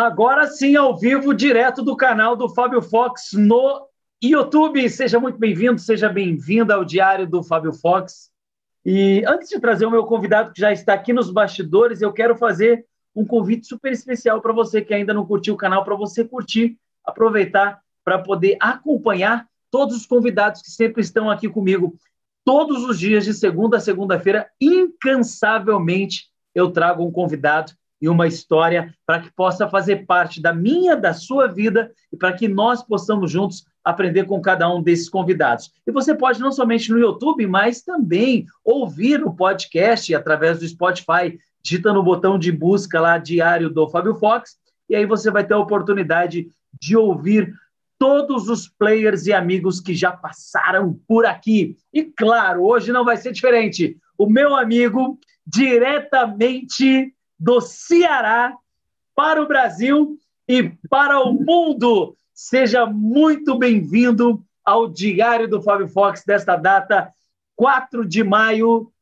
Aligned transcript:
Agora 0.00 0.46
sim, 0.46 0.76
ao 0.76 0.96
vivo, 0.96 1.34
direto 1.34 1.82
do 1.82 1.96
canal 1.96 2.36
do 2.36 2.48
Fábio 2.48 2.80
Fox 2.80 3.32
no 3.32 3.88
YouTube. 4.22 4.88
Seja 4.88 5.18
muito 5.18 5.40
bem-vindo, 5.40 5.80
seja 5.80 6.08
bem-vinda 6.08 6.76
ao 6.76 6.84
Diário 6.84 7.26
do 7.26 7.42
Fábio 7.42 7.72
Fox. 7.72 8.30
E 8.86 9.24
antes 9.26 9.48
de 9.48 9.58
trazer 9.58 9.86
o 9.86 9.90
meu 9.90 10.04
convidado 10.04 10.52
que 10.52 10.60
já 10.60 10.70
está 10.70 10.94
aqui 10.94 11.12
nos 11.12 11.32
bastidores, 11.32 12.00
eu 12.00 12.12
quero 12.12 12.36
fazer 12.36 12.86
um 13.12 13.26
convite 13.26 13.66
super 13.66 13.90
especial 13.90 14.40
para 14.40 14.52
você 14.52 14.80
que 14.82 14.94
ainda 14.94 15.12
não 15.12 15.26
curtiu 15.26 15.54
o 15.54 15.56
canal, 15.56 15.84
para 15.84 15.96
você 15.96 16.24
curtir, 16.24 16.78
aproveitar 17.04 17.80
para 18.04 18.20
poder 18.20 18.56
acompanhar 18.60 19.48
todos 19.68 19.96
os 19.96 20.06
convidados 20.06 20.62
que 20.62 20.70
sempre 20.70 21.02
estão 21.02 21.28
aqui 21.28 21.48
comigo. 21.48 21.96
Todos 22.44 22.84
os 22.84 23.00
dias, 23.00 23.24
de 23.24 23.34
segunda 23.34 23.78
a 23.78 23.80
segunda-feira, 23.80 24.48
incansavelmente, 24.60 26.28
eu 26.54 26.70
trago 26.70 27.04
um 27.04 27.10
convidado 27.10 27.72
e 28.00 28.08
uma 28.08 28.26
história 28.26 28.94
para 29.06 29.20
que 29.20 29.30
possa 29.32 29.68
fazer 29.68 30.06
parte 30.06 30.40
da 30.40 30.52
minha, 30.52 30.96
da 30.96 31.12
sua 31.12 31.46
vida 31.46 31.90
e 32.12 32.16
para 32.16 32.32
que 32.32 32.46
nós 32.46 32.82
possamos 32.82 33.30
juntos 33.30 33.64
aprender 33.84 34.24
com 34.24 34.40
cada 34.40 34.72
um 34.72 34.82
desses 34.82 35.08
convidados. 35.08 35.72
E 35.86 35.90
você 35.90 36.14
pode 36.14 36.40
não 36.40 36.52
somente 36.52 36.90
no 36.90 36.98
YouTube, 36.98 37.46
mas 37.46 37.82
também 37.82 38.46
ouvir 38.64 39.24
o 39.24 39.34
podcast 39.34 40.14
através 40.14 40.58
do 40.58 40.68
Spotify, 40.68 41.38
digita 41.62 41.92
no 41.92 42.02
botão 42.02 42.38
de 42.38 42.52
busca 42.52 43.00
lá 43.00 43.18
Diário 43.18 43.70
do 43.70 43.88
Fábio 43.88 44.14
Fox, 44.14 44.56
e 44.88 44.94
aí 44.94 45.06
você 45.06 45.30
vai 45.30 45.44
ter 45.44 45.54
a 45.54 45.58
oportunidade 45.58 46.48
de 46.80 46.96
ouvir 46.96 47.52
todos 47.98 48.48
os 48.48 48.68
players 48.68 49.26
e 49.26 49.32
amigos 49.32 49.80
que 49.80 49.94
já 49.94 50.12
passaram 50.12 50.98
por 51.06 51.26
aqui. 51.26 51.76
E 51.92 52.04
claro, 52.04 52.62
hoje 52.62 52.92
não 52.92 53.04
vai 53.04 53.16
ser 53.16 53.32
diferente. 53.32 53.96
O 54.16 54.28
meu 54.28 54.54
amigo, 54.54 55.18
diretamente 55.46 57.12
do 57.38 57.60
Ceará 57.60 58.56
para 59.14 59.42
o 59.42 59.46
Brasil 59.46 60.18
e 60.46 60.70
para 60.88 61.20
o 61.20 61.32
mundo, 61.32 62.16
seja 62.32 62.86
muito 62.86 63.58
bem-vindo 63.58 64.42
ao 64.64 64.88
Diário 64.88 65.48
do 65.48 65.62
Fábio 65.62 65.88
Fox 65.88 66.24
desta 66.24 66.56
data, 66.56 67.12
4 67.56 68.06
de 68.06 68.24
maio. 68.24 68.92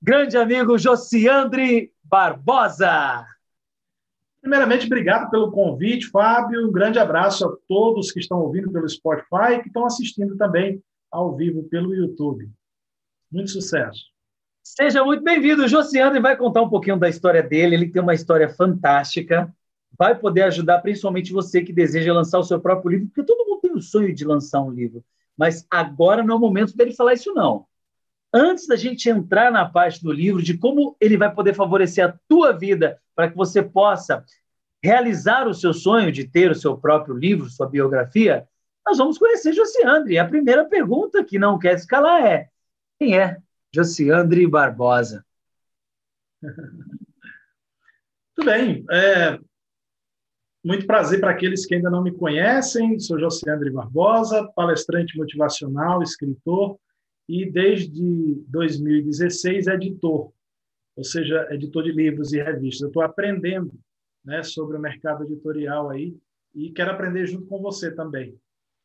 Grande 0.00 0.36
amigo 0.36 0.78
Josiandre 0.78 1.92
Barbosa. 2.02 3.26
Primeiramente, 4.40 4.86
obrigado 4.86 5.30
pelo 5.30 5.50
convite, 5.50 6.08
Fábio. 6.08 6.68
Um 6.68 6.72
grande 6.72 6.98
abraço 6.98 7.46
a 7.46 7.56
todos 7.68 8.12
que 8.12 8.20
estão 8.20 8.40
ouvindo 8.40 8.70
pelo 8.70 8.88
Spotify 8.88 9.54
e 9.54 9.62
que 9.62 9.68
estão 9.68 9.84
assistindo 9.84 10.36
também 10.36 10.82
ao 11.10 11.34
vivo 11.34 11.64
pelo 11.64 11.94
YouTube. 11.94 12.48
Muito 13.30 13.50
sucesso. 13.50 14.15
Seja 14.68 15.04
muito 15.04 15.22
bem-vindo. 15.22 15.62
O 15.62 15.68
Josiane 15.68 16.18
vai 16.18 16.36
contar 16.36 16.60
um 16.60 16.68
pouquinho 16.68 16.98
da 16.98 17.08
história 17.08 17.40
dele. 17.40 17.76
Ele 17.76 17.88
tem 17.88 18.02
uma 18.02 18.14
história 18.14 18.48
fantástica. 18.48 19.54
Vai 19.96 20.18
poder 20.18 20.42
ajudar 20.42 20.80
principalmente 20.80 21.32
você 21.32 21.62
que 21.62 21.72
deseja 21.72 22.12
lançar 22.12 22.40
o 22.40 22.42
seu 22.42 22.60
próprio 22.60 22.90
livro, 22.90 23.06
porque 23.06 23.22
todo 23.22 23.46
mundo 23.46 23.60
tem 23.60 23.72
o 23.72 23.80
sonho 23.80 24.12
de 24.12 24.24
lançar 24.24 24.60
um 24.60 24.72
livro. 24.72 25.04
Mas 25.38 25.64
agora 25.70 26.20
não 26.24 26.34
é 26.34 26.36
o 26.36 26.40
momento 26.40 26.76
dele 26.76 26.92
falar 26.92 27.12
isso, 27.12 27.32
não. 27.32 27.64
Antes 28.34 28.66
da 28.66 28.74
gente 28.74 29.08
entrar 29.08 29.52
na 29.52 29.64
parte 29.64 30.02
do 30.02 30.10
livro, 30.10 30.42
de 30.42 30.58
como 30.58 30.96
ele 31.00 31.16
vai 31.16 31.32
poder 31.32 31.54
favorecer 31.54 32.04
a 32.04 32.18
tua 32.28 32.50
vida 32.50 33.00
para 33.14 33.30
que 33.30 33.36
você 33.36 33.62
possa 33.62 34.24
realizar 34.82 35.46
o 35.46 35.54
seu 35.54 35.72
sonho 35.72 36.10
de 36.10 36.24
ter 36.24 36.50
o 36.50 36.56
seu 36.56 36.76
próprio 36.76 37.16
livro, 37.16 37.48
sua 37.48 37.68
biografia, 37.68 38.48
nós 38.84 38.98
vamos 38.98 39.16
conhecer 39.16 39.52
Josiandre. 39.52 40.18
A 40.18 40.26
primeira 40.26 40.64
pergunta 40.64 41.22
que 41.22 41.38
não 41.38 41.56
quer 41.56 41.76
escalar 41.76 42.26
é: 42.26 42.48
quem 42.98 43.16
é 43.16 43.38
Josiandre 43.76 44.46
Barbosa? 44.46 45.22
Tudo 48.34 48.46
bem. 48.46 48.86
É, 48.90 49.38
muito 50.64 50.86
prazer 50.86 51.20
para 51.20 51.32
aqueles 51.32 51.66
que 51.66 51.74
ainda 51.74 51.90
não 51.90 52.02
me 52.02 52.10
conhecem. 52.10 52.98
Sou 52.98 53.20
Josiandre 53.20 53.70
Barbosa, 53.70 54.50
palestrante 54.56 55.18
motivacional, 55.18 56.02
escritor 56.02 56.78
e 57.28 57.44
desde 57.50 58.42
2016 58.48 59.66
editor 59.66 60.32
ou 60.96 61.04
seja, 61.04 61.46
editor 61.50 61.82
de 61.84 61.92
livros 61.92 62.32
e 62.32 62.42
revistas. 62.42 62.86
Estou 62.88 63.02
aprendendo 63.02 63.78
né, 64.24 64.42
sobre 64.42 64.78
o 64.78 64.80
mercado 64.80 65.24
editorial 65.24 65.90
aí 65.90 66.16
e 66.54 66.70
quero 66.70 66.92
aprender 66.92 67.26
junto 67.26 67.44
com 67.46 67.60
você 67.60 67.94
também, 67.94 68.32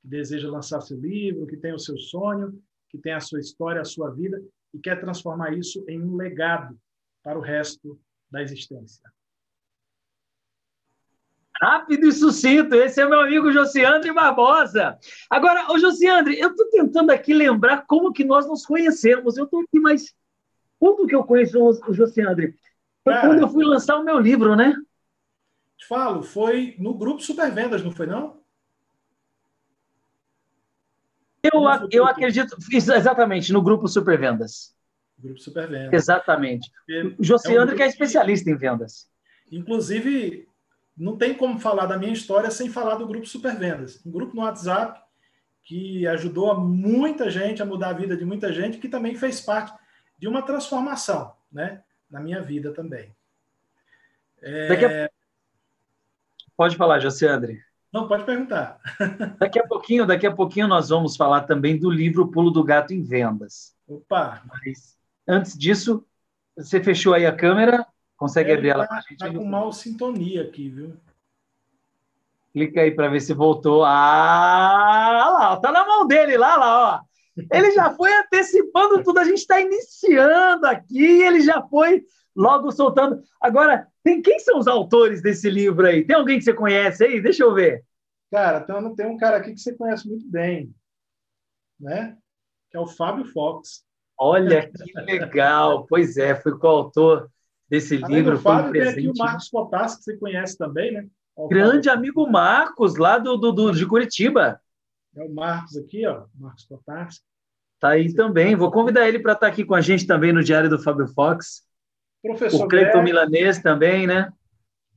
que 0.01 0.07
deseja 0.09 0.51
lançar 0.51 0.81
seu 0.81 0.99
livro, 0.99 1.47
que 1.47 1.55
tem 1.55 1.73
o 1.73 1.79
seu 1.79 1.97
sonho, 1.97 2.61
que 2.89 2.97
tem 2.97 3.13
a 3.13 3.21
sua 3.21 3.39
história, 3.39 3.79
a 3.79 3.85
sua 3.85 4.09
vida 4.11 4.43
e 4.73 4.79
quer 4.79 4.99
transformar 4.99 5.53
isso 5.53 5.83
em 5.87 6.01
um 6.01 6.15
legado 6.15 6.77
para 7.23 7.37
o 7.37 7.41
resto 7.41 7.99
da 8.29 8.41
existência. 8.41 9.03
Rápido 11.61 12.07
e 12.07 12.11
sucinto, 12.11 12.73
esse 12.73 12.99
é 12.99 13.07
meu 13.07 13.21
amigo 13.21 13.51
Josiandre 13.51 14.11
Barbosa. 14.11 14.97
Agora, 15.29 15.71
ô 15.71 15.77
Josiandre, 15.77 16.39
eu 16.39 16.49
estou 16.49 16.67
tentando 16.71 17.11
aqui 17.11 17.35
lembrar 17.35 17.85
como 17.85 18.11
que 18.11 18.23
nós 18.23 18.47
nos 18.47 18.65
conhecemos. 18.65 19.37
Eu 19.37 19.45
estou 19.45 19.61
aqui, 19.61 19.79
mas 19.79 20.11
quando 20.79 21.05
que 21.05 21.13
eu 21.13 21.23
conheço 21.23 21.59
o 21.59 21.93
José 21.93 22.23
André? 22.23 22.55
Foi 23.03 23.13
Cara, 23.13 23.27
quando 23.27 23.41
eu 23.41 23.49
fui 23.49 23.63
lançar 23.63 23.97
o 23.97 24.03
meu 24.03 24.17
livro, 24.17 24.55
né? 24.55 24.73
Te 25.77 25.85
falo, 25.87 26.23
foi 26.23 26.75
no 26.79 26.95
grupo 26.95 27.21
Supervendas, 27.21 27.83
não 27.83 27.91
foi 27.91 28.07
não? 28.07 28.40
Eu, 31.43 31.63
eu 31.91 32.05
acredito, 32.05 32.55
exatamente, 32.71 33.51
no 33.51 33.61
grupo 33.61 33.87
Supervendas. 33.87 34.75
Grupo 35.17 35.39
Supervendas. 35.39 35.93
Exatamente. 35.93 36.71
o 37.17 37.23
José 37.23 37.55
é 37.55 37.63
um 37.63 37.75
que 37.75 37.81
é 37.81 37.87
especialista 37.87 38.49
em 38.49 38.55
vendas. 38.55 39.09
Inclusive, 39.51 40.47
não 40.95 41.17
tem 41.17 41.33
como 41.33 41.59
falar 41.59 41.85
da 41.85 41.97
minha 41.97 42.13
história 42.13 42.51
sem 42.51 42.69
falar 42.69 42.95
do 42.95 43.07
grupo 43.07 43.25
Supervendas. 43.25 44.03
Um 44.05 44.11
grupo 44.11 44.35
no 44.35 44.43
WhatsApp 44.43 45.01
que 45.63 46.07
ajudou 46.07 46.59
muita 46.59 47.29
gente 47.29 47.61
a 47.61 47.65
mudar 47.65 47.89
a 47.89 47.93
vida 47.93 48.17
de 48.17 48.25
muita 48.25 48.51
gente, 48.51 48.77
que 48.77 48.89
também 48.89 49.15
fez 49.15 49.41
parte 49.41 49.73
de 50.17 50.27
uma 50.27 50.41
transformação 50.41 51.33
né, 51.51 51.83
na 52.09 52.19
minha 52.19 52.41
vida 52.41 52.73
também. 52.73 53.15
É... 54.41 55.05
A... 55.05 55.09
Pode 56.55 56.75
falar, 56.75 56.99
Josiandre. 56.99 57.63
Não, 57.91 58.07
pode 58.07 58.23
perguntar. 58.23 58.79
daqui 59.37 59.59
a 59.59 59.67
pouquinho, 59.67 60.05
daqui 60.05 60.25
a 60.25 60.33
pouquinho 60.33 60.67
nós 60.67 60.89
vamos 60.89 61.17
falar 61.17 61.41
também 61.41 61.77
do 61.77 61.89
livro 61.89 62.29
Pulo 62.29 62.49
do 62.49 62.63
Gato 62.63 62.93
em 62.93 63.03
Vendas. 63.03 63.75
Opa! 63.87 64.41
Mas 64.47 64.97
antes 65.27 65.57
disso, 65.57 66.05
você 66.55 66.81
fechou 66.81 67.13
aí 67.13 67.25
a 67.25 67.35
câmera? 67.35 67.85
Consegue 68.15 68.51
é, 68.51 68.53
abrir 68.53 68.69
ela? 68.69 68.85
Está 68.85 69.27
tá 69.27 69.33
com 69.33 69.43
mal 69.45 69.73
sintonia 69.73 70.43
aqui, 70.43 70.69
viu? 70.69 70.95
Clica 72.53 72.81
aí 72.81 72.91
para 72.91 73.09
ver 73.09 73.21
se 73.21 73.33
voltou. 73.33 73.83
Ah, 73.83 75.29
lá, 75.33 75.57
tá 75.57 75.71
na 75.71 75.85
mão 75.85 76.05
dele, 76.05 76.37
lá, 76.37 76.55
lá, 76.55 76.95
ó. 76.95 77.10
Ele 77.51 77.71
já 77.71 77.93
foi 77.93 78.13
antecipando 78.13 79.03
tudo, 79.03 79.19
a 79.19 79.23
gente 79.23 79.37
está 79.37 79.61
iniciando 79.61 80.65
aqui, 80.67 81.23
ele 81.23 81.41
já 81.41 81.61
foi 81.63 82.03
logo 82.35 82.71
soltando. 82.71 83.21
Agora, 83.39 83.87
tem 84.03 84.21
quem 84.21 84.39
são 84.39 84.59
os 84.59 84.67
autores 84.67 85.21
desse 85.21 85.49
livro 85.49 85.85
aí? 85.85 86.05
Tem 86.05 86.15
alguém 86.15 86.37
que 86.37 86.43
você 86.43 86.53
conhece 86.53 87.03
aí? 87.03 87.21
Deixa 87.21 87.43
eu 87.43 87.53
ver. 87.53 87.83
Cara, 88.31 88.61
tem, 88.61 88.95
tem 88.95 89.05
um 89.05 89.17
cara 89.17 89.37
aqui 89.37 89.53
que 89.53 89.59
você 89.59 89.73
conhece 89.73 90.07
muito 90.07 90.29
bem, 90.29 90.73
né? 91.79 92.17
Que 92.69 92.77
é 92.77 92.79
o 92.79 92.87
Fábio 92.87 93.25
Fox. 93.25 93.83
Olha 94.17 94.69
que 94.69 95.01
legal! 95.01 95.85
pois 95.87 96.15
é, 96.15 96.35
foi 96.35 96.57
coautor 96.57 97.29
desse 97.69 98.01
Além 98.03 98.17
livro. 98.17 98.35
O 98.35 98.39
Fábio 98.39 98.69
um 98.69 98.73
tem 98.73 98.87
aqui 98.87 99.09
o 99.09 99.17
Marcos 99.17 99.49
Potassi, 99.49 99.97
que 99.97 100.03
você 100.03 100.17
conhece 100.17 100.57
também, 100.57 100.91
né? 100.93 101.07
Grande 101.49 101.89
amigo 101.89 102.29
Marcos, 102.29 102.97
lá 102.97 103.17
do, 103.17 103.37
do, 103.37 103.51
do, 103.51 103.71
de 103.71 103.85
Curitiba. 103.85 104.61
É 105.15 105.23
o 105.23 105.33
Marcos 105.33 105.77
aqui, 105.77 106.05
ó, 106.05 106.25
Marcos 106.35 106.65
Potassi. 106.65 107.21
Tá 107.79 107.89
aí 107.89 108.13
também. 108.13 108.55
Vou 108.55 108.71
convidar 108.71 109.07
ele 109.07 109.19
para 109.19 109.33
estar 109.33 109.47
tá 109.47 109.51
aqui 109.51 109.65
com 109.65 109.75
a 109.75 109.81
gente 109.81 110.05
também 110.05 110.31
no 110.31 110.43
Diário 110.43 110.69
do 110.69 110.79
Fábio 110.79 111.07
Fox. 111.07 111.67
Professor 112.21 112.65
o 112.65 112.67
Cleiton 112.67 113.01
Milanês 113.01 113.59
também, 113.59 114.05
né? 114.05 114.31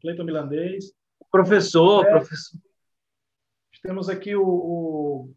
Cleiton 0.01 0.25
Milanês. 0.25 0.93
Professor, 1.31 2.05
professor. 2.07 2.61
Temos 3.83 4.09
aqui 4.09 4.37
o, 4.37 4.47
o, 4.47 5.35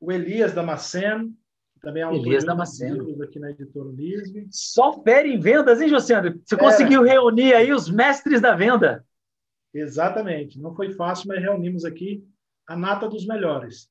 o 0.00 0.12
Elias 0.12 0.52
Damasceno, 0.52 1.32
também 1.80 2.02
é 2.02 2.06
um 2.06 2.14
Elias 2.14 2.44
Damasceno. 2.44 3.22
aqui 3.22 3.38
na 3.38 3.50
editora 3.50 3.88
Lisbe. 3.90 4.46
Só 4.50 5.02
fere 5.02 5.32
em 5.32 5.40
vendas, 5.40 5.80
hein, 5.80 5.88
Josiane? 5.88 6.40
Você 6.44 6.54
é. 6.54 6.58
conseguiu 6.58 7.02
reunir 7.02 7.54
aí 7.54 7.72
os 7.72 7.88
mestres 7.88 8.40
da 8.40 8.54
venda. 8.54 9.04
Exatamente. 9.72 10.60
Não 10.60 10.74
foi 10.74 10.92
fácil, 10.92 11.28
mas 11.28 11.40
reunimos 11.40 11.84
aqui 11.84 12.24
a 12.68 12.76
nata 12.76 13.08
dos 13.08 13.26
melhores. 13.26 13.88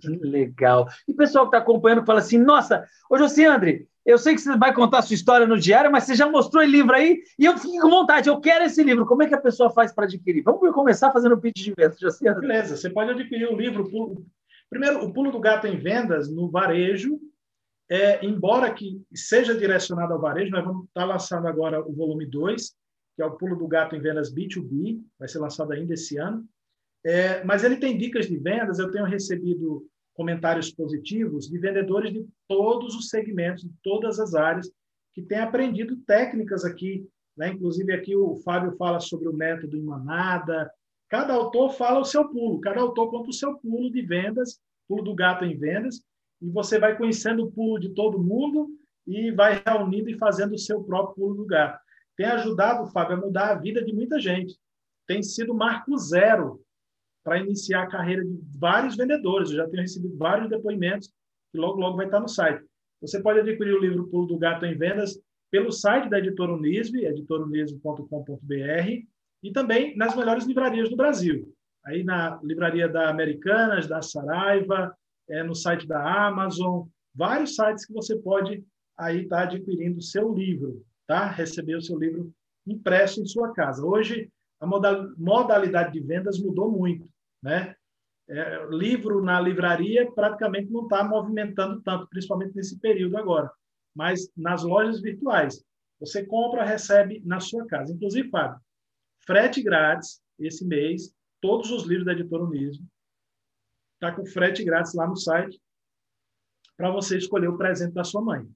Que 0.00 0.08
legal. 0.08 0.88
E 1.06 1.12
o 1.12 1.16
pessoal 1.16 1.44
que 1.44 1.56
está 1.56 1.58
acompanhando 1.58 2.04
fala 2.04 2.18
assim: 2.18 2.38
nossa, 2.38 2.84
ô 3.08 3.16
Josiandre, 3.16 3.88
eu 4.04 4.18
sei 4.18 4.34
que 4.34 4.40
você 4.40 4.56
vai 4.56 4.74
contar 4.74 4.98
a 4.98 5.02
sua 5.02 5.14
história 5.14 5.46
no 5.46 5.58
diário, 5.58 5.92
mas 5.92 6.04
você 6.04 6.14
já 6.14 6.28
mostrou 6.28 6.62
o 6.62 6.66
livro 6.66 6.94
aí 6.94 7.22
e 7.38 7.44
eu 7.44 7.56
fiquei 7.56 7.78
com 7.78 7.90
vontade, 7.90 8.28
eu 8.28 8.40
quero 8.40 8.64
esse 8.64 8.82
livro. 8.82 9.06
Como 9.06 9.22
é 9.22 9.28
que 9.28 9.34
a 9.34 9.40
pessoa 9.40 9.70
faz 9.70 9.92
para 9.92 10.04
adquirir? 10.04 10.42
Vamos 10.42 10.72
começar 10.72 11.12
fazendo 11.12 11.34
o 11.34 11.40
pitch 11.40 11.62
de 11.62 11.74
vendas, 11.76 12.00
Josiandre. 12.00 12.48
Beleza, 12.48 12.76
você 12.76 12.90
pode 12.90 13.10
adquirir 13.10 13.48
o 13.48 13.56
livro. 13.56 13.88
Primeiro, 14.68 15.04
o 15.04 15.12
Pulo 15.12 15.30
do 15.30 15.40
Gato 15.40 15.66
em 15.66 15.78
Vendas 15.78 16.30
no 16.30 16.50
varejo. 16.50 17.20
É, 17.92 18.24
embora 18.24 18.72
que 18.72 19.02
seja 19.12 19.52
direcionado 19.52 20.12
ao 20.12 20.20
varejo, 20.20 20.52
nós 20.52 20.64
vamos 20.64 20.86
estar 20.86 21.00
tá 21.00 21.06
lançando 21.06 21.48
agora 21.48 21.80
o 21.80 21.92
volume 21.92 22.24
2, 22.24 22.72
que 23.16 23.22
é 23.22 23.26
o 23.26 23.32
Pulo 23.32 23.56
do 23.56 23.66
Gato 23.66 23.96
em 23.96 24.00
Vendas 24.00 24.32
B2B, 24.32 25.02
vai 25.18 25.26
ser 25.26 25.40
lançado 25.40 25.72
ainda 25.72 25.94
esse 25.94 26.16
ano. 26.16 26.46
É, 27.04 27.42
mas 27.44 27.64
ele 27.64 27.76
tem 27.76 27.96
dicas 27.96 28.26
de 28.26 28.36
vendas, 28.36 28.78
eu 28.78 28.90
tenho 28.90 29.04
recebido 29.04 29.86
comentários 30.14 30.70
positivos 30.70 31.48
de 31.48 31.58
vendedores 31.58 32.12
de 32.12 32.26
todos 32.46 32.94
os 32.94 33.08
segmentos, 33.08 33.62
de 33.64 33.72
todas 33.82 34.20
as 34.20 34.34
áreas, 34.34 34.70
que 35.14 35.22
têm 35.22 35.38
aprendido 35.38 35.96
técnicas 36.06 36.64
aqui. 36.64 37.06
Né? 37.36 37.48
Inclusive, 37.48 37.92
aqui 37.92 38.14
o 38.14 38.36
Fábio 38.36 38.76
fala 38.76 39.00
sobre 39.00 39.28
o 39.28 39.32
método 39.32 39.76
em 39.76 39.82
manada. 39.82 40.70
Cada 41.08 41.32
autor 41.32 41.70
fala 41.72 42.00
o 42.00 42.04
seu 42.04 42.28
pulo, 42.28 42.60
cada 42.60 42.80
autor 42.80 43.10
conta 43.10 43.30
o 43.30 43.32
seu 43.34 43.56
pulo 43.58 43.90
de 43.90 44.02
vendas, 44.02 44.60
pulo 44.86 45.02
do 45.02 45.14
gato 45.14 45.44
em 45.44 45.56
vendas, 45.56 46.02
e 46.40 46.48
você 46.50 46.78
vai 46.78 46.96
conhecendo 46.96 47.44
o 47.44 47.50
pulo 47.50 47.78
de 47.78 47.90
todo 47.90 48.22
mundo 48.22 48.68
e 49.06 49.30
vai 49.32 49.62
reunindo 49.66 50.10
e 50.10 50.18
fazendo 50.18 50.54
o 50.54 50.58
seu 50.58 50.82
próprio 50.84 51.14
pulo 51.16 51.34
do 51.34 51.46
gato. 51.46 51.80
Tem 52.16 52.26
ajudado, 52.26 52.90
Fábio, 52.92 53.16
a 53.16 53.20
mudar 53.20 53.50
a 53.50 53.54
vida 53.54 53.82
de 53.82 53.92
muita 53.92 54.20
gente. 54.20 54.58
Tem 55.06 55.22
sido 55.22 55.54
marco 55.54 55.96
zero 55.96 56.60
para 57.24 57.38
iniciar 57.38 57.82
a 57.82 57.88
carreira 57.88 58.24
de 58.24 58.58
vários 58.58 58.96
vendedores. 58.96 59.50
Eu 59.50 59.56
já 59.56 59.68
tenho 59.68 59.82
recebido 59.82 60.16
vários 60.16 60.48
depoimentos 60.48 61.08
que 61.52 61.58
logo, 61.58 61.80
logo 61.80 61.96
vai 61.96 62.06
estar 62.06 62.20
no 62.20 62.28
site. 62.28 62.64
Você 63.00 63.22
pode 63.22 63.40
adquirir 63.40 63.74
o 63.74 63.80
livro 63.80 64.08
Pulo 64.08 64.26
do 64.26 64.38
Gato 64.38 64.66
em 64.66 64.76
Vendas 64.76 65.18
pelo 65.50 65.72
site 65.72 66.08
da 66.08 66.18
editora 66.18 66.52
Unisve, 66.52 67.04
editorunisve.com.br, 67.04 69.06
e 69.42 69.52
também 69.52 69.96
nas 69.96 70.14
melhores 70.14 70.46
livrarias 70.46 70.88
do 70.88 70.96
Brasil. 70.96 71.52
Aí 71.84 72.04
na 72.04 72.38
livraria 72.42 72.88
da 72.88 73.08
Americanas, 73.08 73.88
da 73.88 74.02
Saraiva, 74.02 74.94
é, 75.28 75.42
no 75.42 75.54
site 75.54 75.86
da 75.86 76.26
Amazon, 76.26 76.86
vários 77.14 77.56
sites 77.56 77.86
que 77.86 77.92
você 77.92 78.16
pode 78.16 78.62
aí 78.98 79.22
estar 79.22 79.36
tá 79.36 79.42
adquirindo 79.44 79.98
o 79.98 80.02
seu 80.02 80.32
livro, 80.32 80.84
tá? 81.06 81.26
Receber 81.26 81.76
o 81.76 81.82
seu 81.82 81.98
livro 81.98 82.30
impresso 82.66 83.20
em 83.20 83.26
sua 83.26 83.52
casa. 83.52 83.84
Hoje, 83.84 84.30
a 84.60 84.66
modalidade 84.66 85.92
de 85.92 86.00
vendas 86.00 86.38
mudou 86.38 86.70
muito, 86.70 87.08
né? 87.42 87.74
É, 88.28 88.64
livro 88.70 89.24
na 89.24 89.40
livraria 89.40 90.08
praticamente 90.12 90.70
não 90.70 90.84
está 90.84 91.02
movimentando 91.02 91.80
tanto, 91.82 92.06
principalmente 92.08 92.54
nesse 92.54 92.78
período 92.78 93.16
agora. 93.16 93.50
Mas 93.92 94.30
nas 94.36 94.62
lojas 94.62 95.00
virtuais, 95.00 95.64
você 95.98 96.24
compra, 96.24 96.64
recebe 96.64 97.20
na 97.24 97.40
sua 97.40 97.66
casa. 97.66 97.92
Inclusive, 97.92 98.30
Fábio, 98.30 98.60
frete 99.26 99.62
grátis 99.62 100.22
esse 100.38 100.64
mês, 100.64 101.12
todos 101.40 101.72
os 101.72 101.84
livros 101.84 102.06
da 102.06 102.12
Editora 102.12 102.44
Unismo. 102.44 102.86
Está 103.94 104.14
com 104.14 104.24
frete 104.24 104.62
grátis 104.62 104.94
lá 104.94 105.06
no 105.08 105.16
site 105.16 105.60
para 106.76 106.90
você 106.90 107.18
escolher 107.18 107.48
o 107.48 107.58
presente 107.58 107.92
da 107.92 108.04
sua 108.04 108.22
mãe. 108.22 108.48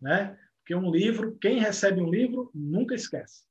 Né? 0.00 0.38
Porque 0.58 0.74
um 0.74 0.90
livro, 0.90 1.36
quem 1.40 1.58
recebe 1.58 2.00
um 2.00 2.10
livro, 2.10 2.50
nunca 2.54 2.94
esquece. 2.94 3.44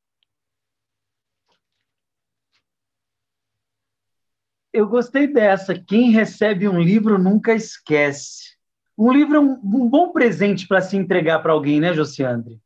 Eu 4.75 4.89
gostei 4.89 5.25
dessa. 5.25 5.73
Quem 5.73 6.11
recebe 6.11 6.67
um 6.67 6.81
livro 6.81 7.17
nunca 7.17 7.53
esquece. 7.53 8.55
Um 8.97 9.09
livro 9.09 9.37
é 9.37 9.39
um, 9.39 9.53
um 9.53 9.89
bom 9.89 10.11
presente 10.11 10.67
para 10.67 10.81
se 10.81 10.97
entregar 10.97 11.39
para 11.39 11.53
alguém, 11.53 11.79
né, 11.79 11.93
Josiandre? 11.93 12.59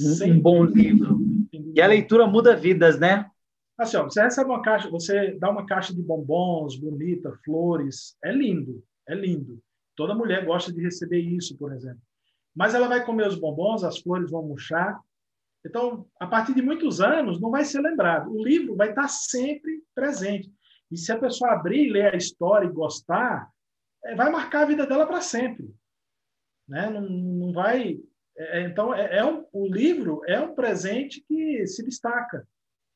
Um, 0.00 0.32
um, 0.32 0.40
bom 0.40 0.64
livro. 0.64 1.20
E 1.72 1.80
a 1.80 1.86
leitura 1.86 2.26
muda 2.26 2.56
vidas, 2.56 2.98
né? 2.98 3.30
Assim, 3.78 3.96
ó, 3.96 4.02
você 4.02 4.22
recebe 4.22 4.50
uma 4.50 4.60
caixa, 4.60 4.90
você 4.90 5.36
dá 5.38 5.48
uma 5.48 5.64
caixa 5.64 5.94
de 5.94 6.02
bombons 6.02 6.76
bonita, 6.76 7.32
flores, 7.44 8.16
é 8.24 8.32
lindo, 8.32 8.82
é 9.08 9.14
lindo. 9.14 9.60
Toda 9.94 10.16
mulher 10.16 10.44
gosta 10.44 10.72
de 10.72 10.82
receber 10.82 11.20
isso, 11.20 11.56
por 11.56 11.72
exemplo. 11.72 12.02
Mas 12.56 12.74
ela 12.74 12.88
vai 12.88 13.04
comer 13.04 13.28
os 13.28 13.38
bombons, 13.38 13.84
as 13.84 13.98
flores 13.98 14.32
vão 14.32 14.42
murchar. 14.42 14.98
Então, 15.64 16.06
a 16.18 16.26
partir 16.26 16.54
de 16.54 16.62
muitos 16.62 17.00
anos, 17.00 17.40
não 17.40 17.52
vai 17.52 17.64
ser 17.64 17.80
lembrado. 17.80 18.32
O 18.32 18.42
livro 18.42 18.74
vai 18.74 18.90
estar 18.90 19.06
sempre 19.06 19.80
presente. 19.94 20.55
E 20.90 20.96
se 20.96 21.10
a 21.12 21.18
pessoa 21.18 21.52
abrir 21.52 21.86
e 21.86 21.92
ler 21.92 22.14
a 22.14 22.16
história 22.16 22.66
e 22.66 22.72
gostar, 22.72 23.50
é, 24.04 24.14
vai 24.14 24.30
marcar 24.30 24.62
a 24.62 24.66
vida 24.66 24.86
dela 24.86 25.06
para 25.06 25.20
sempre. 25.20 25.74
Né? 26.68 26.88
Não, 26.90 27.02
não 27.02 27.52
vai. 27.52 27.98
É, 28.36 28.60
é, 28.60 28.62
então, 28.62 28.94
é, 28.94 29.18
é, 29.18 29.24
um, 29.24 29.44
o 29.52 29.66
livro 29.66 30.22
é 30.26 30.40
um 30.40 30.54
presente 30.54 31.24
que 31.26 31.66
se 31.66 31.82
destaca 31.82 32.46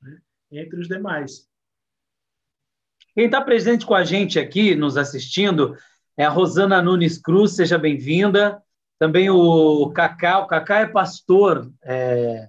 né? 0.00 0.19
entre 0.52 0.81
os 0.81 0.88
demais. 0.88 1.48
Quem 3.14 3.26
está 3.26 3.40
presente 3.40 3.84
com 3.84 3.94
a 3.94 4.04
gente 4.04 4.38
aqui, 4.38 4.75
nos 4.75 4.96
assistindo, 4.96 5.76
é 6.16 6.25
a 6.25 6.28
Rosana 6.31 6.81
Nunes 6.81 7.19
Cruz, 7.19 7.56
seja 7.56 7.76
bem-vinda. 7.76 8.62
Também 8.98 9.31
o 9.31 9.90
Cacá, 9.90 10.38
o 10.38 10.46
Cacá 10.46 10.81
é 10.81 10.86
pastor 10.86 11.72
é, 11.82 12.48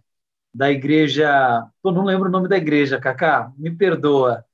da 0.54 0.70
igreja. 0.70 1.66
Eu 1.84 1.92
não 1.92 2.04
lembro 2.04 2.28
o 2.28 2.32
nome 2.32 2.48
da 2.48 2.58
igreja, 2.58 3.00
Cacá, 3.00 3.52
me 3.58 3.72
perdoa 3.72 4.46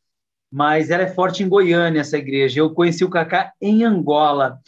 mas 0.52 0.90
ela 0.90 1.04
é 1.04 1.08
forte 1.08 1.44
em 1.44 1.50
Goiânia, 1.50 2.02
essa 2.02 2.18
igreja. 2.18 2.60
Eu 2.60 2.74
conheci 2.74 3.04
o 3.04 3.10
Cacá 3.10 3.54
em 3.62 3.84
Angola 3.84 4.60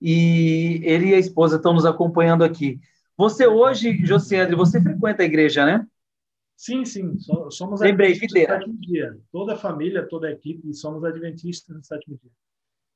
e 0.00 0.80
ele 0.84 1.08
e 1.10 1.14
a 1.14 1.18
esposa 1.18 1.56
estão 1.56 1.72
nos 1.72 1.86
acompanhando 1.86 2.44
aqui. 2.44 2.80
Você 3.16 3.46
hoje, 3.46 4.04
Josiandre, 4.04 4.56
você 4.56 4.80
frequenta 4.80 5.22
a 5.22 5.26
igreja, 5.26 5.64
né? 5.64 5.86
Sim, 6.56 6.84
sim. 6.84 7.16
Somos 7.50 7.80
Lembrei, 7.80 8.14
videira. 8.14 8.58
sétimo 8.58 8.78
dia. 8.80 9.16
Toda 9.32 9.54
a 9.54 9.56
família, 9.56 10.06
toda 10.08 10.28
a 10.28 10.32
equipe, 10.32 10.72
somos 10.74 11.04
adventistas 11.04 11.76
no 11.76 11.82
sétimo 11.82 12.18
dia. 12.20 12.30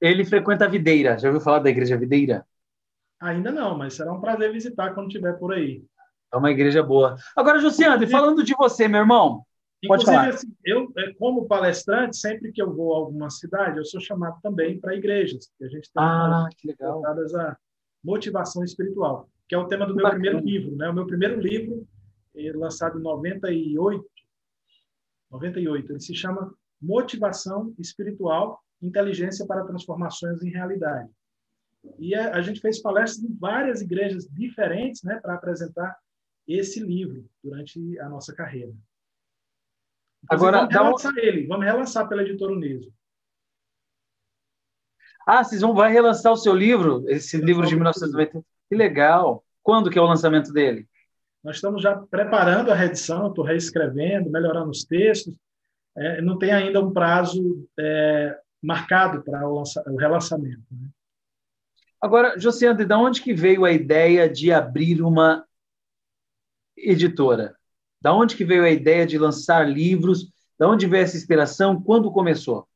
Ele 0.00 0.24
frequenta 0.24 0.64
a 0.64 0.68
videira. 0.68 1.18
Já 1.18 1.28
ouviu 1.28 1.40
falar 1.40 1.58
da 1.58 1.70
igreja 1.70 1.96
videira? 1.96 2.46
Ainda 3.20 3.50
não, 3.50 3.76
mas 3.76 3.94
será 3.94 4.12
um 4.12 4.20
prazer 4.20 4.52
visitar 4.52 4.94
quando 4.94 5.08
estiver 5.08 5.32
por 5.38 5.52
aí. 5.52 5.82
É 6.32 6.36
uma 6.36 6.50
igreja 6.50 6.82
boa. 6.82 7.16
Agora, 7.36 7.58
Josiandre, 7.58 8.06
falando 8.06 8.44
de 8.44 8.54
você, 8.54 8.86
meu 8.86 9.00
irmão, 9.00 9.44
Inclusive, 9.82 10.16
assim, 10.16 10.52
eu, 10.64 10.92
é, 10.96 11.12
como 11.14 11.46
palestrante, 11.46 12.16
sempre 12.16 12.50
que 12.50 12.60
eu 12.60 12.74
vou 12.74 12.94
a 12.94 12.98
alguma 12.98 13.30
cidade, 13.30 13.78
eu 13.78 13.84
sou 13.84 14.00
chamado 14.00 14.38
também 14.42 14.80
para 14.80 14.96
igrejas. 14.96 15.50
Que 15.56 15.64
a 15.64 15.68
gente 15.68 15.90
tem 15.92 16.02
ah, 16.02 16.48
a 16.48 17.56
motivação 18.02 18.64
espiritual, 18.64 19.28
que 19.48 19.54
é 19.54 19.58
o 19.58 19.68
tema 19.68 19.86
do 19.86 19.94
meu 19.94 20.02
Bacana. 20.02 20.20
primeiro 20.20 20.44
livro. 20.44 20.76
Né? 20.76 20.88
O 20.88 20.94
meu 20.94 21.06
primeiro 21.06 21.40
livro, 21.40 21.86
é 22.34 22.52
lançado 22.52 22.98
em 22.98 23.02
98, 23.02 24.04
98, 25.30 25.92
ele 25.92 26.00
se 26.00 26.14
chama 26.14 26.52
Motivação 26.80 27.74
Espiritual, 27.78 28.60
Inteligência 28.82 29.46
para 29.46 29.64
Transformações 29.64 30.42
em 30.42 30.50
Realidade. 30.50 31.10
E 31.98 32.14
a, 32.14 32.34
a 32.34 32.40
gente 32.40 32.60
fez 32.60 32.80
palestras 32.80 33.24
em 33.24 33.34
várias 33.34 33.80
igrejas 33.80 34.26
diferentes 34.28 35.02
né, 35.02 35.20
para 35.20 35.34
apresentar 35.34 35.96
esse 36.46 36.80
livro 36.80 37.28
durante 37.42 37.98
a 38.00 38.08
nossa 38.08 38.34
carreira. 38.34 38.72
Agora, 40.28 40.60
vamos 40.60 40.74
relançar 40.74 41.12
um... 41.12 41.18
ele, 41.18 41.46
vamos 41.46 41.66
relançar 41.66 42.08
pela 42.08 42.22
editora 42.22 42.52
Uniso. 42.52 42.92
Ah, 45.26 45.44
vocês 45.44 45.60
vão 45.60 45.74
vai 45.74 45.92
relançar 45.92 46.32
o 46.32 46.36
seu 46.36 46.54
livro, 46.54 47.04
esse 47.06 47.36
Eu 47.36 47.44
livro 47.44 47.66
de 47.66 47.74
1990. 47.74 48.42
Que 48.68 48.74
legal. 48.74 49.44
Quando 49.62 49.90
que 49.90 49.98
é 49.98 50.02
o 50.02 50.06
lançamento 50.06 50.52
dele? 50.52 50.88
Nós 51.44 51.56
estamos 51.56 51.82
já 51.82 51.94
preparando 51.96 52.72
a 52.72 52.74
reedição, 52.74 53.28
estou 53.28 53.44
reescrevendo, 53.44 54.30
melhorando 54.30 54.70
os 54.70 54.84
textos. 54.84 55.34
É, 55.94 56.22
não 56.22 56.38
tem 56.38 56.50
ainda 56.50 56.80
um 56.80 56.92
prazo 56.92 57.68
é, 57.78 58.38
marcado 58.62 59.22
para 59.22 59.46
o, 59.46 59.62
o 59.86 59.96
relançamento. 59.96 60.62
Né? 60.70 60.88
Agora, 62.00 62.38
Josiane, 62.38 62.84
de 62.84 62.94
onde 62.94 63.20
que 63.20 63.34
veio 63.34 63.64
a 63.64 63.72
ideia 63.72 64.28
de 64.28 64.52
abrir 64.52 65.02
uma 65.02 65.44
editora? 66.76 67.57
Da 68.00 68.14
onde 68.14 68.36
que 68.36 68.44
veio 68.44 68.64
a 68.64 68.70
ideia 68.70 69.06
de 69.06 69.18
lançar 69.18 69.68
livros? 69.68 70.30
Da 70.58 70.68
onde 70.68 70.86
veio 70.86 71.02
essa 71.02 71.16
inspiração? 71.16 71.82
Quando 71.82 72.12
começou? 72.12 72.66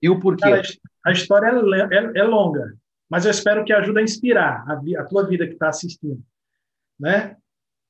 E 0.00 0.08
o 0.08 0.20
porquê? 0.20 0.62
A 1.04 1.12
história 1.12 1.48
é, 1.48 2.20
é, 2.20 2.22
longa, 2.22 2.74
mas 3.08 3.24
eu 3.24 3.30
espero 3.30 3.64
que 3.64 3.72
ajude 3.72 3.98
a 3.98 4.02
inspirar 4.02 4.64
a, 4.68 5.00
a 5.00 5.04
tua 5.04 5.26
vida 5.26 5.46
que 5.46 5.54
está 5.54 5.68
assistindo. 5.68 6.22
Né? 6.98 7.36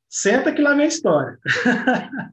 Senta 0.08 0.52
que 0.52 0.62
lá 0.62 0.74
vem 0.74 0.84
a 0.84 0.88
história. 0.88 1.38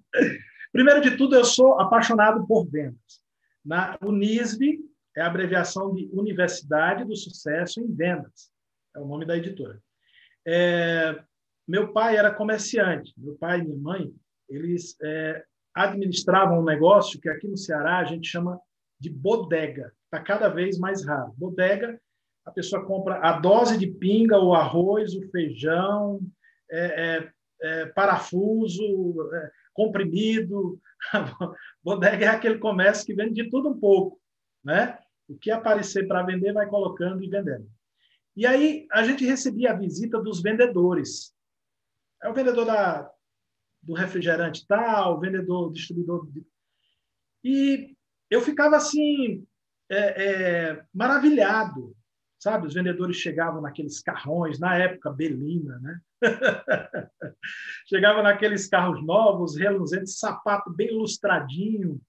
Primeiro 0.71 1.01
de 1.01 1.17
tudo, 1.17 1.35
eu 1.35 1.43
sou 1.43 1.79
apaixonado 1.79 2.45
por 2.47 2.65
vendas. 2.69 3.21
Na 3.63 3.97
Unisv, 4.01 4.61
é 5.15 5.21
a 5.21 5.27
abreviação 5.27 5.93
de 5.93 6.09
Universidade 6.13 7.05
do 7.05 7.15
Sucesso 7.15 7.79
em 7.79 7.93
Vendas. 7.93 8.51
É 8.95 8.99
o 8.99 9.05
nome 9.05 9.25
da 9.25 9.37
editora. 9.37 9.81
É, 10.45 11.19
meu 11.67 11.91
pai 11.91 12.17
era 12.17 12.33
comerciante. 12.33 13.13
Meu 13.17 13.35
pai 13.35 13.59
e 13.59 13.63
minha 13.63 13.77
mãe 13.77 14.13
eles 14.49 14.95
é, 15.01 15.43
administravam 15.73 16.59
um 16.59 16.63
negócio 16.63 17.19
que 17.19 17.29
aqui 17.29 17.47
no 17.47 17.57
Ceará 17.57 17.99
a 17.99 18.05
gente 18.05 18.27
chama 18.27 18.59
de 18.99 19.09
bodega. 19.09 19.91
Está 20.05 20.19
cada 20.23 20.47
vez 20.47 20.77
mais 20.79 21.05
raro. 21.05 21.33
Bodega, 21.37 21.99
a 22.45 22.51
pessoa 22.51 22.85
compra 22.85 23.19
a 23.19 23.39
dose 23.39 23.77
de 23.77 23.87
pinga, 23.87 24.39
o 24.39 24.53
arroz, 24.53 25.13
o 25.15 25.29
feijão, 25.29 26.21
é, 26.71 27.17
é, 27.17 27.31
é 27.61 27.85
parafuso, 27.87 28.83
é, 29.33 29.51
comprimido. 29.73 30.79
bodega 31.83 32.25
é 32.25 32.29
aquele 32.29 32.57
comércio 32.57 33.05
que 33.05 33.13
vende 33.13 33.33
de 33.33 33.49
tudo 33.49 33.69
um 33.69 33.79
pouco, 33.79 34.19
né? 34.63 34.97
O 35.27 35.35
que 35.35 35.49
aparecer 35.49 36.07
para 36.07 36.23
vender, 36.23 36.53
vai 36.53 36.67
colocando 36.67 37.23
e 37.23 37.27
vendendo. 37.27 37.67
E 38.35 38.45
aí 38.45 38.85
a 38.91 39.03
gente 39.03 39.25
recebia 39.25 39.71
a 39.71 39.77
visita 39.77 40.19
dos 40.21 40.41
vendedores. 40.41 41.33
É 42.21 42.29
o 42.29 42.33
vendedor 42.33 42.65
da 42.65 43.09
do 43.85 43.93
refrigerante 43.93 44.65
tal, 44.67 45.19
vendedor, 45.19 45.71
distribuidor. 45.71 46.27
E 47.43 47.95
eu 48.29 48.41
ficava 48.41 48.75
assim, 48.75 49.45
é, 49.89 50.23
é, 50.25 50.83
maravilhado, 50.93 51.95
sabe? 52.39 52.65
Os 52.65 52.73
vendedores 52.73 53.17
chegavam 53.17 53.61
naqueles 53.61 54.01
carrões, 54.01 54.59
na 54.59 54.75
época, 54.75 55.11
Belina, 55.11 55.79
né? 55.79 55.99
chegavam 57.87 58.23
naqueles 58.23 58.67
carros 58.67 59.05
novos, 59.05 59.55
reluzentes, 59.55 60.17
sapato 60.17 60.73
bem 60.73 60.87
ilustradinho, 60.87 62.01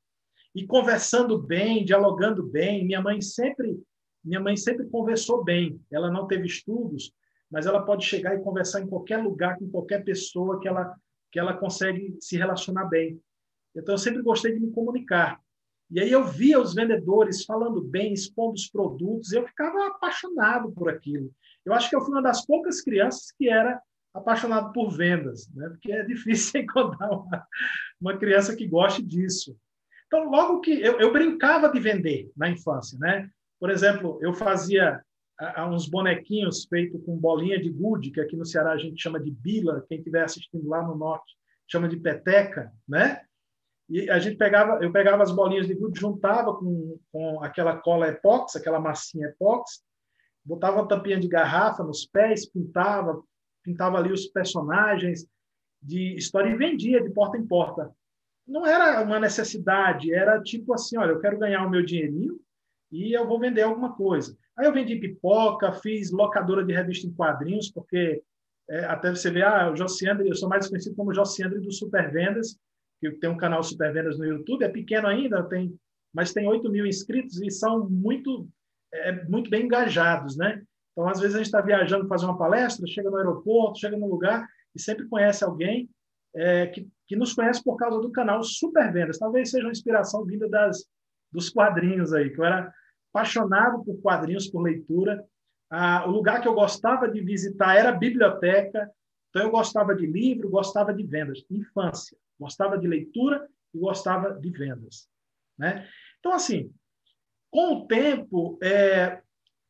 e 0.54 0.66
conversando 0.66 1.38
bem, 1.38 1.85
dialogando 1.85 2.42
bem. 2.42 2.87
Minha 2.87 3.02
mãe 3.02 3.21
sempre, 3.21 3.78
minha 4.25 4.40
mãe 4.40 4.56
sempre 4.56 4.87
conversou 4.88 5.45
bem. 5.45 5.78
Ela 5.92 6.11
não 6.11 6.26
teve 6.26 6.47
estudos, 6.47 7.12
mas 7.50 7.66
ela 7.66 7.85
pode 7.85 8.06
chegar 8.06 8.35
e 8.35 8.42
conversar 8.42 8.80
em 8.80 8.87
qualquer 8.87 9.18
lugar 9.18 9.59
com 9.59 9.68
qualquer 9.71 10.02
pessoa 10.02 10.59
que 10.59 10.66
ela 10.66 10.97
que 11.36 11.40
ela 11.40 11.52
consegue 11.52 12.16
se 12.18 12.38
relacionar 12.38 12.86
bem. 12.86 13.20
Então 13.76 13.92
eu 13.92 13.98
sempre 13.98 14.22
gostei 14.22 14.54
de 14.54 14.58
me 14.58 14.70
comunicar. 14.70 15.38
E 15.90 16.00
aí 16.00 16.10
eu 16.10 16.24
via 16.24 16.58
os 16.58 16.72
vendedores 16.72 17.44
falando 17.44 17.82
bem, 17.82 18.14
expondo 18.14 18.54
os 18.54 18.70
produtos, 18.70 19.32
eu 19.32 19.46
ficava 19.46 19.86
apaixonado 19.86 20.72
por 20.72 20.88
aquilo. 20.88 21.30
Eu 21.62 21.74
acho 21.74 21.90
que 21.90 21.94
eu 21.94 22.00
fui 22.00 22.14
uma 22.14 22.22
das 22.22 22.46
poucas 22.46 22.80
crianças 22.80 23.30
que 23.32 23.50
era 23.50 23.78
apaixonado 24.14 24.72
por 24.72 24.88
vendas, 24.88 25.46
né? 25.54 25.68
porque 25.68 25.92
é 25.92 26.02
difícil 26.04 26.58
encontrar 26.64 27.10
uma, 27.10 27.46
uma 28.00 28.16
criança 28.16 28.56
que 28.56 28.66
goste 28.66 29.02
disso. 29.02 29.54
Então, 30.06 30.30
logo 30.30 30.60
que 30.60 30.80
eu, 30.80 30.98
eu, 30.98 31.12
brincava 31.12 31.68
de 31.68 31.78
vender 31.78 32.32
na 32.34 32.48
infância, 32.48 32.98
né? 32.98 33.28
Por 33.60 33.68
exemplo, 33.68 34.18
eu 34.22 34.32
fazia 34.32 35.04
a, 35.38 35.68
uns 35.68 35.88
bonequinhos 35.88 36.64
feitos 36.66 37.02
com 37.04 37.16
bolinha 37.16 37.60
de 37.60 37.70
gude, 37.70 38.10
que 38.10 38.20
aqui 38.20 38.36
no 38.36 38.44
Ceará 38.44 38.72
a 38.72 38.78
gente 38.78 39.00
chama 39.00 39.20
de 39.20 39.30
bila, 39.30 39.84
quem 39.88 39.98
estiver 39.98 40.22
assistindo 40.22 40.68
lá 40.68 40.82
no 40.82 40.96
norte 40.96 41.34
chama 41.68 41.88
de 41.88 41.96
peteca, 41.96 42.72
né? 42.88 43.20
E 43.88 44.10
a 44.10 44.18
gente 44.18 44.36
pegava, 44.36 44.82
eu 44.82 44.90
pegava 44.90 45.22
as 45.22 45.30
bolinhas 45.30 45.66
de 45.66 45.74
gude, 45.74 46.00
juntava 46.00 46.54
com, 46.54 46.98
com 47.12 47.42
aquela 47.42 47.76
cola 47.76 48.08
epox, 48.08 48.56
aquela 48.56 48.80
massinha 48.80 49.28
epox, 49.28 49.82
botava 50.44 50.76
uma 50.76 50.88
tampinha 50.88 51.18
de 51.18 51.28
garrafa 51.28 51.84
nos 51.84 52.06
pés, 52.06 52.48
pintava, 52.48 53.22
pintava 53.62 53.98
ali 53.98 54.12
os 54.12 54.26
personagens 54.26 55.26
de 55.80 56.16
história 56.16 56.50
e 56.50 56.56
vendia 56.56 57.02
de 57.02 57.10
porta 57.10 57.36
em 57.36 57.46
porta. 57.46 57.92
Não 58.46 58.64
era 58.66 59.02
uma 59.02 59.20
necessidade, 59.20 60.12
era 60.12 60.40
tipo 60.40 60.72
assim, 60.72 60.96
olha, 60.96 61.10
eu 61.10 61.20
quero 61.20 61.38
ganhar 61.38 61.64
o 61.64 61.70
meu 61.70 61.84
dinheirinho 61.84 62.40
e 62.90 63.12
eu 63.12 63.26
vou 63.26 63.38
vender 63.38 63.62
alguma 63.62 63.94
coisa. 63.94 64.36
Aí 64.58 64.66
eu 64.66 64.72
vendi 64.72 64.96
pipoca, 64.96 65.72
fiz 65.72 66.10
locadora 66.10 66.64
de 66.64 66.72
revista 66.72 67.06
em 67.06 67.12
quadrinhos, 67.12 67.70
porque 67.70 68.22
é, 68.68 68.84
até 68.86 69.10
você 69.10 69.30
vê, 69.30 69.42
ah, 69.42 69.70
o 69.70 69.76
Josiandre, 69.76 70.28
eu 70.28 70.34
sou 70.34 70.48
mais 70.48 70.68
conhecido 70.68 70.96
como 70.96 71.14
Josiandre 71.14 71.60
do 71.60 71.72
Supervendas, 71.72 72.58
que 73.00 73.10
tem 73.12 73.28
um 73.30 73.36
canal 73.36 73.62
Super 73.62 73.92
Vendas 73.92 74.18
no 74.18 74.25
YouTube, 74.25 74.64
é 74.64 74.68
pequeno 74.68 75.06
ainda, 75.06 75.42
tem, 75.44 75.78
mas 76.12 76.32
tem 76.32 76.48
8 76.48 76.70
mil 76.70 76.86
inscritos 76.86 77.40
e 77.42 77.50
são 77.50 77.88
muito, 77.88 78.48
é, 78.92 79.25
muito 79.26 79.50
bem 79.50 79.66
engajados, 79.66 80.36
né? 80.36 80.62
Então, 80.92 81.06
às 81.08 81.20
vezes, 81.20 81.34
a 81.34 81.38
gente 81.38 81.46
está 81.46 81.60
viajando 81.60 82.08
fazer 82.08 82.25
uma 82.25 82.38
palestra, 82.38 82.86
chega 82.86 83.10
no 83.10 83.18
aeroporto, 83.18 83.78
chega 83.78 83.98
num 83.98 84.08
lugar 84.08 84.48
e 84.75 84.80
sempre 84.80 85.06
conhece 85.08 85.44
alguém 85.44 85.90
é, 86.34 86.66
que, 86.66 86.88
que 87.06 87.14
nos 87.14 87.34
conhece 87.34 87.62
por 87.62 87.76
causa 87.76 88.00
do 88.00 88.10
canal 88.10 88.42
Super 88.42 88.90
Vendas. 88.90 89.18
Talvez 89.18 89.50
seja 89.50 89.66
uma 89.66 89.72
inspiração 89.72 90.25
vinda 90.25 90.48
das, 90.48 90.86
dos 91.30 91.50
quadrinhos 91.50 92.14
aí, 92.14 92.30
que 92.30 92.40
eu 92.40 92.44
era 92.44 92.72
apaixonado 93.16 93.82
por 93.82 94.00
quadrinhos, 94.02 94.46
por 94.46 94.61
leitura. 94.61 95.25
Ah, 95.70 96.04
o 96.06 96.11
lugar 96.11 96.42
que 96.42 96.46
eu 96.46 96.54
gostava 96.54 97.08
de 97.08 97.20
visitar 97.23 97.75
era 97.75 97.88
a 97.88 97.96
biblioteca, 97.96 98.90
então 99.30 99.42
eu 99.42 99.50
gostava 99.50 99.94
de 99.94 100.06
livro, 100.06 100.50
gostava 100.50 100.92
de 100.92 101.02
vendas. 101.02 101.42
Infância. 101.50 102.16
Gostava 102.38 102.78
de 102.78 102.87
leitura 102.87 103.49
e 103.75 103.78
gostava 103.78 104.35
de 104.38 104.50
vendas. 104.50 105.08
Né? 105.58 105.88
Então, 106.20 106.32
assim, 106.32 106.70
com 107.50 107.75
o 107.75 107.87
tempo, 107.87 108.58
é, 108.62 109.23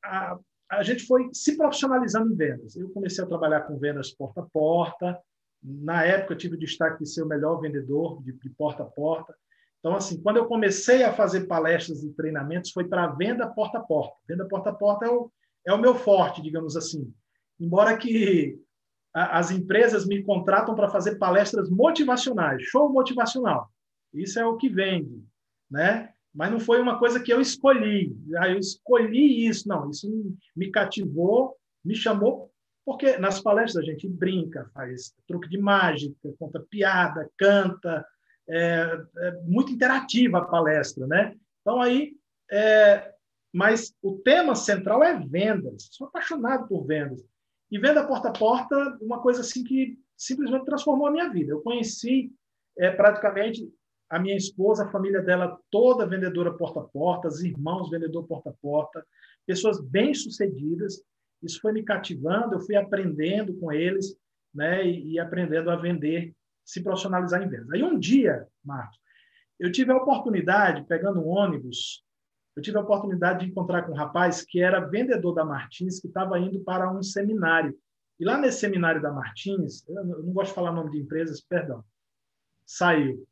a, 0.04 0.38
a 0.68 0.82
gente 0.82 1.06
foi 1.06 1.30
se 1.32 1.56
profissionalizando 1.56 2.32
em 2.32 2.36
vendas. 2.36 2.76
Eu 2.76 2.90
comecei 2.90 3.22
a 3.22 3.28
trabalhar 3.28 3.60
com 3.62 3.78
vendas 3.78 4.12
porta 4.12 4.40
a 4.40 4.46
porta. 4.46 5.18
Na 5.62 6.04
época, 6.04 6.34
eu 6.34 6.38
tive 6.38 6.56
o 6.56 6.58
destaque 6.58 7.04
de 7.04 7.08
ser 7.08 7.22
o 7.22 7.28
melhor 7.28 7.60
vendedor 7.60 8.22
de, 8.22 8.32
de 8.32 8.50
porta 8.50 8.82
a 8.82 8.86
porta. 8.86 9.34
Então, 9.86 9.94
assim, 9.94 10.20
quando 10.20 10.38
eu 10.38 10.46
comecei 10.46 11.04
a 11.04 11.12
fazer 11.12 11.46
palestras 11.46 12.02
e 12.02 12.12
treinamentos, 12.12 12.72
foi 12.72 12.88
para 12.88 13.06
venda 13.06 13.46
porta 13.46 13.78
a 13.78 13.80
porta. 13.80 14.16
Venda 14.28 14.44
porta 14.44 14.70
a 14.70 14.74
porta 14.74 15.06
é 15.06 15.08
o, 15.08 15.30
é 15.64 15.72
o 15.72 15.78
meu 15.78 15.94
forte, 15.94 16.42
digamos 16.42 16.76
assim. 16.76 17.14
Embora 17.60 17.96
que 17.96 18.58
as 19.14 19.52
empresas 19.52 20.04
me 20.04 20.24
contratam 20.24 20.74
para 20.74 20.90
fazer 20.90 21.18
palestras 21.18 21.70
motivacionais, 21.70 22.64
show 22.64 22.92
motivacional. 22.92 23.70
Isso 24.12 24.40
é 24.40 24.44
o 24.44 24.56
que 24.56 24.68
vende, 24.68 25.22
né? 25.70 26.12
Mas 26.34 26.50
não 26.50 26.58
foi 26.58 26.80
uma 26.80 26.98
coisa 26.98 27.22
que 27.22 27.32
eu 27.32 27.40
escolhi. 27.40 28.12
Ah, 28.38 28.48
eu 28.48 28.58
escolhi 28.58 29.46
isso, 29.46 29.68
não. 29.68 29.88
Isso 29.88 30.10
me 30.56 30.68
cativou, 30.68 31.54
me 31.84 31.94
chamou, 31.94 32.50
porque 32.84 33.18
nas 33.18 33.40
palestras 33.40 33.84
a 33.84 33.86
gente 33.88 34.08
brinca, 34.08 34.68
faz 34.74 35.14
truque 35.28 35.48
de 35.48 35.58
mágica, 35.58 36.34
conta 36.40 36.58
piada, 36.68 37.30
canta, 37.38 38.04
é, 38.48 39.00
é 39.18 39.32
muito 39.42 39.72
interativa 39.72 40.38
a 40.38 40.44
palestra, 40.44 41.06
né? 41.06 41.34
Então 41.60 41.80
aí, 41.80 42.14
é, 42.50 43.12
mas 43.52 43.94
o 44.02 44.18
tema 44.18 44.54
central 44.54 45.02
é 45.02 45.18
vendas. 45.18 45.88
Sou 45.90 46.06
apaixonado 46.06 46.68
por 46.68 46.86
vendas. 46.86 47.24
E 47.70 47.78
venda 47.78 48.06
porta 48.06 48.28
a 48.28 48.32
porta, 48.32 48.98
uma 49.00 49.20
coisa 49.20 49.40
assim 49.40 49.64
que 49.64 49.98
simplesmente 50.16 50.64
transformou 50.64 51.06
a 51.06 51.10
minha 51.10 51.28
vida. 51.28 51.52
Eu 51.52 51.62
conheci 51.62 52.32
é, 52.78 52.90
praticamente 52.90 53.68
a 54.08 54.18
minha 54.18 54.36
esposa, 54.36 54.84
a 54.84 54.90
família 54.90 55.20
dela 55.20 55.58
toda 55.70 56.06
vendedora 56.06 56.52
porta 56.52 56.80
a 56.80 56.84
porta, 56.84 57.28
os 57.28 57.42
irmãos 57.42 57.90
vendedor 57.90 58.24
porta 58.24 58.50
a 58.50 58.54
porta, 58.62 59.04
pessoas 59.44 59.80
bem 59.80 60.14
sucedidas. 60.14 61.02
Isso 61.42 61.60
foi 61.60 61.72
me 61.72 61.82
cativando, 61.82 62.54
eu 62.54 62.60
fui 62.60 62.76
aprendendo 62.76 63.54
com 63.54 63.72
eles, 63.72 64.16
né, 64.54 64.86
e, 64.86 65.12
e 65.12 65.18
aprendendo 65.18 65.70
a 65.70 65.76
vender, 65.76 66.34
se 66.66 66.82
profissionalizar 66.82 67.42
em 67.42 67.48
vendas. 67.48 67.70
Aí 67.70 67.82
um 67.82 67.98
dia, 67.98 68.46
Marcos, 68.64 68.98
eu 69.58 69.72
tive 69.72 69.92
a 69.92 69.96
oportunidade, 69.96 70.84
pegando 70.86 71.20
um 71.20 71.28
ônibus, 71.28 72.04
eu 72.56 72.62
tive 72.62 72.76
a 72.76 72.80
oportunidade 72.80 73.44
de 73.44 73.50
encontrar 73.50 73.82
com 73.82 73.92
um 73.92 73.96
rapaz 73.96 74.42
que 74.42 74.60
era 74.60 74.80
vendedor 74.80 75.32
da 75.32 75.44
Martins, 75.44 76.00
que 76.00 76.08
estava 76.08 76.38
indo 76.38 76.60
para 76.60 76.92
um 76.92 77.02
seminário. 77.02 77.74
E 78.18 78.24
lá 78.24 78.36
nesse 78.36 78.60
seminário 78.60 79.00
da 79.00 79.12
Martins, 79.12 79.86
eu 79.88 80.04
não 80.04 80.32
gosto 80.32 80.48
de 80.48 80.54
falar 80.54 80.72
nome 80.72 80.90
de 80.90 80.98
empresas, 80.98 81.40
perdão, 81.40 81.84
saiu. 82.66 83.26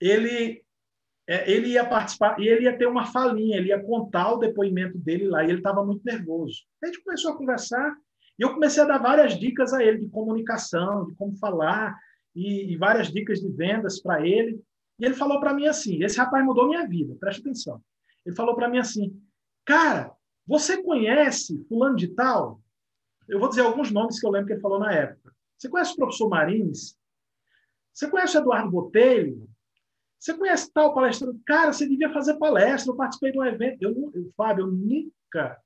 Ele 0.00 0.64
é, 1.30 1.48
ele 1.48 1.68
ia 1.68 1.84
participar 1.84 2.40
e 2.40 2.48
ele 2.48 2.64
ia 2.64 2.76
ter 2.76 2.86
uma 2.86 3.06
falinha, 3.06 3.56
ele 3.56 3.68
ia 3.68 3.80
contar 3.80 4.32
o 4.32 4.38
depoimento 4.38 4.98
dele 4.98 5.28
lá, 5.28 5.44
e 5.44 5.48
ele 5.48 5.58
estava 5.58 5.84
muito 5.84 6.02
nervoso. 6.04 6.64
A 6.82 6.86
gente 6.86 7.02
começou 7.04 7.32
a 7.32 7.36
conversar 7.36 7.94
e 8.36 8.42
eu 8.42 8.52
comecei 8.52 8.82
a 8.82 8.86
dar 8.86 8.98
várias 8.98 9.38
dicas 9.38 9.72
a 9.72 9.84
ele 9.84 9.98
de 9.98 10.08
comunicação, 10.08 11.06
de 11.06 11.14
como 11.14 11.36
falar, 11.36 11.96
e, 12.34 12.72
e 12.72 12.76
várias 12.76 13.12
dicas 13.12 13.40
de 13.40 13.48
vendas 13.50 14.00
para 14.00 14.26
ele. 14.26 14.62
E 14.98 15.04
ele 15.04 15.14
falou 15.14 15.40
para 15.40 15.54
mim 15.54 15.66
assim: 15.66 16.02
esse 16.02 16.18
rapaz 16.18 16.44
mudou 16.44 16.68
minha 16.68 16.86
vida, 16.86 17.16
preste 17.18 17.40
atenção. 17.40 17.82
Ele 18.24 18.34
falou 18.34 18.54
para 18.54 18.68
mim 18.68 18.78
assim: 18.78 19.20
Cara, 19.64 20.12
você 20.46 20.82
conhece 20.82 21.64
Fulano 21.68 21.96
de 21.96 22.08
Tal? 22.08 22.60
Eu 23.28 23.38
vou 23.38 23.48
dizer 23.48 23.62
alguns 23.62 23.90
nomes 23.90 24.18
que 24.18 24.26
eu 24.26 24.30
lembro 24.30 24.48
que 24.48 24.52
ele 24.54 24.60
falou 24.60 24.78
na 24.78 24.92
época. 24.92 25.32
Você 25.56 25.68
conhece 25.68 25.92
o 25.92 25.96
professor 25.96 26.28
Marins? 26.28 26.98
Você 27.92 28.08
conhece 28.08 28.36
o 28.36 28.40
Eduardo 28.40 28.70
Botelho? 28.70 29.48
Você 30.18 30.34
conhece 30.34 30.70
tal 30.72 30.94
palestrante? 30.94 31.38
Cara, 31.46 31.72
você 31.72 31.88
devia 31.88 32.12
fazer 32.12 32.38
palestra. 32.38 32.92
Eu 32.92 32.96
participei 32.96 33.32
de 33.32 33.38
um 33.38 33.44
evento. 33.44 33.82
Eu, 33.82 34.10
eu, 34.14 34.32
Fábio, 34.36 34.64
eu 34.64 34.72
nunca 34.72 35.58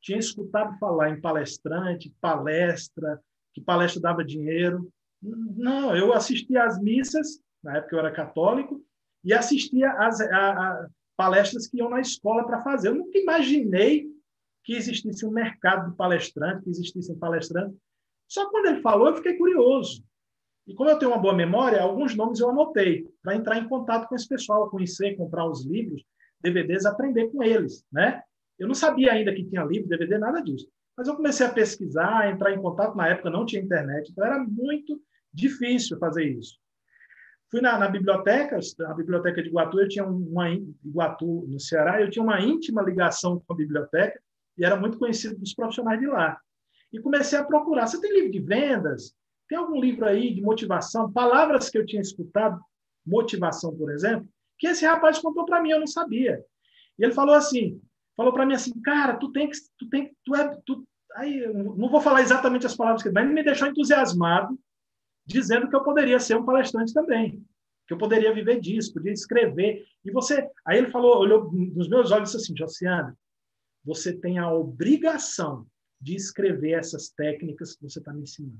tinha 0.00 0.18
escutado 0.18 0.78
falar 0.78 1.10
em 1.10 1.20
palestrante, 1.20 2.14
palestra, 2.20 3.20
que 3.54 3.60
palestra 3.60 4.00
dava 4.00 4.24
dinheiro. 4.24 4.92
Não, 5.22 5.96
eu 5.96 6.12
assistia 6.12 6.64
às 6.64 6.80
missas, 6.80 7.40
na 7.62 7.78
época 7.78 7.94
eu 7.94 7.98
era 8.00 8.12
católico, 8.12 8.84
e 9.24 9.32
assistia 9.32 9.90
às, 9.92 10.20
a, 10.20 10.50
a, 10.50 10.88
palestras 11.16 11.66
que 11.66 11.78
iam 11.78 11.90
na 11.90 12.00
escola 12.00 12.46
para 12.46 12.62
fazer. 12.62 12.88
Eu 12.88 12.94
nunca 12.94 13.18
imaginei 13.18 14.06
que 14.64 14.74
existisse 14.74 15.26
um 15.26 15.30
mercado 15.30 15.90
de 15.90 15.96
palestrante, 15.96 16.62
que 16.62 16.70
existissem 16.70 17.18
palestrantes. 17.18 17.76
Só 18.28 18.48
quando 18.50 18.66
ele 18.66 18.82
falou, 18.82 19.08
eu 19.08 19.16
fiquei 19.16 19.36
curioso. 19.36 20.04
E 20.66 20.74
como 20.74 20.90
eu 20.90 20.98
tenho 20.98 21.10
uma 21.10 21.20
boa 21.20 21.34
memória, 21.34 21.80
alguns 21.80 22.14
nomes 22.14 22.40
eu 22.40 22.50
anotei 22.50 23.08
para 23.22 23.34
entrar 23.34 23.58
em 23.58 23.66
contato 23.66 24.06
com 24.06 24.14
esse 24.14 24.28
pessoal, 24.28 24.68
conhecer, 24.68 25.16
comprar 25.16 25.48
os 25.48 25.64
livros, 25.64 26.04
DVDs, 26.40 26.84
aprender 26.84 27.28
com 27.30 27.42
eles, 27.42 27.84
né? 27.90 28.22
Eu 28.58 28.68
não 28.68 28.74
sabia 28.74 29.12
ainda 29.12 29.34
que 29.34 29.44
tinha 29.44 29.64
livro, 29.64 29.88
DVD, 29.88 30.18
nada 30.18 30.42
disso. 30.42 30.68
Mas 30.98 31.06
eu 31.06 31.14
comecei 31.14 31.46
a 31.46 31.52
pesquisar, 31.52 32.28
entrar 32.28 32.52
em 32.52 32.60
contato. 32.60 32.96
Na 32.96 33.08
época 33.08 33.30
não 33.30 33.46
tinha 33.46 33.62
internet, 33.62 34.10
então 34.10 34.26
era 34.26 34.38
muito 34.40 35.00
difícil 35.32 35.96
fazer 35.98 36.24
isso. 36.24 36.58
Fui 37.50 37.60
na, 37.60 37.78
na, 37.78 37.88
biblioteca, 37.88 38.58
a 38.86 38.94
biblioteca 38.94 39.40
de 39.40 39.48
Iguatu, 39.48 39.80
eu 39.80 39.88
tinha 39.88 40.04
uma 40.04 40.50
Iguatu 40.50 41.46
no 41.48 41.60
Ceará, 41.60 42.02
eu 42.02 42.10
tinha 42.10 42.22
uma 42.22 42.40
íntima 42.40 42.82
ligação 42.82 43.40
com 43.46 43.52
a 43.52 43.56
biblioteca 43.56 44.20
e 44.58 44.64
era 44.64 44.74
muito 44.74 44.98
conhecido 44.98 45.38
dos 45.38 45.54
profissionais 45.54 46.00
de 46.00 46.06
lá. 46.06 46.38
E 46.92 47.00
comecei 47.00 47.38
a 47.38 47.44
procurar. 47.44 47.86
Você 47.86 48.00
tem 48.00 48.12
livro 48.12 48.32
de 48.32 48.40
vendas? 48.40 49.16
tem 49.48 49.56
algum 49.56 49.80
livro 49.80 50.04
aí 50.04 50.34
de 50.34 50.42
motivação, 50.42 51.10
palavras 51.10 51.70
que 51.70 51.78
eu 51.78 51.86
tinha 51.86 52.02
escutado, 52.02 52.60
motivação, 53.04 53.74
por 53.74 53.90
exemplo, 53.90 54.28
que 54.58 54.66
esse 54.66 54.84
rapaz 54.84 55.18
contou 55.18 55.46
para 55.46 55.62
mim, 55.62 55.70
eu 55.70 55.80
não 55.80 55.86
sabia. 55.86 56.44
E 56.98 57.04
ele 57.04 57.14
falou 57.14 57.34
assim, 57.34 57.80
falou 58.18 58.32
para 58.32 58.44
mim 58.44 58.54
assim, 58.54 58.72
cara, 58.80 59.16
tu 59.16 59.30
tem 59.30 59.48
que, 59.48 59.56
tu 59.78 59.88
tem, 59.88 60.12
tu 60.24 60.34
é, 60.34 60.60
tu, 60.66 60.84
aí 61.14 61.46
não 61.52 61.88
vou 61.88 62.00
falar 62.00 62.20
exatamente 62.20 62.66
as 62.66 62.76
palavras 62.76 63.00
que, 63.00 63.10
mas 63.10 63.24
ele 63.24 63.32
me 63.32 63.44
deixou 63.44 63.68
entusiasmado, 63.68 64.58
dizendo 65.24 65.68
que 65.70 65.76
eu 65.76 65.84
poderia 65.84 66.18
ser 66.18 66.36
um 66.36 66.44
palestrante 66.44 66.92
também, 66.92 67.40
que 67.86 67.94
eu 67.94 67.98
poderia 67.98 68.34
viver 68.34 68.60
disso, 68.60 68.92
podia 68.92 69.12
escrever. 69.12 69.86
E 70.04 70.10
você, 70.10 70.50
aí 70.66 70.78
ele 70.78 70.90
falou, 70.90 71.16
olhou 71.16 71.52
nos 71.52 71.88
meus 71.88 72.10
olhos 72.10 72.30
e 72.30 72.36
disse 72.36 72.44
assim, 72.44 72.56
Josiane, 72.58 73.14
você 73.84 74.12
tem 74.12 74.38
a 74.38 74.52
obrigação 74.52 75.64
de 76.00 76.16
escrever 76.16 76.72
essas 76.72 77.10
técnicas 77.10 77.76
que 77.76 77.82
você 77.84 78.00
está 78.00 78.12
me 78.12 78.22
ensinando, 78.22 78.58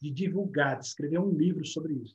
de 0.00 0.12
divulgar, 0.12 0.78
de 0.78 0.86
escrever 0.86 1.18
um 1.18 1.30
livro 1.30 1.66
sobre 1.66 1.94
isso. 1.94 2.14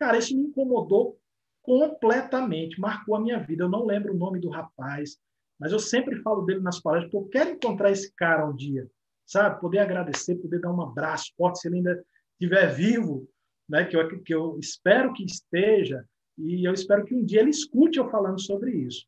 Cara, 0.00 0.18
isso 0.18 0.36
me 0.36 0.42
incomodou 0.42 1.16
completamente, 1.62 2.80
marcou 2.80 3.14
a 3.14 3.20
minha 3.20 3.38
vida. 3.38 3.64
Eu 3.64 3.68
não 3.68 3.86
lembro 3.86 4.12
o 4.12 4.18
nome 4.18 4.40
do 4.40 4.48
rapaz, 4.48 5.16
mas 5.58 5.72
eu 5.72 5.78
sempre 5.78 6.20
falo 6.22 6.42
dele 6.42 6.60
nas 6.60 6.80
palestras, 6.80 7.10
porque 7.10 7.26
eu 7.26 7.30
quero 7.30 7.56
encontrar 7.56 7.90
esse 7.90 8.12
cara 8.14 8.46
um 8.46 8.54
dia, 8.54 8.88
sabe? 9.24 9.60
Poder 9.60 9.78
agradecer, 9.78 10.36
poder 10.36 10.60
dar 10.60 10.72
um 10.72 10.82
abraço 10.82 11.32
forte, 11.36 11.60
se 11.60 11.68
ele 11.68 11.76
ainda 11.76 12.04
estiver 12.32 12.66
vivo, 12.74 13.28
né? 13.68 13.84
que, 13.84 13.96
eu, 13.96 14.22
que 14.22 14.34
eu 14.34 14.58
espero 14.58 15.12
que 15.12 15.24
esteja, 15.24 16.04
e 16.36 16.66
eu 16.66 16.72
espero 16.72 17.04
que 17.04 17.14
um 17.14 17.24
dia 17.24 17.40
ele 17.40 17.50
escute 17.50 17.98
eu 17.98 18.10
falando 18.10 18.40
sobre 18.40 18.72
isso. 18.72 19.06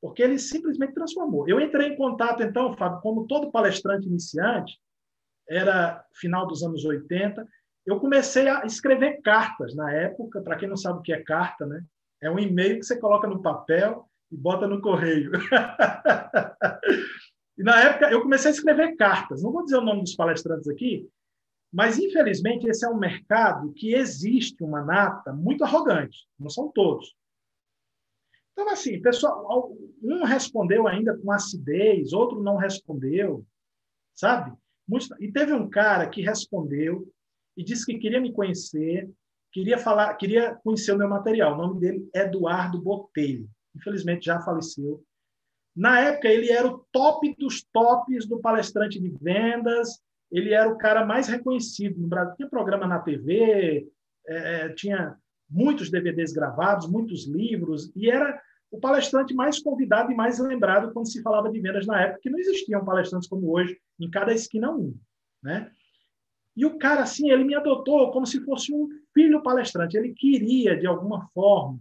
Porque 0.00 0.22
ele 0.22 0.38
simplesmente 0.38 0.94
transformou. 0.94 1.48
Eu 1.48 1.60
entrei 1.60 1.88
em 1.88 1.96
contato, 1.96 2.42
então, 2.42 2.76
Fábio, 2.76 3.00
como 3.00 3.26
todo 3.26 3.50
palestrante 3.50 4.06
iniciante, 4.06 4.78
era 5.48 6.04
final 6.12 6.46
dos 6.46 6.62
anos 6.62 6.84
80, 6.84 7.46
eu 7.86 7.98
comecei 7.98 8.48
a 8.48 8.64
escrever 8.66 9.20
cartas 9.22 9.74
na 9.74 9.92
época. 9.92 10.42
Para 10.42 10.56
quem 10.56 10.68
não 10.68 10.76
sabe 10.76 10.98
o 10.98 11.02
que 11.02 11.12
é 11.12 11.22
carta, 11.22 11.64
né? 11.64 11.82
É 12.20 12.30
um 12.30 12.38
e-mail 12.38 12.78
que 12.78 12.84
você 12.84 12.98
coloca 12.98 13.26
no 13.26 13.40
papel 13.40 14.07
e 14.30 14.36
bota 14.36 14.66
no 14.66 14.80
correio. 14.80 15.32
e 17.58 17.62
na 17.62 17.80
época 17.80 18.10
eu 18.10 18.22
comecei 18.22 18.50
a 18.50 18.54
escrever 18.54 18.96
cartas. 18.96 19.42
Não 19.42 19.52
vou 19.52 19.64
dizer 19.64 19.76
o 19.76 19.84
nome 19.84 20.02
dos 20.02 20.14
palestrantes 20.14 20.68
aqui, 20.68 21.08
mas 21.72 21.98
infelizmente 21.98 22.68
esse 22.68 22.84
é 22.84 22.88
um 22.88 22.98
mercado 22.98 23.72
que 23.72 23.94
existe 23.94 24.62
uma 24.62 24.82
nata 24.82 25.32
muito 25.32 25.64
arrogante. 25.64 26.26
Não 26.38 26.48
são 26.48 26.70
todos. 26.70 27.14
Então 28.52 28.70
assim, 28.70 29.00
pessoal, 29.00 29.72
um 30.02 30.24
respondeu 30.24 30.88
ainda 30.88 31.16
com 31.16 31.30
acidez, 31.30 32.12
outro 32.12 32.42
não 32.42 32.56
respondeu, 32.56 33.46
sabe? 34.14 34.56
E 35.20 35.30
teve 35.30 35.52
um 35.52 35.68
cara 35.68 36.08
que 36.08 36.22
respondeu 36.22 37.06
e 37.56 37.62
disse 37.62 37.84
que 37.84 37.98
queria 37.98 38.20
me 38.20 38.32
conhecer, 38.32 39.08
queria 39.52 39.78
falar, 39.78 40.14
queria 40.14 40.54
conhecer 40.56 40.92
o 40.92 40.98
meu 40.98 41.08
material. 41.08 41.54
O 41.54 41.58
nome 41.58 41.80
dele 41.80 42.08
é 42.14 42.20
Eduardo 42.20 42.80
Botelho. 42.80 43.48
Infelizmente 43.78 44.26
já 44.26 44.40
faleceu. 44.40 45.02
Na 45.74 46.00
época 46.00 46.28
ele 46.28 46.50
era 46.50 46.66
o 46.66 46.84
top 46.92 47.34
dos 47.38 47.62
tops 47.72 48.26
do 48.26 48.40
palestrante 48.40 49.00
de 49.00 49.08
vendas. 49.20 50.00
Ele 50.30 50.52
era 50.52 50.68
o 50.68 50.76
cara 50.76 51.06
mais 51.06 51.28
reconhecido 51.28 52.00
no 52.00 52.08
Brasil. 52.08 52.34
Tinha 52.36 52.48
programa 52.50 52.86
na 52.86 52.98
TV, 52.98 53.88
é, 54.26 54.66
é, 54.66 54.68
tinha 54.74 55.16
muitos 55.48 55.90
DVDs 55.90 56.32
gravados, 56.32 56.88
muitos 56.88 57.26
livros 57.26 57.90
e 57.96 58.10
era 58.10 58.40
o 58.70 58.78
palestrante 58.78 59.34
mais 59.34 59.58
convidado 59.58 60.12
e 60.12 60.14
mais 60.14 60.38
lembrado 60.38 60.92
quando 60.92 61.10
se 61.10 61.22
falava 61.22 61.50
de 61.50 61.58
vendas 61.58 61.86
na 61.86 62.02
época, 62.02 62.20
que 62.22 62.28
não 62.28 62.38
existiam 62.38 62.84
palestrantes 62.84 63.28
como 63.28 63.50
hoje, 63.50 63.78
em 63.98 64.10
cada 64.10 64.32
esquina 64.32 64.70
um, 64.70 64.94
né? 65.42 65.70
E 66.54 66.66
o 66.66 66.76
cara, 66.76 67.02
assim, 67.02 67.30
ele 67.30 67.44
me 67.44 67.54
adotou 67.54 68.10
como 68.10 68.26
se 68.26 68.44
fosse 68.44 68.74
um 68.74 68.88
filho 69.14 69.42
palestrante. 69.42 69.96
Ele 69.96 70.12
queria, 70.12 70.76
de 70.76 70.88
alguma 70.88 71.28
forma, 71.28 71.78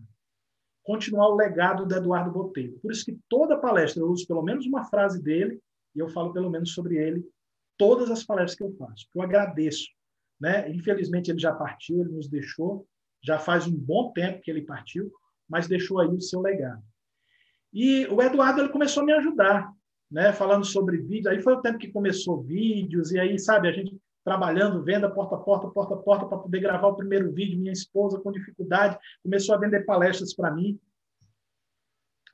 continuar 0.87 1.27
o 1.27 1.35
legado 1.35 1.85
do 1.85 1.93
Eduardo 1.93 2.31
Botelho. 2.31 2.79
Por 2.79 2.93
isso 2.93 3.03
que 3.03 3.19
toda 3.27 3.59
palestra 3.59 4.01
eu 4.01 4.07
uso 4.07 4.25
pelo 4.25 4.41
menos 4.41 4.65
uma 4.65 4.85
frase 4.85 5.21
dele 5.21 5.59
e 5.93 5.99
eu 5.99 6.07
falo 6.07 6.31
pelo 6.31 6.49
menos 6.49 6.73
sobre 6.73 6.95
ele 6.95 7.27
todas 7.77 8.09
as 8.09 8.23
palestras 8.23 8.55
que 8.55 8.63
eu 8.63 8.71
faço. 8.77 9.05
Eu 9.13 9.21
agradeço. 9.21 9.85
Né? 10.39 10.71
Infelizmente, 10.71 11.29
ele 11.29 11.39
já 11.39 11.53
partiu, 11.53 11.99
ele 11.99 12.13
nos 12.13 12.29
deixou. 12.29 12.87
Já 13.21 13.37
faz 13.37 13.67
um 13.67 13.75
bom 13.75 14.13
tempo 14.13 14.41
que 14.41 14.49
ele 14.49 14.61
partiu, 14.61 15.11
mas 15.49 15.67
deixou 15.67 15.99
aí 15.99 16.07
o 16.07 16.21
seu 16.21 16.39
legado. 16.39 16.81
E 17.73 18.05
o 18.05 18.21
Eduardo 18.21 18.61
ele 18.61 18.69
começou 18.69 19.03
a 19.03 19.05
me 19.05 19.11
ajudar, 19.11 19.69
né? 20.09 20.31
falando 20.31 20.63
sobre 20.63 20.99
vídeos. 20.99 21.27
Aí 21.27 21.41
foi 21.41 21.53
o 21.53 21.61
tempo 21.61 21.79
que 21.79 21.91
começou 21.91 22.41
vídeos, 22.41 23.11
e 23.11 23.19
aí, 23.19 23.37
sabe, 23.37 23.67
a 23.67 23.73
gente 23.73 23.99
trabalhando, 24.27 24.83
venda 24.83 25.09
porta 25.09 25.35
a 25.35 25.39
porta, 25.39 25.69
porta 25.69 25.93
a 25.93 25.97
porta, 25.97 26.25
para 26.25 26.37
poder 26.37 26.59
gravar 26.59 26.87
o 26.87 26.95
primeiro 26.97 27.31
vídeo. 27.31 27.57
Minha 27.57 27.71
esposa, 27.71 28.19
com 28.19 28.29
dificuldade, 28.29 28.99
começou 29.23 29.55
a 29.55 29.57
vender 29.57 29.85
palestras 29.85 30.35
para 30.35 30.51
mim. 30.51 30.77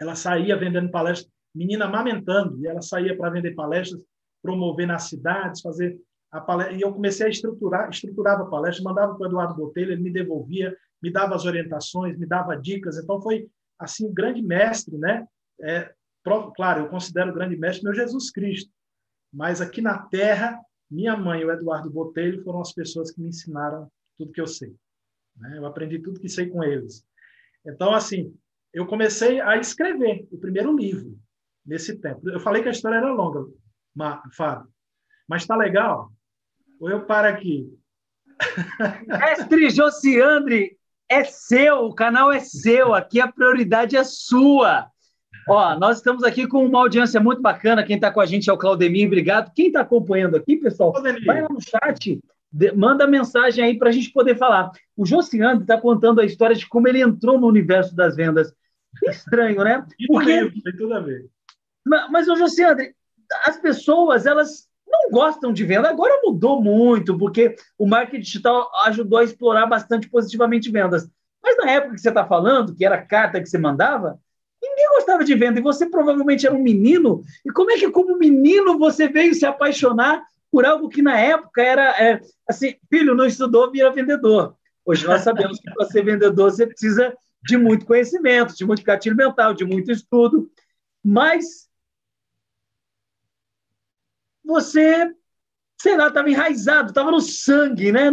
Ela 0.02 0.16
saía 0.16 0.58
vendendo 0.58 0.90
palestras, 0.90 1.32
menina 1.54 1.86
amamentando, 1.86 2.60
e 2.60 2.66
ela 2.66 2.82
saía 2.82 3.16
para 3.16 3.30
vender 3.30 3.54
palestras, 3.54 4.04
promover 4.42 4.88
nas 4.88 5.04
cidades, 5.04 5.62
fazer 5.62 5.96
a 6.32 6.42
palestra. 6.42 6.76
E 6.76 6.82
eu 6.82 6.92
comecei 6.92 7.28
a 7.28 7.30
estruturar, 7.30 7.88
estruturava 7.92 8.42
a 8.42 8.48
palestra, 8.48 8.84
mandava 8.84 9.14
para 9.14 9.26
o 9.26 9.30
Eduardo 9.30 9.54
Botelho, 9.54 9.92
ele 9.92 10.02
me 10.02 10.10
devolvia, 10.10 10.76
me 11.00 11.12
dava 11.12 11.36
as 11.36 11.46
orientações, 11.46 12.18
me 12.18 12.26
dava 12.26 12.56
dicas. 12.56 12.98
Então, 12.98 13.22
foi 13.22 13.48
assim 13.78 14.08
um 14.08 14.14
grande 14.16 14.42
mestre, 14.42 14.98
né? 14.98 15.28
É, 15.62 15.94
claro, 16.56 16.86
eu 16.86 16.90
considero 16.90 17.30
o 17.30 17.36
grande 17.36 17.56
mestre 17.56 17.84
meu 17.84 17.94
Jesus 17.94 18.32
Cristo, 18.32 18.72
mas 19.32 19.62
aqui 19.62 19.80
na 19.80 20.00
Terra 20.00 20.60
minha 20.94 21.18
mãe 21.18 21.42
e 21.42 21.46
o 21.46 21.52
Eduardo 21.52 21.90
Botelho 21.90 22.44
foram 22.44 22.62
as 22.62 22.72
pessoas 22.72 23.12
que 23.12 23.20
me 23.20 23.30
ensinaram 23.30 23.92
tudo 24.18 24.32
que 24.32 24.42
eu 24.42 24.48
sei. 24.48 24.76
Né? 25.36 25.58
Eu 25.58 25.66
aprendi 25.66 26.00
tudo 26.00 26.20
que 26.20 26.30
sei 26.30 26.48
com 26.48 26.64
eles. 26.64 27.06
Então, 27.66 27.94
assim, 27.94 28.36
eu 28.72 28.86
comecei 28.86 29.42
a 29.42 29.58
escrever 29.58 30.28
o 30.32 30.38
primeiro 30.38 30.76
livro 30.76 31.18
nesse 31.66 31.98
tempo. 31.98 32.30
Eu 32.30 32.40
falei 32.40 32.62
que 32.62 32.68
a 32.68 32.72
história 32.72 32.98
era 32.98 33.12
longa, 33.12 33.46
Fábio, 34.36 34.68
mas 35.28 35.44
está 35.44 35.56
legal? 35.56 36.12
Ou 36.80 36.90
eu 36.90 37.06
paro 37.06 37.28
aqui? 37.28 37.72
Mestre 39.08 39.70
Josiandre, 39.70 40.78
é 41.10 41.24
seu, 41.24 41.86
o 41.86 41.94
canal 41.94 42.32
é 42.32 42.40
seu, 42.40 42.94
aqui 42.94 43.22
a 43.22 43.32
prioridade 43.32 43.96
é 43.96 44.04
sua. 44.04 44.92
Ó, 45.48 45.78
nós 45.78 45.98
estamos 45.98 46.24
aqui 46.24 46.48
com 46.48 46.66
uma 46.66 46.80
audiência 46.80 47.20
muito 47.20 47.42
bacana. 47.42 47.84
Quem 47.84 47.96
está 47.96 48.12
com 48.12 48.22
a 48.22 48.26
gente 48.26 48.50
é 48.50 48.54
o 48.54 48.58
Claudemir, 48.58 49.08
obrigado. 49.08 49.52
Quem 49.54 49.68
está 49.68 49.82
acompanhando 49.82 50.38
aqui, 50.38 50.56
pessoal, 50.58 50.94
vai 51.26 51.42
lá 51.42 51.50
no 51.50 51.60
chat, 51.62 52.20
de, 52.52 52.72
manda 52.72 53.08
mensagem 53.08 53.64
aí 53.64 53.78
para 53.78 53.90
a 53.90 53.92
gente 53.92 54.12
poder 54.12 54.38
falar. 54.38 54.72
O 54.96 55.06
Josiane 55.06 55.62
está 55.62 55.80
contando 55.80 56.22
a 56.22 56.26
história 56.26 56.56
de 56.56 56.68
como 56.68 56.88
ele 56.88 57.02
entrou 57.02 57.40
no 57.40 57.48
universo 57.48 57.96
das 57.96 58.16
vendas. 58.16 58.54
Estranho, 59.04 59.64
né? 59.64 59.86
Porque... 60.08 60.52
Tem 60.62 60.78
tudo 60.78 60.94
a 60.94 61.00
ver. 61.00 61.28
Mas, 61.86 62.10
mas 62.12 62.28
o 62.28 62.36
Josiane, 62.36 62.94
as 63.46 63.58
pessoas, 63.58 64.26
elas 64.26 64.70
não 64.88 65.10
gostam 65.10 65.52
de 65.52 65.64
venda. 65.64 65.90
Agora 65.90 66.22
mudou 66.24 66.62
muito, 66.62 67.18
porque 67.18 67.56
o 67.78 67.88
marketing 67.88 68.22
digital 68.22 68.70
ajudou 68.86 69.18
a 69.18 69.24
explorar 69.24 69.66
bastante 69.66 70.08
positivamente 70.08 70.72
vendas. 70.72 71.10
Mas 71.42 71.58
na 71.58 71.72
época 71.72 71.96
que 71.96 72.02
você 72.02 72.10
está 72.10 72.24
falando, 72.26 72.76
que 72.76 72.86
era 72.86 73.02
carta 73.02 73.42
que 73.42 73.48
você 73.48 73.58
mandava, 73.58 74.20
gostava 74.96 75.24
de 75.24 75.36
venda 75.36 75.60
e 75.60 75.64
você 75.64 75.86
provavelmente 75.86 76.46
era 76.46 76.56
um 76.56 76.62
menino. 76.62 77.24
E 77.46 77.52
como 77.52 77.72
é 77.72 77.76
que, 77.76 77.90
como 77.90 78.18
menino, 78.18 78.78
você 78.78 79.08
veio 79.08 79.34
se 79.34 79.46
apaixonar 79.46 80.24
por 80.52 80.66
algo 80.66 80.90
que 80.90 81.02
na 81.02 81.20
época 81.20 81.62
era 81.62 81.90
é, 82.02 82.22
assim: 82.48 82.76
filho, 82.90 83.16
não 83.16 83.26
estudou, 83.26 83.72
vira 83.72 83.92
vendedor. 83.92 84.56
Hoje 84.86 85.06
nós 85.06 85.22
sabemos 85.22 85.60
que 85.60 85.72
para 85.74 85.86
ser 85.88 86.04
vendedor 86.04 86.52
você 86.52 86.68
precisa 86.68 87.16
de 87.44 87.58
muito 87.58 87.86
conhecimento, 87.86 88.56
de 88.56 88.66
muito 88.66 88.84
gatilho 88.84 89.16
mental, 89.16 89.54
de 89.54 89.66
muito 89.66 89.92
estudo. 89.92 90.50
Mas 91.04 91.70
você, 94.44 95.14
sei 95.82 95.98
lá, 95.98 96.08
estava 96.08 96.30
enraizado, 96.30 96.90
estava 96.90 97.12
no 97.12 97.22
sangue, 97.22 97.92
né? 97.92 98.12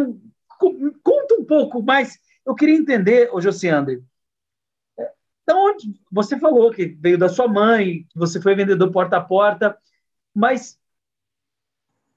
Conta 1.03 1.35
um 1.39 1.45
pouco 1.45 1.83
mais. 1.83 2.19
Eu 2.47 2.55
queria 2.55 2.77
entender, 2.77 3.29
ô 3.33 3.41
Josiandre, 3.41 4.03
então, 5.51 5.77
você 6.11 6.39
falou 6.39 6.71
que 6.71 6.87
veio 6.87 7.19
da 7.19 7.29
sua 7.29 7.49
mãe, 7.49 8.07
que 8.09 8.19
você 8.19 8.41
foi 8.41 8.55
vendedor 8.55 8.91
porta 8.93 9.17
a 9.17 9.21
porta, 9.21 9.77
mas 10.35 10.79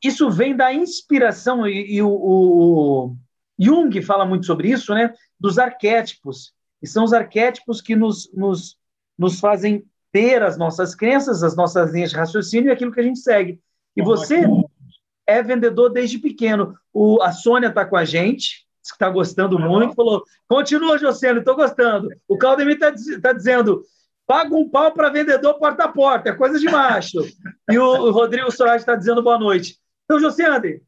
isso 0.03 0.29
vem 0.29 0.55
da 0.55 0.71
inspiração, 0.71 1.67
e, 1.67 1.95
e 1.95 2.01
o, 2.01 2.09
o, 2.09 3.15
Jung 3.57 4.01
fala 4.01 4.25
muito 4.25 4.45
sobre 4.45 4.69
isso, 4.69 4.93
né? 4.93 5.13
Dos 5.39 5.57
arquétipos. 5.57 6.53
E 6.81 6.87
são 6.87 7.03
os 7.03 7.13
arquétipos 7.13 7.81
que 7.81 7.95
nos, 7.95 8.31
nos, 8.33 8.77
nos 9.17 9.39
fazem 9.39 9.83
ter 10.11 10.43
as 10.43 10.57
nossas 10.57 10.93
crenças, 10.93 11.41
as 11.41 11.55
nossas 11.55 11.91
linhas 11.91 12.11
de 12.11 12.17
raciocínio 12.17 12.69
e 12.69 12.71
aquilo 12.71 12.91
que 12.91 12.99
a 12.99 13.03
gente 13.03 13.19
segue. 13.19 13.59
E 13.95 14.01
você 14.03 14.45
é 15.25 15.41
vendedor 15.41 15.89
desde 15.89 16.19
pequeno. 16.19 16.75
O, 16.93 17.21
a 17.21 17.31
Sônia 17.31 17.69
está 17.69 17.85
com 17.85 17.95
a 17.95 18.05
gente, 18.05 18.62
que 18.91 18.95
está 18.95 19.09
gostando 19.09 19.57
muito, 19.59 19.95
falou: 19.95 20.23
continua, 20.47 20.97
Jocélio, 20.97 21.39
estou 21.39 21.55
gostando. 21.55 22.09
O 22.27 22.37
Claudemir 22.37 22.75
está 22.75 22.93
tá 23.21 23.33
dizendo: 23.33 23.83
paga 24.25 24.55
um 24.55 24.69
pau 24.69 24.91
para 24.91 25.09
vendedor 25.09 25.57
porta 25.59 25.85
a 25.85 25.87
porta, 25.87 26.29
é 26.29 26.35
coisa 26.35 26.59
de 26.59 26.69
macho. 26.69 27.19
e 27.69 27.77
o, 27.77 28.11
Rodrigo 28.11 28.51
Soares 28.51 28.81
está 28.81 28.95
dizendo 28.95 29.23
boa 29.23 29.37
noite. 29.37 29.79
Então, 30.05 30.19
Jocélio, 30.19 30.81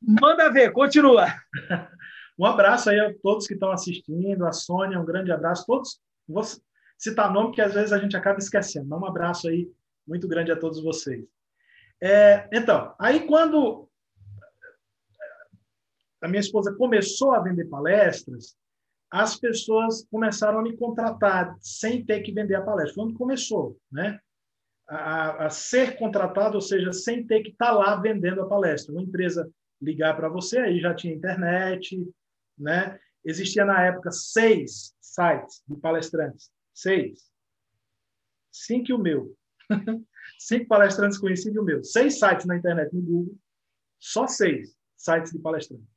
Manda 0.00 0.50
ver, 0.50 0.72
continua. 0.72 1.26
Um 2.38 2.46
abraço 2.46 2.88
aí 2.88 2.98
a 2.98 3.14
todos 3.22 3.46
que 3.46 3.52
estão 3.52 3.70
assistindo, 3.70 4.46
a 4.46 4.52
Sônia, 4.52 4.98
um 4.98 5.04
grande 5.04 5.30
abraço. 5.30 5.66
Todos, 5.66 6.00
vou 6.26 6.42
citar 6.98 7.30
nome 7.30 7.54
que 7.54 7.60
às 7.60 7.74
vezes 7.74 7.92
a 7.92 7.98
gente 7.98 8.16
acaba 8.16 8.38
esquecendo, 8.38 8.88
mas 8.88 9.00
um 9.00 9.04
abraço 9.04 9.48
aí 9.48 9.70
muito 10.08 10.26
grande 10.26 10.50
a 10.50 10.58
todos 10.58 10.82
vocês. 10.82 11.24
É, 12.00 12.48
então, 12.50 12.94
aí 12.98 13.26
quando 13.26 13.88
a 16.22 16.28
minha 16.28 16.40
esposa 16.40 16.72
começou 16.74 17.32
a 17.32 17.40
vender 17.40 17.64
palestras, 17.64 18.56
as 19.10 19.36
pessoas 19.36 20.06
começaram 20.10 20.60
a 20.60 20.62
me 20.62 20.76
contratar 20.76 21.54
sem 21.60 22.04
ter 22.04 22.22
que 22.22 22.32
vender 22.32 22.54
a 22.54 22.62
palestra. 22.62 22.94
Quando 22.94 23.18
começou, 23.18 23.76
né? 23.90 24.18
A, 24.88 25.46
a, 25.46 25.50
ser 25.50 25.98
contratado, 25.98 26.54
ou 26.54 26.60
seja, 26.60 26.92
sem 26.92 27.26
ter 27.26 27.42
que 27.42 27.50
estar 27.50 27.66
tá 27.66 27.72
lá 27.72 27.96
vendendo 27.96 28.40
a 28.40 28.48
palestra. 28.48 28.92
Uma 28.92 29.02
empresa 29.02 29.50
ligar 29.80 30.16
para 30.16 30.28
você, 30.28 30.58
aí 30.60 30.80
já 30.80 30.94
tinha 30.94 31.14
internet, 31.14 32.00
né? 32.56 32.98
Existia 33.24 33.64
na 33.64 33.82
época 33.84 34.10
seis 34.10 34.94
sites 35.00 35.62
de 35.68 35.76
palestrantes, 35.76 36.50
seis. 36.72 37.30
Cinco 38.50 38.90
e 38.90 38.94
o 38.94 38.98
meu. 38.98 39.36
Cinco 40.38 40.66
palestrantes 40.66 41.18
conhecidos 41.18 41.56
e 41.56 41.58
o 41.58 41.64
meu. 41.64 41.82
Seis 41.84 42.18
sites 42.18 42.46
na 42.46 42.56
internet, 42.56 42.92
no 42.94 43.02
Google, 43.02 43.38
só 43.98 44.26
seis 44.26 44.76
sites 44.96 45.32
de 45.32 45.38
palestrantes. 45.38 45.91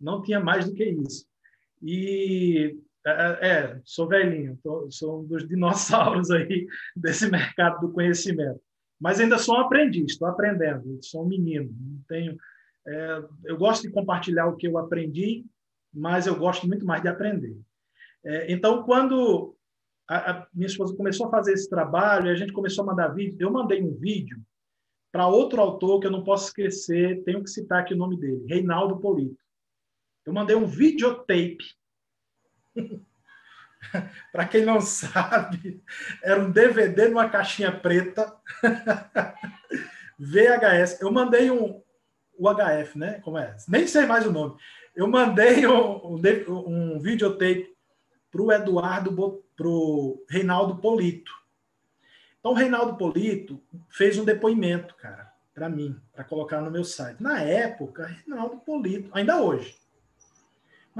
Não 0.00 0.22
tinha 0.22 0.40
mais 0.40 0.66
do 0.66 0.74
que 0.74 0.84
isso. 0.84 1.26
E 1.82 2.78
é, 3.06 3.10
é, 3.10 3.48
é 3.48 3.80
sou 3.84 4.08
velhinho, 4.08 4.58
tô, 4.62 4.90
sou 4.90 5.20
um 5.20 5.26
dos 5.26 5.46
dinossauros 5.46 6.30
aí 6.32 6.66
desse 6.96 7.30
mercado 7.30 7.80
do 7.80 7.92
conhecimento. 7.92 8.60
Mas 9.00 9.18
ainda 9.18 9.38
sou 9.38 9.56
um 9.56 9.60
aprendiz, 9.60 10.12
estou 10.12 10.28
aprendendo, 10.28 10.98
sou 11.02 11.24
um 11.24 11.28
menino. 11.28 11.70
Não 11.72 12.02
tenho, 12.06 12.36
é, 12.86 13.22
eu 13.44 13.56
gosto 13.56 13.82
de 13.82 13.92
compartilhar 13.92 14.46
o 14.46 14.56
que 14.56 14.66
eu 14.66 14.76
aprendi, 14.76 15.46
mas 15.92 16.26
eu 16.26 16.36
gosto 16.36 16.66
muito 16.66 16.84
mais 16.84 17.02
de 17.02 17.08
aprender. 17.08 17.56
É, 18.24 18.52
então, 18.52 18.82
quando 18.82 19.56
a, 20.08 20.30
a, 20.32 20.46
minha 20.52 20.66
esposa 20.66 20.96
começou 20.96 21.26
a 21.26 21.30
fazer 21.30 21.52
esse 21.52 21.68
trabalho, 21.68 22.30
a 22.30 22.34
gente 22.34 22.52
começou 22.52 22.84
a 22.84 22.86
mandar 22.88 23.08
vídeo, 23.08 23.38
eu 23.40 23.50
mandei 23.50 23.82
um 23.82 23.94
vídeo 23.94 24.38
para 25.10 25.26
outro 25.26 25.60
autor 25.60 26.00
que 26.00 26.06
eu 26.06 26.10
não 26.10 26.22
posso 26.22 26.48
esquecer, 26.48 27.22
tenho 27.24 27.42
que 27.42 27.50
citar 27.50 27.80
aqui 27.80 27.94
o 27.94 27.96
nome 27.96 28.18
dele, 28.18 28.44
Reinaldo 28.46 29.00
Polito. 29.00 29.40
Eu 30.24 30.32
mandei 30.32 30.56
um 30.56 30.66
videotape. 30.66 31.58
Para 34.30 34.46
quem 34.46 34.64
não 34.64 34.80
sabe, 34.80 35.82
era 36.22 36.40
um 36.40 36.50
DVD 36.50 37.08
numa 37.08 37.28
caixinha 37.28 37.72
preta. 37.72 38.32
VHS. 40.18 41.00
Eu 41.00 41.10
mandei 41.10 41.50
um 41.50 41.82
UHF, 42.38 42.98
né? 42.98 43.20
Como 43.20 43.38
é? 43.38 43.56
Nem 43.68 43.86
sei 43.86 44.06
mais 44.06 44.26
o 44.26 44.32
nome. 44.32 44.56
Eu 44.94 45.06
mandei 45.06 45.66
um, 45.66 46.16
um, 46.16 46.94
um 46.94 46.98
videotape 47.00 47.74
para 48.30 48.42
o 48.42 48.52
Eduardo, 48.52 49.42
para 49.56 49.68
o 49.68 50.24
Reinaldo 50.28 50.76
Polito. 50.76 51.32
Então, 52.38 52.52
o 52.52 52.54
Reinaldo 52.54 52.96
Polito 52.96 53.62
fez 53.88 54.18
um 54.18 54.24
depoimento, 54.24 54.94
cara, 54.94 55.30
para 55.52 55.68
mim, 55.68 56.00
para 56.12 56.24
colocar 56.24 56.60
no 56.60 56.70
meu 56.70 56.84
site. 56.84 57.22
Na 57.22 57.40
época, 57.42 58.06
Reinaldo 58.06 58.56
Polito, 58.58 59.10
ainda 59.12 59.42
hoje, 59.42 59.76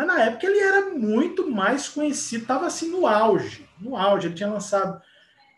mas 0.01 0.07
na 0.07 0.23
época 0.23 0.47
ele 0.47 0.59
era 0.61 0.89
muito 0.93 1.51
mais 1.51 1.87
conhecido, 1.87 2.41
estava 2.41 2.67
assim 2.67 2.91
no 2.91 3.07
auge, 3.07 3.69
no 3.79 3.95
auge. 3.95 4.29
Ele 4.29 4.35
tinha 4.35 4.49
lançado, 4.49 4.99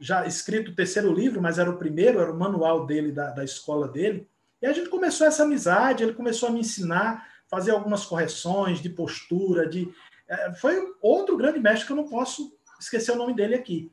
já 0.00 0.26
escrito 0.26 0.72
o 0.72 0.74
terceiro 0.74 1.14
livro, 1.14 1.40
mas 1.40 1.60
era 1.60 1.70
o 1.70 1.76
primeiro, 1.76 2.18
era 2.18 2.32
o 2.32 2.36
manual 2.36 2.84
dele, 2.84 3.12
da, 3.12 3.30
da 3.30 3.44
escola 3.44 3.86
dele. 3.86 4.28
E 4.60 4.66
a 4.66 4.72
gente 4.72 4.88
começou 4.88 5.28
essa 5.28 5.44
amizade, 5.44 6.02
ele 6.02 6.12
começou 6.12 6.48
a 6.48 6.52
me 6.52 6.58
ensinar, 6.58 7.24
fazer 7.46 7.70
algumas 7.70 8.04
correções 8.04 8.82
de 8.82 8.88
postura, 8.88 9.68
de 9.68 9.88
é, 10.28 10.52
foi 10.54 10.76
outro 11.00 11.36
grande 11.36 11.60
mestre 11.60 11.86
que 11.86 11.92
eu 11.92 11.96
não 11.96 12.08
posso 12.08 12.52
esquecer 12.80 13.12
o 13.12 13.16
nome 13.16 13.34
dele 13.34 13.54
aqui. 13.54 13.92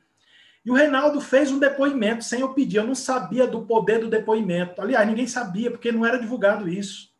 E 0.64 0.70
o 0.72 0.74
Reinaldo 0.74 1.20
fez 1.20 1.52
um 1.52 1.60
depoimento 1.60 2.24
sem 2.24 2.40
eu 2.40 2.52
pedir, 2.54 2.78
eu 2.78 2.86
não 2.88 2.96
sabia 2.96 3.46
do 3.46 3.64
poder 3.64 4.00
do 4.00 4.10
depoimento. 4.10 4.82
Aliás, 4.82 5.06
ninguém 5.06 5.28
sabia, 5.28 5.70
porque 5.70 5.92
não 5.92 6.04
era 6.04 6.18
divulgado 6.18 6.68
isso. 6.68 7.14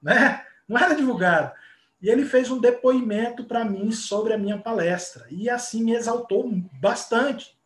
Né? 0.00 0.44
Não 0.68 0.78
era 0.78 0.94
divulgado. 0.94 1.52
E 2.00 2.08
ele 2.08 2.24
fez 2.24 2.50
um 2.50 2.60
depoimento 2.60 3.44
para 3.44 3.64
mim 3.64 3.90
sobre 3.90 4.32
a 4.32 4.38
minha 4.38 4.58
palestra. 4.58 5.26
E 5.30 5.50
assim 5.50 5.82
me 5.82 5.94
exaltou 5.94 6.48
bastante. 6.80 7.56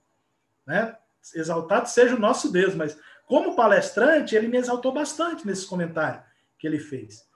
Né? 0.66 0.96
Exaltado 1.34 1.88
seja 1.88 2.16
o 2.16 2.20
nosso 2.20 2.50
Deus, 2.50 2.74
mas 2.74 2.98
como 3.26 3.54
palestrante, 3.54 4.34
ele 4.34 4.48
me 4.48 4.56
exaltou 4.56 4.92
bastante 4.92 5.46
nesse 5.46 5.66
comentário 5.66 6.22
que 6.58 6.66
ele 6.66 6.78
fez. 6.78 7.26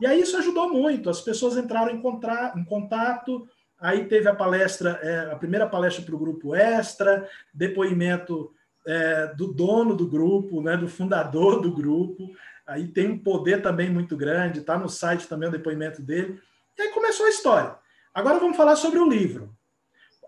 E 0.00 0.06
aí 0.06 0.20
isso 0.20 0.36
ajudou 0.36 0.68
muito. 0.68 1.08
As 1.08 1.20
pessoas 1.20 1.56
entraram 1.56 1.92
em, 1.92 2.02
contra, 2.02 2.52
em 2.56 2.64
contato. 2.64 3.48
Aí 3.80 4.06
teve 4.06 4.28
a 4.28 4.34
palestra, 4.34 4.98
é, 5.02 5.32
a 5.32 5.36
primeira 5.36 5.66
palestra 5.66 6.04
para 6.04 6.14
o 6.14 6.18
grupo 6.18 6.54
Extra, 6.54 7.28
depoimento 7.52 8.52
é, 8.86 9.28
do 9.28 9.52
dono 9.52 9.94
do 9.94 10.08
grupo, 10.08 10.60
né, 10.60 10.76
do 10.76 10.88
fundador 10.88 11.60
do 11.60 11.72
grupo 11.72 12.30
aí 12.72 12.88
tem 12.88 13.10
um 13.10 13.18
poder 13.18 13.62
também 13.62 13.90
muito 13.90 14.16
grande, 14.16 14.60
está 14.60 14.78
no 14.78 14.88
site 14.88 15.28
também 15.28 15.48
o 15.48 15.52
depoimento 15.52 16.00
dele. 16.00 16.40
E 16.76 16.82
aí 16.82 16.88
começou 16.88 17.26
a 17.26 17.30
história. 17.30 17.76
Agora 18.14 18.38
vamos 18.38 18.56
falar 18.56 18.76
sobre 18.76 18.98
o 18.98 19.08
livro. 19.08 19.54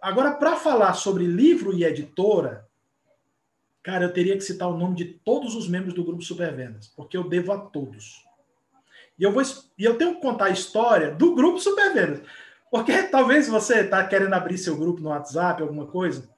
Agora, 0.01 0.33
para 0.33 0.57
falar 0.57 0.93
sobre 0.93 1.27
livro 1.27 1.73
e 1.73 1.85
editora, 1.85 2.69
cara, 3.83 4.05
eu 4.05 4.13
teria 4.13 4.37
que 4.37 4.43
citar 4.43 4.69
o 4.69 4.77
nome 4.77 4.95
de 4.95 5.05
todos 5.07 5.55
os 5.55 5.67
membros 5.67 5.95
do 5.95 6.05
grupo 6.05 6.23
Supervendas, 6.23 6.89
porque 6.89 7.17
eu 7.17 7.27
devo 7.27 7.53
a 7.53 7.59
todos. 7.59 8.23
E 9.19 9.23
eu, 9.23 9.33
vou, 9.33 9.43
e 9.79 9.85
eu 9.85 9.97
tenho 9.97 10.17
que 10.17 10.21
contar 10.21 10.47
a 10.47 10.51
história 10.51 11.11
do 11.11 11.35
grupo 11.35 11.59
Supervendas. 11.59 12.21
Porque 12.71 13.05
talvez 13.09 13.49
você 13.49 13.81
está 13.81 14.07
querendo 14.07 14.35
abrir 14.35 14.59
seu 14.59 14.77
grupo 14.77 15.01
no 15.01 15.09
WhatsApp, 15.09 15.63
alguma 15.63 15.87
coisa. 15.87 16.29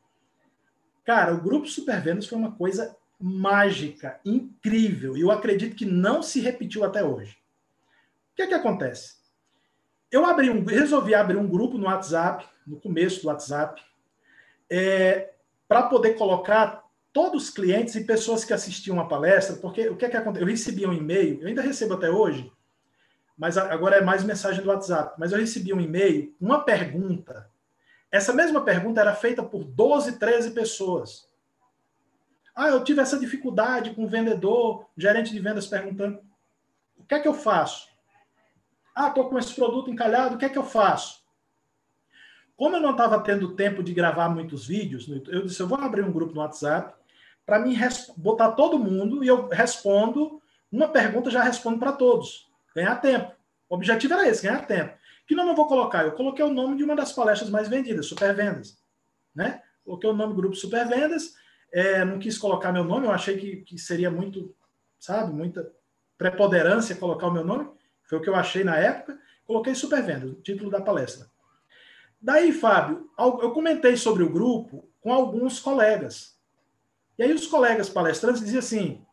Cara, 1.04 1.34
o 1.34 1.40
grupo 1.40 1.66
Supervendas 1.66 2.26
foi 2.26 2.38
uma 2.38 2.52
coisa 2.52 2.96
mágica, 3.18 4.20
incrível, 4.24 5.16
e 5.16 5.22
eu 5.22 5.30
acredito 5.30 5.76
que 5.76 5.84
não 5.84 6.22
se 6.22 6.40
repetiu 6.40 6.84
até 6.84 7.02
hoje. 7.02 7.38
O 8.32 8.36
que 8.36 8.42
é 8.42 8.46
que 8.46 8.54
acontece? 8.54 9.16
Eu 10.10 10.24
abri 10.24 10.50
um, 10.50 10.64
resolvi 10.64 11.14
abrir 11.14 11.36
um 11.36 11.48
grupo 11.48 11.78
no 11.78 11.86
WhatsApp, 11.86 12.46
no 12.66 12.78
começo 12.78 13.22
do 13.22 13.28
WhatsApp, 13.28 13.82
é, 14.70 15.32
para 15.66 15.84
poder 15.84 16.14
colocar 16.14 16.84
todos 17.12 17.44
os 17.44 17.50
clientes 17.50 17.94
e 17.94 18.04
pessoas 18.04 18.44
que 18.44 18.52
assistiam 18.52 19.00
a 19.00 19.06
palestra, 19.06 19.56
porque 19.56 19.88
o 19.88 19.96
que 19.96 20.04
é 20.04 20.10
que 20.10 20.16
acontece? 20.16 20.44
Eu 20.44 20.48
recebi 20.48 20.86
um 20.86 20.92
e-mail, 20.92 21.40
eu 21.40 21.48
ainda 21.48 21.62
recebo 21.62 21.94
até 21.94 22.10
hoje, 22.10 22.52
mas 23.36 23.56
agora 23.56 23.96
é 23.96 24.00
mais 24.02 24.22
mensagem 24.22 24.62
do 24.62 24.68
WhatsApp, 24.68 25.14
mas 25.18 25.32
eu 25.32 25.38
recebi 25.38 25.72
um 25.72 25.80
e-mail, 25.80 26.34
uma 26.40 26.62
pergunta. 26.62 27.50
Essa 28.10 28.32
mesma 28.32 28.62
pergunta 28.62 29.00
era 29.00 29.14
feita 29.14 29.42
por 29.42 29.64
12, 29.64 30.18
13 30.18 30.50
pessoas. 30.52 31.25
Ah, 32.56 32.68
eu 32.68 32.82
tive 32.82 33.02
essa 33.02 33.18
dificuldade 33.18 33.90
com 33.90 34.04
o 34.04 34.08
vendedor, 34.08 34.88
gerente 34.96 35.30
de 35.30 35.38
vendas 35.38 35.66
perguntando: 35.66 36.18
o 36.96 37.04
que 37.04 37.14
é 37.14 37.20
que 37.20 37.28
eu 37.28 37.34
faço? 37.34 37.86
Ah, 38.94 39.08
estou 39.08 39.28
com 39.28 39.38
esse 39.38 39.54
produto 39.54 39.90
encalhado, 39.90 40.36
o 40.36 40.38
que 40.38 40.46
é 40.46 40.48
que 40.48 40.56
eu 40.56 40.64
faço? 40.64 41.22
Como 42.56 42.74
eu 42.74 42.80
não 42.80 42.92
estava 42.92 43.20
tendo 43.20 43.54
tempo 43.54 43.82
de 43.82 43.92
gravar 43.92 44.30
muitos 44.30 44.66
vídeos, 44.66 45.06
eu 45.28 45.44
disse: 45.44 45.60
eu 45.60 45.68
vou 45.68 45.78
abrir 45.78 46.02
um 46.02 46.10
grupo 46.10 46.34
no 46.34 46.40
WhatsApp 46.40 46.94
para 47.44 47.60
mim 47.60 47.76
botar 48.16 48.52
todo 48.52 48.78
mundo 48.78 49.22
e 49.22 49.28
eu 49.28 49.48
respondo 49.48 50.40
uma 50.72 50.88
pergunta, 50.88 51.30
já 51.30 51.42
respondo 51.42 51.78
para 51.78 51.92
todos. 51.92 52.50
Ganhar 52.74 52.96
tempo. 52.96 53.32
O 53.68 53.74
objetivo 53.74 54.14
era 54.14 54.28
esse, 54.28 54.42
ganhar 54.42 54.66
tempo. 54.66 54.96
Que 55.26 55.34
nome 55.34 55.50
eu 55.50 55.54
vou 55.54 55.68
colocar? 55.68 56.04
Eu 56.04 56.12
coloquei 56.12 56.44
o 56.44 56.52
nome 56.52 56.76
de 56.76 56.84
uma 56.84 56.96
das 56.96 57.12
palestras 57.12 57.50
mais 57.50 57.68
vendidas, 57.68 58.06
Supervendas. 58.06 58.78
Né? 59.34 59.62
Coloquei 59.84 60.08
o 60.08 60.14
nome 60.14 60.32
do 60.32 60.40
grupo 60.40 60.56
Supervendas 60.56 61.34
é, 61.72 62.04
não 62.04 62.18
quis 62.18 62.38
colocar 62.38 62.72
meu 62.72 62.84
nome, 62.84 63.06
eu 63.06 63.12
achei 63.12 63.36
que, 63.36 63.56
que 63.56 63.78
seria 63.78 64.10
muito, 64.10 64.54
sabe, 64.98 65.32
muita 65.32 65.70
preponderância 66.16 66.96
colocar 66.96 67.28
o 67.28 67.32
meu 67.32 67.44
nome. 67.44 67.68
Foi 68.04 68.18
o 68.18 68.20
que 68.20 68.28
eu 68.28 68.34
achei 68.34 68.64
na 68.64 68.76
época. 68.76 69.18
Coloquei 69.44 69.74
Supervenda, 69.74 70.26
o 70.26 70.34
título 70.34 70.70
da 70.70 70.80
palestra. 70.80 71.26
Daí, 72.20 72.52
Fábio, 72.52 73.10
eu 73.18 73.50
comentei 73.52 73.96
sobre 73.96 74.22
o 74.22 74.30
grupo 74.30 74.88
com 75.00 75.12
alguns 75.12 75.60
colegas. 75.60 76.36
E 77.18 77.22
aí 77.22 77.32
os 77.32 77.46
colegas 77.46 77.88
palestrantes 77.88 78.42
diziam 78.42 78.58
assim: 78.58 79.04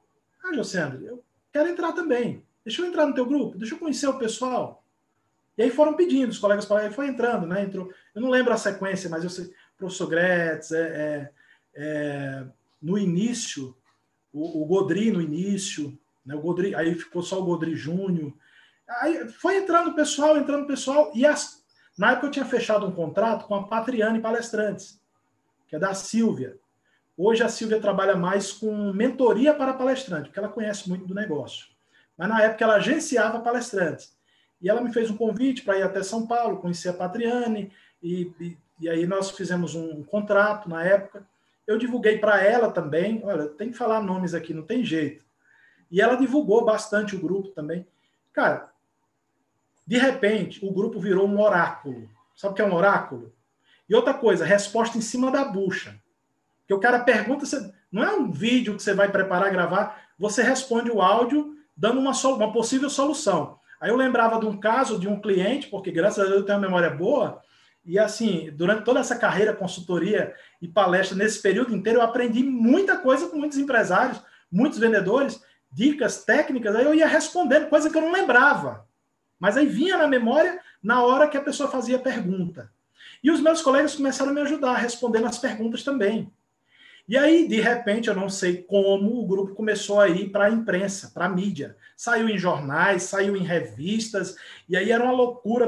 Ah, 0.44 0.54
Josandro, 0.54 1.06
eu 1.06 1.24
quero 1.52 1.70
entrar 1.70 1.92
também. 1.94 2.44
Deixa 2.66 2.82
eu 2.82 2.86
entrar 2.86 3.06
no 3.06 3.14
teu 3.14 3.26
grupo, 3.26 3.58
deixa 3.58 3.76
eu 3.76 3.80
conhecer 3.80 4.08
o 4.08 4.18
pessoal. 4.18 4.84
E 5.58 5.64
aí 5.64 5.70
foram 5.70 5.94
pedindo, 5.94 6.32
os 6.32 6.40
colegas 6.40 6.66
palestrantes, 6.66 6.96
foi 6.96 7.08
entrando, 7.08 7.46
né? 7.46 7.64
Entrou, 7.64 7.92
eu 8.16 8.22
não 8.22 8.30
lembro 8.30 8.54
a 8.54 8.58
sequência, 8.58 9.10
mas 9.10 9.24
eu 9.24 9.30
sei, 9.30 9.54
professor 9.78 10.08
Gretz, 10.08 10.72
é, 10.72 10.82
é, 10.82 11.32
é, 11.76 12.44
no 12.82 12.98
início, 12.98 13.76
o, 14.32 14.64
o, 14.64 14.66
Godri 14.66 15.12
no 15.12 15.22
início, 15.22 15.98
né, 16.26 16.36
o 16.36 16.42
Godri, 16.42 16.76
aí 16.76 16.96
ficou 16.96 17.22
só 17.22 17.40
o 17.40 17.46
Godri 17.46 17.76
Júnior. 17.76 18.34
Aí 19.02 19.28
foi 19.30 19.58
entrando 19.58 19.96
pessoal, 19.96 20.38
entrando 20.38 20.68
pessoal, 20.68 21.12
e 21.14 21.26
as, 21.26 21.64
na 21.98 22.12
época 22.12 22.28
eu 22.28 22.32
tinha 22.32 22.46
fechado 22.46 22.86
um 22.86 22.92
contrato 22.92 23.46
com 23.46 23.56
a 23.56 23.64
Patriane 23.64 24.20
Palestrantes, 24.20 25.00
que 25.68 25.76
é 25.76 25.80
da 25.80 25.94
Silvia. 25.94 26.58
Hoje 27.16 27.44
a 27.44 27.50
Silvia 27.50 27.80
trabalha 27.80 28.16
mais 28.16 28.52
com 28.52 28.92
mentoria 28.92 29.54
para 29.54 29.74
palestrante, 29.74 30.26
porque 30.26 30.40
ela 30.40 30.50
conhece 30.50 30.90
muito 30.90 31.06
do 31.06 31.14
negócio. 31.14 31.68
mas 32.18 32.28
na 32.28 32.42
época 32.42 32.64
ela 32.64 32.76
agenciava 32.76 33.40
palestrantes. 33.40 34.16
E 34.60 34.70
ela 34.70 34.82
me 34.82 34.92
fez 34.92 35.12
um 35.12 35.18
convite 35.18 35.62
para 35.62 35.78
ir 35.78 35.84
até 35.84 36.02
São 36.02 36.26
Paulo, 36.26 36.58
conhecer 36.58 36.90
a 36.90 36.94
Patriane, 36.94 37.72
e, 38.02 38.32
e, 38.40 38.58
e 38.80 38.90
aí 38.90 39.06
nós 39.06 39.30
fizemos 39.32 39.76
um, 39.76 40.00
um 40.00 40.04
contrato 40.04 40.68
na 40.68 40.84
época. 40.84 41.28
Eu 41.66 41.78
divulguei 41.78 42.18
para 42.18 42.42
ela 42.42 42.72
também, 42.72 43.22
olha, 43.24 43.48
tem 43.48 43.72
que 43.72 43.78
falar 43.78 44.02
nomes 44.02 44.34
aqui, 44.34 44.54
não 44.54 44.64
tem 44.64 44.84
jeito. 44.84 45.24
E 45.90 46.02
ela 46.02 46.16
divulgou 46.16 46.66
bastante 46.66 47.16
o 47.16 47.20
grupo 47.20 47.50
também. 47.50 47.88
Cara, 48.34 48.72
de 49.86 49.98
repente, 49.98 50.66
o 50.66 50.72
grupo 50.72 51.00
virou 51.00 51.28
um 51.28 51.40
oráculo. 51.40 52.10
Sabe 52.36 52.54
o 52.54 52.56
que 52.56 52.62
é 52.62 52.66
um 52.66 52.74
oráculo? 52.74 53.34
E 53.88 53.96
outra 53.96 54.14
coisa, 54.14 54.46
resposta 54.46 54.98
em 54.98 55.02
cima 55.02 55.30
da 55.30 55.46
bucha. 55.46 56.00
Que 56.68 56.74
o 56.74 56.80
cara 56.80 57.00
pergunta, 57.00 57.46
não 57.92 58.04
é 58.04 58.12
um 58.12 58.32
vídeo 58.32 58.76
que 58.76 58.82
você 58.82 58.94
vai 58.94 59.12
preparar, 59.12 59.52
gravar, 59.52 60.02
você 60.18 60.42
responde 60.42 60.90
o 60.90 61.02
áudio 61.02 61.56
dando 61.76 62.00
uma, 62.00 62.12
uma 62.12 62.52
possível 62.52 62.90
solução. 62.90 63.60
Aí 63.80 63.90
eu 63.90 63.98
lembrava 63.98 64.40
de 64.40 64.46
um 64.46 64.58
caso 64.58 64.98
de 64.98 65.08
um 65.08 65.20
cliente, 65.20 65.68
porque 65.68 65.92
graças 65.92 66.20
a 66.20 66.28
Deus 66.28 66.40
eu 66.40 66.46
tenho 66.46 66.58
uma 66.58 66.66
memória 66.66 66.90
boa, 66.90 67.42
e 67.86 68.00
assim, 68.00 68.50
durante 68.56 68.86
toda 68.86 69.02
essa 69.02 69.16
carreira, 69.18 69.54
consultoria 69.54 70.34
e 70.62 70.68
palestra, 70.68 71.18
nesse 71.18 71.42
período 71.42 71.76
inteiro, 71.76 72.00
eu 72.00 72.04
aprendi 72.04 72.42
muita 72.42 72.98
coisa 72.98 73.28
com 73.28 73.38
muitos 73.38 73.58
empresários, 73.58 74.22
muitos 74.50 74.80
vendedores, 74.80 75.42
dicas 75.72 76.24
técnicas, 76.24 76.76
aí 76.76 76.86
eu 76.86 76.94
ia 76.94 77.08
respondendo, 77.08 77.70
coisa 77.70 77.90
que 77.90 77.98
eu 77.98 78.02
não 78.02 78.12
lembrava. 78.12 78.88
Mas 79.38 79.58
aí 79.58 79.66
vinha 79.66 79.98
na 79.98 80.08
memória 80.08 80.60
na 80.82 81.04
hora 81.04 81.28
que 81.28 81.36
a 81.36 81.42
pessoa 81.42 81.70
fazia 81.70 81.98
a 81.98 82.02
pergunta. 82.02 82.72
E 83.22 83.30
os 83.30 83.42
meus 83.42 83.62
colegas 83.62 83.96
começaram 83.96 84.32
a 84.32 84.34
me 84.34 84.42
ajudar 84.42 84.76
respondendo 84.76 85.28
as 85.28 85.38
perguntas 85.38 85.84
também. 85.84 86.32
E 87.06 87.18
aí, 87.18 87.48
de 87.48 87.60
repente, 87.60 88.08
eu 88.08 88.16
não 88.16 88.30
sei 88.30 88.64
como, 88.64 89.20
o 89.20 89.28
grupo 89.28 89.54
começou 89.54 90.00
a 90.00 90.08
ir 90.08 90.30
para 90.30 90.46
a 90.46 90.50
imprensa, 90.50 91.12
para 91.14 91.26
a 91.26 91.30
mídia. 91.30 91.76
Saiu 91.98 92.30
em 92.30 92.38
jornais, 92.38 93.04
saiu 93.04 93.36
em 93.36 93.44
revistas, 93.44 94.38
e 94.70 94.78
aí 94.78 94.90
era 94.90 95.04
uma 95.04 95.12
loucura, 95.12 95.68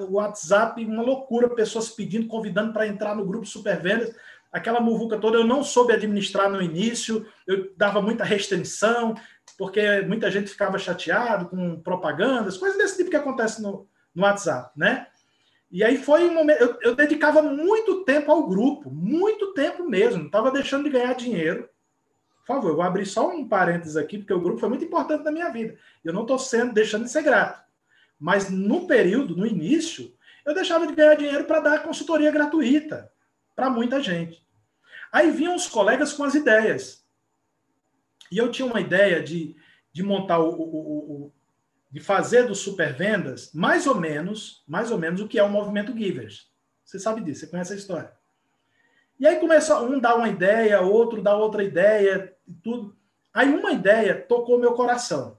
o 0.00 0.14
WhatsApp, 0.14 0.84
uma 0.84 1.02
loucura, 1.02 1.48
pessoas 1.48 1.88
pedindo, 1.88 2.26
convidando 2.26 2.72
para 2.72 2.86
entrar 2.86 3.16
no 3.16 3.24
grupo 3.24 3.46
Supervendas. 3.46 4.14
Aquela 4.52 4.78
muvuca 4.78 5.18
toda 5.18 5.38
eu 5.38 5.44
não 5.44 5.64
soube 5.64 5.94
administrar 5.94 6.50
no 6.50 6.60
início, 6.60 7.26
eu 7.46 7.72
dava 7.76 8.02
muita 8.02 8.22
restrição, 8.22 9.14
porque 9.56 10.02
muita 10.02 10.30
gente 10.30 10.50
ficava 10.50 10.78
chateado 10.78 11.46
com 11.46 11.80
propagandas, 11.80 12.58
coisas 12.58 12.76
desse 12.76 12.98
tipo 12.98 13.10
que 13.10 13.16
acontece 13.16 13.62
no, 13.62 13.88
no 14.14 14.22
WhatsApp, 14.22 14.70
né? 14.76 15.06
E 15.74 15.82
aí 15.82 15.98
foi 15.98 16.28
um 16.28 16.32
momento. 16.32 16.60
Eu, 16.60 16.78
eu 16.82 16.94
dedicava 16.94 17.42
muito 17.42 18.04
tempo 18.04 18.30
ao 18.30 18.46
grupo, 18.46 18.92
muito 18.92 19.52
tempo 19.54 19.82
mesmo. 19.82 20.26
Estava 20.26 20.52
deixando 20.52 20.84
de 20.84 20.90
ganhar 20.90 21.14
dinheiro. 21.14 21.68
Por 22.38 22.46
favor, 22.46 22.68
eu 22.68 22.76
vou 22.76 22.84
abrir 22.84 23.04
só 23.04 23.28
um 23.28 23.48
parênteses 23.48 23.96
aqui, 23.96 24.18
porque 24.18 24.32
o 24.32 24.40
grupo 24.40 24.60
foi 24.60 24.68
muito 24.68 24.84
importante 24.84 25.24
na 25.24 25.32
minha 25.32 25.50
vida. 25.50 25.76
Eu 26.04 26.12
não 26.12 26.22
estou 26.22 26.38
sendo 26.38 26.72
deixando 26.72 27.02
de 27.02 27.10
ser 27.10 27.22
grato. 27.22 27.60
Mas 28.20 28.48
no 28.48 28.86
período, 28.86 29.36
no 29.36 29.44
início, 29.44 30.14
eu 30.46 30.54
deixava 30.54 30.86
de 30.86 30.94
ganhar 30.94 31.16
dinheiro 31.16 31.44
para 31.44 31.58
dar 31.58 31.82
consultoria 31.82 32.30
gratuita 32.30 33.10
para 33.56 33.68
muita 33.68 34.00
gente. 34.00 34.46
Aí 35.10 35.32
vinham 35.32 35.56
os 35.56 35.66
colegas 35.66 36.12
com 36.12 36.22
as 36.22 36.36
ideias. 36.36 37.04
E 38.30 38.38
eu 38.38 38.48
tinha 38.48 38.66
uma 38.66 38.80
ideia 38.80 39.20
de, 39.20 39.56
de 39.92 40.04
montar 40.04 40.38
o, 40.38 40.50
o, 40.50 41.32
de 41.94 42.00
fazer 42.00 42.48
do 42.48 42.56
supervendas 42.56 43.52
mais 43.54 43.86
ou 43.86 43.94
menos, 43.94 44.64
mais 44.66 44.90
ou 44.90 44.98
menos 44.98 45.20
o 45.20 45.28
que 45.28 45.38
é 45.38 45.44
o 45.44 45.48
movimento 45.48 45.96
Givers. 45.96 46.50
Você 46.84 46.98
sabe 46.98 47.20
disso, 47.20 47.42
você 47.42 47.46
conhece 47.46 47.72
a 47.72 47.76
história. 47.76 48.12
E 49.16 49.24
aí 49.24 49.38
começa 49.38 49.80
um 49.80 50.00
dar 50.00 50.16
uma 50.16 50.28
ideia, 50.28 50.80
outro 50.80 51.22
dá 51.22 51.36
outra 51.36 51.62
ideia 51.62 52.34
e 52.48 52.52
tudo. 52.54 52.96
Aí 53.32 53.48
uma 53.48 53.70
ideia 53.70 54.20
tocou 54.20 54.58
meu 54.58 54.72
coração. 54.72 55.38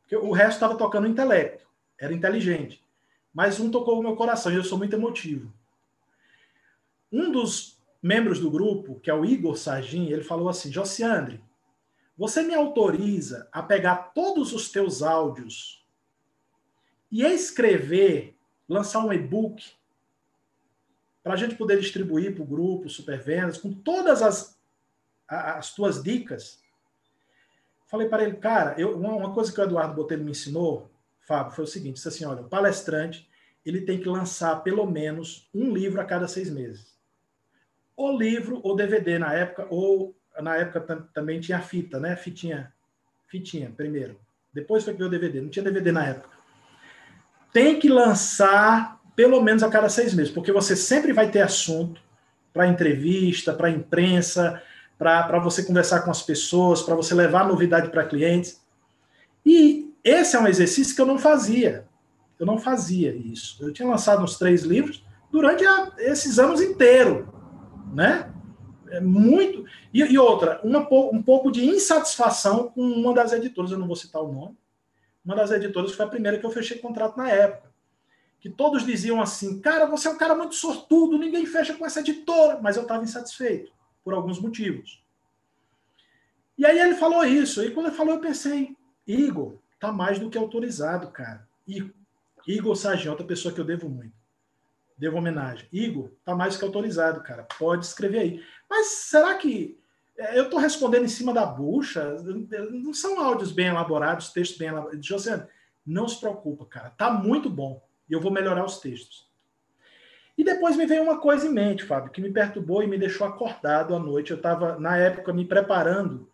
Porque 0.00 0.16
o 0.16 0.32
resto 0.32 0.54
estava 0.54 0.78
tocando 0.78 1.04
o 1.04 1.10
intelecto, 1.10 1.66
era 2.00 2.14
inteligente. 2.14 2.82
Mas 3.30 3.60
um 3.60 3.70
tocou 3.70 4.00
o 4.00 4.02
meu 4.02 4.16
coração 4.16 4.50
e 4.50 4.56
eu 4.56 4.64
sou 4.64 4.78
muito 4.78 4.96
emotivo. 4.96 5.52
Um 7.12 7.30
dos 7.30 7.78
membros 8.02 8.40
do 8.40 8.50
grupo, 8.50 8.98
que 8.98 9.10
é 9.10 9.14
o 9.14 9.26
Igor 9.26 9.58
Sargin, 9.58 10.06
ele 10.06 10.24
falou 10.24 10.48
assim: 10.48 10.72
Josiandre, 10.72 11.38
você 12.16 12.42
me 12.42 12.54
autoriza 12.54 13.48
a 13.50 13.62
pegar 13.62 14.12
todos 14.14 14.52
os 14.52 14.70
teus 14.70 15.02
áudios 15.02 15.84
e 17.10 17.22
escrever, 17.22 18.36
lançar 18.68 19.04
um 19.04 19.12
e-book 19.12 19.72
para 21.22 21.34
a 21.34 21.36
gente 21.36 21.56
poder 21.56 21.80
distribuir 21.80 22.34
para 22.34 22.42
o 22.42 22.46
grupo, 22.46 22.88
Supervendas, 22.88 23.58
com 23.58 23.72
todas 23.72 24.22
as, 24.22 24.58
as 25.26 25.74
tuas 25.74 26.02
dicas. 26.02 26.62
Falei 27.86 28.08
para 28.08 28.24
ele, 28.24 28.36
cara, 28.36 28.78
eu, 28.78 28.96
uma, 28.96 29.32
coisa 29.32 29.52
que 29.52 29.60
o 29.60 29.64
Eduardo 29.64 29.94
Botelho 29.94 30.24
me 30.24 30.32
ensinou, 30.32 30.90
Fábio, 31.20 31.54
foi 31.54 31.64
o 31.64 31.68
seguinte: 31.68 31.94
disse 31.94 32.08
assim, 32.08 32.24
olha, 32.24 32.42
o 32.42 32.48
palestrante 32.48 33.28
ele 33.64 33.80
tem 33.80 33.98
que 33.98 34.08
lançar 34.08 34.62
pelo 34.62 34.84
menos 34.84 35.48
um 35.54 35.72
livro 35.72 36.00
a 36.00 36.04
cada 36.04 36.28
seis 36.28 36.50
meses. 36.50 36.94
Ou 37.96 38.16
livro, 38.16 38.60
ou 38.62 38.76
DVD 38.76 39.18
na 39.18 39.32
época, 39.32 39.66
ou 39.70 40.14
na 40.40 40.56
época 40.56 41.06
também 41.12 41.40
tinha 41.40 41.60
fita, 41.60 41.98
né? 41.98 42.16
Fitinha. 42.16 42.72
Fitinha, 43.28 43.72
primeiro. 43.76 44.18
Depois 44.52 44.84
foi 44.84 44.92
que 44.92 44.98
veio 44.98 45.08
o 45.08 45.10
DVD. 45.10 45.40
Não 45.40 45.48
tinha 45.48 45.64
DVD 45.64 45.92
na 45.92 46.06
época. 46.06 46.28
Tem 47.52 47.78
que 47.78 47.88
lançar 47.88 49.00
pelo 49.14 49.40
menos 49.40 49.62
a 49.62 49.68
cada 49.68 49.88
seis 49.88 50.12
meses, 50.12 50.32
porque 50.32 50.52
você 50.52 50.74
sempre 50.74 51.12
vai 51.12 51.30
ter 51.30 51.40
assunto 51.40 52.00
para 52.52 52.66
entrevista, 52.66 53.52
para 53.52 53.70
imprensa, 53.70 54.60
para 54.98 55.38
você 55.38 55.62
conversar 55.62 56.00
com 56.02 56.10
as 56.10 56.22
pessoas, 56.22 56.82
para 56.82 56.94
você 56.94 57.14
levar 57.14 57.46
novidade 57.46 57.90
para 57.90 58.04
clientes. 58.04 58.60
E 59.44 59.92
esse 60.02 60.36
é 60.36 60.40
um 60.40 60.46
exercício 60.46 60.94
que 60.94 61.00
eu 61.00 61.06
não 61.06 61.18
fazia. 61.18 61.86
Eu 62.38 62.46
não 62.46 62.58
fazia 62.58 63.14
isso. 63.14 63.62
Eu 63.62 63.72
tinha 63.72 63.88
lançado 63.88 64.22
uns 64.22 64.38
três 64.38 64.62
livros 64.62 65.04
durante 65.30 65.64
a, 65.64 65.92
esses 65.98 66.38
anos 66.38 66.60
inteiros, 66.60 67.26
né? 67.92 68.33
É 68.94 69.00
muito. 69.00 69.64
E, 69.92 70.00
e 70.00 70.18
outra, 70.18 70.60
uma, 70.62 70.80
um 71.12 71.22
pouco 71.22 71.50
de 71.50 71.64
insatisfação 71.64 72.68
com 72.68 72.80
uma 72.80 73.12
das 73.12 73.32
editoras, 73.32 73.70
eu 73.70 73.78
não 73.78 73.86
vou 73.86 73.96
citar 73.96 74.22
o 74.22 74.32
nome, 74.32 74.56
uma 75.24 75.34
das 75.34 75.50
editoras 75.50 75.92
foi 75.92 76.04
a 76.04 76.08
primeira 76.08 76.38
que 76.38 76.46
eu 76.46 76.50
fechei 76.50 76.78
contrato 76.78 77.16
na 77.16 77.28
época. 77.28 77.72
Que 78.40 78.50
todos 78.50 78.84
diziam 78.84 79.20
assim: 79.20 79.58
cara, 79.60 79.86
você 79.86 80.06
é 80.06 80.10
um 80.10 80.18
cara 80.18 80.34
muito 80.34 80.54
sortudo, 80.54 81.18
ninguém 81.18 81.46
fecha 81.46 81.74
com 81.74 81.84
essa 81.84 82.00
editora. 82.00 82.60
Mas 82.62 82.76
eu 82.76 82.82
estava 82.82 83.02
insatisfeito, 83.02 83.72
por 84.04 84.12
alguns 84.12 84.38
motivos. 84.38 85.02
E 86.56 86.64
aí 86.64 86.78
ele 86.78 86.94
falou 86.94 87.24
isso. 87.24 87.62
E 87.64 87.70
quando 87.70 87.86
ele 87.86 87.96
falou, 87.96 88.14
eu 88.14 88.20
pensei: 88.20 88.76
Igor, 89.06 89.56
tá 89.80 89.90
mais 89.90 90.18
do 90.18 90.28
que 90.28 90.38
autorizado, 90.38 91.08
cara. 91.08 91.48
E 91.66 91.90
Igor 92.46 92.76
Sargent, 92.76 93.08
outra 93.08 93.26
pessoa 93.26 93.52
que 93.52 93.60
eu 93.60 93.64
devo 93.64 93.88
muito 93.88 94.23
devo 94.96 95.18
homenagem. 95.18 95.68
Igor, 95.72 96.10
tá 96.24 96.34
mais 96.34 96.56
que 96.56 96.64
autorizado, 96.64 97.22
cara. 97.22 97.46
Pode 97.58 97.84
escrever 97.84 98.18
aí. 98.18 98.44
Mas 98.68 98.86
será 98.86 99.34
que 99.34 99.78
é, 100.16 100.38
eu 100.38 100.44
estou 100.44 100.58
respondendo 100.58 101.04
em 101.04 101.08
cima 101.08 101.32
da 101.32 101.44
bucha? 101.44 102.16
Não 102.70 102.94
são 102.94 103.20
áudios 103.20 103.52
bem 103.52 103.66
elaborados, 103.66 104.30
textos 104.30 104.58
bem 104.58 104.68
elaborados. 104.68 105.04
José, 105.04 105.46
não 105.84 106.08
se 106.08 106.18
preocupa, 106.18 106.64
cara. 106.66 106.90
Tá 106.90 107.10
muito 107.10 107.50
bom. 107.50 107.82
E 108.08 108.12
eu 108.12 108.20
vou 108.20 108.32
melhorar 108.32 108.64
os 108.64 108.78
textos. 108.78 109.28
E 110.36 110.44
depois 110.44 110.76
me 110.76 110.86
veio 110.86 111.02
uma 111.02 111.18
coisa 111.18 111.46
em 111.46 111.52
mente, 111.52 111.84
Fábio, 111.84 112.10
que 112.10 112.20
me 112.20 112.32
perturbou 112.32 112.82
e 112.82 112.86
me 112.86 112.98
deixou 112.98 113.26
acordado 113.26 113.94
à 113.94 113.98
noite. 113.98 114.30
Eu 114.30 114.36
estava, 114.36 114.78
na 114.78 114.96
época, 114.96 115.32
me 115.32 115.44
preparando 115.44 116.28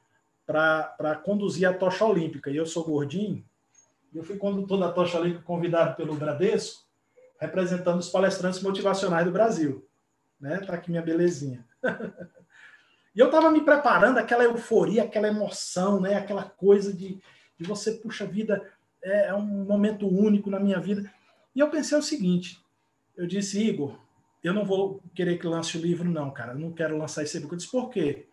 para 0.47 1.21
conduzir 1.23 1.69
a 1.69 1.73
tocha 1.73 2.05
olímpica. 2.05 2.51
E 2.51 2.57
eu 2.57 2.67
sou 2.67 2.85
gordinho. 2.85 3.45
Eu 4.15 4.25
fui 4.25 4.37
condutor 4.37 4.81
da 4.81 4.91
tocha 4.91 5.19
olímpica 5.19 5.45
convidado 5.45 5.97
pelo 5.97 6.15
Bradesco 6.15 6.90
representando 7.41 7.99
os 7.99 8.11
palestrantes 8.11 8.63
motivacionais 8.63 9.25
do 9.25 9.33
Brasil. 9.33 9.89
Né? 10.39 10.59
Tá 10.59 10.75
aqui 10.75 10.91
minha 10.91 11.03
belezinha. 11.03 11.65
e 13.15 13.19
eu 13.19 13.27
estava 13.27 13.51
me 13.51 13.63
preparando, 13.63 14.19
aquela 14.19 14.45
euforia, 14.45 15.05
aquela 15.05 15.29
emoção, 15.29 16.01
né? 16.01 16.15
aquela 16.15 16.45
coisa 16.45 16.93
de, 16.93 17.19
de 17.59 17.67
você, 17.67 17.93
puxa 17.93 18.27
vida, 18.27 18.63
é, 19.03 19.29
é 19.29 19.35
um 19.35 19.65
momento 19.65 20.07
único 20.07 20.51
na 20.51 20.61
minha 20.61 20.79
vida. 20.79 21.11
E 21.55 21.61
eu 21.61 21.71
pensei 21.71 21.97
o 21.97 22.03
seguinte, 22.03 22.63
eu 23.17 23.27
disse, 23.27 23.59
Igor, 23.59 23.99
eu 24.45 24.53
não 24.53 24.65
vou 24.65 25.03
querer 25.15 25.39
que 25.39 25.47
lance 25.47 25.77
o 25.77 25.81
livro, 25.81 26.09
não, 26.09 26.31
cara. 26.31 26.53
Eu 26.53 26.59
não 26.59 26.73
quero 26.73 26.97
lançar 26.97 27.23
esse 27.23 27.39
livro. 27.39 27.55
Eu 27.55 27.59
disse, 27.59 27.71
por 27.71 27.91
quê? 27.91 28.27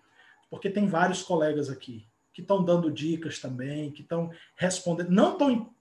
Porque 0.49 0.69
tem 0.69 0.87
vários 0.87 1.21
colegas 1.21 1.69
aqui 1.69 2.05
que 2.33 2.41
estão 2.41 2.63
dando 2.63 2.91
dicas 2.91 3.39
também, 3.39 3.91
que 3.91 4.01
estão 4.01 4.31
respondendo. 4.55 5.09
Não 5.09 5.33
estão 5.33 5.73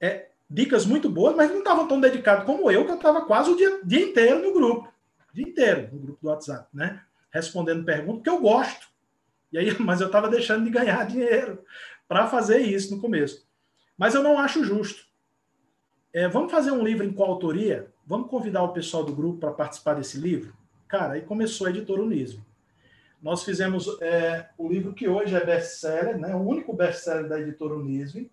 é, 0.00 0.31
dicas 0.52 0.84
muito 0.84 1.08
boas, 1.08 1.34
mas 1.34 1.50
não 1.50 1.58
estavam 1.58 1.88
tão 1.88 1.98
dedicados 1.98 2.44
como 2.44 2.70
eu, 2.70 2.84
que 2.84 2.90
eu 2.90 2.96
estava 2.96 3.22
quase 3.22 3.50
o 3.50 3.56
dia, 3.56 3.80
dia 3.82 4.04
inteiro 4.04 4.42
no 4.42 4.52
grupo. 4.52 4.92
Dia 5.32 5.48
inteiro 5.48 5.88
no 5.92 5.98
grupo 5.98 6.18
do 6.20 6.28
WhatsApp, 6.28 6.68
né? 6.74 7.02
Respondendo 7.30 7.84
perguntas 7.84 8.22
que 8.22 8.28
eu 8.28 8.38
gosto. 8.38 8.86
E 9.50 9.58
aí, 9.58 9.74
mas 9.80 10.00
eu 10.02 10.08
estava 10.08 10.28
deixando 10.28 10.64
de 10.64 10.70
ganhar 10.70 11.04
dinheiro 11.08 11.64
para 12.06 12.26
fazer 12.26 12.58
isso 12.58 12.94
no 12.94 13.00
começo. 13.00 13.46
Mas 13.96 14.14
eu 14.14 14.22
não 14.22 14.38
acho 14.38 14.62
justo. 14.62 15.06
É, 16.12 16.28
vamos 16.28 16.52
fazer 16.52 16.70
um 16.70 16.84
livro 16.84 17.04
em 17.04 17.12
coautoria? 17.12 17.90
Vamos 18.06 18.28
convidar 18.28 18.62
o 18.62 18.74
pessoal 18.74 19.04
do 19.04 19.14
grupo 19.14 19.38
para 19.38 19.52
participar 19.52 19.94
desse 19.94 20.18
livro? 20.18 20.54
Cara, 20.86 21.14
aí 21.14 21.22
começou 21.22 21.66
a 21.66 21.70
editora 21.70 22.02
Unismo. 22.02 22.44
nós 23.22 23.42
fizemos 23.42 23.88
é, 24.02 24.50
o 24.58 24.68
livro 24.68 24.92
que 24.92 25.08
hoje 25.08 25.34
é 25.34 25.42
best-seller, 25.42 26.18
né? 26.18 26.34
o 26.34 26.40
único 26.40 26.74
best-seller 26.74 27.26
da 27.26 27.40
editora 27.40 27.74
Unisve. 27.74 28.30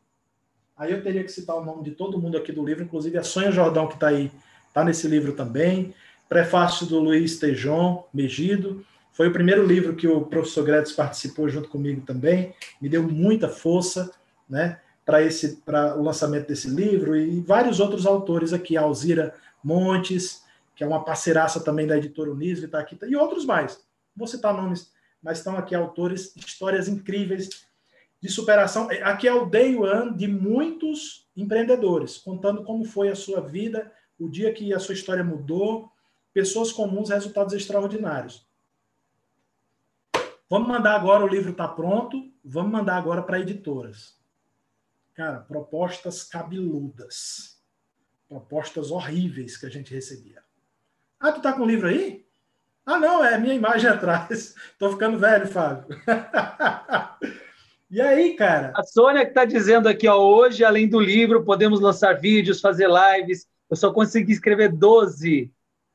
Aí 0.80 0.94
eu 0.94 1.04
teria 1.04 1.26
que 1.26 1.32
citar 1.32 1.58
o 1.58 1.66
nome 1.66 1.84
de 1.84 1.92
todo 1.92 2.18
mundo 2.18 2.38
aqui 2.38 2.54
do 2.54 2.66
livro, 2.66 2.82
inclusive 2.82 3.18
a 3.18 3.24
Sonha 3.24 3.52
Jordão, 3.52 3.86
que 3.86 3.96
está 3.96 4.08
aí, 4.08 4.32
está 4.70 4.82
nesse 4.82 5.10
livro 5.10 5.34
também. 5.34 5.94
Prefácio 6.30 6.88
do 6.88 7.02
Luiz 7.02 7.38
Tejon 7.38 8.08
Megido. 8.14 8.86
Foi 9.12 9.28
o 9.28 9.34
primeiro 9.34 9.66
livro 9.68 9.94
que 9.94 10.08
o 10.08 10.22
professor 10.22 10.64
Gretes 10.64 10.94
participou 10.94 11.50
junto 11.50 11.68
comigo 11.68 12.00
também. 12.06 12.56
Me 12.82 12.88
deu 12.88 13.04
muita 13.04 13.50
força 13.50 14.10
né, 14.50 14.80
para 15.06 15.22
esse 15.22 15.58
para 15.66 15.98
o 15.98 16.02
lançamento 16.02 16.48
desse 16.48 16.70
livro. 16.70 17.14
E 17.14 17.42
vários 17.42 17.82
outros 17.82 18.06
autores 18.06 18.54
aqui, 18.54 18.78
Alzira 18.78 19.36
Montes, 19.62 20.46
que 20.78 20.84
é 20.86 20.88
uma 20.88 21.04
parceiraça 21.04 21.60
também 21.60 21.88
da 21.88 21.98
editora 21.98 22.32
Unisve, 22.32 22.68
está 22.68 22.80
aqui, 22.80 22.98
e 23.06 23.16
outros 23.18 23.46
mais. 23.46 23.82
Vou 24.16 24.28
citar 24.28 24.54
nomes, 24.54 24.94
mas 25.22 25.40
estão 25.40 25.58
aqui 25.58 25.76
autores, 25.76 26.34
histórias 26.38 26.88
incríveis 26.88 27.68
de 28.22 28.30
superação. 28.30 28.90
Aqui 29.04 29.28
é 29.28 29.34
o 29.34 29.46
day 29.46 29.76
one 29.76 30.16
de 30.16 30.28
muitos 30.28 31.28
empreendedores, 31.36 32.18
contando 32.18 32.64
como 32.64 32.84
foi 32.84 33.10
a 33.10 33.16
sua 33.16 33.42
vida, 33.42 33.92
o 34.20 34.30
dia 34.30 34.54
que 34.54 34.74
a 34.74 34.80
sua 34.80 34.94
história 34.94 35.24
mudou, 35.24 35.90
pessoas 36.34 36.72
comuns, 36.72 37.10
resultados 37.10 37.54
extraordinários. 37.54 38.48
Vamos 40.50 40.68
mandar 40.68 40.96
agora, 40.96 41.24
o 41.24 41.28
livro 41.28 41.52
está 41.52 41.68
pronto, 41.68 42.32
vamos 42.44 42.72
mandar 42.72 42.98
agora 42.98 43.22
para 43.22 43.40
editoras. 43.40 44.18
Cara, 45.14 45.40
propostas 45.42 46.24
cabeludas. 46.24 47.60
Propostas 48.28 48.92
horríveis 48.92 49.58
que 49.58 49.66
a 49.66 49.70
gente 49.70 49.94
recebia. 49.94 50.44
Ah, 51.20 51.32
tu 51.32 51.42
tá 51.42 51.54
com 51.54 51.64
o 51.64 51.68
livro 51.68 51.88
aí? 51.88 52.26
Ah, 52.86 52.98
não, 52.98 53.24
é 53.24 53.38
minha 53.38 53.54
imagem 53.54 53.90
atrás. 53.90 54.56
Tô 54.78 54.90
ficando 54.92 55.20
velho, 55.20 55.48
Fábio. 55.48 55.88
e 57.90 58.02
aí, 58.02 58.36
cara? 58.36 58.72
A 58.76 58.84
Sônia 58.84 59.24
que 59.24 59.30
está 59.30 59.46
dizendo 59.46 59.88
aqui, 59.88 60.08
ó, 60.08 60.18
hoje, 60.18 60.64
além 60.64 60.88
do 60.88 61.00
livro, 61.00 61.44
podemos 61.44 61.80
lançar 61.80 62.14
vídeos, 62.14 62.62
fazer 62.62 62.88
lives. 62.88 63.48
Eu 63.70 63.76
só 63.76 63.92
consegui 63.92 64.32
escrever 64.32 64.70
12, 64.70 65.52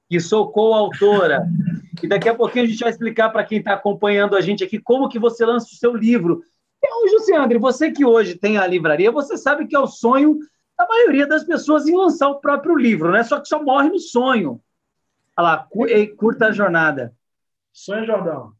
que 0.08 0.20
sou 0.20 0.50
coautora. 0.50 1.46
e 2.02 2.08
daqui 2.08 2.28
a 2.28 2.34
pouquinho 2.34 2.64
a 2.64 2.68
gente 2.68 2.80
vai 2.80 2.90
explicar 2.90 3.30
para 3.30 3.44
quem 3.44 3.58
está 3.58 3.74
acompanhando 3.74 4.36
a 4.36 4.40
gente 4.40 4.64
aqui 4.64 4.78
como 4.78 5.08
que 5.08 5.18
você 5.18 5.46
lança 5.46 5.66
o 5.66 5.76
seu 5.76 5.94
livro. 5.94 6.42
Então, 6.78 7.08
José 7.08 7.36
André, 7.36 7.58
você 7.58 7.90
que 7.90 8.04
hoje 8.04 8.34
tem 8.34 8.58
a 8.58 8.66
livraria, 8.66 9.10
você 9.10 9.36
sabe 9.36 9.66
que 9.66 9.76
é 9.76 9.78
o 9.78 9.86
sonho 9.86 10.38
da 10.76 10.86
maioria 10.86 11.26
das 11.26 11.44
pessoas 11.44 11.86
em 11.86 11.96
lançar 11.96 12.28
o 12.28 12.40
próprio 12.40 12.76
livro, 12.76 13.12
né? 13.12 13.22
Só 13.22 13.40
que 13.40 13.48
só 13.48 13.62
morre 13.62 13.88
no 13.88 14.00
sonho. 14.00 14.60
Olha 15.36 15.44
lá, 15.48 15.68
curta 16.16 16.46
a 16.46 16.52
jornada. 16.52 17.14
Sonho 17.72 18.04
Jordão. 18.04 18.52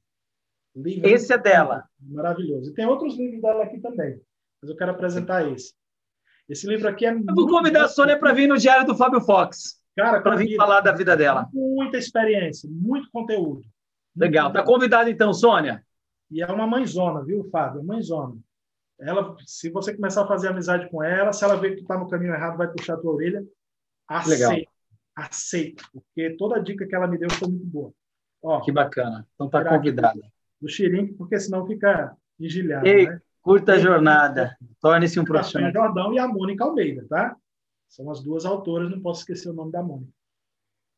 Livro 0.75 1.09
esse 1.09 1.33
é 1.33 1.39
dela. 1.39 1.85
Maravilhoso. 2.01 2.71
E 2.71 2.75
tem 2.75 2.87
outros 2.87 3.17
livros 3.17 3.41
dela 3.41 3.65
aqui 3.65 3.81
também, 3.81 4.21
mas 4.61 4.71
eu 4.71 4.77
quero 4.77 4.91
apresentar 4.91 5.47
esse. 5.51 5.75
Esse 6.49 6.67
livro 6.67 6.89
aqui 6.89 7.07
é. 7.07 7.13
Eu 7.13 7.35
vou 7.35 7.49
convidar 7.49 7.85
a 7.85 7.89
Sônia 7.89 8.19
para 8.19 8.33
vir 8.33 8.47
no 8.47 8.59
Diário 8.59 8.87
do 8.87 8.97
Fábio 8.97 9.21
Fox. 9.21 9.81
Cara, 9.97 10.21
para 10.21 10.37
vir 10.37 10.57
falar 10.57 10.81
da 10.81 10.93
vida 10.93 11.17
dela. 11.17 11.49
Muita 11.53 11.97
experiência, 11.97 12.69
muito 12.71 13.09
conteúdo. 13.13 13.63
Legal. 14.17 14.49
Está 14.49 14.63
convidada 14.63 15.09
então, 15.09 15.33
Sônia. 15.33 15.85
E 16.31 16.43
é 16.43 16.47
uma 16.47 16.67
mãezona, 16.67 17.25
viu, 17.25 17.49
Fábio? 17.51 17.81
É 17.81 17.85
mãezona. 17.85 18.37
Ela, 18.99 19.37
se 19.47 19.71
você 19.71 19.95
começar 19.95 20.23
a 20.23 20.27
fazer 20.27 20.49
amizade 20.49 20.89
com 20.91 21.03
ela, 21.03 21.33
se 21.33 21.45
ela 21.45 21.57
ver 21.57 21.75
que 21.75 21.83
está 21.83 21.99
no 21.99 22.09
caminho 22.09 22.35
errado, 22.35 22.57
vai 22.57 22.69
puxar 22.69 22.95
a 22.95 23.01
tua 23.01 23.13
orelha. 23.13 23.45
Aceita. 24.09 24.49
Legal 24.49 24.75
aceito, 25.15 25.85
porque 25.93 26.31
toda 26.37 26.57
a 26.57 26.59
dica 26.59 26.87
que 26.87 26.95
ela 26.95 27.07
me 27.07 27.17
deu 27.17 27.31
foi 27.31 27.49
muito 27.49 27.67
boa. 27.67 27.93
Ó, 28.43 28.61
que 28.61 28.73
bacana. 28.73 29.27
Então 29.35 29.49
tá 29.49 29.65
convidada. 29.65 30.21
Do 30.65 30.71
xirinque, 30.71 31.13
porque 31.13 31.39
senão 31.39 31.67
fica 31.67 32.17
engilhado. 32.41 32.87
Ei, 32.87 33.07
né? 33.07 33.21
Curta 33.43 33.75
a 33.75 33.79
jornada. 33.79 34.57
Torne-se 34.81 35.21
um 35.21 35.25
profissional. 35.25 35.69
A 35.69 35.73
Jordão 35.73 36.15
e 36.15 36.19
a 36.19 36.27
Mônica 36.27 36.65
Almeida, 36.65 37.05
tá? 37.07 37.37
São 37.87 38.11
as 38.11 38.23
duas 38.23 38.47
autoras, 38.47 38.91
não 38.91 38.99
posso 38.99 39.21
esquecer 39.21 39.51
o 39.51 39.53
nome 39.53 39.71
da 39.71 39.83
Mônica. 39.83 40.11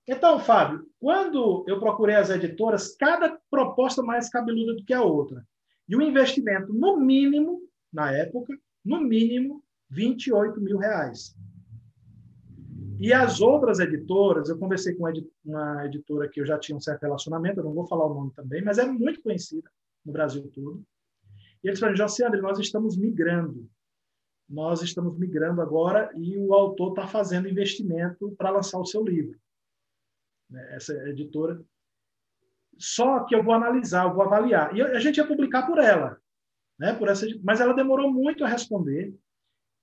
Então, 0.07 0.39
Fábio, 0.39 0.87
quando 1.01 1.65
eu 1.67 1.81
procurei 1.81 2.15
as 2.15 2.31
editoras, 2.31 2.95
cada 2.95 3.37
proposta 3.51 4.05
mais 4.05 4.29
cabeluda 4.29 4.75
do 4.75 4.85
que 4.85 4.95
a 4.95 5.03
outra. 5.03 5.45
E 5.89 5.97
o 5.97 6.01
investimento, 6.01 6.73
no 6.73 6.97
mínimo, 6.97 7.61
na 7.93 8.13
época, 8.13 8.57
no 8.85 9.01
mínimo, 9.01 9.65
28 9.91 10.61
mil 10.61 10.79
reais. 10.79 11.35
E 12.99 13.13
as 13.13 13.41
outras 13.41 13.79
editoras, 13.79 14.49
eu 14.49 14.59
conversei 14.59 14.95
com 14.95 15.05
uma 15.45 15.87
editora 15.87 16.29
que 16.29 16.41
eu 16.41 16.47
já 16.47 16.59
tinha 16.59 16.77
um 16.77 16.81
certo 16.81 17.03
relacionamento, 17.03 17.61
eu 17.61 17.65
não 17.65 17.75
vou 17.75 17.87
falar 17.87 18.07
o 18.07 18.15
nome 18.15 18.33
também, 18.33 18.63
mas 18.63 18.79
é 18.79 18.87
muito 18.87 19.23
conhecida 19.23 19.71
no 20.05 20.13
Brasil 20.13 20.49
todo. 20.55 20.83
E 21.63 21.69
eles 21.69 21.79
falaram, 21.79 21.97
José 21.97 22.27
André, 22.27 22.41
nós 22.41 22.59
estamos 22.59 22.97
migrando. 22.97 23.69
Nós 24.49 24.83
estamos 24.83 25.19
migrando 25.19 25.61
agora 25.61 26.11
e 26.15 26.39
o 26.39 26.55
autor 26.55 26.91
está 26.91 27.07
fazendo 27.07 27.49
investimento 27.49 28.31
para 28.39 28.51
lançar 28.51 28.79
o 28.79 28.87
seu 28.87 29.03
livro. 29.03 29.39
Né, 30.49 30.77
essa 30.77 30.93
editora. 31.09 31.61
Só 32.79 33.25
que 33.25 33.35
eu 33.35 33.43
vou 33.43 33.55
analisar, 33.55 34.05
eu 34.05 34.15
vou 34.15 34.23
avaliar. 34.23 34.75
E 34.77 34.83
a 34.83 35.01
gente 35.01 35.17
ia 35.17 35.27
publicar 35.27 35.67
por 35.67 35.79
ela, 35.79 36.21
né? 36.79 36.93
Por 36.93 37.09
essa, 37.09 37.27
mas 37.43 37.61
ela 37.61 37.75
demorou 37.75 38.13
muito 38.13 38.45
a 38.45 38.49
responder. 38.49 39.13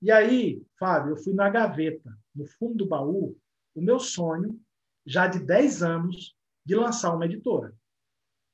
E 0.00 0.10
aí, 0.10 0.62
Fábio, 0.78 1.12
eu 1.12 1.16
fui 1.16 1.34
na 1.34 1.50
gaveta 1.50 2.16
no 2.34 2.46
fundo 2.46 2.74
do 2.76 2.88
baú 2.88 3.38
o 3.74 3.82
meu 3.82 3.98
sonho, 3.98 4.60
já 5.04 5.26
de 5.26 5.40
10 5.40 5.82
anos, 5.82 6.36
de 6.64 6.74
lançar 6.74 7.14
uma 7.14 7.26
editora, 7.26 7.74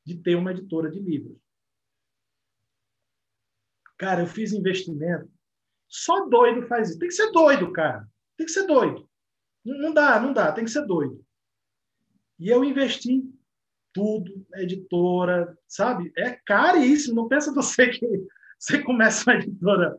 de 0.05 0.16
ter 0.16 0.35
uma 0.35 0.51
editora 0.51 0.90
de 0.90 0.99
livros. 0.99 1.38
Cara, 3.99 4.23
eu 4.23 4.27
fiz 4.27 4.53
investimento. 4.53 5.31
Só 5.87 6.27
doido 6.27 6.66
faz 6.66 6.90
isso. 6.90 6.99
Tem 6.99 7.09
que 7.09 7.14
ser 7.14 7.31
doido, 7.33 7.71
cara. 7.73 8.09
Tem 8.37 8.47
que 8.47 8.53
ser 8.53 8.66
doido. 8.66 9.09
Não 9.62 9.93
dá, 9.93 10.19
não 10.19 10.33
dá. 10.33 10.51
Tem 10.53 10.64
que 10.64 10.71
ser 10.71 10.87
doido. 10.87 11.23
E 12.38 12.49
eu 12.49 12.64
investi 12.64 13.23
tudo, 13.93 14.47
editora, 14.55 15.59
sabe? 15.69 16.11
É 16.16 16.31
caríssimo. 16.31 17.16
Não 17.16 17.29
pensa 17.29 17.53
você 17.53 17.88
que 17.88 18.07
você 18.59 18.83
começa 18.83 19.31
uma 19.31 19.37
editora 19.38 19.99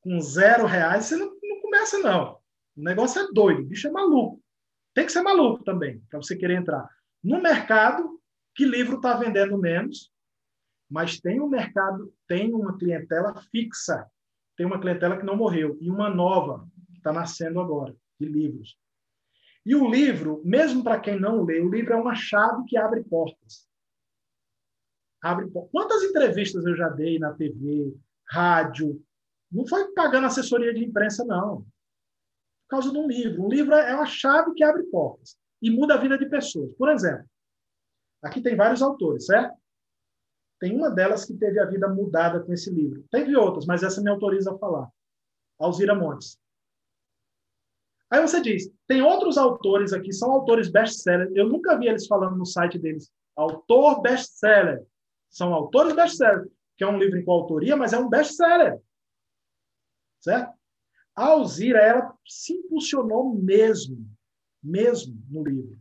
com 0.00 0.18
zero 0.20 0.66
reais, 0.66 1.04
você 1.04 1.16
não, 1.16 1.36
não 1.42 1.60
começa, 1.60 1.98
não. 1.98 2.41
O 2.76 2.82
negócio 2.82 3.20
é 3.20 3.32
doido, 3.32 3.62
o 3.62 3.66
bicho 3.66 3.88
é 3.88 3.90
maluco. 3.90 4.42
Tem 4.94 5.06
que 5.06 5.12
ser 5.12 5.22
maluco 5.22 5.62
também, 5.64 6.00
para 6.08 6.20
você 6.20 6.36
querer 6.36 6.54
entrar. 6.54 6.88
No 7.22 7.40
mercado, 7.40 8.20
que 8.54 8.64
livro 8.64 8.96
está 8.96 9.16
vendendo 9.16 9.58
menos, 9.58 10.10
mas 10.90 11.20
tem 11.20 11.40
um 11.40 11.48
mercado, 11.48 12.12
tem 12.26 12.52
uma 12.52 12.76
clientela 12.76 13.34
fixa, 13.50 14.06
tem 14.56 14.66
uma 14.66 14.80
clientela 14.80 15.16
que 15.16 15.24
não 15.24 15.36
morreu, 15.36 15.78
e 15.80 15.90
uma 15.90 16.10
nova, 16.10 16.68
que 16.92 16.98
está 16.98 17.12
nascendo 17.12 17.60
agora, 17.60 17.94
de 18.18 18.26
livros. 18.26 18.76
E 19.64 19.74
o 19.74 19.88
livro, 19.88 20.42
mesmo 20.44 20.82
para 20.82 21.00
quem 21.00 21.18
não 21.18 21.44
lê, 21.44 21.60
o 21.60 21.70
livro 21.70 21.92
é 21.92 21.96
uma 21.96 22.14
chave 22.14 22.64
que 22.66 22.76
abre 22.76 23.02
portas. 23.04 23.66
Abre 25.22 25.48
Quantas 25.70 26.02
entrevistas 26.02 26.66
eu 26.66 26.74
já 26.74 26.88
dei 26.88 27.18
na 27.18 27.32
TV, 27.32 27.94
rádio? 28.28 29.00
Não 29.50 29.66
foi 29.66 29.92
pagando 29.92 30.26
assessoria 30.26 30.74
de 30.74 30.84
imprensa, 30.84 31.24
não 31.24 31.64
causa 32.72 32.90
de 32.90 32.96
um 32.96 33.06
livro. 33.06 33.44
Um 33.44 33.48
livro 33.50 33.74
é 33.74 33.94
uma 33.94 34.06
chave 34.06 34.54
que 34.54 34.64
abre 34.64 34.82
portas 34.84 35.36
e 35.60 35.70
muda 35.70 35.92
a 35.94 35.98
vida 35.98 36.16
de 36.16 36.24
pessoas. 36.24 36.72
Por 36.74 36.88
exemplo, 36.88 37.26
aqui 38.22 38.40
tem 38.40 38.56
vários 38.56 38.80
autores, 38.80 39.26
certo? 39.26 39.54
Tem 40.58 40.74
uma 40.74 40.90
delas 40.90 41.26
que 41.26 41.34
teve 41.34 41.60
a 41.60 41.66
vida 41.66 41.86
mudada 41.86 42.40
com 42.40 42.50
esse 42.50 42.70
livro. 42.70 43.04
Teve 43.10 43.36
outras, 43.36 43.66
mas 43.66 43.82
essa 43.82 44.00
me 44.00 44.08
autoriza 44.08 44.54
a 44.54 44.58
falar. 44.58 44.88
Alzira 45.58 45.94
Montes. 45.94 46.38
Aí 48.10 48.22
você 48.22 48.40
diz, 48.40 48.72
tem 48.86 49.02
outros 49.02 49.36
autores 49.36 49.92
aqui, 49.92 50.10
são 50.10 50.32
autores 50.32 50.70
best-seller. 50.70 51.30
Eu 51.34 51.48
nunca 51.48 51.78
vi 51.78 51.88
eles 51.88 52.06
falando 52.06 52.36
no 52.36 52.46
site 52.46 52.78
deles. 52.78 53.12
Autor 53.36 54.00
best-seller. 54.00 54.86
São 55.28 55.52
autores 55.52 55.94
best-seller, 55.94 56.48
que 56.78 56.84
é 56.84 56.86
um 56.86 56.98
livro 56.98 57.18
em 57.18 57.24
coautoria, 57.24 57.76
mas 57.76 57.92
é 57.92 57.98
um 57.98 58.08
best-seller. 58.08 58.80
Certo? 60.20 60.61
A 61.14 61.26
Alzira, 61.26 61.78
ela 61.78 62.14
se 62.26 62.54
impulsionou 62.54 63.34
mesmo, 63.34 64.06
mesmo 64.62 65.14
no 65.28 65.44
livro. 65.44 65.76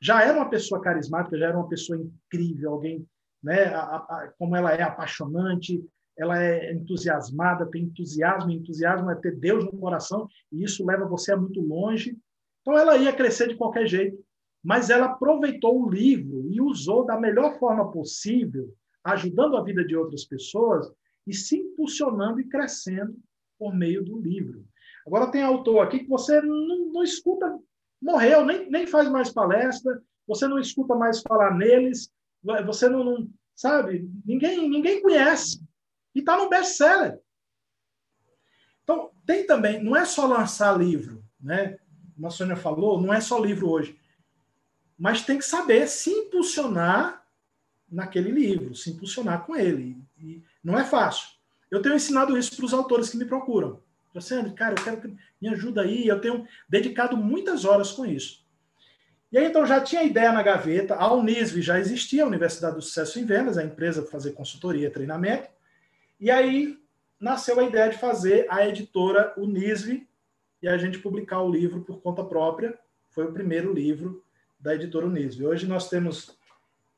Já 0.00 0.22
era 0.22 0.38
uma 0.38 0.48
pessoa 0.48 0.80
carismática, 0.80 1.38
já 1.38 1.48
era 1.48 1.56
uma 1.56 1.68
pessoa 1.68 1.98
incrível, 1.98 2.72
alguém, 2.72 3.06
né, 3.42 3.66
a, 3.66 3.96
a, 3.96 4.32
como 4.38 4.56
ela 4.56 4.72
é 4.72 4.82
apaixonante, 4.82 5.84
ela 6.18 6.42
é 6.42 6.72
entusiasmada, 6.72 7.70
tem 7.70 7.84
entusiasmo, 7.84 8.50
entusiasmo 8.50 9.10
é 9.10 9.14
ter 9.14 9.36
Deus 9.38 9.64
no 9.64 9.78
coração, 9.78 10.26
e 10.50 10.64
isso 10.64 10.84
leva 10.84 11.06
você 11.06 11.32
a 11.32 11.36
muito 11.36 11.60
longe. 11.60 12.18
Então 12.60 12.76
ela 12.78 12.96
ia 12.96 13.12
crescer 13.12 13.48
de 13.48 13.56
qualquer 13.56 13.86
jeito, 13.86 14.18
mas 14.62 14.90
ela 14.90 15.06
aproveitou 15.06 15.82
o 15.82 15.90
livro 15.90 16.48
e 16.50 16.60
usou 16.60 17.04
da 17.04 17.18
melhor 17.18 17.58
forma 17.58 17.90
possível, 17.90 18.74
ajudando 19.04 19.56
a 19.56 19.62
vida 19.62 19.84
de 19.84 19.96
outras 19.96 20.24
pessoas 20.24 20.90
e 21.26 21.34
se 21.34 21.56
impulsionando 21.56 22.40
e 22.40 22.48
crescendo 22.48 23.16
por 23.62 23.72
meio 23.72 24.04
do 24.04 24.18
livro. 24.18 24.66
Agora 25.06 25.30
tem 25.30 25.40
autor 25.40 25.86
aqui 25.86 26.00
que 26.00 26.08
você 26.08 26.40
não, 26.40 26.86
não 26.92 27.04
escuta, 27.04 27.56
morreu, 28.00 28.44
nem, 28.44 28.68
nem 28.68 28.88
faz 28.88 29.08
mais 29.08 29.32
palestra, 29.32 30.02
você 30.26 30.48
não 30.48 30.58
escuta 30.58 30.96
mais 30.96 31.22
falar 31.22 31.56
neles, 31.56 32.12
você 32.66 32.88
não, 32.88 33.04
não, 33.04 33.30
sabe? 33.54 34.10
Ninguém, 34.26 34.68
ninguém 34.68 35.00
conhece. 35.00 35.62
E 36.12 36.18
está 36.18 36.36
no 36.36 36.48
best-seller. 36.48 37.20
Então, 38.82 39.12
tem 39.24 39.46
também, 39.46 39.80
não 39.80 39.94
é 39.94 40.04
só 40.04 40.26
lançar 40.26 40.76
livro, 40.76 41.24
né? 41.40 41.78
Como 42.16 42.26
a 42.26 42.30
Sônia 42.30 42.56
falou, 42.56 43.00
não 43.00 43.14
é 43.14 43.20
só 43.20 43.38
livro 43.38 43.70
hoje. 43.70 43.96
Mas 44.98 45.22
tem 45.22 45.38
que 45.38 45.44
saber 45.44 45.86
se 45.86 46.10
impulsionar 46.10 47.24
naquele 47.88 48.32
livro, 48.32 48.74
se 48.74 48.90
impulsionar 48.90 49.46
com 49.46 49.54
ele. 49.54 49.96
E 50.18 50.42
não 50.64 50.76
é 50.76 50.84
fácil. 50.84 51.28
Eu 51.72 51.80
tenho 51.80 51.94
ensinado 51.94 52.36
isso 52.36 52.54
para 52.54 52.66
os 52.66 52.74
autores 52.74 53.08
que 53.08 53.16
me 53.16 53.24
procuram. 53.24 53.80
Você, 54.12 54.42
cara, 54.50 54.74
eu 54.78 54.84
quero 54.84 55.00
que 55.00 55.16
me 55.40 55.48
ajuda 55.48 55.80
aí. 55.80 56.06
Eu 56.06 56.20
tenho 56.20 56.46
dedicado 56.68 57.16
muitas 57.16 57.64
horas 57.64 57.92
com 57.92 58.04
isso. 58.04 58.44
E 59.32 59.38
aí, 59.38 59.46
então, 59.46 59.64
já 59.64 59.80
tinha 59.80 60.02
ideia 60.02 60.30
na 60.32 60.42
gaveta. 60.42 60.94
A 60.94 61.10
Unisv 61.14 61.62
já 61.62 61.80
existia, 61.80 62.24
a 62.24 62.26
Universidade 62.26 62.76
do 62.76 62.82
Sucesso 62.82 63.18
em 63.18 63.24
Vendas, 63.24 63.56
a 63.56 63.64
empresa 63.64 64.02
para 64.02 64.10
fazer 64.10 64.32
consultoria 64.32 64.90
treinamento. 64.90 65.48
E 66.20 66.30
aí 66.30 66.78
nasceu 67.18 67.58
a 67.58 67.64
ideia 67.64 67.88
de 67.88 67.96
fazer 67.96 68.46
a 68.50 68.68
editora 68.68 69.32
Unisv 69.38 70.06
e 70.62 70.68
a 70.68 70.76
gente 70.76 70.98
publicar 70.98 71.40
o 71.40 71.50
livro 71.50 71.80
por 71.80 72.02
conta 72.02 72.22
própria. 72.22 72.78
Foi 73.08 73.24
o 73.24 73.32
primeiro 73.32 73.72
livro 73.72 74.22
da 74.60 74.74
editora 74.74 75.06
Unisv. 75.06 75.46
Hoje 75.46 75.66
nós 75.66 75.88
temos 75.88 76.36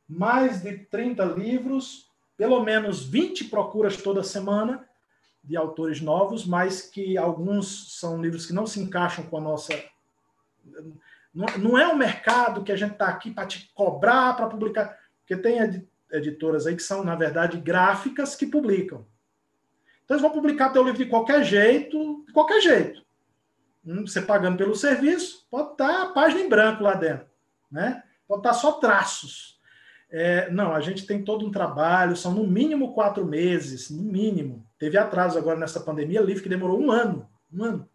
mais 0.09 0.61
de 0.61 0.79
30 0.79 1.25
livros, 1.27 2.11
pelo 2.37 2.63
menos 2.63 3.05
20 3.05 3.45
procuras 3.45 3.97
toda 3.97 4.23
semana 4.23 4.89
de 5.43 5.57
autores 5.57 6.01
novos, 6.01 6.47
mas 6.47 6.83
que 6.83 7.19
alguns 7.19 7.99
são 7.99 8.21
livros 8.21 8.47
que 8.47 8.53
não 8.53 8.67
se 8.67 8.81
encaixam 8.81 9.25
com 9.25 9.37
a 9.37 9.41
nossa. 9.41 9.73
Não 11.33 11.79
é 11.79 11.87
um 11.87 11.97
mercado 11.97 12.65
que 12.65 12.73
a 12.73 12.77
gente 12.77 12.93
está 12.93 13.09
aqui 13.09 13.31
para 13.31 13.47
te 13.47 13.71
cobrar 13.75 14.35
para 14.35 14.47
publicar, 14.47 14.99
porque 15.21 15.37
tem 15.37 15.87
editoras 16.11 16.67
aí 16.67 16.75
que 16.75 16.83
são, 16.83 17.05
na 17.05 17.15
verdade, 17.15 17.59
gráficas 17.59 18.35
que 18.35 18.47
publicam. 18.47 19.07
Então, 20.05 20.17
eles 20.17 20.23
vão 20.23 20.31
publicar 20.31 20.71
teu 20.71 20.83
livro 20.83 21.03
de 21.03 21.11
qualquer 21.11 21.45
jeito, 21.45 22.25
de 22.27 22.33
qualquer 22.33 22.61
jeito. 22.61 23.03
Hum, 23.85 24.07
você 24.07 24.23
pagando 24.23 24.57
pelo 24.57 24.75
serviço, 24.75 25.47
pode 25.51 25.73
estar 25.73 26.03
a 26.03 26.07
página 26.07 26.41
em 26.41 26.49
branco 26.49 26.83
lá 26.83 26.95
dentro. 26.95 27.27
Né? 27.71 28.03
Pode 28.27 28.41
estar 28.41 28.55
só 28.55 28.73
traços. 28.73 29.54
É, 30.17 30.49
não, 30.49 30.73
a 30.73 30.81
gente 30.81 31.09
tem 31.09 31.25
todo 31.25 31.45
um 31.45 31.51
trabalho, 31.51 32.17
são 32.17 32.33
no 32.33 32.47
mínimo 32.47 32.95
quatro 32.95 33.27
meses, 33.27 33.91
no 33.91 34.01
mínimo. 34.01 34.65
Teve 34.79 34.97
atraso 34.97 35.37
agora 35.37 35.59
nessa 35.59 35.81
pandemia, 35.81 36.21
livro 36.21 36.41
que 36.41 36.49
demorou 36.49 36.81
um 36.81 36.93
ano, 36.93 37.29
um 37.53 37.65
ano. 37.65 37.89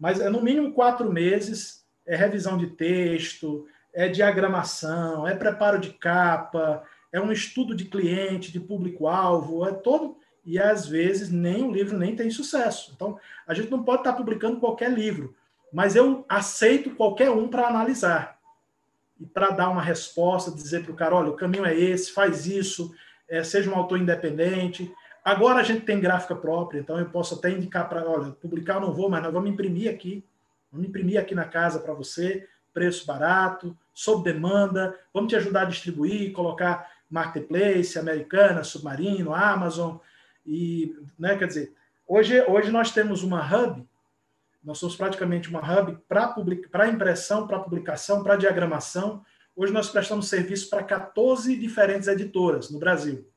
Mas 0.00 0.18
é 0.18 0.30
no 0.30 0.40
mínimo 0.40 0.72
quatro 0.72 1.12
meses, 1.12 1.84
é 2.06 2.16
revisão 2.16 2.56
de 2.56 2.68
texto, 2.68 3.66
é 3.92 4.08
diagramação, 4.08 5.28
é 5.28 5.34
preparo 5.34 5.78
de 5.78 5.92
capa, 5.92 6.82
é 7.12 7.20
um 7.20 7.30
estudo 7.30 7.74
de 7.74 7.84
cliente, 7.84 8.50
de 8.50 8.58
público-alvo, 8.58 9.66
é 9.66 9.72
todo 9.72 10.16
e 10.42 10.58
às 10.58 10.86
vezes 10.86 11.30
nem 11.30 11.64
o 11.64 11.70
livro 11.70 11.98
nem 11.98 12.16
tem 12.16 12.30
sucesso. 12.30 12.92
Então, 12.96 13.20
a 13.46 13.52
gente 13.52 13.70
não 13.70 13.82
pode 13.82 14.00
estar 14.00 14.14
publicando 14.14 14.58
qualquer 14.58 14.90
livro, 14.90 15.36
mas 15.70 15.96
eu 15.96 16.24
aceito 16.30 16.94
qualquer 16.94 17.28
um 17.28 17.46
para 17.46 17.68
analisar 17.68 18.35
e 19.20 19.26
para 19.26 19.50
dar 19.50 19.70
uma 19.70 19.82
resposta, 19.82 20.50
dizer 20.50 20.82
para 20.82 20.92
o 20.92 20.96
cara, 20.96 21.14
olha, 21.14 21.30
o 21.30 21.36
caminho 21.36 21.64
é 21.64 21.74
esse, 21.74 22.12
faz 22.12 22.46
isso, 22.46 22.94
é, 23.28 23.42
seja 23.42 23.70
um 23.70 23.74
autor 23.74 23.98
independente. 23.98 24.92
Agora 25.24 25.60
a 25.60 25.62
gente 25.62 25.84
tem 25.84 26.00
gráfica 26.00 26.36
própria, 26.36 26.78
então 26.78 26.98
eu 26.98 27.06
posso 27.06 27.34
até 27.34 27.50
indicar 27.50 27.88
para, 27.88 28.08
olha, 28.08 28.30
publicar 28.32 28.74
eu 28.74 28.80
não 28.80 28.92
vou, 28.92 29.08
mas 29.08 29.22
nós 29.22 29.32
vamos 29.32 29.50
imprimir 29.50 29.90
aqui, 29.90 30.24
vamos 30.70 30.88
imprimir 30.88 31.18
aqui 31.18 31.34
na 31.34 31.44
casa 31.44 31.80
para 31.80 31.94
você, 31.94 32.46
preço 32.72 33.06
barato, 33.06 33.76
sob 33.92 34.22
demanda, 34.22 34.94
vamos 35.12 35.30
te 35.30 35.36
ajudar 35.36 35.62
a 35.62 35.66
distribuir, 35.66 36.32
colocar 36.32 36.90
marketplace, 37.10 37.98
Americana, 37.98 38.62
Submarino, 38.62 39.34
Amazon, 39.34 39.96
e, 40.44 40.94
né, 41.18 41.36
quer 41.36 41.48
dizer, 41.48 41.72
hoje, 42.06 42.40
hoje 42.42 42.70
nós 42.70 42.92
temos 42.92 43.22
uma 43.22 43.40
hub, 43.42 43.84
nós 44.66 44.78
somos 44.78 44.96
praticamente 44.96 45.48
uma 45.48 45.60
hub 45.60 45.96
para 46.08 46.88
impressão, 46.88 47.46
para 47.46 47.60
publicação, 47.60 48.24
para 48.24 48.34
diagramação. 48.34 49.24
Hoje 49.54 49.72
nós 49.72 49.88
prestamos 49.88 50.28
serviço 50.28 50.68
para 50.68 50.82
14 50.82 51.56
diferentes 51.56 52.08
editoras 52.08 52.68
no 52.68 52.80
Brasil, 52.80 53.30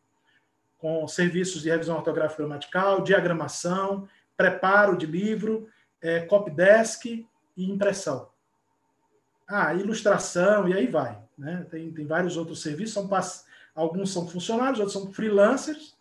com 0.80 1.08
serviços 1.08 1.62
de 1.62 1.70
revisão 1.70 1.98
ortográfica 1.98 2.42
gramatical, 2.42 3.04
diagramação, 3.04 4.10
preparo 4.36 4.98
de 4.98 5.06
livro, 5.06 5.70
é, 6.02 6.22
copydesk 6.22 7.06
e 7.06 7.72
impressão. 7.72 8.30
Ah, 9.48 9.76
ilustração, 9.76 10.68
e 10.68 10.74
aí 10.74 10.88
vai. 10.88 11.22
Né? 11.38 11.64
Tem, 11.70 11.92
tem 11.92 12.08
vários 12.08 12.38
outros 12.38 12.64
serviços, 12.64 12.96
são, 12.96 13.08
alguns 13.76 14.12
são 14.12 14.28
funcionários, 14.28 14.80
outros 14.80 14.94
são 14.94 15.14
freelancers, 15.14 15.96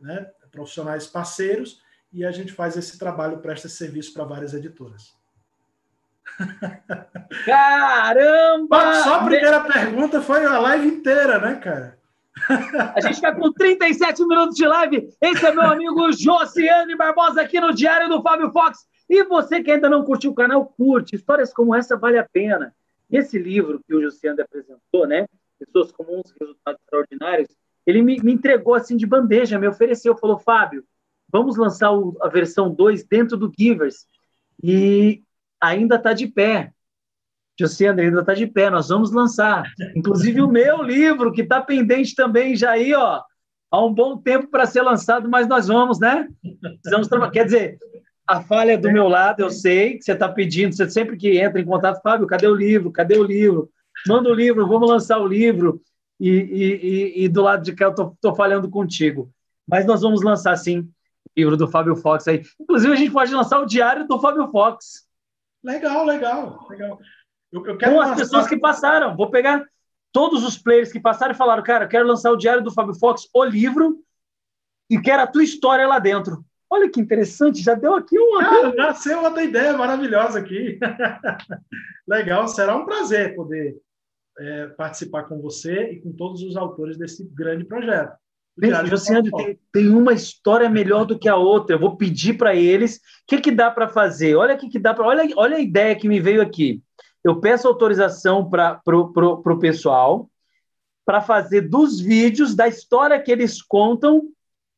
né, 0.00 0.30
profissionais 0.50 1.06
parceiros, 1.06 1.83
e 2.14 2.24
a 2.24 2.30
gente 2.30 2.52
faz 2.52 2.76
esse 2.76 2.96
trabalho, 2.96 3.38
presta 3.38 3.66
esse 3.66 3.76
serviço 3.76 4.14
para 4.14 4.24
várias 4.24 4.54
editoras. 4.54 5.12
Caramba! 7.44 8.94
Só 9.02 9.14
a 9.16 9.24
primeira 9.24 9.60
pergunta 9.60 10.22
foi 10.22 10.46
a 10.46 10.58
live 10.58 10.86
inteira, 10.86 11.40
né, 11.40 11.56
cara? 11.56 11.98
A 12.94 13.00
gente 13.00 13.14
está 13.14 13.34
com 13.34 13.52
37 13.52 14.24
minutos 14.26 14.56
de 14.56 14.66
live. 14.66 15.08
Esse 15.20 15.44
é 15.44 15.52
meu 15.52 15.62
amigo 15.62 16.12
Josiane 16.12 16.96
Barbosa 16.96 17.42
aqui 17.42 17.60
no 17.60 17.74
Diário 17.74 18.08
do 18.08 18.22
Fábio 18.22 18.50
Fox. 18.52 18.86
E 19.08 19.22
você 19.24 19.62
que 19.62 19.70
ainda 19.70 19.88
não 19.88 20.04
curtiu 20.04 20.30
o 20.30 20.34
canal, 20.34 20.66
curte. 20.66 21.16
Histórias 21.16 21.52
como 21.52 21.74
essa 21.74 21.96
vale 21.96 22.18
a 22.18 22.28
pena. 22.28 22.74
Esse 23.10 23.38
livro 23.38 23.80
que 23.86 23.94
o 23.94 24.00
Josiane 24.00 24.40
apresentou, 24.40 25.06
né? 25.06 25.26
Pessoas 25.58 25.92
comuns, 25.92 26.32
resultados 26.40 26.80
extraordinários, 26.80 27.48
ele 27.86 28.02
me, 28.02 28.20
me, 28.20 28.32
entregou 28.32 28.74
assim 28.74 28.96
de 28.96 29.06
bandeja, 29.06 29.58
me 29.58 29.68
ofereceu, 29.68 30.16
falou, 30.16 30.38
Fábio, 30.38 30.84
vamos 31.34 31.56
lançar 31.56 31.90
o, 31.90 32.16
a 32.22 32.28
versão 32.28 32.72
2 32.72 33.02
dentro 33.06 33.36
do 33.36 33.50
Givers. 33.58 34.06
E 34.62 35.20
ainda 35.60 35.96
está 35.96 36.12
de 36.12 36.28
pé. 36.28 36.70
José 37.58 37.88
André 37.88 38.06
ainda 38.06 38.20
está 38.20 38.34
de 38.34 38.46
pé, 38.46 38.70
nós 38.70 38.88
vamos 38.88 39.10
lançar. 39.10 39.64
Inclusive 39.96 40.40
o 40.42 40.48
meu 40.48 40.80
livro, 40.80 41.32
que 41.32 41.42
está 41.42 41.60
pendente 41.60 42.14
também 42.14 42.54
já 42.54 42.70
aí, 42.70 42.94
ó, 42.94 43.20
há 43.68 43.84
um 43.84 43.92
bom 43.92 44.16
tempo 44.16 44.46
para 44.46 44.64
ser 44.64 44.82
lançado, 44.82 45.28
mas 45.28 45.48
nós 45.48 45.66
vamos, 45.66 45.98
né? 45.98 46.28
Precisamos 46.80 47.08
Quer 47.32 47.44
dizer, 47.46 47.78
a 48.28 48.40
falha 48.40 48.72
é 48.72 48.76
do 48.76 48.92
meu 48.92 49.08
lado, 49.08 49.40
eu 49.40 49.50
sei 49.50 49.96
que 49.96 50.04
você 50.04 50.12
está 50.12 50.28
pedindo, 50.28 50.72
você 50.72 50.88
sempre 50.88 51.16
que 51.16 51.36
entra 51.38 51.60
em 51.60 51.64
contato, 51.64 52.00
Fábio, 52.00 52.28
cadê 52.28 52.46
o 52.46 52.54
livro? 52.54 52.92
Cadê 52.92 53.18
o 53.18 53.24
livro? 53.24 53.68
Manda 54.06 54.28
o 54.28 54.34
livro, 54.34 54.68
vamos 54.68 54.88
lançar 54.88 55.18
o 55.18 55.26
livro 55.26 55.80
e, 56.20 56.30
e, 56.30 57.24
e, 57.24 57.28
do 57.28 57.42
lado 57.42 57.64
de 57.64 57.72
cá 57.72 57.86
eu 57.86 58.12
estou 58.12 58.34
falhando 58.36 58.68
contigo. 58.70 59.30
Mas 59.66 59.84
nós 59.84 60.02
vamos 60.02 60.22
lançar, 60.22 60.56
sim, 60.56 60.88
livro 61.36 61.56
do 61.56 61.68
Fábio 61.68 61.96
Fox 61.96 62.28
aí. 62.28 62.42
Inclusive, 62.60 62.92
a 62.92 62.96
gente 62.96 63.12
pode 63.12 63.34
lançar 63.34 63.60
o 63.60 63.66
diário 63.66 64.06
do 64.06 64.20
Fábio 64.20 64.48
Fox. 64.50 65.06
Legal, 65.62 66.04
legal, 66.04 66.66
legal. 66.68 66.98
Eu, 67.52 67.66
eu 67.66 67.76
quero 67.76 67.94
Com 67.94 68.00
as 68.00 68.16
pessoas 68.16 68.46
que 68.46 68.58
passaram. 68.58 69.16
Vou 69.16 69.30
pegar 69.30 69.64
todos 70.12 70.44
os 70.44 70.56
players 70.56 70.92
que 70.92 71.00
passaram 71.00 71.32
e 71.32 71.36
falaram, 71.36 71.62
cara, 71.62 71.84
eu 71.84 71.88
quero 71.88 72.06
lançar 72.06 72.30
o 72.30 72.36
diário 72.36 72.62
do 72.62 72.70
Fábio 72.70 72.94
Fox, 72.94 73.28
o 73.34 73.44
livro, 73.44 73.98
e 74.88 75.00
quero 75.00 75.22
a 75.22 75.26
tua 75.26 75.42
história 75.42 75.86
lá 75.86 75.98
dentro. 75.98 76.44
Olha 76.70 76.88
que 76.88 77.00
interessante, 77.00 77.62
já 77.62 77.74
deu 77.74 77.94
aqui 77.94 78.18
uma. 78.18 78.40
Cara, 78.40 78.74
nasceu 78.74 79.22
outra 79.22 79.42
ideia 79.42 79.76
maravilhosa 79.76 80.38
aqui. 80.38 80.78
Legal, 82.06 82.46
será 82.48 82.76
um 82.76 82.84
prazer 82.84 83.34
poder 83.34 83.76
é, 84.38 84.66
participar 84.68 85.24
com 85.24 85.40
você 85.40 85.92
e 85.92 86.00
com 86.00 86.12
todos 86.12 86.42
os 86.42 86.56
autores 86.56 86.96
desse 86.96 87.24
grande 87.32 87.64
projeto. 87.64 88.16
Josiane, 88.86 89.30
tem, 89.30 89.58
tem, 89.72 89.88
uma 89.88 90.12
história 90.12 90.68
melhor 90.68 91.04
do 91.04 91.18
que 91.18 91.28
a 91.28 91.36
outra. 91.36 91.74
Eu 91.74 91.80
vou 91.80 91.96
pedir 91.96 92.34
para 92.34 92.54
eles 92.54 92.96
o 92.96 93.00
que, 93.26 93.40
que 93.40 93.50
dá 93.50 93.70
para 93.70 93.88
fazer. 93.88 94.36
Olha 94.36 94.56
que, 94.56 94.68
que 94.68 94.78
dá 94.78 94.94
para. 94.94 95.06
Olha, 95.06 95.28
olha 95.36 95.56
a 95.56 95.60
ideia 95.60 95.96
que 95.96 96.08
me 96.08 96.20
veio 96.20 96.40
aqui. 96.40 96.82
Eu 97.24 97.40
peço 97.40 97.66
autorização 97.66 98.48
para 98.48 98.80
o 98.86 99.58
pessoal 99.58 100.30
para 101.04 101.20
fazer 101.20 101.62
dos 101.62 102.00
vídeos 102.00 102.54
da 102.54 102.68
história 102.68 103.20
que 103.20 103.30
eles 103.30 103.60
contam 103.60 104.22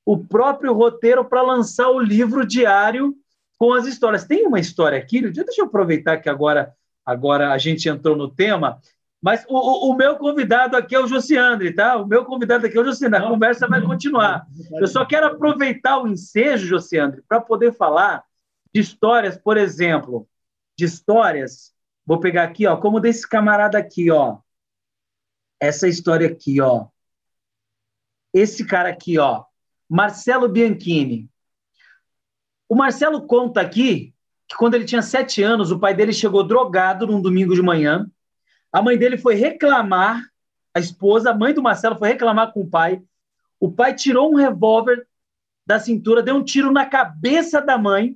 o 0.05 0.18
próprio 0.18 0.72
roteiro 0.72 1.24
para 1.24 1.43
lançar 1.43 1.89
o 1.89 2.01
livro 2.01 2.47
diário 2.47 3.14
com 3.59 3.72
as 3.72 3.87
histórias. 3.87 4.24
Tem 4.24 4.47
uma 4.47 4.61
história 4.61 4.99
aqui, 4.99 5.20
deixa 5.20 5.61
eu 5.61 5.66
aproveitar 5.66 6.18
que 6.18 6.29
agora, 6.29 6.72
agora 7.05 7.53
a 7.53 7.59
gente 7.59 7.89
entrou 7.89 8.16
no 8.16 8.31
tema. 8.31 8.81
Mas 9.23 9.45
o, 9.49 9.91
o, 9.91 9.95
meu 9.95 10.17
convidado 10.17 10.77
aqui 10.77 10.95
é 10.95 11.01
o 11.01 11.07
Josiandre, 11.07 11.75
tá? 11.75 11.97
O 11.97 12.07
meu 12.07 12.25
convidado 12.25 12.67
aqui 12.67 12.77
é 12.77 12.81
o 12.81 12.85
Josiandre. 12.85 13.19
A 13.19 13.29
conversa 13.29 13.67
vai 13.67 13.83
continuar. 13.83 14.47
Eu 14.73 14.87
só 14.87 15.05
quero 15.05 15.27
aproveitar 15.27 15.99
o 15.99 16.07
ensejo, 16.07 16.67
Josiandre, 16.67 17.23
para 17.27 17.41
poder 17.41 17.73
falar 17.73 18.25
de 18.73 18.81
histórias, 18.81 19.37
por 19.37 19.57
exemplo, 19.57 20.29
de 20.79 20.85
histórias. 20.85 21.75
Vou 22.05 22.21
pegar 22.21 22.45
aqui, 22.45 22.67
ó, 22.67 22.77
como 22.77 23.01
desse 23.01 23.29
camarada 23.29 23.79
aqui, 23.79 24.11
ó. 24.11 24.39
Essa 25.59 25.89
história 25.89 26.29
aqui, 26.29 26.61
ó. 26.61 26.87
Esse 28.33 28.67
cara 28.67 28.91
aqui, 28.91 29.19
ó. 29.19 29.45
Marcelo 29.89 30.49
Bianchini. 30.49 31.31
O 32.69 32.75
Marcelo 32.75 33.27
conta 33.27 33.61
aqui 33.61 34.14
que 34.47 34.57
quando 34.57 34.75
ele 34.75 34.85
tinha 34.85 35.03
sete 35.03 35.43
anos, 35.43 35.71
o 35.71 35.79
pai 35.79 35.95
dele 35.95 36.12
chegou 36.12 36.45
drogado 36.45 37.07
num 37.07 37.21
domingo 37.21 37.55
de 37.55 37.62
manhã 37.62 38.09
a 38.77 38.83
mãe 38.83 38.99
dele 38.99 39.16
foi 39.16 39.35
reclamar 39.37 40.22
a 40.74 40.79
esposa, 40.79 41.31
a 41.31 41.35
mãe 41.35 41.55
do 41.55 41.62
Marcelo, 41.62 41.97
foi 41.97 42.09
reclamar 42.09 42.53
com 42.53 42.61
o 42.61 42.68
pai. 42.68 43.03
O 43.59 43.72
pai 43.72 43.95
tirou 43.95 44.31
um 44.31 44.37
revólver 44.37 45.09
da 45.64 45.79
cintura, 45.79 46.22
deu 46.22 46.37
um 46.37 46.45
tiro 46.45 46.70
na 46.70 46.85
cabeça 46.85 47.59
da 47.59 47.79
mãe, 47.79 48.14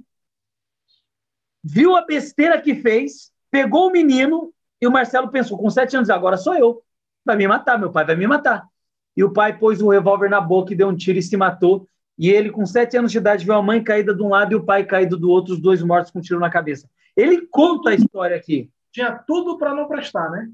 viu 1.64 1.96
a 1.96 2.04
besteira 2.04 2.61
que 2.61 2.74
fez, 2.74 3.32
pegou 3.50 3.88
o 3.88 3.90
menino 3.90 4.52
e 4.78 4.86
o 4.86 4.90
Marcelo 4.90 5.30
pensou, 5.30 5.56
com 5.56 5.70
sete 5.70 5.96
anos, 5.96 6.11
agora 6.11 6.36
sou 6.36 6.54
eu. 6.54 6.82
Vai 7.24 7.36
me 7.36 7.48
matar, 7.48 7.78
meu 7.78 7.90
pai 7.90 8.04
vai 8.04 8.16
me 8.16 8.26
matar. 8.26 8.68
E 9.16 9.24
o 9.24 9.32
pai 9.32 9.58
pôs 9.58 9.80
o 9.80 9.88
revólver 9.88 10.28
na 10.28 10.42
boca 10.42 10.74
e 10.74 10.76
deu 10.76 10.88
um 10.88 10.96
tiro 10.96 11.18
e 11.18 11.22
se 11.22 11.38
matou. 11.38 11.88
E 12.18 12.28
ele, 12.28 12.50
com 12.50 12.66
sete 12.66 12.98
anos 12.98 13.11
de 13.11 13.16
idade, 13.16 13.46
viu 13.46 13.54
a 13.54 13.62
mãe 13.62 13.82
caída 13.82 14.14
de 14.14 14.22
um 14.22 14.28
lado 14.28 14.52
e 14.52 14.56
o 14.56 14.62
pai 14.62 14.84
caído 14.84 15.16
do 15.16 15.30
outro, 15.30 15.54
os 15.54 15.58
dois 15.58 15.82
mortos 15.82 16.11
com 16.12 16.18
um 16.18 16.22
tiro 16.22 16.38
na 16.38 16.50
cabeça. 16.50 16.86
Ele 17.16 17.46
conta 17.46 17.88
a 17.88 17.94
história 17.94 18.36
aqui. 18.36 18.70
Tinha 18.93 19.12
tudo 19.12 19.57
para 19.59 19.74
não 19.74 19.86
prestar, 19.86 20.30
né? 20.30 20.51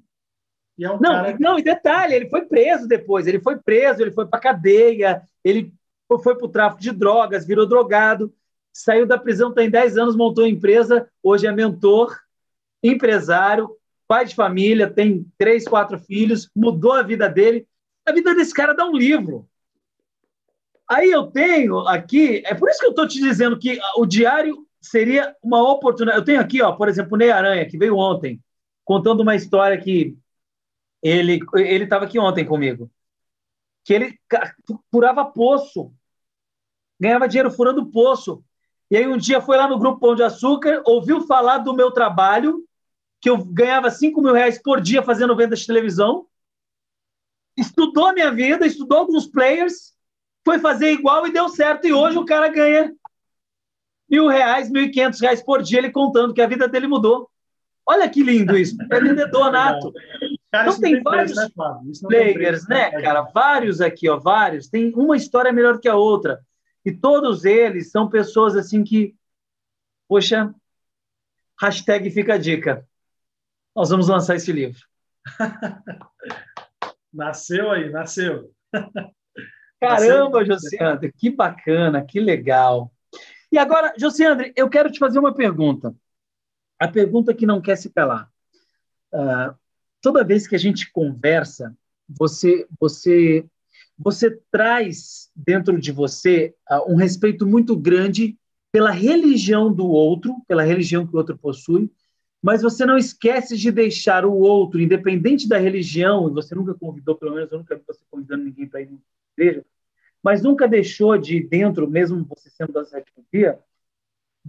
É 0.79 0.91
um 0.91 1.01
não, 1.01 1.13
cara... 1.13 1.37
não, 1.41 1.59
e 1.59 1.63
detalhe, 1.63 2.15
ele 2.15 2.29
foi 2.29 2.43
preso 2.43 2.87
depois. 2.87 3.27
Ele 3.27 3.41
foi 3.41 3.57
preso, 3.57 4.03
ele 4.03 4.13
foi 4.13 4.27
para 4.27 4.41
cadeia, 4.41 5.23
ele 5.43 5.73
foi 6.07 6.37
para 6.37 6.45
o 6.45 6.51
tráfico 6.51 6.83
de 6.83 6.93
drogas, 6.93 7.47
virou 7.47 7.67
drogado, 7.67 8.33
saiu 8.73 9.07
da 9.07 9.19
prisão, 9.19 9.53
tem 9.53 9.71
10 9.71 9.97
anos, 9.97 10.17
montou 10.17 10.47
empresa, 10.47 11.09
hoje 11.23 11.47
é 11.47 11.53
mentor, 11.53 12.17
empresário, 12.83 13.75
pai 14.07 14.27
de 14.27 14.35
família, 14.35 14.91
tem 14.91 15.27
três, 15.39 15.67
quatro 15.67 15.99
filhos, 15.99 16.51
mudou 16.55 16.93
a 16.93 17.03
vida 17.03 17.29
dele. 17.29 17.67
A 18.05 18.13
vida 18.13 18.35
desse 18.35 18.55
cara 18.55 18.75
dá 18.75 18.85
um 18.85 18.97
livro. 18.97 19.49
Aí 20.89 21.11
eu 21.11 21.27
tenho 21.27 21.79
aqui, 21.89 22.43
é 22.47 22.55
por 22.55 22.69
isso 22.69 22.79
que 22.79 22.87
eu 22.87 22.91
estou 22.91 23.09
te 23.09 23.21
dizendo 23.21 23.59
que 23.59 23.81
o 23.97 24.07
diário 24.07 24.66
seria 24.87 25.35
uma 25.43 25.63
oportunidade. 25.63 26.19
Eu 26.19 26.25
tenho 26.25 26.41
aqui, 26.41 26.63
ó, 26.63 26.73
por 26.73 26.89
exemplo, 26.89 27.15
o 27.15 27.17
Ney 27.17 27.31
Aranha, 27.31 27.69
que 27.69 27.79
veio 27.79 27.97
ontem, 27.97 28.41
contando 28.85 29.21
uma 29.21 29.35
história 29.35 29.79
que 29.79 30.17
ele 31.03 31.41
ele 31.55 31.85
estava 31.85 32.05
aqui 32.05 32.19
ontem 32.19 32.45
comigo, 32.45 32.91
que 33.85 33.93
ele 33.93 34.19
furava 34.91 35.25
poço, 35.25 35.93
ganhava 36.99 37.29
dinheiro 37.29 37.51
furando 37.51 37.91
poço. 37.91 38.43
E 38.91 38.97
aí 38.97 39.07
um 39.07 39.17
dia 39.17 39.41
foi 39.41 39.57
lá 39.57 39.69
no 39.69 39.79
grupo 39.79 40.01
Pão 40.01 40.15
de 40.15 40.23
Açúcar, 40.23 40.83
ouviu 40.85 41.27
falar 41.27 41.59
do 41.59 41.75
meu 41.75 41.91
trabalho, 41.91 42.65
que 43.21 43.29
eu 43.29 43.45
ganhava 43.45 43.91
5 43.91 44.21
mil 44.23 44.33
reais 44.33 44.61
por 44.61 44.81
dia 44.81 45.03
fazendo 45.03 45.37
vendas 45.37 45.61
de 45.61 45.67
televisão, 45.67 46.27
estudou 47.57 48.07
a 48.07 48.13
minha 48.13 48.31
vida, 48.31 48.67
estudou 48.67 48.99
alguns 48.99 49.27
players, 49.27 49.95
foi 50.45 50.59
fazer 50.59 50.93
igual 50.93 51.27
e 51.27 51.33
deu 51.33 51.49
certo. 51.49 51.87
E 51.87 51.93
hoje 51.93 52.19
o 52.19 52.25
cara 52.25 52.49
ganha 52.49 52.95
mil 54.09 54.29
reais, 54.29 54.71
mil 54.71 54.85
e 54.85 54.91
quinhentos 54.91 55.21
reais 55.21 55.43
por 55.43 55.63
dia, 55.63 55.79
ele 55.79 55.91
contando 55.91 56.35
que 56.35 56.41
a 56.41 56.47
vida 56.47 56.69
dele 56.69 56.87
mudou. 56.87 57.29
Olha 57.85 58.09
que 58.09 58.23
lindo 58.23 58.57
isso. 58.57 58.77
É 58.91 59.01
vendedor 59.01 59.53
nato. 59.53 59.93
Cara, 60.51 60.69
então 60.69 60.81
tem 60.81 61.03
vários 61.03 61.35
preço, 61.35 62.09
né, 62.09 62.33
players, 62.33 62.69
né, 62.69 62.91
cara? 63.03 63.23
Vários 63.23 63.81
aqui, 63.81 64.09
ó, 64.09 64.17
vários. 64.17 64.69
Tem 64.69 64.93
uma 64.95 65.17
história 65.17 65.53
melhor 65.53 65.79
que 65.79 65.89
a 65.89 65.97
outra. 65.97 66.41
E 66.85 66.93
todos 66.93 67.45
eles 67.45 67.91
são 67.91 68.09
pessoas 68.09 68.57
assim 68.57 68.85
que, 68.85 69.15
poxa, 70.09 70.55
hashtag 71.61 72.11
fica 72.11 72.35
a 72.35 72.39
dica. 72.39 72.87
Nós 73.75 73.91
vamos 73.91 74.09
lançar 74.09 74.37
esse 74.37 74.53
livro. 74.53 74.81
nasceu 77.13 77.71
aí, 77.71 77.91
nasceu. 77.91 78.51
Caramba, 79.81 80.45
Josiandre, 80.45 81.13
que 81.13 81.29
bacana, 81.29 82.05
que 82.05 82.19
legal. 82.21 82.91
E 83.57 83.59
agora, 83.59 83.95
Josiandre, 83.97 84.53
eu 84.55 84.69
quero 84.69 84.93
te 84.93 84.99
fazer 84.99 85.19
uma 85.19 85.33
pergunta. 85.33 85.97
A 86.79 86.87
pergunta 86.87 87.33
que 87.33 87.47
não 87.47 87.59
quer 87.59 87.77
se 87.77 87.89
calar. 87.89 88.31
Uh, 89.11 89.57
toda 90.03 90.23
vez 90.23 90.47
que 90.47 90.55
a 90.55 90.59
gente 90.59 90.93
conversa, 90.93 91.75
você, 92.07 92.69
você, 92.79 93.47
você 93.99 94.39
traz 94.51 95.31
dentro 95.35 95.81
de 95.81 95.91
você 95.91 96.55
uh, 96.71 96.93
um 96.93 96.97
respeito 96.97 97.47
muito 97.47 97.75
grande 97.75 98.39
pela 98.71 98.91
religião 98.91 99.73
do 99.73 99.87
outro, 99.87 100.37
pela 100.47 100.63
religião 100.63 101.07
que 101.07 101.15
o 101.15 101.19
outro 101.19 101.39
possui, 101.39 101.91
mas 102.43 102.61
você 102.61 102.85
não 102.85 102.99
esquece 102.99 103.57
de 103.57 103.73
deixar 103.73 104.27
o 104.27 104.35
outro, 104.35 104.83
independente 104.83 105.49
da 105.49 105.57
religião, 105.57 106.29
e 106.29 106.33
você 106.35 106.55
nunca 106.55 106.75
convidou, 106.75 107.17
pelo 107.17 107.35
menos 107.35 107.51
eu 107.51 107.57
nunca 107.57 107.75
vi 107.75 107.83
você 107.87 108.05
convidando 108.11 108.45
ninguém 108.45 108.69
para 108.69 108.83
ir 108.83 108.91
na 108.91 108.99
igreja, 109.35 109.65
mas 110.27 110.43
nunca 110.43 110.67
deixou 110.67 111.17
de, 111.17 111.39
dentro, 111.39 111.89
mesmo 111.89 112.25
você 112.25 112.51
sendo 112.51 112.73
da 112.73 112.85
sétima 112.85 113.25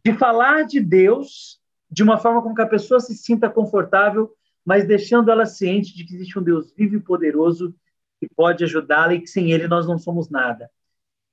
de 0.03 0.11
falar 0.17 0.63
de 0.63 0.79
Deus 0.79 1.61
de 1.87 2.01
uma 2.01 2.17
forma 2.17 2.41
com 2.41 2.55
que 2.55 2.63
a 2.63 2.67
pessoa 2.67 2.99
se 2.99 3.13
sinta 3.13 3.47
confortável, 3.47 4.35
mas 4.65 4.87
deixando 4.87 5.29
ela 5.29 5.45
ciente 5.45 5.95
de 5.95 6.03
que 6.03 6.15
existe 6.15 6.39
um 6.39 6.41
Deus 6.41 6.73
vivo 6.73 6.95
e 6.95 6.99
poderoso 6.99 7.75
que 8.19 8.27
pode 8.27 8.63
ajudá-la 8.63 9.13
e 9.13 9.21
que 9.21 9.27
sem 9.27 9.51
ele 9.51 9.67
nós 9.67 9.85
não 9.85 9.99
somos 9.99 10.31
nada. 10.31 10.67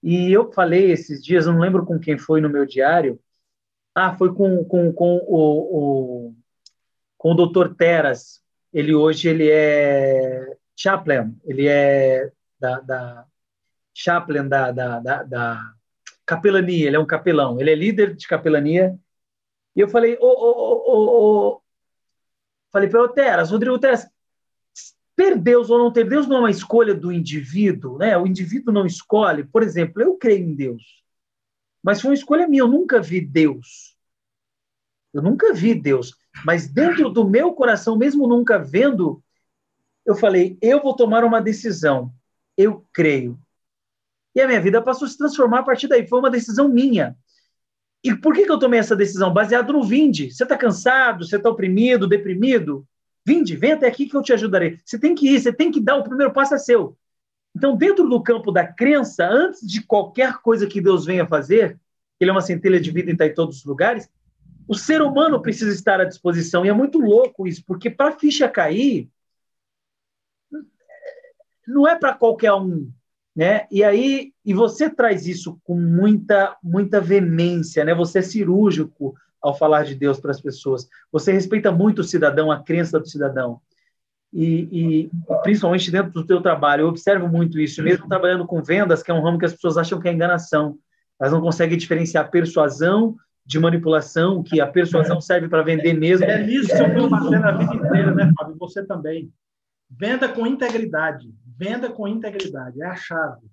E 0.03 0.31
eu 0.31 0.53
falei 0.53 0.91
esses 0.91 1.25
dias, 1.25 1.47
não 1.47 1.59
lembro 1.59 1.87
com 1.87 1.99
quem 1.99 2.19
foi 2.19 2.43
no 2.43 2.51
meu 2.51 2.67
diário, 2.67 3.19
ah, 3.95 4.15
foi 4.15 4.35
com, 4.35 4.63
com, 4.67 4.93
com 4.93 5.25
o, 5.27 6.29
o 6.29 6.35
com 7.17 7.33
o 7.33 7.47
Dr. 7.47 7.75
Teras. 7.77 8.43
Ele 8.71 8.95
hoje 8.95 9.27
ele 9.27 9.49
é 9.51 10.55
chaplain, 10.77 11.35
ele 11.47 11.67
é 11.67 12.31
da, 12.61 12.81
da 12.81 13.27
chaplain 13.95 14.49
da, 14.49 14.73
da, 14.73 15.01
da, 15.01 15.23
da, 15.23 15.75
capelania, 16.27 16.87
ele 16.87 16.97
é 16.97 16.99
um 16.99 17.07
capelão, 17.07 17.61
ele 17.61 17.71
é 17.71 17.75
líder 17.75 18.15
de 18.15 18.27
capelania. 18.27 18.99
E 19.77 19.81
eu 19.81 19.89
falei, 19.89 20.17
ô, 20.21 20.27
ô, 20.27 21.55
ô, 21.57 21.63
falei 22.73 22.89
para 22.89 23.03
o 23.03 23.09
Teras, 23.09 23.51
Rodrigo 23.51 23.79
Teras, 23.79 24.07
ter 25.17 25.39
Deus 25.39 25.71
ou 25.71 25.79
não 25.79 25.93
ter 25.93 26.09
Deus 26.09 26.27
não 26.27 26.37
é 26.37 26.41
uma 26.41 26.51
escolha 26.51 26.95
do 26.95 27.13
indivíduo, 27.13 27.99
né? 27.99 28.17
O 28.19 28.27
indivíduo 28.27 28.73
não 28.73 28.85
escolhe. 28.85 29.45
Por 29.45 29.63
exemplo, 29.63 30.03
eu 30.03 30.17
creio 30.17 30.45
em 30.45 30.55
Deus, 30.55 31.05
mas 31.83 32.01
foi 32.01 32.11
uma 32.11 32.17
escolha 32.17 32.49
minha. 32.49 32.63
Eu 32.63 32.69
nunca 32.69 33.01
vi 33.01 33.21
Deus. 33.21 33.97
Eu 35.13 35.23
nunca 35.23 35.53
vi 35.53 35.75
Deus. 35.75 36.17
Mas 36.45 36.67
dentro 36.67 37.09
do 37.11 37.29
meu 37.29 37.53
coração, 37.53 37.97
mesmo 37.97 38.27
nunca 38.27 38.59
vendo, 38.59 39.23
eu 40.05 40.17
falei: 40.17 40.59
eu 40.61 40.83
vou 40.83 40.97
tomar 40.97 41.23
uma 41.25 41.41
decisão. 41.41 42.13
Eu 42.57 42.85
creio. 42.93 43.39
E 44.35 44.41
a 44.41 44.47
minha 44.47 44.61
vida 44.61 44.82
passou 44.82 45.07
a 45.07 45.09
se 45.09 45.16
transformar 45.16 45.61
a 45.61 45.62
partir 45.62 45.87
daí. 45.87 46.07
Foi 46.07 46.18
uma 46.18 46.30
decisão 46.30 46.68
minha. 46.68 47.16
E 48.03 48.14
por 48.14 48.35
que, 48.35 48.45
que 48.45 48.51
eu 48.51 48.59
tomei 48.59 48.80
essa 48.80 48.97
decisão? 48.97 49.32
Baseado 49.32 49.72
no 49.72 49.82
vinde. 49.82 50.30
Você 50.30 50.43
está 50.43 50.57
cansado, 50.57 51.24
você 51.24 51.37
está 51.37 51.49
oprimido, 51.49 52.07
deprimido? 52.07 52.87
Vinde, 53.24 53.57
vem 53.57 53.72
até 53.72 53.87
aqui 53.87 54.07
que 54.07 54.16
eu 54.16 54.22
te 54.22 54.32
ajudarei. 54.32 54.78
Você 54.85 54.99
tem 54.99 55.14
que 55.14 55.28
ir, 55.28 55.41
você 55.41 55.53
tem 55.53 55.70
que 55.70 55.80
dar 55.80 55.97
o 55.97 56.05
primeiro 56.05 56.32
passo 56.32 56.55
é 56.55 56.59
seu. 56.59 56.97
Então, 57.57 57.76
dentro 57.76 58.09
do 58.09 58.22
campo 58.22 58.51
da 58.51 58.66
crença, 58.66 59.26
antes 59.26 59.66
de 59.66 59.80
qualquer 59.80 60.39
coisa 60.39 60.66
que 60.66 60.80
Deus 60.80 61.07
venha 61.07 61.26
fazer, 61.26 61.78
ele 62.20 62.30
é 62.30 62.32
uma 62.32 62.41
centelha 62.41 62.80
de 62.80 62.91
vida 62.91 63.11
e 63.11 63.12
está 63.12 63.26
em 63.26 63.32
todos 63.35 63.59
os 63.59 63.64
lugares, 63.64 64.11
o 64.66 64.74
ser 64.74 65.01
humano 65.01 65.41
precisa 65.41 65.72
estar 65.72 66.01
à 66.01 66.05
disposição. 66.05 66.66
E 66.66 66.68
é 66.68 66.72
muito 66.72 66.99
louco 66.99 67.47
isso, 67.47 67.64
porque 67.66 67.89
para 67.89 68.11
a 68.11 68.18
ficha 68.18 68.49
cair, 68.49 69.09
não 71.66 71.89
é 71.89 71.97
para 71.97 72.14
qualquer 72.14 72.53
um. 72.53 72.91
Né? 73.35 73.66
E 73.70 73.82
aí, 73.82 74.32
e 74.45 74.55
você 74.55 74.89
traz 74.89 75.26
isso 75.26 75.59
com 75.64 75.74
muita, 75.74 76.57
muita 76.62 77.01
veemência, 77.01 77.85
né? 77.85 77.93
Você 77.95 78.20
é 78.20 78.22
cirúrgico 78.22 79.14
ao 79.43 79.57
falar 79.57 79.85
de 79.85 79.95
Deus 79.95 80.20
para 80.20 80.30
as 80.30 80.41
pessoas. 80.41 80.89
Você 81.11 81.32
respeita 81.32 81.72
muito 81.72 81.99
o 82.01 82.05
cidadão, 82.05 82.51
a 82.51 82.62
crença 82.62 82.99
do 82.99 83.09
cidadão. 83.09 83.61
E, 84.32 84.68
e, 84.72 85.11
principalmente 85.43 85.91
dentro 85.91 86.12
do 86.12 86.26
teu 86.26 86.41
trabalho, 86.41 86.82
eu 86.82 86.89
observo 86.89 87.28
muito 87.28 87.61
isso, 87.61 87.82
mesmo 87.82 88.09
trabalhando 88.09 88.47
com 88.47 88.62
vendas, 88.62 89.03
que 89.03 89.11
é 89.11 89.14
um 89.14 89.22
ramo 89.22 89.39
que 89.39 89.45
as 89.45 89.53
pessoas 89.53 89.76
acham 89.76 90.01
que 90.01 90.09
é 90.09 90.12
enganação. 90.12 90.76
Elas 91.20 91.32
não 91.32 91.41
conseguem 91.41 91.78
diferenciar 91.78 92.30
persuasão 92.30 93.16
de 93.47 93.61
manipulação, 93.61 94.43
que 94.43 94.61
a 94.61 94.66
persuasão 94.66 95.20
serve 95.20 95.49
para 95.49 95.62
vender 95.62 95.93
mesmo. 95.93 96.24
É 96.24 96.43
nisso 96.43 96.68
que 96.68 96.82
eu 96.82 96.87
estou 96.87 97.09
batendo 97.09 97.45
a 97.45 97.53
vida 97.53 97.74
inteira, 97.74 98.14
né, 98.14 98.32
Fábio? 98.37 98.57
Você 98.59 98.82
também. 98.85 99.30
Venda 99.91 100.28
com 100.28 100.47
integridade. 100.47 101.32
Venda 101.57 101.91
com 101.91 102.09
integridade. 102.09 102.83
É 102.83 102.87
a 102.87 102.97
chave. 102.97 103.47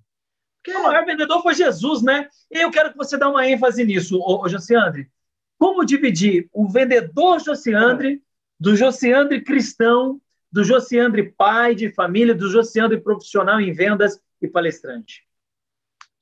Porque... 0.64 0.78
O 0.78 0.84
maior 0.84 1.06
vendedor 1.06 1.42
foi 1.42 1.54
Jesus, 1.54 2.02
né? 2.02 2.30
E 2.50 2.60
eu 2.60 2.72
quero 2.72 2.92
que 2.92 2.98
você 2.98 3.18
dê 3.18 3.26
uma 3.26 3.48
ênfase 3.48 3.84
nisso, 3.84 4.20
ô, 4.20 4.44
ô 4.44 4.48
Josiandre. 4.48 5.10
Como 5.58 5.86
dividir 5.86 6.50
o 6.52 6.68
vendedor 6.68 7.40
Josiandre 7.40 8.22
do 8.60 8.76
Josiandre 8.76 9.44
cristão, 9.44 10.22
do 10.52 10.64
Josiandre 10.64 11.32
pai 11.32 11.76
de 11.76 11.92
família, 11.92 12.36
do 12.36 12.50
Josiandre 12.50 13.00
profissional 13.00 13.60
em 13.60 13.72
vendas 13.72 14.20
e 14.42 14.48
palestrante? 14.48 15.28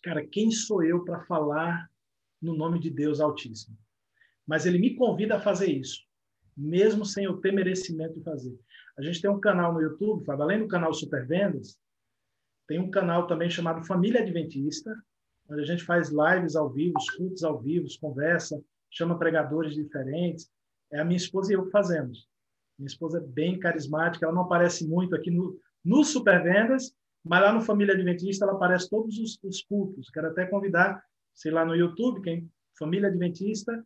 Cara, 0.04 0.26
quem 0.26 0.52
sou 0.52 0.84
eu 0.84 1.04
para 1.04 1.22
falar 1.22 1.90
no 2.42 2.56
nome 2.56 2.80
de 2.80 2.90
Deus 2.90 3.20
Altíssimo. 3.20 3.78
Mas 4.46 4.66
ele 4.66 4.80
me 4.80 4.96
convida 4.96 5.36
a 5.36 5.40
fazer 5.40 5.72
isso, 5.72 6.04
mesmo 6.56 7.06
sem 7.06 7.26
eu 7.26 7.38
ter 7.38 7.52
merecimento 7.52 8.16
de 8.16 8.24
fazer. 8.24 8.58
A 9.00 9.02
gente 9.02 9.22
tem 9.22 9.32
um 9.32 9.40
canal 9.40 9.74
no 9.74 9.82
YouTube, 9.82 10.26
Fábio, 10.26 10.44
além 10.44 10.60
do 10.60 10.68
canal 10.68 10.94
Super 10.94 11.26
Vendas, 11.26 11.80
tem 12.68 12.80
um 12.80 12.92
canal 12.92 13.28
também 13.28 13.50
chamado 13.50 13.86
Família 13.86 14.20
Adventista, 14.20 14.94
onde 15.50 15.62
a 15.62 15.66
gente 15.66 15.86
faz 15.86 16.10
lives 16.10 16.54
ao 16.54 16.70
vivo, 16.70 16.98
cultos 17.16 17.42
ao 17.46 17.58
vivo, 17.58 17.88
conversa, 18.02 18.62
chama 18.92 19.18
pregadores 19.18 19.74
diferentes. 19.74 20.52
É 20.92 21.00
a 21.00 21.06
minha 21.06 21.16
esposa 21.16 21.54
e 21.54 21.56
eu 21.56 21.64
que 21.64 21.72
fazemos. 21.72 22.28
Minha 22.78 22.88
esposa 22.88 23.20
é 23.20 23.22
bem 23.22 23.58
carismática, 23.58 24.26
ela 24.26 24.36
não 24.36 24.42
aparece 24.42 24.86
muito 24.86 25.16
aqui 25.16 25.32
no, 25.32 25.58
no 25.84 26.04
Supervendas, 26.04 26.94
mas 27.24 27.42
lá 27.42 27.54
no 27.54 27.62
Família 27.62 27.94
Adventista 27.94 28.44
ela 28.44 28.56
aparece 28.56 28.90
todos 28.90 29.18
os, 29.18 29.40
os 29.42 29.64
cultos. 29.64 30.10
Quero 30.10 30.28
até 30.28 30.46
convidar, 30.46 31.02
sei 31.34 31.54
lá, 31.54 31.64
no 31.64 31.74
YouTube, 31.74 32.22
quem 32.22 32.52
Família 32.78 33.08
Adventista, 33.08 33.82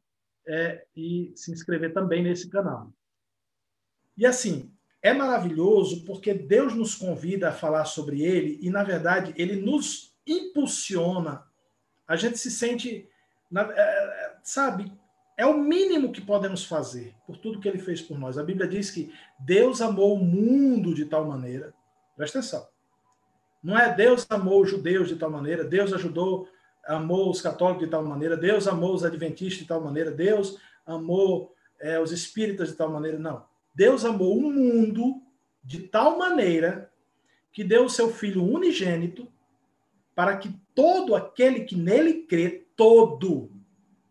é, 0.47 0.87
e 0.95 1.31
se 1.35 1.51
inscrever 1.51 1.93
também 1.93 2.23
nesse 2.23 2.49
canal. 2.49 2.91
E 4.17 4.25
assim, 4.25 4.73
é 5.03 5.13
maravilhoso 5.13 6.05
porque 6.05 6.33
Deus 6.33 6.73
nos 6.73 6.95
convida 6.95 7.49
a 7.49 7.53
falar 7.53 7.83
sobre 7.83 8.23
ele 8.23 8.57
e, 8.61 8.69
na 8.69 8.83
verdade, 8.83 9.33
ele 9.35 9.57
nos 9.57 10.15
impulsiona. 10.25 11.43
A 12.07 12.15
gente 12.15 12.39
se 12.39 12.49
sente, 12.49 13.09
é, 13.53 14.35
sabe, 14.41 14.89
é 15.37 15.45
o 15.45 15.57
mínimo 15.57 16.13
que 16.13 16.21
podemos 16.21 16.63
fazer 16.63 17.13
por 17.27 17.35
tudo 17.35 17.59
que 17.59 17.67
ele 17.67 17.79
fez 17.79 18.01
por 18.01 18.17
nós. 18.17 18.37
A 18.37 18.43
Bíblia 18.43 18.65
diz 18.65 18.89
que 18.89 19.13
Deus 19.37 19.81
amou 19.81 20.15
o 20.15 20.23
mundo 20.23 20.93
de 20.93 21.05
tal 21.05 21.25
maneira. 21.25 21.73
Presta 22.15 22.39
atenção. 22.39 22.65
Não 23.61 23.77
é 23.77 23.93
Deus 23.93 24.25
amou 24.29 24.61
os 24.61 24.69
judeus 24.69 25.09
de 25.09 25.17
tal 25.17 25.29
maneira, 25.29 25.63
Deus 25.63 25.91
ajudou, 25.93 26.47
amou 26.85 27.29
os 27.29 27.41
católicos 27.41 27.83
de 27.83 27.91
tal 27.91 28.03
maneira, 28.03 28.37
Deus 28.37 28.67
amou 28.67 28.93
os 28.93 29.03
adventistas 29.03 29.59
de 29.59 29.67
tal 29.67 29.81
maneira, 29.81 30.11
Deus 30.11 30.57
amou 30.85 31.53
é, 31.79 31.99
os 31.99 32.11
espíritas 32.11 32.69
de 32.69 32.75
tal 32.75 32.89
maneira. 32.89 33.19
Não. 33.19 33.45
Deus 33.73 34.05
amou 34.05 34.37
o 34.37 34.51
mundo 34.51 35.21
de 35.63 35.79
tal 35.79 36.17
maneira 36.17 36.91
que 37.51 37.63
deu 37.63 37.85
o 37.85 37.89
seu 37.89 38.11
Filho 38.11 38.43
unigênito 38.43 39.27
para 40.15 40.37
que 40.37 40.53
todo 40.75 41.15
aquele 41.15 41.61
que 41.61 41.75
nele 41.75 42.23
crê, 42.23 42.65
todo, 42.75 43.51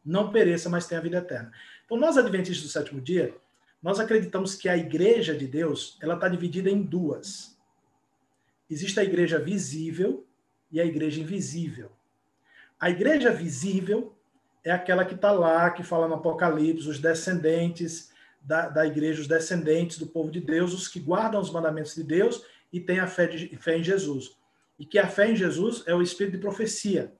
não 0.04 0.32
pereça, 0.32 0.68
mas 0.68 0.86
tenha 0.86 1.00
a 1.00 1.02
vida 1.02 1.18
eterna. 1.18 1.52
Então, 1.84 1.96
nós, 1.96 2.16
adventistas 2.16 2.64
do 2.64 2.70
sétimo 2.70 3.00
dia, 3.00 3.34
nós 3.82 3.98
acreditamos 4.00 4.54
que 4.54 4.68
a 4.68 4.76
igreja 4.76 5.34
de 5.34 5.46
Deus 5.46 5.98
ela 6.00 6.14
está 6.14 6.28
dividida 6.28 6.70
em 6.70 6.82
duas. 6.82 7.56
Existe 8.70 8.98
a 8.98 9.04
igreja 9.04 9.38
visível 9.38 10.26
e 10.70 10.80
a 10.80 10.84
igreja 10.84 11.20
invisível. 11.20 11.90
A 12.80 12.90
igreja 12.90 13.30
visível 13.30 14.14
é 14.64 14.70
aquela 14.70 15.04
que 15.04 15.14
está 15.14 15.30
lá, 15.32 15.70
que 15.70 15.82
fala 15.82 16.08
no 16.08 16.14
Apocalipse, 16.14 16.88
os 16.88 16.98
descendentes 16.98 18.11
da, 18.44 18.68
da 18.68 18.86
igreja, 18.86 19.20
os 19.20 19.28
descendentes 19.28 19.98
do 19.98 20.06
povo 20.06 20.30
de 20.30 20.40
Deus, 20.40 20.72
os 20.72 20.88
que 20.88 21.00
guardam 21.00 21.40
os 21.40 21.50
mandamentos 21.50 21.94
de 21.94 22.02
Deus 22.02 22.44
e 22.72 22.80
têm 22.80 22.98
a 22.98 23.06
fé, 23.06 23.26
de, 23.26 23.56
fé 23.56 23.78
em 23.78 23.84
Jesus. 23.84 24.36
E 24.78 24.84
que 24.84 24.98
a 24.98 25.06
fé 25.06 25.30
em 25.30 25.36
Jesus 25.36 25.84
é 25.86 25.94
o 25.94 26.02
espírito 26.02 26.36
de 26.36 26.42
profecia. 26.42 27.12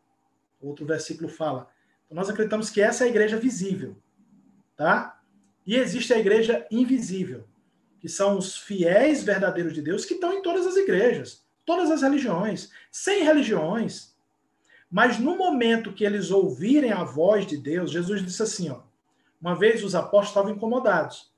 Outro 0.60 0.84
versículo 0.84 1.28
fala. 1.28 1.68
Nós 2.10 2.28
acreditamos 2.28 2.68
que 2.68 2.80
essa 2.80 3.04
é 3.04 3.06
a 3.06 3.10
igreja 3.10 3.38
visível, 3.38 3.96
tá? 4.76 5.18
E 5.66 5.76
existe 5.76 6.12
a 6.12 6.18
igreja 6.18 6.66
invisível, 6.70 7.44
que 7.98 8.08
são 8.08 8.36
os 8.36 8.56
fiéis 8.56 9.22
verdadeiros 9.22 9.72
de 9.72 9.80
Deus 9.80 10.04
que 10.04 10.14
estão 10.14 10.32
em 10.32 10.42
todas 10.42 10.66
as 10.66 10.76
igrejas, 10.76 11.44
todas 11.64 11.90
as 11.90 12.02
religiões, 12.02 12.70
sem 12.90 13.24
religiões. 13.24 14.14
Mas 14.90 15.18
no 15.18 15.38
momento 15.38 15.92
que 15.92 16.04
eles 16.04 16.30
ouvirem 16.30 16.92
a 16.92 17.02
voz 17.02 17.46
de 17.46 17.56
Deus, 17.56 17.90
Jesus 17.90 18.22
disse 18.22 18.42
assim, 18.42 18.68
ó, 18.68 18.82
uma 19.42 19.56
vez 19.56 19.82
os 19.82 19.96
apóstolos 19.96 20.28
estavam 20.28 20.52
incomodados. 20.52 21.32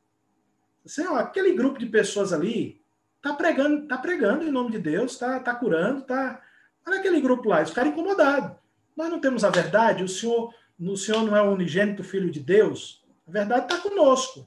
Assim, 0.84 1.06
ó, 1.06 1.16
aquele 1.16 1.54
grupo 1.54 1.78
de 1.78 1.86
pessoas 1.86 2.34
ali 2.34 2.82
tá 3.22 3.32
pregando, 3.32 3.88
tá 3.88 3.96
pregando 3.96 4.44
em 4.44 4.50
nome 4.50 4.72
de 4.72 4.78
Deus, 4.78 5.16
tá, 5.16 5.40
tá 5.40 5.54
curando, 5.54 6.02
tá. 6.02 6.42
Olha 6.86 6.98
aquele 6.98 7.18
grupo 7.22 7.48
lá, 7.48 7.58
eles 7.58 7.70
ficaram 7.70 7.90
incomodados. 7.90 8.54
Nós 8.94 9.08
não 9.08 9.18
temos 9.18 9.42
a 9.42 9.48
verdade, 9.48 10.04
o 10.04 10.08
Senhor 10.08 10.54
no 10.78 10.96
Senhor 10.96 11.22
não 11.22 11.34
é 11.34 11.40
o 11.40 11.52
unigênito 11.52 12.04
Filho 12.04 12.30
de 12.30 12.40
Deus, 12.40 13.02
a 13.26 13.30
verdade 13.30 13.72
está 13.72 13.78
conosco. 13.78 14.46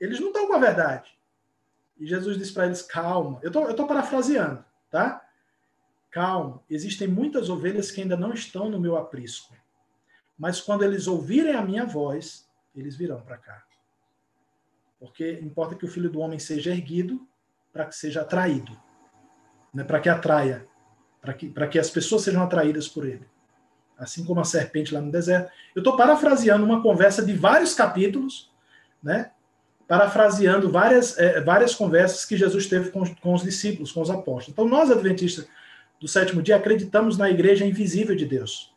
Eles 0.00 0.18
não 0.18 0.28
estão 0.28 0.46
com 0.46 0.54
a 0.54 0.58
verdade. 0.58 1.10
E 1.98 2.06
Jesus 2.06 2.38
disse 2.38 2.54
para 2.54 2.64
eles: 2.64 2.80
calma. 2.80 3.38
Eu 3.42 3.52
tô, 3.52 3.68
estou 3.68 3.86
parafraseando, 3.86 4.64
tá? 4.88 5.22
Calma. 6.10 6.62
Existem 6.70 7.06
muitas 7.06 7.50
ovelhas 7.50 7.90
que 7.90 8.00
ainda 8.00 8.16
não 8.16 8.32
estão 8.32 8.70
no 8.70 8.80
meu 8.80 8.96
aprisco. 8.96 9.54
Mas 10.40 10.58
quando 10.58 10.82
eles 10.82 11.06
ouvirem 11.06 11.54
a 11.54 11.60
minha 11.60 11.84
voz, 11.84 12.48
eles 12.74 12.96
virão 12.96 13.20
para 13.20 13.36
cá. 13.36 13.62
Porque 14.98 15.38
importa 15.42 15.74
que 15.74 15.84
o 15.84 15.88
filho 15.88 16.08
do 16.08 16.20
homem 16.20 16.38
seja 16.38 16.70
erguido 16.70 17.28
para 17.70 17.84
que 17.84 17.94
seja 17.94 18.22
atraído. 18.22 18.72
Né? 19.72 19.84
Para 19.84 20.00
que 20.00 20.08
atraia. 20.08 20.66
Para 21.20 21.34
que, 21.34 21.52
que 21.70 21.78
as 21.78 21.90
pessoas 21.90 22.22
sejam 22.22 22.42
atraídas 22.42 22.88
por 22.88 23.06
ele 23.06 23.28
assim 23.98 24.24
como 24.24 24.40
a 24.40 24.44
serpente 24.44 24.94
lá 24.94 25.00
no 25.02 25.12
deserto. 25.12 25.52
Eu 25.74 25.80
estou 25.80 25.94
parafraseando 25.94 26.64
uma 26.64 26.82
conversa 26.82 27.22
de 27.22 27.34
vários 27.34 27.74
capítulos, 27.74 28.50
né? 29.02 29.30
parafraseando 29.86 30.70
várias, 30.70 31.18
é, 31.18 31.42
várias 31.42 31.74
conversas 31.74 32.24
que 32.24 32.34
Jesus 32.34 32.66
teve 32.66 32.90
com, 32.90 33.04
com 33.16 33.34
os 33.34 33.42
discípulos, 33.42 33.92
com 33.92 34.00
os 34.00 34.08
apóstolos. 34.08 34.48
Então, 34.48 34.66
nós, 34.66 34.90
adventistas 34.90 35.46
do 36.00 36.08
sétimo 36.08 36.40
dia, 36.40 36.56
acreditamos 36.56 37.18
na 37.18 37.28
igreja 37.28 37.66
invisível 37.66 38.16
de 38.16 38.24
Deus. 38.24 38.74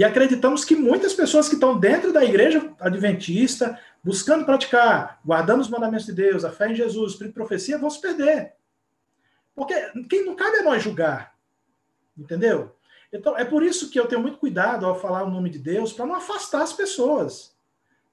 E 0.00 0.04
acreditamos 0.04 0.64
que 0.64 0.74
muitas 0.74 1.12
pessoas 1.12 1.46
que 1.46 1.56
estão 1.56 1.78
dentro 1.78 2.10
da 2.10 2.24
igreja 2.24 2.74
adventista, 2.80 3.78
buscando 4.02 4.46
praticar, 4.46 5.20
guardando 5.22 5.60
os 5.60 5.68
mandamentos 5.68 6.06
de 6.06 6.14
Deus, 6.14 6.42
a 6.42 6.50
fé 6.50 6.70
em 6.70 6.74
Jesus, 6.74 7.20
a 7.20 7.28
profecia, 7.28 7.76
vão 7.76 7.90
se 7.90 8.00
perder. 8.00 8.54
Porque 9.54 9.74
quem 10.08 10.24
não 10.24 10.34
cabe 10.34 10.56
a 10.56 10.62
nós 10.62 10.82
julgar. 10.82 11.36
Entendeu? 12.16 12.74
Então, 13.12 13.36
é 13.36 13.44
por 13.44 13.62
isso 13.62 13.90
que 13.90 14.00
eu 14.00 14.06
tenho 14.06 14.22
muito 14.22 14.38
cuidado 14.38 14.86
ao 14.86 14.98
falar 14.98 15.22
o 15.24 15.30
nome 15.30 15.50
de 15.50 15.58
Deus, 15.58 15.92
para 15.92 16.06
não 16.06 16.14
afastar 16.14 16.62
as 16.62 16.72
pessoas. 16.72 17.54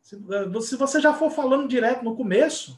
Se, 0.02 0.18
eh, 0.18 0.60
se 0.60 0.76
você 0.76 1.00
já 1.00 1.14
for 1.14 1.32
falando 1.32 1.70
direto 1.70 2.04
no 2.04 2.18
começo, 2.18 2.78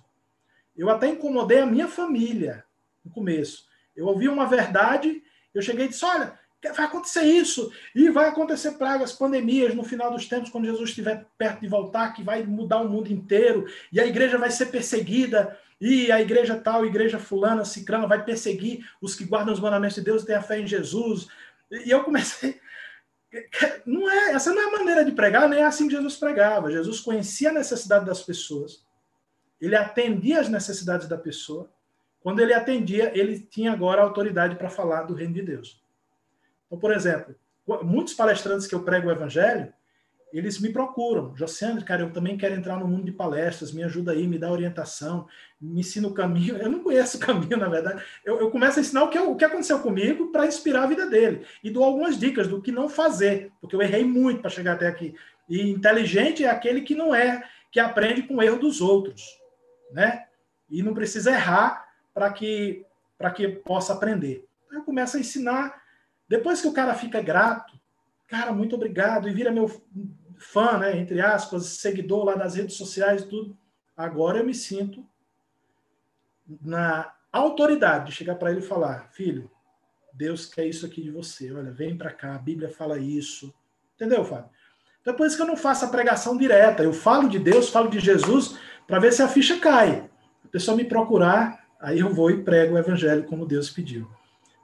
eu 0.78 0.88
até 0.88 1.08
incomodei 1.08 1.62
a 1.62 1.66
minha 1.66 1.88
família 1.88 2.64
no 3.04 3.10
começo. 3.10 3.66
Eu 3.96 4.06
ouvi 4.06 4.30
uma 4.30 4.46
verdade, 4.46 5.24
eu 5.52 5.64
cheguei 5.64 5.88
e 5.88 5.90
disse: 5.90 6.06
olha, 6.06 6.39
vai 6.62 6.86
acontecer 6.86 7.24
isso, 7.24 7.72
e 7.96 8.10
vai 8.10 8.28
acontecer 8.28 8.72
pragas, 8.72 9.14
pandemias 9.14 9.74
no 9.74 9.84
final 9.84 10.12
dos 10.12 10.28
tempos, 10.28 10.50
quando 10.50 10.66
Jesus 10.66 10.90
estiver 10.90 11.26
perto 11.38 11.62
de 11.62 11.68
voltar, 11.68 12.14
que 12.14 12.22
vai 12.22 12.44
mudar 12.44 12.82
o 12.82 12.90
mundo 12.90 13.12
inteiro, 13.12 13.66
e 13.92 14.00
a 14.00 14.06
igreja 14.06 14.38
vai 14.38 14.52
ser 14.52 14.66
perseguida, 14.66 15.58
e 15.80 16.12
a 16.12 16.20
igreja 16.20 16.58
tal, 16.58 16.82
a 16.82 16.88
igreja 16.88 17.18
fulana, 17.18 17.64
cicrana, 17.64 18.08
vai 18.08 18.24
perseguir 18.24 18.86
os 19.02 19.16
que 19.16 19.24
guardam 19.24 19.54
os 19.54 19.60
mandamentos 19.60 19.96
de 19.96 20.02
Deus 20.02 20.24
e 20.24 20.26
têm 20.26 20.36
a 20.36 20.42
fé 20.42 20.60
em 20.60 20.68
Jesus, 20.68 21.28
e 21.72 21.90
eu 21.90 22.04
comecei. 22.04 22.60
Não 23.86 24.10
é, 24.10 24.32
essa 24.32 24.52
não 24.52 24.60
é 24.60 24.66
a 24.66 24.80
maneira 24.80 25.06
de 25.06 25.12
pregar, 25.12 25.48
nem 25.48 25.60
é 25.60 25.64
assim 25.64 25.88
que 25.88 25.94
Jesus 25.94 26.16
pregava. 26.16 26.72
Jesus 26.72 27.00
conhecia 27.00 27.52
a 27.52 27.54
necessidade 27.54 28.04
das 28.04 28.24
pessoas, 28.24 28.84
ele 29.62 29.76
atendia 29.76 30.40
as 30.40 30.50
necessidades 30.50 31.08
da 31.08 31.16
pessoa. 31.16 31.70
Quando 32.22 32.40
ele 32.40 32.54
atendia, 32.54 33.12
ele 33.16 33.40
tinha 33.40 33.72
agora 33.72 34.02
autoridade 34.02 34.56
para 34.56 34.68
falar 34.68 35.04
do 35.04 35.14
reino 35.14 35.36
de 35.36 35.44
Deus. 35.44 35.79
Então, 36.70 36.78
por 36.78 36.94
exemplo, 36.94 37.36
muitos 37.84 38.14
palestrantes 38.14 38.68
que 38.68 38.76
eu 38.76 38.84
prego 38.84 39.08
o 39.10 39.12
evangelho, 39.12 39.74
eles 40.32 40.60
me 40.60 40.72
procuram. 40.72 41.36
Josandro, 41.36 41.84
cara, 41.84 42.04
eu 42.04 42.14
também 42.14 42.38
quero 42.38 42.54
entrar 42.54 42.78
no 42.78 42.88
mundo 42.88 43.04
de 43.04 43.12
palestras, 43.12 43.72
me 43.72 43.84
ajuda 43.84 44.12
aí, 44.12 44.28
me 44.28 44.38
dá 44.38 44.52
orientação, 44.52 45.28
me 45.60 45.80
ensina 45.80 46.08
o 46.08 46.14
caminho. 46.14 46.56
Eu 46.58 46.70
não 46.70 46.84
conheço 46.84 47.18
o 47.18 47.20
caminho, 47.20 47.58
na 47.58 47.68
verdade. 47.68 48.04
Eu, 48.24 48.40
eu 48.40 48.52
começo 48.52 48.78
a 48.78 48.82
ensinar 48.82 49.04
o 49.04 49.10
que, 49.10 49.18
o 49.18 49.36
que 49.36 49.46
aconteceu 49.46 49.80
comigo 49.80 50.32
para 50.32 50.46
inspirar 50.46 50.84
a 50.84 50.88
vida 50.88 51.08
dele. 51.08 51.46
E 51.64 51.72
dou 51.72 51.84
algumas 51.84 52.20
dicas 52.20 52.48
do 52.48 52.62
que 52.62 52.72
não 52.72 52.88
fazer, 52.88 53.52
porque 53.60 53.76
eu 53.76 53.82
errei 53.82 54.06
muito 54.06 54.42
para 54.42 54.52
chegar 54.52 54.74
até 54.74 54.88
aqui. 54.88 55.16
E 55.50 55.72
inteligente 55.72 56.44
é 56.44 56.50
aquele 56.50 56.82
que 56.82 56.94
não 56.94 57.14
é, 57.14 57.44
que 57.72 57.80
aprende 57.80 58.22
com 58.22 58.36
o 58.36 58.44
erro 58.44 58.60
dos 58.60 58.82
outros, 58.82 59.24
né? 59.92 60.26
E 60.70 60.84
não 60.84 60.94
precisa 60.94 61.32
errar 61.32 61.88
para 62.14 62.32
que, 62.32 62.86
que 63.36 63.48
possa 63.48 63.94
aprender. 63.94 64.46
Então, 64.68 64.80
eu 64.80 64.86
começo 64.86 65.18
a 65.18 65.20
ensinar. 65.20 65.79
Depois 66.30 66.62
que 66.62 66.68
o 66.68 66.74
cara 66.74 66.94
fica 66.94 67.22
grato, 67.22 67.74
cara, 68.28 68.54
muito 68.54 68.76
obrigado, 68.76 69.28
e 69.28 69.34
vira 69.34 69.52
meu 69.52 69.68
fã, 70.38 70.78
né, 70.78 70.98
entre 70.98 71.20
aspas, 71.20 71.66
seguidor 71.66 72.24
lá 72.24 72.36
nas 72.36 72.56
redes 72.56 72.76
sociais 72.76 73.24
e 73.24 73.28
tudo. 73.28 73.58
Agora 73.98 74.38
eu 74.38 74.46
me 74.46 74.54
sinto 74.54 75.06
na 76.62 77.12
autoridade 77.32 78.08
de 78.08 78.12
chegar 78.12 78.36
para 78.36 78.52
ele 78.52 78.60
e 78.60 78.64
falar: 78.64 79.10
filho, 79.12 79.52
Deus 80.14 80.46
quer 80.46 80.66
isso 80.66 80.86
aqui 80.86 81.02
de 81.02 81.12
você. 81.12 81.52
Olha, 81.52 81.72
vem 81.72 81.98
para 81.98 82.12
cá, 82.12 82.36
a 82.36 82.40
Bíblia 82.40 82.70
fala 82.70 83.00
isso. 83.00 83.54
Entendeu, 83.96 84.24
Fábio? 84.24 84.50
Então 85.02 85.14
é 85.14 85.18
por 85.18 85.28
isso 85.28 85.36
que 85.36 85.42
eu 85.42 85.48
não 85.48 85.58
faço 85.58 85.86
a 85.86 85.90
pregação 85.90 86.38
direta. 86.38 86.84
Eu 86.84 86.94
falo 86.94 87.28
de 87.28 87.40
Deus, 87.40 87.70
falo 87.70 87.90
de 87.90 88.00
Jesus, 88.00 88.58
para 88.88 89.00
ver 89.00 89.12
se 89.12 89.22
a 89.22 89.28
ficha 89.28 89.60
cai. 89.60 90.10
A 90.46 90.48
pessoa 90.48 90.78
me 90.78 90.86
procurar, 90.86 91.66
aí 91.80 92.00
eu 92.00 92.14
vou 92.14 92.30
e 92.32 92.44
prego 92.44 92.76
o 92.76 92.78
evangelho 92.78 93.26
como 93.26 93.46
Deus 93.46 93.70
pediu. 93.70 94.10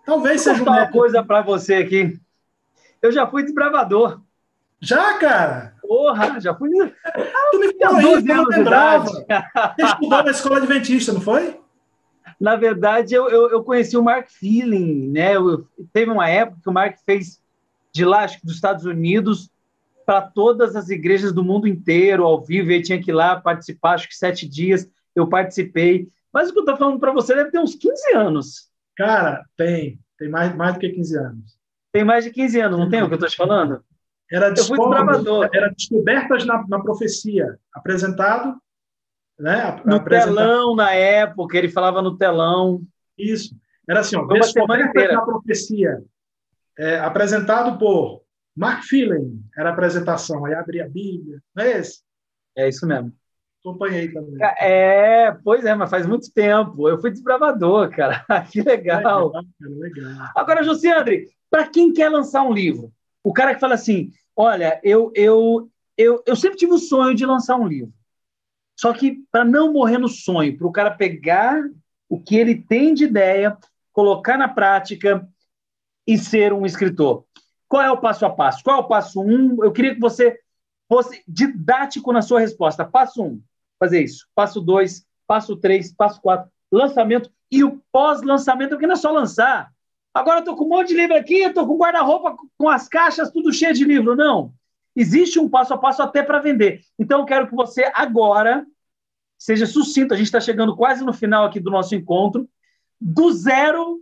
Talvez 0.06 0.44
Vou 0.44 0.54
seja 0.54 0.64
uma 0.64 0.88
coisa 0.88 1.24
para 1.24 1.42
você 1.42 1.76
aqui. 1.76 2.20
Eu 3.02 3.12
já 3.12 3.28
fui 3.28 3.44
desbravador. 3.44 4.22
Já, 4.80 5.18
cara? 5.18 5.76
Porra, 5.82 6.40
já 6.40 6.54
fui. 6.54 6.70
tu 6.70 7.60
me 7.60 7.74
falou 7.78 8.00
isso, 8.00 8.28
eu 8.28 8.36
não 8.36 8.46
lembrava. 8.46 9.06
Você 9.06 9.86
estudou 9.86 10.24
na 10.24 10.32
escola 10.32 10.58
adventista, 10.58 11.14
não 11.14 11.22
foi? 11.22 11.60
Na 12.40 12.56
verdade, 12.56 13.14
eu, 13.14 13.30
eu, 13.30 13.50
eu 13.50 13.64
conheci 13.64 13.96
o 13.96 14.04
Mark 14.04 14.28
Feeling, 14.30 15.10
né? 15.12 15.36
Eu, 15.36 15.68
teve 15.94 16.12
uma 16.12 16.30
época 16.30 16.60
que 16.62 16.70
o 16.70 16.74
Mark 16.74 16.98
fez 17.06 17.42
de 17.94 18.04
lá, 18.04 18.24
acho 18.24 18.40
que 18.40 18.46
dos 18.46 18.56
Estados 18.56 18.86
Unidos, 18.86 19.50
para 20.06 20.22
todas 20.22 20.76
as 20.76 20.90
igrejas 20.90 21.32
do 21.32 21.44
mundo 21.44 21.68
inteiro, 21.68 22.26
ao 22.26 22.44
vivo, 22.44 22.72
ele 22.72 22.84
tinha 22.84 23.02
que 23.02 23.12
ir 23.12 23.14
lá 23.14 23.40
participar, 23.40 23.94
acho 23.94 24.10
que 24.10 24.16
sete 24.16 24.48
dias 24.48 24.90
eu 25.16 25.28
participei, 25.28 26.10
Mas 26.34 26.50
o 26.50 26.52
que 26.52 26.60
eu 26.60 26.64
estou 26.64 26.76
falando 26.76 27.00
para 27.00 27.14
você 27.14 27.34
deve 27.34 27.52
ter 27.52 27.60
uns 27.60 27.74
15 27.74 28.14
anos. 28.14 28.70
Cara, 28.96 29.46
tem. 29.58 30.00
Tem 30.18 30.30
mais, 30.30 30.56
mais 30.56 30.74
do 30.74 30.80
que 30.80 30.90
15 30.90 31.18
anos. 31.18 31.58
Tem 31.92 32.04
mais 32.04 32.24
de 32.24 32.32
15 32.32 32.60
anos, 32.60 32.80
não 32.80 32.90
tem 32.90 33.02
o 33.02 33.08
que 33.08 33.14
eu 33.14 33.16
estou 33.16 33.30
te 33.30 33.38
falando? 33.38 33.84
Era, 34.32 34.48
era 35.54 35.70
Descobertas 35.70 36.46
na, 36.46 36.66
na 36.68 36.80
Profecia, 36.80 37.58
apresentado. 37.74 38.56
Né, 39.38 39.82
no 39.86 40.02
telão, 40.04 40.76
na 40.76 40.94
época, 40.94 41.58
ele 41.58 41.70
falava 41.70 42.02
no 42.02 42.18
telão. 42.18 42.82
Isso. 43.18 43.54
Era 43.88 44.00
assim, 44.00 44.16
ó, 44.16 44.26
Descobertas 44.26 45.14
na 45.14 45.22
Profecia, 45.22 46.02
é, 46.78 47.00
apresentado 47.00 47.78
por 47.78 48.24
Mark 48.56 48.84
Phelan, 48.84 49.32
era 49.58 49.70
a 49.70 49.74
apresentação. 49.74 50.46
Aí 50.46 50.54
abria 50.54 50.86
a 50.86 50.90
Bíblia, 50.90 51.40
não 51.54 51.64
é 51.64 51.78
esse? 51.80 52.02
É 52.58 52.70
isso 52.70 52.88
mesmo. 52.88 53.14
Acompanhei 53.66 54.10
também. 54.10 54.38
É, 54.60 55.32
pois 55.44 55.66
é, 55.66 55.74
mas 55.74 55.90
faz 55.90 56.06
muito 56.06 56.32
tempo. 56.32 56.88
Eu 56.88 57.02
fui 57.02 57.10
desbravador, 57.10 57.90
cara. 57.90 58.24
que 58.52 58.62
legal. 58.62 59.32
legal, 59.32 59.44
legal. 59.60 60.32
Agora, 60.36 60.64
Josiandre, 60.64 61.30
para 61.50 61.68
quem 61.68 61.92
quer 61.92 62.10
lançar 62.10 62.44
um 62.44 62.54
livro, 62.54 62.94
o 63.24 63.34
cara 63.34 63.56
que 63.56 63.60
fala 63.60 63.74
assim: 63.74 64.12
olha, 64.36 64.80
eu, 64.84 65.12
eu, 65.16 65.68
eu, 65.98 66.22
eu 66.28 66.36
sempre 66.36 66.60
tive 66.60 66.74
o 66.74 66.78
sonho 66.78 67.16
de 67.16 67.26
lançar 67.26 67.56
um 67.56 67.68
livro. 67.68 67.92
Só 68.80 68.94
que 68.94 69.24
para 69.32 69.44
não 69.44 69.74
morrer 69.74 69.98
no 69.98 70.10
sonho, 70.10 70.56
para 70.56 70.68
o 70.68 70.72
cara 70.72 70.92
pegar 70.92 71.60
o 72.08 72.22
que 72.22 72.36
ele 72.36 72.62
tem 72.62 72.94
de 72.94 73.06
ideia, 73.06 73.58
colocar 73.92 74.38
na 74.38 74.48
prática 74.48 75.28
e 76.06 76.20
ser 76.20 76.54
um 76.54 76.68
escritor. 76.68 77.26
Qual 77.68 77.82
é 77.82 77.90
o 77.90 77.98
passo 77.98 78.28
a 78.28 78.30
passo? 78.30 78.64
Qual 78.64 78.78
é 78.78 78.80
o 78.80 78.88
passo 78.88 79.24
um? 79.24 79.64
Eu 79.64 79.72
queria 79.72 79.96
que 79.96 80.00
você 80.00 80.38
fosse 80.88 81.24
didático 81.28 82.14
na 82.14 82.22
sua 82.22 82.40
resposta. 82.40 82.86
Passo 82.86 83.24
um, 83.24 83.42
fazer 83.80 84.04
isso. 84.04 84.28
Passo 84.34 84.62
dois, 84.62 85.06
passo 85.28 85.56
três, 85.56 85.94
passo 85.94 86.22
quatro, 86.22 86.50
lançamento 86.72 87.32
e 87.52 87.64
o 87.64 87.82
pós-lançamento, 87.92 88.72
porque 88.72 88.88
não 88.88 88.94
é 88.94 88.98
só 88.98 89.12
lançar. 89.12 89.72
Agora 90.14 90.40
estou 90.40 90.56
com 90.56 90.66
um 90.66 90.70
monte 90.70 90.90
de 90.90 90.96
livro 90.96 91.16
aqui, 91.16 91.40
estou 91.40 91.68
com 91.68 91.78
guarda-roupa 91.78 92.38
com 92.58 92.70
as 92.70 92.88
caixas 92.88 93.32
tudo 93.32 93.52
cheio 93.54 93.74
de 93.74 93.84
livro. 93.84 94.16
Não. 94.16 94.54
Existe 94.96 95.40
um 95.40 95.50
passo 95.50 95.74
a 95.74 95.78
passo 95.78 96.02
até 96.02 96.24
para 96.24 96.40
vender. 96.40 96.82
Então, 96.98 97.20
eu 97.20 97.26
quero 97.26 97.48
que 97.48 97.56
você 97.56 97.92
agora 97.94 98.66
seja 99.38 99.66
sucinto. 99.66 100.14
A 100.14 100.18
gente 100.18 100.28
está 100.28 100.40
chegando 100.40 100.76
quase 100.76 101.04
no 101.04 101.14
final 101.14 101.46
aqui 101.46 101.60
do 101.60 101.70
nosso 101.70 101.94
encontro. 101.96 102.48
Do 103.00 103.32
zero 103.34 104.02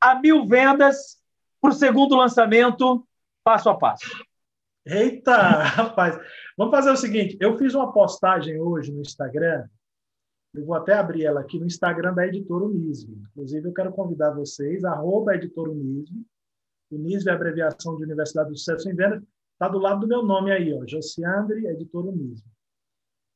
a 0.00 0.16
mil 0.16 0.44
vendas 0.44 1.18
para 1.60 1.70
o 1.70 1.74
segundo 1.74 2.16
lançamento, 2.16 3.06
passo 3.44 3.68
a 3.68 3.76
passo. 3.76 4.27
Eita, 4.88 5.36
rapaz. 5.62 6.18
Vamos 6.56 6.74
fazer 6.74 6.90
o 6.90 6.96
seguinte: 6.96 7.36
eu 7.40 7.56
fiz 7.58 7.74
uma 7.74 7.92
postagem 7.92 8.60
hoje 8.60 8.90
no 8.92 9.00
Instagram 9.00 9.68
eu 10.54 10.64
vou 10.64 10.74
até 10.74 10.94
abrir 10.94 11.24
ela 11.24 11.40
aqui 11.40 11.58
no 11.58 11.66
Instagram 11.66 12.14
da 12.14 12.26
Editora 12.26 12.64
Unisve. 12.64 13.12
Inclusive, 13.30 13.68
eu 13.68 13.72
quero 13.72 13.92
convidar 13.92 14.30
vocês, 14.30 14.84
arroba 14.84 15.34
Editora 15.34 15.70
Unisve. 15.70 16.24
Unisve 16.90 17.28
é 17.28 17.32
a 17.32 17.36
abreviação 17.36 17.96
de 17.96 18.04
Universidade 18.04 18.50
do 18.50 18.56
Sucesso 18.56 18.90
em 18.90 18.94
Venda. 18.94 19.22
Está 19.52 19.68
do 19.68 19.78
lado 19.78 20.00
do 20.00 20.06
meu 20.06 20.22
nome 20.22 20.50
aí, 20.50 20.72
ó, 20.72 20.86
Josiandre, 20.86 21.66
Editora 21.66 22.08
Unisve. 22.08 22.46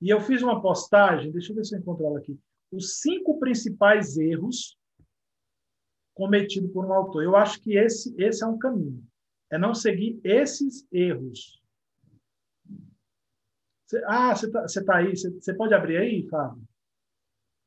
E 0.01 0.09
eu 0.09 0.21
fiz 0.21 0.43
uma 0.43 0.61
postagem, 0.61 1.31
deixa 1.31 1.53
eu 1.53 1.57
ver 1.57 1.65
se 1.65 1.77
eu 1.77 1.81
encontro 1.81 2.07
ela 2.07 2.19
aqui. 2.19 2.39
Os 2.73 3.01
cinco 3.01 3.39
principais 3.39 4.17
erros 4.17 4.77
cometidos 6.15 6.73
por 6.73 6.87
um 6.87 6.93
autor. 6.93 7.23
Eu 7.23 7.37
acho 7.37 7.61
que 7.61 7.77
esse, 7.77 8.15
esse 8.19 8.43
é 8.43 8.47
um 8.47 8.59
caminho. 8.59 9.05
É 9.53 9.59
não 9.59 9.75
seguir 9.75 10.19
esses 10.25 10.89
erros. 10.91 11.61
ah, 14.07 14.35
você 14.35 14.47
está 14.47 14.85
tá 14.85 14.97
aí. 14.97 15.15
Você, 15.15 15.53
pode 15.53 15.75
abrir 15.75 15.99
aí, 15.99 16.27
Fábio? 16.27 16.63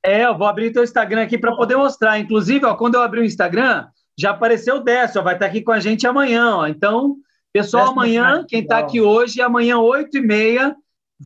É, 0.04 0.26
eu 0.26 0.36
vou 0.36 0.48
abrir 0.48 0.70
o 0.70 0.74
teu 0.74 0.84
Instagram 0.84 1.22
aqui 1.22 1.38
para 1.38 1.56
poder 1.56 1.76
mostrar. 1.76 2.18
Inclusive, 2.20 2.66
ó, 2.66 2.76
quando 2.76 2.96
eu 2.96 3.04
abrir 3.04 3.20
o 3.20 3.26
Instagram, 3.26 3.88
já 4.18 4.32
apareceu 4.32 4.78
o 4.78 4.80
Décio, 4.80 5.22
vai 5.22 5.36
estar 5.36 5.46
tá 5.46 5.52
aqui 5.52 5.62
com 5.62 5.72
a 5.72 5.80
gente 5.80 6.08
amanhã. 6.08 6.56
Ó. 6.56 6.68
Então, 6.68 7.18
pessoal, 7.54 7.92
amanhã, 7.92 8.44
quem 8.48 8.64
está 8.64 8.80
aqui 8.80 9.00
hoje, 9.00 9.40
amanhã, 9.40 9.78
8h30, 9.78 10.76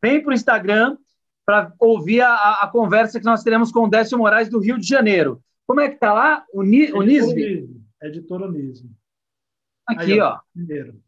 vem 0.02 0.22
para 0.22 0.32
o 0.32 0.34
Instagram 0.34 0.98
para 1.46 1.74
ouvir 1.80 2.20
a, 2.20 2.60
a, 2.64 2.68
conversa 2.68 3.18
que 3.18 3.26
nós 3.26 3.44
teremos 3.44 3.72
com 3.72 3.86
o 3.86 3.90
Décio 3.90 4.18
Moraes 4.18 4.50
do 4.50 4.60
Rio 4.60 4.78
de 4.78 4.86
Janeiro. 4.86 5.42
Como 5.66 5.80
é 5.80 5.88
que 5.88 5.96
está 5.96 6.12
lá? 6.14 6.46
O, 6.54 6.64
Ni, 6.64 6.92
o 6.92 7.02
Nisbe? 7.02 7.70
Editor 8.02 8.42
Unisbe. 8.42 8.99
Aqui, 9.90 10.14
aí, 10.14 10.20
ó. 10.20 10.34
ó. 10.34 10.40
Primeiro. 10.54 11.02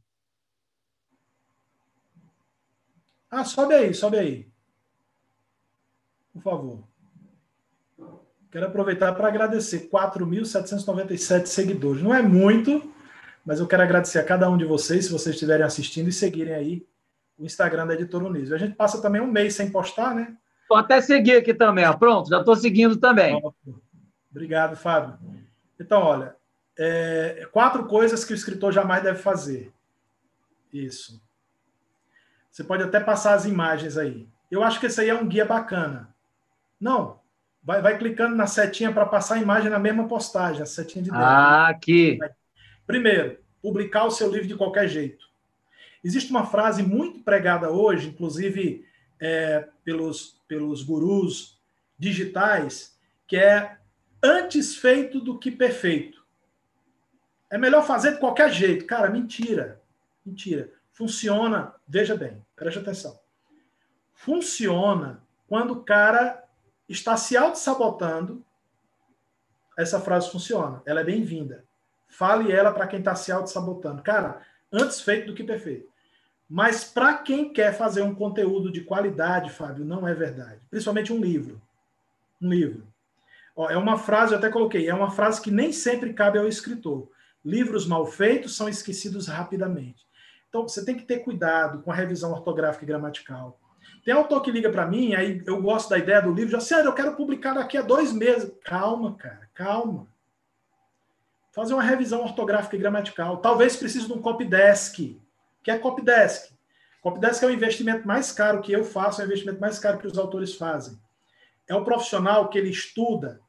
Ah, 3.30 3.46
sobe 3.46 3.74
aí, 3.74 3.94
sobe 3.94 4.18
aí. 4.18 4.52
Por 6.34 6.42
favor. 6.42 6.84
Quero 8.52 8.66
aproveitar 8.66 9.14
para 9.14 9.30
agradecer 9.30 9.90
4.797 9.90 11.46
seguidores. 11.46 12.04
Não 12.04 12.14
é 12.14 12.22
muito, 12.22 12.92
mas 13.46 13.60
eu 13.60 13.68
quero 13.68 13.84
agradecer 13.84 14.20
a 14.20 14.26
cada 14.26 14.50
um 14.50 14.58
de 14.58 14.66
vocês, 14.66 15.06
se 15.06 15.12
vocês 15.12 15.36
estiverem 15.36 15.66
assistindo 15.66 16.10
e 16.10 16.12
seguirem 16.12 16.54
aí 16.54 16.86
o 17.40 17.46
Instagram 17.46 17.88
da 17.88 17.94
Editora 17.94 18.26
Unísio. 18.26 18.54
A 18.54 18.58
gente 18.58 18.76
passa 18.76 19.02
também 19.02 19.22
um 19.22 19.32
mês 19.32 19.56
sem 19.56 19.72
postar, 19.72 20.14
né? 20.14 20.36
Vou 20.68 20.78
até 20.78 21.00
seguir 21.00 21.38
aqui 21.38 21.54
também. 21.54 21.86
Ó. 21.86 21.94
Pronto, 21.94 22.30
já 22.30 22.40
estou 22.40 22.56
seguindo 22.56 22.98
também. 22.98 23.42
Obrigado, 24.30 24.76
Fábio. 24.76 25.18
Então, 25.80 26.02
olha, 26.02 26.36
é, 26.84 27.48
quatro 27.52 27.86
coisas 27.86 28.26
que 28.26 28.34
o 28.34 28.36
escritor 28.36 28.72
jamais 28.72 29.04
deve 29.04 29.20
fazer. 29.20 29.72
Isso. 30.74 31.22
Você 32.50 32.64
pode 32.64 32.84
até 32.84 33.00
passar 33.00 33.34
as 33.34 33.46
imagens 33.46 33.98
aí. 33.98 34.28
Eu 34.50 34.64
acho 34.64 34.80
que 34.80 34.88
esse 34.88 35.00
aí 35.00 35.10
é 35.10 35.16
um 35.16 35.28
guia 35.28 35.46
bacana. 35.46 36.14
Não, 36.80 37.22
Vai, 37.64 37.82
vai 37.82 37.98
clicando 37.98 38.36
na 38.36 38.48
setinha 38.48 38.92
para 38.92 39.06
passar 39.06 39.36
a 39.36 39.42
imagem 39.42 39.70
na 39.70 39.78
mesma 39.78 40.08
postagem, 40.08 40.64
a 40.64 40.66
setinha 40.66 41.04
de 41.04 41.12
dentro. 41.12 41.24
Ah, 41.24 41.68
aqui. 41.68 42.18
Primeiro, 42.88 43.38
publicar 43.62 44.06
o 44.06 44.12
seu 44.12 44.32
livro 44.32 44.48
de 44.48 44.56
qualquer 44.56 44.88
jeito. 44.88 45.30
Existe 46.04 46.32
uma 46.32 46.46
frase 46.46 46.82
muito 46.82 47.20
pregada 47.20 47.70
hoje, 47.70 48.08
inclusive 48.08 48.84
é, 49.20 49.68
pelos, 49.84 50.42
pelos 50.48 50.82
gurus 50.82 51.60
digitais, 52.00 52.98
que 53.28 53.38
é 53.38 53.78
antes 54.24 54.76
feito 54.76 55.20
do 55.20 55.38
que 55.38 55.52
perfeito. 55.52 56.21
É 57.52 57.58
melhor 57.58 57.86
fazer 57.86 58.14
de 58.14 58.20
qualquer 58.20 58.50
jeito. 58.52 58.86
Cara, 58.86 59.10
mentira. 59.10 59.82
Mentira. 60.26 60.72
Funciona, 60.94 61.76
veja 61.88 62.16
bem, 62.16 62.44
preste 62.56 62.80
atenção. 62.80 63.20
Funciona 64.14 65.22
quando 65.48 65.72
o 65.72 65.84
cara 65.84 66.44
está 66.88 67.18
se 67.18 67.36
auto-sabotando, 67.36 68.44
essa 69.78 70.00
frase 70.00 70.32
funciona. 70.32 70.82
Ela 70.86 71.02
é 71.02 71.04
bem-vinda. 71.04 71.66
Fale 72.08 72.52
ela 72.52 72.72
para 72.72 72.88
quem 72.88 73.00
está 73.00 73.16
se 73.16 73.32
auto-sabotando. 73.32 74.02
Cara, 74.02 74.42
antes 74.72 75.02
feito 75.02 75.28
do 75.28 75.34
que 75.34 75.44
perfeito. 75.44 75.90
Mas 76.48 76.84
para 76.84 77.18
quem 77.18 77.52
quer 77.52 77.74
fazer 77.74 78.02
um 78.02 78.14
conteúdo 78.14 78.72
de 78.72 78.82
qualidade, 78.82 79.50
Fábio, 79.50 79.86
não 79.86 80.08
é 80.08 80.14
verdade. 80.14 80.60
Principalmente 80.70 81.12
um 81.12 81.20
livro. 81.20 81.62
Um 82.42 82.50
livro. 82.50 82.86
Ó, 83.56 83.70
é 83.70 83.78
uma 83.78 83.98
frase, 83.98 84.34
eu 84.34 84.38
até 84.38 84.50
coloquei, 84.50 84.88
é 84.88 84.94
uma 84.94 85.12
frase 85.12 85.42
que 85.42 85.52
nem 85.52 85.72
sempre 85.72 86.14
cabe 86.14 86.38
ao 86.38 86.48
escritor. 86.48 87.10
Livros 87.44 87.86
mal 87.86 88.06
feitos 88.06 88.56
são 88.56 88.70
esquecidos 88.70 89.28
rapidamente. 89.28 90.06
Então, 90.48 90.68
você 90.68 90.84
tem 90.84 90.96
que 90.96 91.04
ter 91.04 91.20
cuidado 91.20 91.82
com 91.82 91.92
a 91.92 91.96
revisão 91.96 92.32
ortográfica 92.32 92.84
e 92.84 92.88
gramatical. 92.88 93.60
Tem 94.04 94.14
autor 94.14 94.42
que 94.42 94.52
liga 94.52 94.70
para 94.70 94.88
mim, 94.88 95.14
aí 95.14 95.42
eu 95.46 95.62
gosto 95.62 95.90
da 95.90 95.98
ideia 95.98 96.22
do 96.22 96.34
livro, 96.34 96.52
já 96.52 96.60
sério, 96.60 96.88
eu 96.88 96.94
quero 96.94 97.16
publicar 97.16 97.54
daqui 97.54 97.78
a 97.78 97.82
dois 97.82 98.12
meses. 98.12 98.52
Calma, 98.64 99.16
cara, 99.16 99.48
calma. 99.54 100.08
Fazer 101.52 101.74
uma 101.74 101.84
revisão 101.84 102.22
ortográfica 102.22 102.76
e 102.76 102.80
gramatical. 102.80 103.38
Talvez 103.38 103.76
precise 103.76 104.08
de 104.08 104.14
um 104.14 104.22
copydesk. 104.22 105.00
O 105.00 105.64
que 105.64 105.70
é 105.70 105.78
copydesk? 105.78 106.52
Copydesk 107.02 107.44
é 107.44 107.48
o 107.48 107.52
investimento 107.52 108.08
mais 108.08 108.32
caro 108.32 108.62
que 108.62 108.72
eu 108.72 108.84
faço, 108.84 109.22
é 109.22 109.26
o 109.26 109.28
investimento 109.28 109.60
mais 109.60 109.78
caro 109.78 109.98
que 109.98 110.08
os 110.08 110.18
autores 110.18 110.56
fazem. 110.56 110.98
É 111.68 111.76
o 111.76 111.84
profissional 111.84 112.50
que 112.50 112.58
ele 112.58 112.70
estuda 112.70 113.42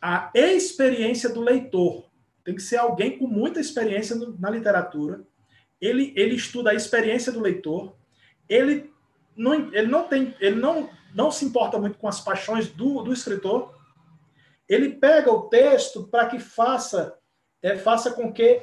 a 0.00 0.30
experiência 0.34 1.30
do 1.30 1.40
leitor. 1.40 2.04
Tem 2.44 2.54
que 2.54 2.62
ser 2.62 2.76
alguém 2.76 3.18
com 3.18 3.26
muita 3.26 3.58
experiência 3.58 4.14
na 4.38 4.50
literatura. 4.50 5.22
Ele, 5.80 6.12
ele 6.14 6.34
estuda 6.34 6.70
a 6.70 6.74
experiência 6.74 7.32
do 7.32 7.40
leitor. 7.40 7.94
Ele 8.48 8.92
não, 9.36 9.54
ele 9.54 9.86
não 9.88 10.04
tem, 10.04 10.34
ele 10.40 10.56
não, 10.56 10.90
não 11.14 11.30
se 11.30 11.44
importa 11.44 11.78
muito 11.78 11.98
com 11.98 12.06
as 12.06 12.20
paixões 12.20 12.68
do, 12.68 13.02
do 13.02 13.12
escritor. 13.12 13.74
Ele 14.68 14.90
pega 14.90 15.32
o 15.32 15.48
texto 15.48 16.04
para 16.04 16.26
que 16.26 16.38
faça, 16.38 17.16
é, 17.62 17.76
faça 17.76 18.12
com 18.12 18.32
que 18.32 18.62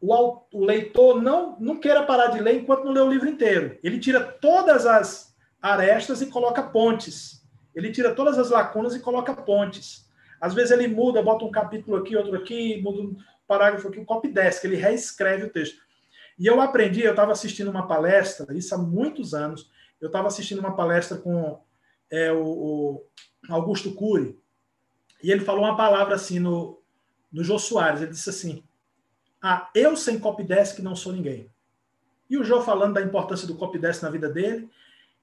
o, 0.00 0.40
o 0.52 0.64
leitor 0.64 1.20
não, 1.20 1.58
não 1.60 1.76
queira 1.76 2.04
parar 2.04 2.28
de 2.28 2.40
ler 2.40 2.56
enquanto 2.56 2.84
não 2.84 2.92
lê 2.92 3.00
o 3.00 3.10
livro 3.10 3.28
inteiro. 3.28 3.78
Ele 3.82 3.98
tira 3.98 4.20
todas 4.20 4.86
as 4.86 5.36
arestas 5.60 6.22
e 6.22 6.26
coloca 6.26 6.62
pontes. 6.62 7.44
Ele 7.74 7.92
tira 7.92 8.14
todas 8.14 8.38
as 8.38 8.50
lacunas 8.50 8.94
e 8.94 9.00
coloca 9.00 9.34
pontes. 9.34 10.08
Às 10.40 10.54
vezes 10.54 10.70
ele 10.70 10.88
muda, 10.88 11.22
bota 11.22 11.44
um 11.44 11.50
capítulo 11.50 11.96
aqui, 11.96 12.16
outro 12.16 12.36
aqui, 12.36 12.80
muda 12.80 13.02
um 13.02 13.16
parágrafo 13.46 13.88
aqui, 13.88 14.00
um 14.00 14.04
copy 14.04 14.28
desk, 14.28 14.64
ele 14.64 14.76
reescreve 14.76 15.44
o 15.44 15.50
texto. 15.50 15.80
E 16.38 16.46
eu 16.46 16.60
aprendi, 16.60 17.02
eu 17.02 17.10
estava 17.10 17.32
assistindo 17.32 17.70
uma 17.70 17.86
palestra, 17.86 18.56
isso 18.56 18.74
há 18.74 18.78
muitos 18.78 19.34
anos, 19.34 19.70
eu 20.00 20.06
estava 20.06 20.28
assistindo 20.28 20.60
uma 20.60 20.74
palestra 20.74 21.18
com 21.18 21.60
é, 22.10 22.32
o, 22.32 22.44
o, 22.44 23.06
Augusto 23.48 23.94
Cury, 23.94 24.38
E 25.22 25.30
ele 25.30 25.44
falou 25.44 25.64
uma 25.64 25.76
palavra 25.76 26.14
assim 26.14 26.38
no, 26.38 26.80
no 27.32 27.44
Jô 27.44 27.58
Soares. 27.58 28.00
Ele 28.00 28.10
disse 28.10 28.30
assim: 28.30 28.64
Ah, 29.42 29.70
eu 29.74 29.96
sem 29.96 30.18
copydesk 30.18 30.80
não 30.80 30.96
sou 30.96 31.12
ninguém. 31.12 31.50
E 32.28 32.38
o 32.38 32.44
Jô 32.44 32.60
falando 32.62 32.94
da 32.94 33.02
importância 33.02 33.46
do 33.46 33.56
copydesk 33.56 34.02
na 34.02 34.10
vida 34.10 34.28
dele. 34.28 34.68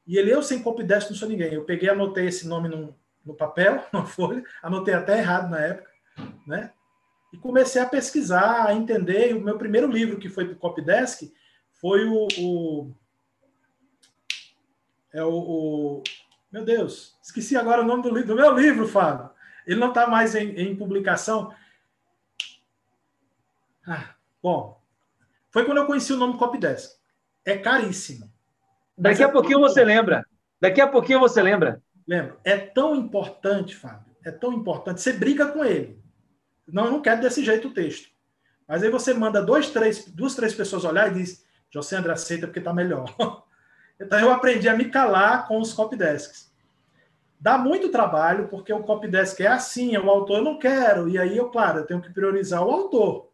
E 0.05 0.17
ele, 0.17 0.31
eu 0.31 0.41
sem 0.41 0.61
copydesk 0.61 1.09
não 1.09 1.17
sou 1.17 1.27
ninguém. 1.27 1.53
Eu 1.53 1.65
peguei, 1.65 1.89
anotei 1.89 2.27
esse 2.27 2.47
nome 2.47 2.69
no, 2.69 2.95
no 3.27 3.35
papel, 3.35 3.83
numa 3.93 4.05
folha, 4.05 4.43
anotei 4.63 4.93
até 4.93 5.19
errado 5.19 5.49
na 5.49 5.59
época, 5.59 5.91
né? 6.47 6.71
E 7.31 7.37
comecei 7.37 7.81
a 7.81 7.85
pesquisar, 7.85 8.65
a 8.65 8.73
entender. 8.73 9.31
E 9.31 9.33
o 9.33 9.41
meu 9.41 9.57
primeiro 9.57 9.87
livro 9.87 10.17
que 10.17 10.29
foi 10.29 10.45
para 10.45 10.53
o 10.53 10.57
Copydesk 10.57 11.31
foi 11.73 12.05
o, 12.05 12.27
o 12.39 12.93
é 15.13 15.23
o, 15.23 15.33
o, 15.33 16.03
Meu 16.51 16.63
Deus, 16.63 17.17
esqueci 17.21 17.57
agora 17.57 17.81
o 17.81 17.85
nome 17.85 18.03
do, 18.03 18.23
do 18.23 18.35
meu 18.35 18.57
livro, 18.57 18.87
Fábio. 18.87 19.29
Ele 19.65 19.79
não 19.79 19.89
está 19.89 20.07
mais 20.07 20.35
em, 20.35 20.51
em, 20.51 20.75
publicação. 20.75 21.53
Ah, 23.85 24.15
bom, 24.41 24.81
foi 25.49 25.65
quando 25.65 25.79
eu 25.79 25.85
conheci 25.85 26.13
o 26.13 26.17
nome 26.17 26.37
Copydesk. 26.37 26.97
É 27.43 27.57
caríssimo. 27.57 28.31
Daqui 28.97 29.23
a 29.23 29.27
é 29.27 29.31
pouquinho 29.31 29.59
você 29.59 29.83
lembra. 29.83 30.25
Daqui 30.59 30.81
a 30.81 30.87
pouquinho 30.87 31.19
você 31.19 31.41
lembra. 31.41 31.81
Lembra? 32.07 32.37
É 32.43 32.57
tão 32.57 32.95
importante, 32.95 33.75
Fábio. 33.75 34.15
É 34.23 34.31
tão 34.31 34.53
importante. 34.53 35.01
Você 35.01 35.13
briga 35.13 35.47
com 35.47 35.63
ele. 35.63 36.01
Não, 36.67 36.85
eu 36.85 36.91
não 36.91 37.01
quero 37.01 37.21
desse 37.21 37.43
jeito 37.43 37.67
o 37.67 37.73
texto. 37.73 38.09
Mas 38.67 38.83
aí 38.83 38.89
você 38.89 39.13
manda 39.13 39.41
dois, 39.41 39.69
três, 39.69 40.05
duas, 40.05 40.35
três 40.35 40.53
pessoas 40.53 40.83
olhar 40.83 41.11
e 41.11 41.15
diz: 41.15 41.45
José 41.69 41.95
André 41.95 42.13
aceita 42.13 42.47
porque 42.47 42.59
está 42.59 42.73
melhor. 42.73 43.13
Então 43.99 44.19
eu 44.19 44.31
aprendi 44.31 44.69
a 44.69 44.77
me 44.77 44.91
calar 44.91 45.47
com 45.47 45.59
os 45.59 45.73
copydesks. 45.73 46.53
Dá 47.39 47.57
muito 47.57 47.89
trabalho, 47.89 48.47
porque 48.47 48.73
o 48.73 48.83
copydesk 48.83 49.39
é 49.41 49.47
assim, 49.47 49.95
é 49.95 49.99
o 49.99 50.09
autor 50.09 50.41
não 50.41 50.57
quero, 50.57 51.07
e 51.07 51.17
aí 51.17 51.37
eu, 51.37 51.49
claro, 51.49 51.79
eu 51.79 51.85
tenho 51.85 52.01
que 52.01 52.11
priorizar 52.11 52.63
o 52.63 52.71
autor, 52.71 53.31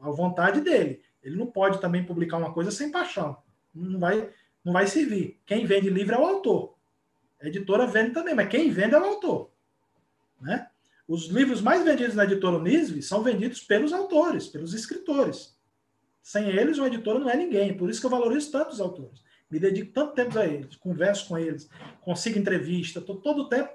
a 0.00 0.10
vontade 0.10 0.60
dele. 0.60 1.02
Ele 1.22 1.36
não 1.36 1.46
pode 1.46 1.80
também 1.80 2.04
publicar 2.04 2.38
uma 2.38 2.52
coisa 2.52 2.70
sem 2.70 2.90
paixão. 2.90 3.36
Não 3.74 3.98
vai, 3.98 4.30
não 4.64 4.72
vai 4.72 4.86
servir. 4.86 5.40
Quem 5.44 5.66
vende 5.66 5.90
livro 5.90 6.14
é 6.14 6.18
o 6.18 6.26
autor. 6.26 6.77
A 7.40 7.46
editora 7.46 7.86
vende 7.86 8.10
também, 8.10 8.34
mas 8.34 8.48
quem 8.48 8.70
vende 8.70 8.94
é 8.94 9.00
o 9.00 9.04
autor. 9.04 9.50
Né? 10.40 10.68
Os 11.06 11.26
livros 11.28 11.60
mais 11.60 11.84
vendidos 11.84 12.14
na 12.14 12.24
editora 12.24 12.56
Unisve 12.56 13.02
são 13.02 13.22
vendidos 13.22 13.60
pelos 13.60 13.92
autores, 13.92 14.48
pelos 14.48 14.74
escritores. 14.74 15.56
Sem 16.22 16.48
eles, 16.48 16.78
o 16.78 16.86
editor 16.86 17.18
não 17.18 17.30
é 17.30 17.36
ninguém. 17.36 17.76
Por 17.76 17.88
isso 17.88 18.00
que 18.00 18.06
eu 18.06 18.10
valorizo 18.10 18.50
tanto 18.50 18.72
os 18.72 18.80
autores 18.80 19.22
me 19.50 19.58
dedico 19.58 19.92
tanto 19.92 20.14
tempo 20.14 20.38
a 20.38 20.46
eles, 20.46 20.76
converso 20.76 21.28
com 21.28 21.38
eles, 21.38 21.68
consigo 22.00 22.38
entrevista, 22.38 23.00
tô 23.00 23.16
todo 23.16 23.42
o 23.42 23.48
tempo. 23.48 23.70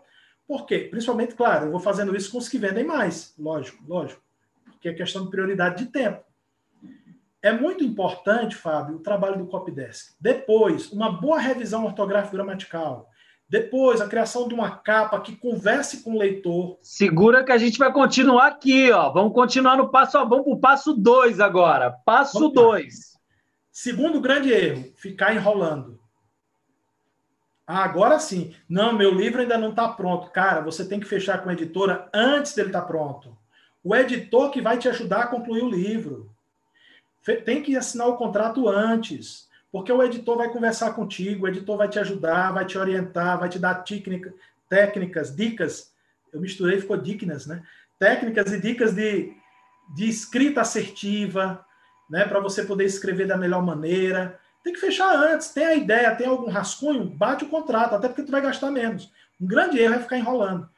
Por 0.47 0.65
quê? 0.65 0.87
Principalmente, 0.89 1.35
claro, 1.35 1.65
eu 1.65 1.71
vou 1.71 1.79
fazendo 1.79 2.15
isso 2.15 2.31
com 2.31 2.37
os 2.37 2.49
que 2.49 2.57
vendem 2.57 2.83
mais, 2.83 3.33
lógico, 3.37 3.83
lógico, 3.87 4.21
porque 4.65 4.89
é 4.89 4.93
questão 4.93 5.23
de 5.23 5.31
prioridade 5.31 5.83
de 5.83 5.91
tempo. 5.91 6.23
É 7.41 7.51
muito 7.51 7.83
importante, 7.83 8.55
Fábio, 8.55 8.97
o 8.97 8.99
trabalho 8.99 9.37
do 9.37 9.47
Copydesk. 9.47 10.15
Depois, 10.19 10.91
uma 10.91 11.11
boa 11.11 11.39
revisão 11.39 11.83
ortográfica 11.83 12.37
gramatical. 12.37 13.09
Depois, 13.53 14.01
a 14.01 14.07
criação 14.07 14.47
de 14.47 14.55
uma 14.55 14.71
capa 14.77 15.21
que 15.21 15.35
converse 15.35 16.01
com 16.01 16.15
o 16.15 16.17
leitor. 16.17 16.79
Segura 16.81 17.43
que 17.43 17.51
a 17.51 17.57
gente 17.59 17.77
vai 17.77 17.93
continuar 17.93 18.47
aqui, 18.47 18.89
ó. 18.91 19.11
Vamos 19.11 19.31
continuar 19.31 19.77
no 19.77 19.89
passo. 19.89 20.17
Vamos 20.27 20.43
para 20.43 20.53
o 20.53 20.59
passo 20.59 20.91
2 20.95 21.39
agora. 21.39 21.91
Passo 22.03 22.49
2. 22.49 23.15
Segundo 23.71 24.19
grande 24.19 24.51
erro, 24.51 24.91
ficar 24.95 25.35
enrolando. 25.35 25.99
Ah, 27.67 27.83
agora 27.83 28.17
sim. 28.17 28.55
Não, 28.67 28.91
meu 28.91 29.13
livro 29.13 29.41
ainda 29.41 29.59
não 29.59 29.69
está 29.69 29.87
pronto. 29.87 30.31
Cara, 30.31 30.61
você 30.61 30.83
tem 30.83 30.99
que 30.99 31.05
fechar 31.05 31.43
com 31.43 31.49
a 31.51 31.53
editora 31.53 32.09
antes 32.11 32.55
dele 32.55 32.69
estar 32.69 32.81
tá 32.81 32.87
pronto. 32.87 33.37
O 33.83 33.95
editor 33.95 34.49
que 34.49 34.61
vai 34.61 34.79
te 34.79 34.89
ajudar 34.89 35.25
a 35.25 35.27
concluir 35.27 35.61
o 35.61 35.69
livro. 35.69 36.31
Tem 37.45 37.61
que 37.61 37.77
assinar 37.77 38.07
o 38.07 38.17
contrato 38.17 38.67
antes, 38.67 39.47
porque 39.73 39.91
o 39.91 40.03
editor 40.03 40.37
vai 40.37 40.49
conversar 40.49 40.93
contigo, 40.93 41.45
o 41.45 41.47
editor 41.47 41.75
vai 41.75 41.89
te 41.89 41.97
ajudar, 41.97 42.51
vai 42.51 42.63
te 42.63 42.77
orientar, 42.77 43.39
vai 43.39 43.49
te 43.49 43.57
dar 43.57 43.73
técnica, 43.83 44.31
técnicas, 44.69 45.35
dicas. 45.35 45.91
Eu 46.31 46.39
misturei, 46.39 46.79
ficou 46.79 46.95
dicas, 46.95 47.47
né? 47.47 47.63
Técnicas 47.97 48.51
e 48.51 48.61
dicas 48.61 48.93
de, 48.93 49.33
de 49.95 50.07
escrita 50.07 50.61
assertiva, 50.61 51.65
né, 52.07 52.23
para 52.23 52.39
você 52.39 52.63
poder 52.63 52.85
escrever 52.85 53.25
da 53.25 53.35
melhor 53.35 53.63
maneira. 53.63 54.39
Tem 54.63 54.73
que 54.73 54.79
fechar 54.79 55.11
antes. 55.15 55.49
Tem 55.49 55.65
a 55.65 55.73
ideia, 55.73 56.15
tem 56.15 56.27
algum 56.27 56.51
rascunho, 56.51 57.05
bate 57.05 57.43
o 57.43 57.49
contrato, 57.49 57.95
até 57.95 58.07
porque 58.07 58.21
tu 58.21 58.31
vai 58.31 58.41
gastar 58.41 58.69
menos. 58.69 59.11
Um 59.41 59.47
grande 59.47 59.79
erro 59.79 59.95
é 59.95 59.99
ficar 59.99 60.19
enrolando. 60.19 60.69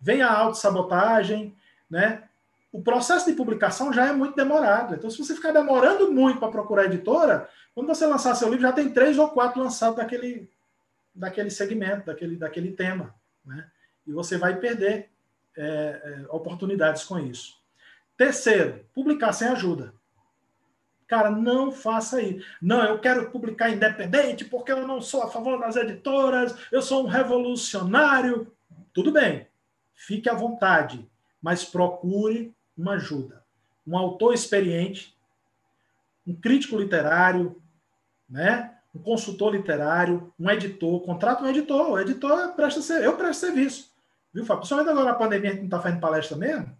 Vem 0.00 0.22
a 0.22 0.32
autossabotagem, 0.32 1.56
né? 1.90 2.22
O 2.70 2.80
processo 2.80 3.26
de 3.26 3.36
publicação 3.36 3.92
já 3.92 4.06
é 4.06 4.12
muito 4.12 4.36
demorado. 4.36 4.94
Então, 4.94 5.10
se 5.10 5.18
você 5.18 5.34
ficar 5.34 5.50
demorando 5.50 6.12
muito 6.12 6.38
para 6.38 6.52
procurar 6.52 6.84
editora, 6.84 7.48
quando 7.74 7.88
você 7.88 8.06
lançar 8.06 8.34
seu 8.34 8.48
livro, 8.48 8.62
já 8.62 8.72
tem 8.72 8.90
três 8.90 9.18
ou 9.18 9.28
quatro 9.28 9.60
lançados 9.60 9.96
daquele, 9.96 10.48
daquele 11.14 11.50
segmento, 11.50 12.06
daquele, 12.06 12.36
daquele 12.36 12.72
tema. 12.72 13.14
Né? 13.44 13.68
E 14.06 14.12
você 14.12 14.38
vai 14.38 14.56
perder 14.56 15.10
é, 15.56 15.64
é, 15.64 16.24
oportunidades 16.28 17.04
com 17.04 17.18
isso. 17.18 17.60
Terceiro, 18.16 18.86
publicar 18.94 19.32
sem 19.32 19.48
ajuda. 19.48 19.92
Cara, 21.06 21.30
não 21.30 21.72
faça 21.72 22.22
isso. 22.22 22.46
Não, 22.62 22.82
eu 22.84 22.98
quero 22.98 23.30
publicar 23.30 23.70
independente 23.70 24.44
porque 24.44 24.72
eu 24.72 24.86
não 24.86 25.00
sou 25.00 25.22
a 25.22 25.30
favor 25.30 25.58
das 25.58 25.76
editoras, 25.76 26.54
eu 26.70 26.80
sou 26.80 27.04
um 27.04 27.08
revolucionário. 27.08 28.52
Tudo 28.92 29.10
bem, 29.10 29.48
fique 29.94 30.28
à 30.28 30.34
vontade, 30.34 31.08
mas 31.42 31.64
procure 31.64 32.54
uma 32.76 32.92
ajuda. 32.92 33.44
Um 33.86 33.98
autor 33.98 34.32
experiente, 34.32 35.14
um 36.26 36.34
crítico 36.34 36.78
literário, 36.78 37.60
né? 38.28 38.74
um 38.94 39.02
consultor 39.02 39.52
literário, 39.52 40.32
um 40.38 40.48
editor, 40.50 41.00
contrata 41.02 41.42
um 41.42 41.48
editor. 41.48 41.90
O 41.90 41.98
editor 41.98 42.54
presta 42.54 42.80
serviço, 42.80 43.10
eu 43.10 43.16
presto 43.16 43.40
serviço. 43.40 43.92
Viu, 44.32 44.44
Fábio? 44.44 44.60
Principalmente 44.60 44.90
agora 44.90 45.10
na 45.10 45.18
pandemia, 45.18 45.50
que 45.50 45.58
não 45.58 45.64
está 45.64 45.80
fazendo 45.80 46.00
palestra 46.00 46.36
mesmo. 46.36 46.76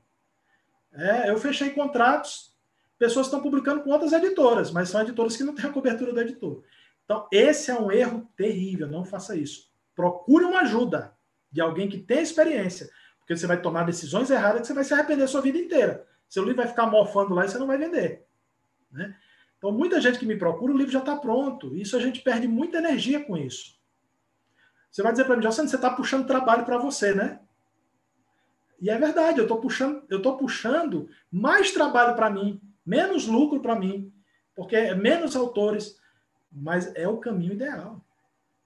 É, 0.93 1.31
eu 1.31 1.39
fechei 1.39 1.71
contratos 1.71 2.55
pessoas 2.99 3.27
estão 3.27 3.43
publicando 3.43 3.83
com 3.83 3.91
outras 3.91 4.13
editoras, 4.13 4.71
mas 4.71 4.89
são 4.89 5.03
editoras 5.03 5.37
que 5.37 5.43
não 5.43 5.55
têm 5.55 5.67
a 5.67 5.73
cobertura 5.73 6.13
do 6.13 6.21
editor. 6.21 6.63
Então, 7.05 7.27
esse 7.31 7.71
é 7.71 7.79
um 7.79 7.91
erro 7.91 8.27
terrível, 8.37 8.87
não 8.87 9.05
faça 9.05 9.37
isso. 9.37 9.71
Procure 9.95 10.45
uma 10.45 10.61
ajuda 10.61 11.13
de 11.51 11.61
alguém 11.61 11.89
que 11.89 11.99
tem 11.99 12.23
experiência, 12.23 12.89
porque 13.19 13.37
você 13.37 13.47
vai 13.47 13.61
tomar 13.61 13.85
decisões 13.85 14.31
erradas 14.31 14.63
que 14.63 14.67
você 14.69 14.73
vai 14.73 14.85
se 14.85 14.95
arrepender 14.95 15.25
a 15.25 15.29
sua 15.29 15.41
vida 15.41 15.59
inteira. 15.59 16.07
Seu 16.29 16.43
livro 16.43 16.63
vai 16.63 16.69
ficar 16.69 16.87
mofando 16.87 17.35
lá 17.35 17.45
e 17.45 17.49
você 17.49 17.59
não 17.59 17.67
vai 17.67 17.77
vender. 17.77 18.25
Né? 18.91 19.15
Então, 19.65 19.73
muita 19.73 19.99
gente 19.99 20.19
que 20.19 20.27
me 20.27 20.37
procura, 20.37 20.75
o 20.75 20.77
livro 20.77 20.93
já 20.93 20.99
está 20.99 21.17
pronto. 21.17 21.75
Isso 21.75 21.97
a 21.97 21.99
gente 21.99 22.21
perde 22.21 22.47
muita 22.47 22.77
energia 22.77 23.25
com 23.25 23.35
isso. 23.35 23.79
Você 24.91 25.03
vai 25.03 25.11
dizer 25.11 25.25
para 25.25 25.39
mim, 25.39 25.43
Jocene, 25.43 25.67
você 25.67 25.77
está 25.77 25.89
puxando 25.89 26.27
trabalho 26.27 26.67
para 26.67 26.77
você, 26.77 27.15
né? 27.15 27.41
E 28.79 28.91
é 28.91 28.99
verdade, 28.99 29.39
eu 29.39 29.45
estou 29.45 29.62
puxando, 29.62 30.03
eu 30.11 30.21
tô 30.21 30.37
puxando 30.37 31.09
mais 31.33 31.73
trabalho 31.73 32.15
para 32.15 32.29
mim 32.29 32.61
menos 32.85 33.27
lucro 33.27 33.59
para 33.61 33.75
mim, 33.75 34.12
porque 34.55 34.77
é 34.77 34.95
menos 34.95 35.35
autores, 35.35 35.97
mas 36.53 36.95
é 36.95 37.09
o 37.09 37.17
caminho 37.17 37.55
ideal. 37.55 38.05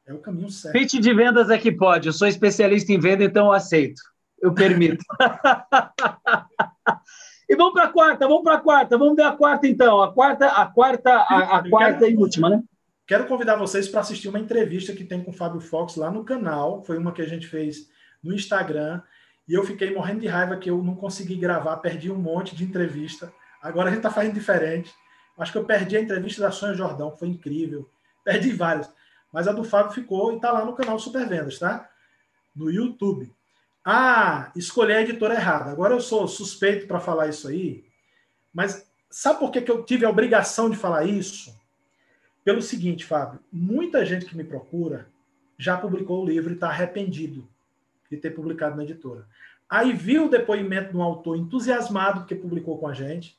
É 0.05 0.13
o 0.13 0.19
caminho 0.19 0.51
certo. 0.51 0.73
Pitch 0.73 0.95
de 0.95 1.15
vendas 1.15 1.49
é 1.49 1.59
que 1.59 1.71
pode. 1.71 2.09
Eu 2.09 2.13
sou 2.13 2.27
especialista 2.27 2.93
em 2.93 2.99
venda, 2.99 3.23
então 3.23 3.47
eu 3.47 3.53
aceito. 3.53 4.03
Eu 4.43 4.53
permito. 4.53 5.05
e 7.49 7.57
vamos 7.57 7.73
para 7.73 7.85
a 7.85 7.89
quarta, 7.89 8.29
vamos 8.29 8.43
para 8.43 8.55
a 8.57 8.61
quarta, 8.61 8.99
vamos 8.99 9.17
ver 9.17 9.23
a 9.23 9.33
quarta 9.33 9.67
então. 9.67 10.03
A 10.03 10.13
quarta, 10.13 10.49
a 10.49 10.67
quarta, 10.67 11.11
a, 11.15 11.59
a 11.59 11.71
quarta 11.71 12.01
quero, 12.01 12.13
e 12.13 12.17
última, 12.17 12.51
né? 12.51 12.63
Quero 13.07 13.27
convidar 13.27 13.57
vocês 13.57 13.89
para 13.89 14.01
assistir 14.01 14.29
uma 14.29 14.39
entrevista 14.39 14.93
que 14.93 15.03
tem 15.03 15.25
com 15.25 15.31
o 15.31 15.35
Fábio 15.35 15.61
Fox 15.61 15.97
lá 15.97 16.11
no 16.11 16.25
canal. 16.25 16.85
Foi 16.85 16.99
uma 16.99 17.11
que 17.11 17.23
a 17.23 17.27
gente 17.27 17.47
fez 17.47 17.89
no 18.23 18.35
Instagram. 18.35 19.01
E 19.49 19.55
eu 19.55 19.65
fiquei 19.65 19.95
morrendo 19.95 20.21
de 20.21 20.27
raiva 20.27 20.59
que 20.59 20.69
eu 20.69 20.83
não 20.83 20.95
consegui 20.95 21.37
gravar, 21.37 21.79
perdi 21.79 22.11
um 22.11 22.19
monte 22.19 22.55
de 22.55 22.65
entrevista. 22.65 23.33
Agora 23.63 23.89
a 23.89 23.91
gente 23.91 24.01
está 24.01 24.11
fazendo 24.11 24.35
diferente. 24.35 24.93
Acho 25.39 25.53
que 25.53 25.59
eu 25.59 25.65
perdi 25.65 25.97
a 25.97 26.01
entrevista 26.03 26.43
da 26.43 26.51
Sônia 26.51 26.75
Jordão, 26.75 27.17
foi 27.17 27.29
incrível. 27.29 27.89
Perdi 28.23 28.51
várias. 28.53 28.93
Mas 29.33 29.49
a 29.49 29.53
do 29.53 29.65
Fábio 29.65 29.93
ficou 29.93 30.33
e 30.33 30.37
está 30.37 30.53
lá 30.53 30.65
no 30.65 30.75
canal 30.75 30.99
Supervendas, 30.99 31.59
tá? 31.59 31.89
No 32.55 32.71
YouTube. 32.71 33.33
Ah, 33.91 34.53
escolhi 34.55 34.93
a 34.93 35.01
editora 35.01 35.35
errada. 35.35 35.71
Agora 35.71 35.95
eu 35.95 36.01
sou 36.01 36.29
suspeito 36.29 36.87
para 36.87 37.01
falar 37.01 37.29
isso 37.29 37.49
aí. 37.49 37.87
Mas 38.53 38.87
sabe 39.09 39.39
por 39.39 39.51
que, 39.51 39.63
que 39.63 39.71
eu 39.71 39.83
tive 39.85 40.05
a 40.05 40.11
obrigação 40.11 40.69
de 40.69 40.77
falar 40.77 41.05
isso? 41.05 41.57
Pelo 42.45 42.61
seguinte, 42.61 43.05
Fábio. 43.05 43.41
Muita 43.51 44.05
gente 44.05 44.27
que 44.27 44.37
me 44.37 44.45
procura 44.45 45.09
já 45.57 45.77
publicou 45.77 46.23
o 46.23 46.27
livro 46.27 46.51
e 46.51 46.55
está 46.55 46.69
arrependido 46.69 47.49
de 48.11 48.17
ter 48.17 48.31
publicado 48.31 48.77
na 48.77 48.85
editora. 48.85 49.27
Aí 49.69 49.93
viu 49.93 50.27
o 50.27 50.31
depoimento 50.31 50.91
de 50.91 50.97
um 50.97 51.03
autor 51.03 51.37
entusiasmado 51.37 52.27
que 52.27 52.35
publicou 52.35 52.79
com 52.79 52.89
a 52.89 52.93
gente 52.93 53.39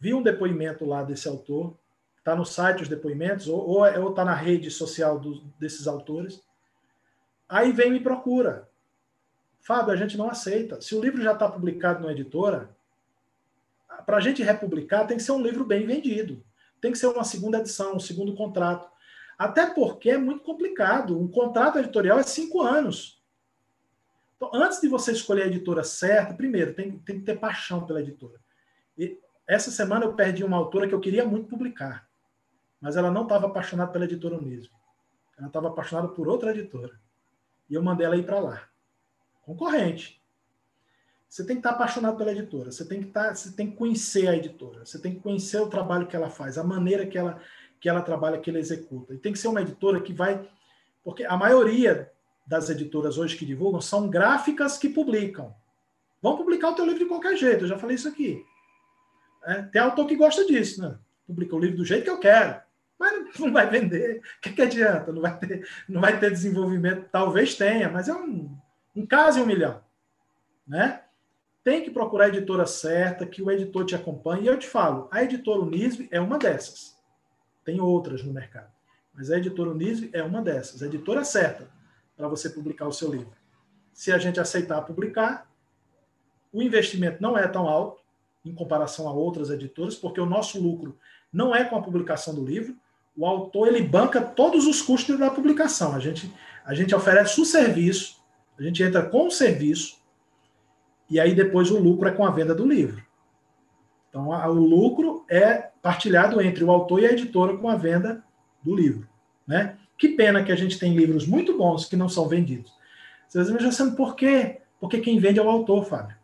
vi 0.00 0.14
um 0.14 0.22
depoimento 0.22 0.86
lá 0.86 1.02
desse 1.02 1.28
autor, 1.28 1.76
está 2.18 2.34
no 2.34 2.46
site 2.46 2.82
os 2.82 2.88
depoimentos, 2.88 3.46
ou 3.46 3.86
está 4.08 4.24
na 4.24 4.34
rede 4.34 4.70
social 4.70 5.20
do, 5.20 5.42
desses 5.58 5.86
autores. 5.86 6.42
Aí 7.46 7.70
vem 7.70 7.88
e 7.88 7.92
me 7.92 8.00
procura. 8.00 8.69
Fábio, 9.60 9.92
a 9.92 9.96
gente 9.96 10.16
não 10.16 10.28
aceita. 10.28 10.80
Se 10.80 10.94
o 10.94 11.00
livro 11.00 11.22
já 11.22 11.32
está 11.32 11.48
publicado 11.48 12.04
na 12.04 12.12
editora, 12.12 12.70
para 14.06 14.16
a 14.16 14.20
gente 14.20 14.42
republicar 14.42 15.06
tem 15.06 15.16
que 15.16 15.22
ser 15.22 15.32
um 15.32 15.42
livro 15.42 15.64
bem 15.64 15.86
vendido. 15.86 16.42
Tem 16.80 16.90
que 16.90 16.98
ser 16.98 17.06
uma 17.06 17.24
segunda 17.24 17.58
edição, 17.58 17.96
um 17.96 18.00
segundo 18.00 18.34
contrato. 18.34 18.90
Até 19.38 19.66
porque 19.66 20.10
é 20.10 20.18
muito 20.18 20.42
complicado. 20.42 21.18
Um 21.18 21.28
contrato 21.28 21.78
editorial 21.78 22.18
é 22.18 22.22
cinco 22.22 22.62
anos. 22.62 23.22
Então, 24.36 24.50
antes 24.54 24.80
de 24.80 24.88
você 24.88 25.12
escolher 25.12 25.42
a 25.42 25.46
editora 25.46 25.84
certa, 25.84 26.32
primeiro, 26.32 26.72
tem, 26.72 26.98
tem 26.98 27.20
que 27.20 27.26
ter 27.26 27.38
paixão 27.38 27.86
pela 27.86 28.00
editora. 28.00 28.40
E 28.96 29.18
essa 29.46 29.70
semana 29.70 30.06
eu 30.06 30.14
perdi 30.14 30.42
uma 30.42 30.56
autora 30.56 30.88
que 30.88 30.94
eu 30.94 31.00
queria 31.00 31.26
muito 31.26 31.48
publicar, 31.48 32.08
mas 32.80 32.96
ela 32.96 33.10
não 33.10 33.24
estava 33.24 33.48
apaixonada 33.48 33.92
pela 33.92 34.06
editora 34.06 34.38
Unismo. 34.38 34.74
Ela 35.36 35.48
estava 35.48 35.68
apaixonada 35.68 36.08
por 36.08 36.28
outra 36.28 36.50
editora. 36.52 36.98
E 37.68 37.74
eu 37.74 37.82
mandei 37.82 38.06
ela 38.06 38.16
ir 38.16 38.24
para 38.24 38.38
lá. 38.38 38.69
Concorrente. 39.50 40.22
Você 41.28 41.44
tem 41.44 41.56
que 41.56 41.60
estar 41.60 41.70
apaixonado 41.70 42.16
pela 42.16 42.30
editora, 42.30 42.70
você 42.70 42.84
tem 42.84 43.00
que 43.00 43.08
estar, 43.08 43.34
você 43.34 43.50
tem 43.50 43.68
que 43.68 43.76
conhecer 43.76 44.28
a 44.28 44.36
editora, 44.36 44.84
você 44.84 44.96
tem 44.96 45.12
que 45.12 45.20
conhecer 45.20 45.60
o 45.60 45.68
trabalho 45.68 46.06
que 46.06 46.14
ela 46.14 46.30
faz, 46.30 46.56
a 46.56 46.62
maneira 46.62 47.04
que 47.04 47.18
ela 47.18 47.40
que 47.80 47.88
ela 47.88 48.02
trabalha, 48.02 48.38
que 48.38 48.48
ela 48.48 48.60
executa. 48.60 49.12
E 49.12 49.18
tem 49.18 49.32
que 49.32 49.38
ser 49.38 49.48
uma 49.48 49.62
editora 49.62 50.00
que 50.00 50.12
vai, 50.12 50.48
porque 51.02 51.24
a 51.24 51.36
maioria 51.36 52.12
das 52.46 52.70
editoras 52.70 53.18
hoje 53.18 53.36
que 53.36 53.44
divulgam 53.46 53.80
são 53.80 54.08
gráficas 54.08 54.78
que 54.78 54.88
publicam. 54.88 55.52
Vão 56.22 56.36
publicar 56.36 56.70
o 56.70 56.74
teu 56.74 56.84
livro 56.84 57.00
de 57.00 57.06
qualquer 57.06 57.36
jeito, 57.36 57.64
eu 57.64 57.68
já 57.68 57.78
falei 57.78 57.96
isso 57.96 58.08
aqui. 58.08 58.44
É, 59.46 59.62
tem 59.62 59.82
autor 59.82 60.06
que 60.06 60.14
gosta 60.14 60.46
disso, 60.46 60.80
né? 60.80 60.96
Publica 61.26 61.56
o 61.56 61.58
livro 61.58 61.78
do 61.78 61.84
jeito 61.84 62.04
que 62.04 62.10
eu 62.10 62.20
quero, 62.20 62.60
mas 62.96 63.36
não 63.36 63.52
vai 63.52 63.68
vender. 63.68 64.18
O 64.18 64.40
que, 64.42 64.52
que 64.52 64.62
adianta? 64.62 65.10
Não 65.10 65.22
vai, 65.22 65.36
ter, 65.38 65.68
não 65.88 66.00
vai 66.00 66.20
ter 66.20 66.30
desenvolvimento. 66.30 67.08
Talvez 67.10 67.56
tenha, 67.56 67.88
mas 67.88 68.08
é 68.08 68.14
um, 68.14 68.59
um 68.94 69.06
caso 69.06 69.38
em 69.38 69.42
um 69.42 69.46
milhão. 69.46 69.80
Né? 70.66 71.02
tem 71.62 71.82
que 71.82 71.90
procurar 71.90 72.26
a 72.26 72.28
editora 72.28 72.66
certa, 72.66 73.26
que 73.26 73.42
o 73.42 73.50
editor 73.50 73.84
te 73.84 73.94
acompanhe. 73.94 74.44
E 74.44 74.46
eu 74.46 74.58
te 74.58 74.66
falo, 74.66 75.08
a 75.10 75.22
editora 75.22 75.60
Unisve 75.60 76.08
é 76.10 76.20
uma 76.20 76.38
dessas. 76.38 76.96
Tem 77.64 77.80
outras 77.80 78.22
no 78.22 78.32
mercado. 78.32 78.70
Mas 79.14 79.30
a 79.30 79.36
editora 79.36 79.70
Unisve 79.70 80.10
é 80.12 80.22
uma 80.22 80.40
dessas. 80.40 80.82
A 80.82 80.86
editora 80.86 81.24
certa 81.24 81.68
para 82.16 82.28
você 82.28 82.48
publicar 82.48 82.86
o 82.86 82.92
seu 82.92 83.10
livro. 83.10 83.32
Se 83.92 84.12
a 84.12 84.18
gente 84.18 84.40
aceitar 84.40 84.80
publicar, 84.82 85.50
o 86.52 86.62
investimento 86.62 87.20
não 87.20 87.36
é 87.36 87.46
tão 87.46 87.68
alto 87.68 88.00
em 88.44 88.54
comparação 88.54 89.06
a 89.06 89.12
outras 89.12 89.50
editoras, 89.50 89.94
porque 89.94 90.20
o 90.20 90.26
nosso 90.26 90.60
lucro 90.60 90.98
não 91.32 91.54
é 91.54 91.64
com 91.64 91.76
a 91.76 91.82
publicação 91.82 92.34
do 92.34 92.44
livro. 92.44 92.74
O 93.16 93.26
autor 93.26 93.68
ele 93.68 93.82
banca 93.82 94.22
todos 94.22 94.66
os 94.66 94.80
custos 94.80 95.18
da 95.18 95.30
publicação. 95.30 95.94
A 95.94 96.00
gente, 96.00 96.32
a 96.64 96.74
gente 96.74 96.94
oferece 96.94 97.38
o 97.40 97.44
serviço, 97.44 98.19
a 98.60 98.62
gente 98.62 98.82
entra 98.82 99.02
com 99.02 99.26
o 99.26 99.30
serviço, 99.30 99.98
e 101.08 101.18
aí 101.18 101.34
depois 101.34 101.70
o 101.70 101.78
lucro 101.78 102.08
é 102.08 102.12
com 102.12 102.24
a 102.24 102.30
venda 102.30 102.54
do 102.54 102.66
livro. 102.66 103.02
Então 104.08 104.32
a, 104.32 104.48
o 104.48 104.54
lucro 104.54 105.24
é 105.28 105.70
partilhado 105.82 106.40
entre 106.40 106.62
o 106.62 106.70
autor 106.70 107.00
e 107.00 107.06
a 107.06 107.12
editora 107.12 107.56
com 107.56 107.68
a 107.68 107.76
venda 107.76 108.22
do 108.62 108.74
livro. 108.74 109.08
Né? 109.46 109.78
Que 109.96 110.08
pena 110.08 110.44
que 110.44 110.52
a 110.52 110.56
gente 110.56 110.78
tem 110.78 110.94
livros 110.94 111.26
muito 111.26 111.56
bons 111.56 111.86
que 111.86 111.96
não 111.96 112.08
são 112.08 112.28
vendidos. 112.28 112.72
Vocês 113.28 113.48
vão 113.48 113.58
pensando 113.58 113.96
por 113.96 114.14
quê? 114.14 114.60
Porque 114.78 115.00
quem 115.00 115.18
vende 115.18 115.38
é 115.38 115.42
o 115.42 115.48
autor, 115.48 115.84
Fábio. 115.84 116.16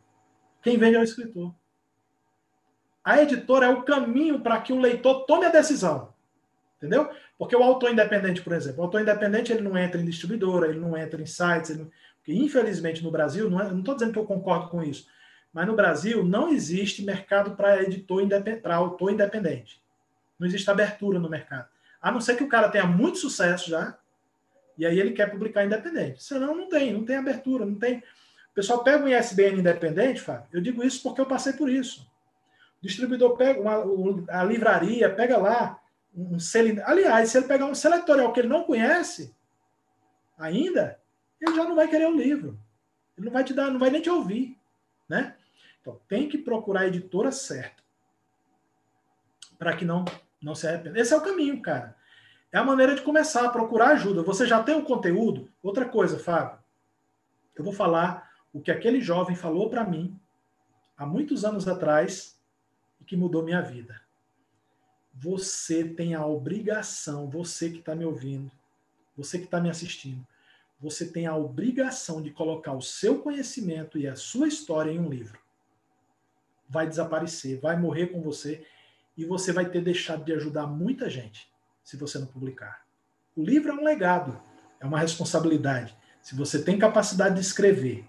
Quem 0.63 0.77
vende 0.77 0.97
é 0.97 1.01
o 1.01 1.05
escritor. 1.05 1.55
A 3.05 3.23
editora 3.23 3.67
é 3.67 3.69
o 3.69 3.83
caminho 3.83 4.41
para 4.41 4.61
que 4.61 4.73
o 4.73 4.81
leitor 4.81 5.25
tome 5.27 5.47
a 5.47 5.51
decisão. 5.51 6.13
Entendeu? 6.77 7.09
Porque 7.39 7.55
o 7.55 7.63
autor 7.63 7.93
independente, 7.93 8.43
por 8.43 8.53
exemplo, 8.53 8.81
o 8.81 8.85
autor 8.85 9.01
independente 9.01 9.53
ele 9.53 9.63
não 9.63 9.79
entra 9.79 10.01
em 10.01 10.05
distribuidora, 10.05 10.69
ele 10.69 10.81
não 10.81 10.97
entra 10.97 11.21
em 11.21 11.27
sites, 11.27 11.77
não... 11.77 11.91
porque 12.27 12.35
infelizmente 12.35 13.05
no 13.05 13.11
Brasil, 13.13 13.49
não 13.49 13.79
estou 13.79 13.95
é, 13.95 13.99
dizendo 13.99 14.13
que 14.13 14.19
eu 14.19 14.25
concordo 14.25 14.69
com 14.69 14.83
isso, 14.83 15.07
mas 15.53 15.65
no 15.65 15.77
Brasil 15.77 16.25
não 16.25 16.49
existe 16.49 17.05
mercado 17.05 17.53
para 17.53 17.81
editor 17.85 18.21
independente, 18.21 18.63
para 18.63 18.75
autor 18.75 19.13
independente. 19.13 19.81
Não 20.37 20.45
existe 20.45 20.69
abertura 20.69 21.21
no 21.21 21.31
mercado. 21.31 21.69
A 22.03 22.11
não 22.11 22.21
ser 22.21 22.37
que 22.37 22.43
o 22.43 22.49
cara 22.49 22.69
tenha 22.69 22.85
muito 22.85 23.19
sucesso 23.19 23.71
já, 23.71 23.97
e 24.77 24.85
aí 24.85 24.99
ele 24.99 25.13
quer 25.13 25.31
publicar 25.31 25.65
independente. 25.65 26.21
Senão 26.21 26.53
não 26.53 26.69
tem, 26.69 26.93
não 26.93 27.05
tem 27.05 27.15
abertura, 27.15 27.65
não 27.65 27.77
tem. 27.77 27.99
O 27.99 28.55
pessoal 28.57 28.83
pega 28.83 29.05
um 29.05 29.09
ISBN 29.09 29.61
independente, 29.61 30.21
Fábio. 30.21 30.49
Eu 30.53 30.61
digo 30.61 30.83
isso 30.83 31.01
porque 31.05 31.21
eu 31.21 31.27
passei 31.27 31.53
por 31.53 31.71
isso. 31.71 32.11
O 32.83 32.87
distribuidor 32.87 33.37
pega 33.37 33.61
uma, 33.61 33.85
a 34.29 34.43
livraria, 34.43 35.15
pega 35.15 35.39
lá 35.39 35.81
um 36.13 36.41
selo. 36.41 36.83
Aliás, 36.85 37.31
se 37.31 37.39
ele 37.39 37.47
pegar 37.47 37.67
um 37.67 37.75
seletorial 37.75 38.33
que 38.33 38.41
ele 38.41 38.49
não 38.49 38.65
conhece 38.65 39.33
ainda, 40.37 40.99
ele 41.41 41.55
já 41.55 41.65
não 41.65 41.75
vai 41.75 41.89
querer 41.89 42.07
o 42.07 42.17
livro. 42.17 42.59
Ele 43.17 43.27
não 43.27 43.33
vai 43.33 43.45
te 43.45 43.55
dar, 43.55 43.71
não 43.71 43.79
vai 43.79 43.91
nem 43.91 44.03
te 44.03 44.11
ouvir, 44.11 44.59
né? 45.09 45.37
Então, 45.81 46.01
tem 46.09 46.29
que 46.29 46.39
procurar 46.39 46.81
a 46.81 46.87
editora 46.87 47.31
certa 47.31 47.83
para 49.59 49.75
que 49.77 49.85
não 49.85 50.05
não 50.43 50.55
se 50.55 50.67
arrependa. 50.67 51.01
Esse 51.01 51.15
é 51.15 51.17
o 51.17 51.23
caminho, 51.23 51.61
cara. 51.63 51.97
É 52.53 52.59
a 52.59 52.65
maneira 52.65 52.95
de 52.95 53.03
começar 53.03 53.45
a 53.45 53.49
procurar 53.49 53.89
ajuda. 53.89 54.23
Você 54.23 54.47
já 54.47 54.63
tem 54.63 54.77
o 54.77 54.85
conteúdo? 54.85 55.51
Outra 55.63 55.89
coisa, 55.89 56.19
Fábio. 56.19 56.59
Eu 57.55 57.65
vou 57.65 57.73
falar 57.73 58.31
o 58.53 58.61
que 58.61 58.71
aquele 58.71 59.01
jovem 59.01 59.35
falou 59.35 59.71
para 59.71 59.83
mim 59.83 60.19
há 60.97 61.07
muitos 61.07 61.45
anos 61.45 61.67
atrás 61.67 62.39
e 63.01 63.05
que 63.05 63.17
mudou 63.17 63.43
minha 63.43 63.63
vida 63.63 64.01
você 65.19 65.83
tem 65.83 66.15
a 66.15 66.27
obrigação, 66.27 67.29
você 67.29 67.71
que 67.71 67.79
está 67.79 67.95
me 67.95 68.05
ouvindo, 68.05 68.51
você 69.17 69.39
que 69.39 69.47
está 69.47 69.59
me 69.59 69.71
assistindo, 69.71 70.27
você 70.81 71.07
tem 71.07 71.27
a 71.27 71.37
obrigação 71.37 72.21
de 72.21 72.31
colocar 72.31 72.73
o 72.73 72.83
seu 72.83 73.19
conhecimento 73.21 73.99
e 73.99 74.07
a 74.07 74.17
sua 74.17 74.49
história 74.49 74.91
em 74.91 74.99
um 74.99 75.09
livro. 75.09 75.39
Vai 76.69 76.87
desaparecer, 76.87 77.61
vai 77.61 77.79
morrer 77.79 78.09
com 78.09 78.21
você 78.21 78.67
e 79.17 79.25
você 79.25 79.53
vai 79.53 79.69
ter 79.69 79.81
deixado 79.81 80.25
de 80.25 80.33
ajudar 80.33 80.67
muita 80.67 81.09
gente 81.09 81.51
se 81.83 81.97
você 81.97 82.19
não 82.19 82.27
publicar. 82.27 82.85
O 83.35 83.43
livro 83.43 83.71
é 83.71 83.75
um 83.75 83.85
legado, 83.85 84.41
é 84.81 84.87
uma 84.87 84.99
responsabilidade. 84.99 85.97
Se 86.21 86.35
você 86.35 86.63
tem 86.63 86.79
capacidade 86.79 87.37
de 87.37 87.41
escrever, 87.41 88.05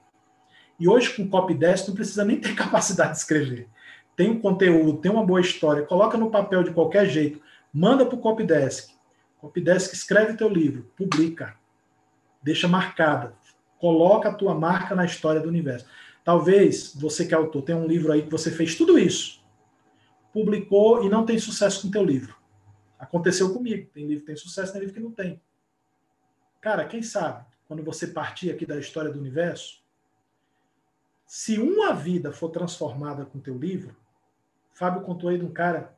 e 0.79 0.87
hoje 0.87 1.15
com 1.15 1.29
copy 1.29 1.53
10 1.53 1.87
não 1.87 1.95
precisa 1.95 2.25
nem 2.25 2.39
ter 2.39 2.53
capacidade 2.55 3.13
de 3.13 3.17
escrever 3.19 3.69
tem 4.17 4.31
um 4.31 4.41
conteúdo, 4.41 4.97
tem 4.97 5.11
uma 5.11 5.23
boa 5.23 5.39
história, 5.39 5.85
coloca 5.85 6.17
no 6.17 6.31
papel 6.31 6.63
de 6.63 6.71
qualquer 6.71 7.05
jeito, 7.05 7.39
manda 7.71 8.03
para 8.03 8.15
o 8.15 8.19
Copydesk. 8.19 8.89
Copydesk 9.37 9.93
escreve 9.93 10.35
teu 10.35 10.49
livro, 10.49 10.91
publica, 10.97 11.55
deixa 12.47 12.65
marcada, 12.65 13.35
coloca 13.77 14.29
a 14.29 14.33
tua 14.33 14.55
marca 14.55 14.95
na 14.95 15.03
história 15.03 15.41
do 15.41 15.49
universo. 15.49 15.85
Talvez 16.23 16.95
você 16.95 17.25
que 17.25 17.33
é 17.33 17.37
autor 17.37 17.61
tenha 17.61 17.77
um 17.77 17.85
livro 17.85 18.09
aí 18.11 18.21
que 18.21 18.31
você 18.31 18.49
fez 18.49 18.75
tudo 18.75 18.97
isso, 18.97 19.43
publicou 20.31 21.03
e 21.03 21.09
não 21.09 21.25
tem 21.25 21.37
sucesso 21.37 21.81
com 21.81 21.91
teu 21.91 22.05
livro. 22.05 22.37
Aconteceu 22.97 23.53
comigo. 23.53 23.89
Tem 23.93 24.07
livro 24.07 24.21
que 24.21 24.27
tem 24.27 24.35
sucesso, 24.37 24.71
tem 24.71 24.79
livro 24.79 24.95
que 24.95 25.01
não 25.01 25.11
tem. 25.11 25.41
Cara, 26.61 26.85
quem 26.85 27.01
sabe, 27.01 27.45
quando 27.67 27.83
você 27.83 28.07
partir 28.07 28.49
aqui 28.49 28.65
da 28.65 28.79
história 28.79 29.11
do 29.11 29.19
universo, 29.19 29.83
se 31.25 31.59
uma 31.59 31.93
vida 31.93 32.31
for 32.31 32.49
transformada 32.49 33.25
com 33.25 33.39
teu 33.39 33.57
livro, 33.57 33.93
Fábio 34.73 35.01
contou 35.01 35.29
aí 35.29 35.37
de 35.37 35.43
um 35.43 35.51
cara 35.51 35.93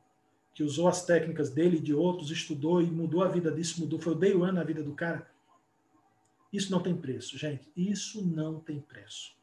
que 0.52 0.64
usou 0.64 0.88
as 0.88 1.04
técnicas 1.04 1.50
dele 1.50 1.76
e 1.76 1.80
de 1.80 1.94
outros, 1.94 2.32
estudou 2.32 2.82
e 2.82 2.86
mudou 2.86 3.22
a 3.22 3.28
vida 3.28 3.52
disso, 3.52 3.80
mudou, 3.80 4.00
foi 4.00 4.14
o 4.14 4.16
day 4.16 4.34
one 4.34 4.52
na 4.52 4.64
vida 4.64 4.82
do 4.82 4.94
cara. 4.94 5.30
Isso 6.52 6.70
não 6.70 6.82
tem 6.82 6.96
preço, 6.96 7.38
gente. 7.38 7.70
Isso 7.76 8.26
não 8.26 8.58
tem 8.60 8.80
preço. 8.80 9.38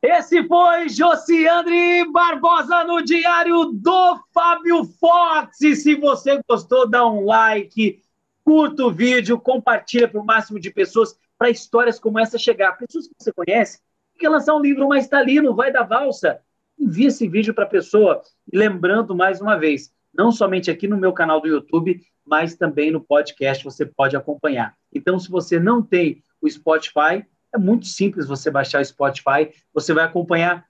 Esse 0.00 0.46
foi 0.46 0.88
Josiandre 0.88 2.10
Barbosa 2.12 2.84
no 2.84 3.02
Diário 3.02 3.64
do 3.72 4.18
Fábio 4.32 4.84
Fox. 4.84 5.60
E 5.60 5.74
se 5.74 5.96
você 5.96 6.40
gostou, 6.48 6.88
dá 6.88 7.04
um 7.04 7.26
like, 7.26 8.00
curta 8.44 8.84
o 8.84 8.92
vídeo, 8.92 9.40
compartilha 9.40 10.08
para 10.08 10.20
o 10.20 10.24
máximo 10.24 10.60
de 10.60 10.70
pessoas 10.70 11.18
para 11.36 11.50
histórias 11.50 11.98
como 11.98 12.18
essa 12.18 12.38
chegar. 12.38 12.78
Pessoas 12.78 13.08
que 13.08 13.14
você 13.18 13.32
conhece, 13.32 13.80
quer 14.18 14.28
lançar 14.28 14.54
um 14.54 14.60
livro, 14.60 14.88
mas 14.88 15.04
está 15.04 15.18
ali, 15.18 15.40
não 15.40 15.54
vai 15.54 15.72
dar 15.72 15.82
valsa. 15.82 16.40
Envie 16.78 17.06
esse 17.06 17.28
vídeo 17.28 17.52
para 17.52 17.64
a 17.64 17.68
pessoa. 17.68 18.22
E 18.52 18.56
lembrando 18.56 19.16
mais 19.16 19.40
uma 19.40 19.56
vez, 19.56 19.92
não 20.14 20.32
somente 20.32 20.70
aqui 20.70 20.88
no 20.88 20.96
meu 20.96 21.12
canal 21.12 21.40
do 21.40 21.48
YouTube, 21.48 22.00
mas 22.24 22.56
também 22.56 22.90
no 22.90 23.00
podcast 23.00 23.64
você 23.64 23.86
pode 23.86 24.16
acompanhar. 24.16 24.74
Então, 24.92 25.18
se 25.18 25.30
você 25.30 25.58
não 25.58 25.82
tem 25.82 26.22
o 26.40 26.48
Spotify, 26.48 27.24
é 27.54 27.58
muito 27.58 27.86
simples 27.86 28.26
você 28.26 28.50
baixar 28.50 28.80
o 28.80 28.84
Spotify, 28.84 29.50
você 29.72 29.92
vai 29.92 30.04
acompanhar 30.04 30.66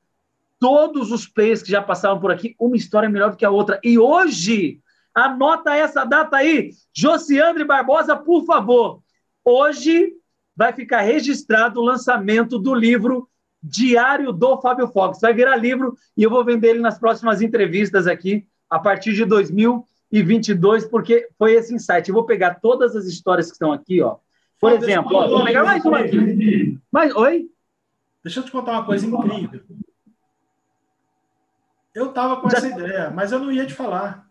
todos 0.58 1.12
os 1.12 1.26
players 1.26 1.62
que 1.62 1.70
já 1.70 1.82
passaram 1.82 2.20
por 2.20 2.30
aqui, 2.30 2.54
uma 2.58 2.76
história 2.76 3.08
melhor 3.08 3.30
do 3.30 3.36
que 3.36 3.44
a 3.44 3.50
outra. 3.50 3.80
E 3.82 3.98
hoje, 3.98 4.80
anota 5.14 5.74
essa 5.74 6.04
data 6.04 6.36
aí, 6.36 6.72
Josiandre 6.92 7.64
Barbosa, 7.64 8.16
por 8.16 8.44
favor. 8.44 9.02
Hoje 9.44 10.14
vai 10.54 10.72
ficar 10.72 11.02
registrado 11.02 11.80
o 11.80 11.84
lançamento 11.84 12.58
do 12.58 12.74
livro 12.74 13.28
Diário 13.62 14.32
do 14.32 14.60
Fábio 14.60 14.88
Fox. 14.88 15.20
Vai 15.20 15.32
virar 15.32 15.56
livro 15.56 15.96
e 16.16 16.22
eu 16.22 16.30
vou 16.30 16.44
vender 16.44 16.70
ele 16.70 16.80
nas 16.80 16.98
próximas 16.98 17.40
entrevistas 17.42 18.06
aqui, 18.06 18.46
a 18.68 18.78
partir 18.78 19.14
de 19.14 19.24
2022, 19.24 20.86
porque 20.86 21.28
foi 21.38 21.54
esse 21.54 21.74
insight. 21.74 22.08
Eu 22.08 22.14
vou 22.14 22.24
pegar 22.24 22.56
todas 22.56 22.94
as 22.94 23.06
histórias 23.06 23.46
que 23.46 23.52
estão 23.52 23.72
aqui, 23.72 24.02
ó, 24.02 24.16
Por 24.60 24.72
exemplo, 24.72 25.16
ó, 25.16 25.28
vou 25.28 25.44
pegar 25.44 25.64
mais 25.64 25.84
uma 25.84 26.00
aqui. 26.00 26.78
Mas, 26.90 27.14
oi? 27.14 27.50
Deixa 28.22 28.40
eu 28.40 28.44
te 28.44 28.50
contar 28.50 28.72
uma 28.72 28.84
coisa 28.84 29.06
incrível. 29.06 29.60
Eu 31.94 32.10
estava 32.10 32.36
com 32.40 32.48
essa 32.48 32.68
ideia, 32.68 33.10
mas 33.10 33.32
eu 33.32 33.38
não 33.38 33.50
ia 33.50 33.66
te 33.66 33.74
falar. 33.74 34.26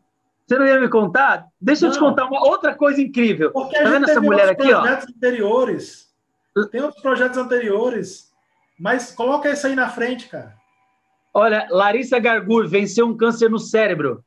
Você 0.46 0.58
não 0.58 0.66
ia 0.66 0.80
me 0.80 0.88
contar? 0.88 1.48
Deixa 1.60 1.82
não. 1.82 1.90
eu 1.90 1.94
te 1.94 2.00
contar 2.00 2.26
uma 2.26 2.46
outra 2.48 2.74
coisa 2.74 3.02
incrível. 3.02 3.52
Porque 3.52 3.76
tá 3.76 3.90
vendo 3.90 4.10
essa 4.10 4.22
mulher 4.22 4.50
aqui, 4.50 4.70
projetos 4.70 5.08
ó? 5.10 5.16
anteriores. 5.16 6.08
Tem 6.72 6.82
outros 6.82 7.02
projetos 7.02 7.38
anteriores. 7.38 8.32
Mas 8.80 9.12
coloca 9.12 9.50
isso 9.50 9.68
aí 9.68 9.76
na 9.76 9.90
frente, 9.90 10.30
cara. 10.30 10.56
Olha, 11.34 11.68
Larissa 11.70 12.20
Gargur 12.20 12.68
venceu 12.68 13.08
um 13.08 13.18
câncer 13.18 13.50
no 13.50 13.60
cérebro. 13.60 14.24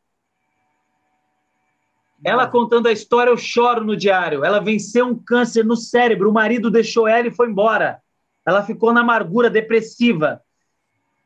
Ela 2.24 2.46
contando 2.46 2.86
a 2.86 2.92
história, 2.92 3.30
eu 3.30 3.36
choro 3.36 3.84
no 3.84 3.96
diário. 3.96 4.44
Ela 4.44 4.60
venceu 4.60 5.06
um 5.06 5.14
câncer 5.14 5.64
no 5.64 5.76
cérebro. 5.76 6.28
O 6.28 6.32
marido 6.32 6.70
deixou 6.70 7.08
ela 7.08 7.26
e 7.26 7.34
foi 7.34 7.48
embora. 7.48 8.02
Ela 8.46 8.62
ficou 8.62 8.92
na 8.92 9.00
amargura, 9.00 9.48
depressiva. 9.48 10.42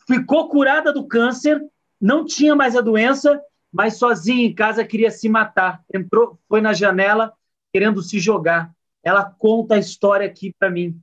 Ficou 0.07 0.49
curada 0.49 0.93
do 0.93 1.07
câncer, 1.07 1.61
não 2.01 2.25
tinha 2.25 2.55
mais 2.55 2.77
a 2.77 2.81
doença, 2.81 3.41
mas 3.73 3.97
sozinha 3.97 4.47
em 4.47 4.55
casa 4.55 4.85
queria 4.85 5.11
se 5.11 5.29
matar. 5.29 5.83
Entrou, 5.93 6.39
foi 6.49 6.61
na 6.61 6.73
janela 6.73 7.33
querendo 7.73 8.03
se 8.03 8.21
jogar. 8.21 8.71
Ela 9.03 9.25
conta 9.25 9.75
a 9.75 9.79
história 9.79 10.27
aqui 10.27 10.55
para 10.59 10.71
mim. 10.71 11.01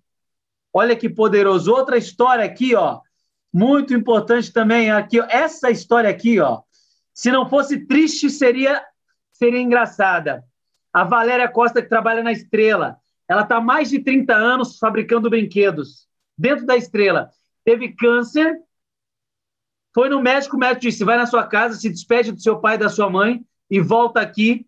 Olha 0.73 0.95
que 0.95 1.09
poderoso. 1.09 1.73
Outra 1.73 1.97
história 1.97 2.45
aqui, 2.45 2.75
ó, 2.75 3.01
muito 3.51 3.93
importante 3.93 4.53
também 4.53 4.89
aqui, 4.89 5.19
ó, 5.19 5.25
essa 5.29 5.69
história 5.69 6.09
aqui, 6.09 6.39
ó. 6.39 6.61
Se 7.13 7.29
não 7.29 7.49
fosse 7.49 7.85
triste, 7.85 8.29
seria 8.29 8.81
seria 9.41 9.59
engraçada. 9.59 10.43
A 10.93 11.03
Valéria 11.03 11.49
Costa, 11.49 11.81
que 11.81 11.89
trabalha 11.89 12.21
na 12.21 12.31
Estrela, 12.31 12.97
ela 13.27 13.41
está 13.41 13.57
há 13.57 13.61
mais 13.61 13.89
de 13.89 13.97
30 13.97 14.35
anos 14.35 14.77
fabricando 14.77 15.31
brinquedos 15.31 16.07
dentro 16.37 16.63
da 16.63 16.77
Estrela. 16.77 17.31
Teve 17.65 17.93
câncer, 17.93 18.59
foi 19.95 20.09
no 20.09 20.21
médico, 20.21 20.55
o 20.55 20.59
médico 20.59 20.81
disse: 20.81 21.03
vai 21.03 21.17
na 21.17 21.25
sua 21.25 21.47
casa, 21.47 21.75
se 21.75 21.89
despede 21.89 22.31
do 22.31 22.39
seu 22.39 22.59
pai 22.59 22.75
e 22.75 22.77
da 22.77 22.89
sua 22.89 23.09
mãe 23.09 23.43
e 23.67 23.79
volta 23.79 24.21
aqui, 24.21 24.67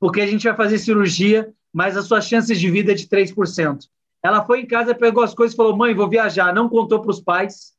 porque 0.00 0.22
a 0.22 0.26
gente 0.26 0.44
vai 0.44 0.56
fazer 0.56 0.78
cirurgia, 0.78 1.52
mas 1.70 1.94
as 1.94 2.06
suas 2.06 2.26
chances 2.26 2.58
de 2.58 2.70
vida 2.70 2.92
é 2.92 2.94
de 2.94 3.06
3%. 3.06 3.86
Ela 4.22 4.46
foi 4.46 4.60
em 4.60 4.66
casa, 4.66 4.94
pegou 4.94 5.22
as 5.22 5.34
coisas 5.34 5.52
e 5.52 5.56
falou: 5.58 5.76
mãe, 5.76 5.94
vou 5.94 6.08
viajar. 6.08 6.54
Não 6.54 6.70
contou 6.70 7.02
para 7.02 7.10
os 7.10 7.20
pais, 7.20 7.74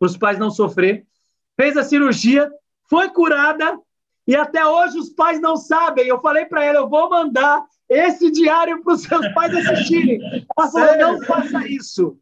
para 0.00 0.06
os 0.06 0.16
pais 0.16 0.36
não 0.36 0.50
sofrer. 0.50 1.06
Fez 1.54 1.76
a 1.76 1.84
cirurgia, 1.84 2.50
foi 2.88 3.08
curada 3.10 3.78
e 4.26 4.34
até 4.34 4.66
hoje 4.66 4.98
os 4.98 5.10
pais 5.10 5.40
não 5.40 5.56
sabem. 5.56 6.06
Eu 6.06 6.20
falei 6.20 6.46
para 6.46 6.64
ela, 6.64 6.78
eu 6.78 6.88
vou 6.88 7.08
mandar 7.08 7.64
esse 7.88 8.30
diário 8.30 8.82
para 8.82 8.94
os 8.94 9.02
seus 9.02 9.28
pais 9.32 9.54
assistirem. 9.54 10.20
Ela 10.56 10.70
falou, 10.70 10.98
não 10.98 11.22
faça 11.22 11.66
isso. 11.68 12.18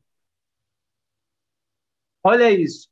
Olha 2.22 2.50
isso. 2.50 2.88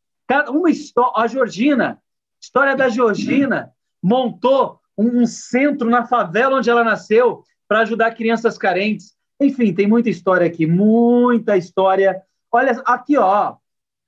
Uma 0.48 0.70
história, 0.70 1.12
a 1.14 1.26
Georgina, 1.26 2.02
história 2.40 2.74
da 2.74 2.88
Georgina, 2.88 3.72
montou 4.02 4.80
um, 4.96 5.26
centro 5.26 5.90
na 5.90 6.06
favela 6.06 6.56
onde 6.56 6.70
ela 6.70 6.82
nasceu 6.82 7.44
para 7.68 7.80
ajudar 7.80 8.14
crianças 8.14 8.56
carentes. 8.56 9.14
Enfim, 9.38 9.74
tem 9.74 9.86
muita 9.86 10.08
história 10.08 10.46
aqui, 10.46 10.66
muita 10.66 11.56
história. 11.56 12.22
Olha, 12.50 12.82
aqui, 12.86 13.16
ó, 13.18 13.56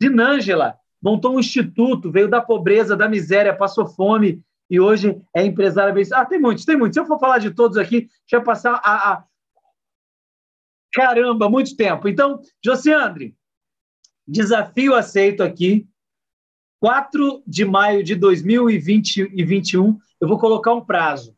de 0.00 0.09
Nângela, 0.09 0.78
montou 1.02 1.34
um 1.34 1.40
instituto, 1.40 2.11
veio 2.11 2.28
da 2.28 2.40
pobreza, 2.40 2.96
da 2.96 3.09
miséria, 3.09 3.55
passou 3.55 3.86
fome, 3.86 4.42
e 4.70 4.80
hoje 4.80 5.20
é 5.34 5.44
empresária 5.44 5.92
bem. 5.92 6.04
Ah, 6.12 6.24
tem 6.24 6.40
muitos, 6.40 6.64
tem 6.64 6.76
muitos. 6.76 6.94
Se 6.94 7.00
eu 7.00 7.06
for 7.06 7.18
falar 7.18 7.38
de 7.38 7.50
todos 7.50 7.76
aqui, 7.76 8.08
já 8.26 8.40
passar 8.40 8.80
a, 8.82 9.12
a... 9.12 9.24
Caramba, 10.92 11.48
muito 11.48 11.76
tempo. 11.76 12.08
Então, 12.08 12.40
Josiandre, 12.64 13.36
desafio 14.26 14.94
aceito 14.94 15.42
aqui. 15.42 15.88
4 16.80 17.42
de 17.46 17.64
maio 17.64 18.04
de 18.04 18.14
2021, 18.14 19.98
eu 20.20 20.28
vou 20.28 20.38
colocar 20.38 20.74
um 20.74 20.84
prazo. 20.84 21.34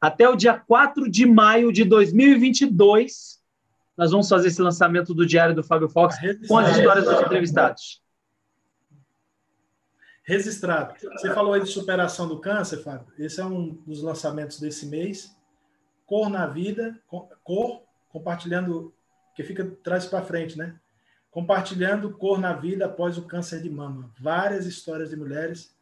Até 0.00 0.28
o 0.28 0.36
dia 0.36 0.54
4 0.54 1.10
de 1.10 1.26
maio 1.26 1.72
de 1.72 1.84
2022, 1.84 3.42
nós 3.96 4.12
vamos 4.12 4.28
fazer 4.28 4.48
esse 4.48 4.62
lançamento 4.62 5.12
do 5.12 5.26
Diário 5.26 5.56
do 5.56 5.64
Fábio 5.64 5.88
Fox 5.88 6.16
com 6.46 6.58
as 6.58 6.76
histórias 6.76 7.04
dos 7.04 7.20
entrevistados 7.20 8.05
registrado. 10.26 10.94
Você 11.00 11.32
falou 11.32 11.52
aí 11.52 11.62
de 11.62 11.68
superação 11.68 12.26
do 12.26 12.40
câncer, 12.40 12.82
Fábio. 12.82 13.06
Esse 13.16 13.40
é 13.40 13.44
um 13.44 13.68
dos 13.86 14.02
lançamentos 14.02 14.58
desse 14.58 14.86
mês. 14.86 15.34
Cor 16.04 16.28
na 16.28 16.46
vida, 16.46 16.98
cor, 17.44 17.82
compartilhando, 18.10 18.92
que 19.34 19.44
fica 19.44 19.64
traz 19.84 20.04
para 20.04 20.24
frente, 20.24 20.58
né? 20.58 20.74
Compartilhando 21.30 22.10
cor 22.10 22.40
na 22.40 22.52
vida 22.52 22.86
após 22.86 23.16
o 23.16 23.22
câncer 23.22 23.62
de 23.62 23.70
mama. 23.70 24.10
Várias 24.20 24.66
histórias 24.66 25.10
de 25.10 25.16
mulheres 25.16 25.74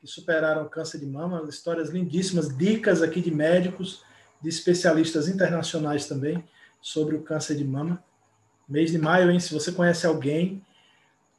que 0.00 0.06
superaram 0.06 0.64
o 0.64 0.68
câncer 0.68 0.98
de 0.98 1.06
mama, 1.06 1.44
histórias 1.48 1.90
lindíssimas, 1.90 2.56
dicas 2.56 3.02
aqui 3.02 3.20
de 3.20 3.32
médicos, 3.32 4.02
de 4.40 4.48
especialistas 4.48 5.28
internacionais 5.28 6.06
também 6.06 6.44
sobre 6.80 7.14
o 7.14 7.22
câncer 7.22 7.56
de 7.56 7.64
mama. 7.64 8.02
Mês 8.68 8.90
de 8.90 8.98
maio, 8.98 9.30
hein? 9.30 9.40
Se 9.40 9.54
você 9.54 9.70
conhece 9.70 10.06
alguém 10.06 10.64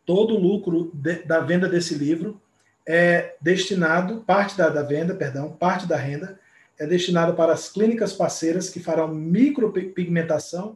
todo 0.10 0.34
o 0.34 0.40
lucro 0.40 0.90
de, 0.92 1.22
da 1.22 1.40
venda 1.40 1.70
desse 1.70 1.94
livro 1.94 2.42
é 2.84 3.38
destinado, 3.40 4.22
parte 4.22 4.58
da, 4.58 4.68
da 4.68 4.82
venda, 4.82 5.14
perdão, 5.14 5.56
parte 5.56 5.86
da 5.86 5.98
renda 5.98 6.40
é 6.80 6.88
destinada 6.88 7.32
para 7.32 7.54
as 7.54 7.72
clínicas 7.72 8.12
parceiras 8.12 8.72
que 8.72 8.80
farão 8.80 9.08
micropigmentação 9.08 10.76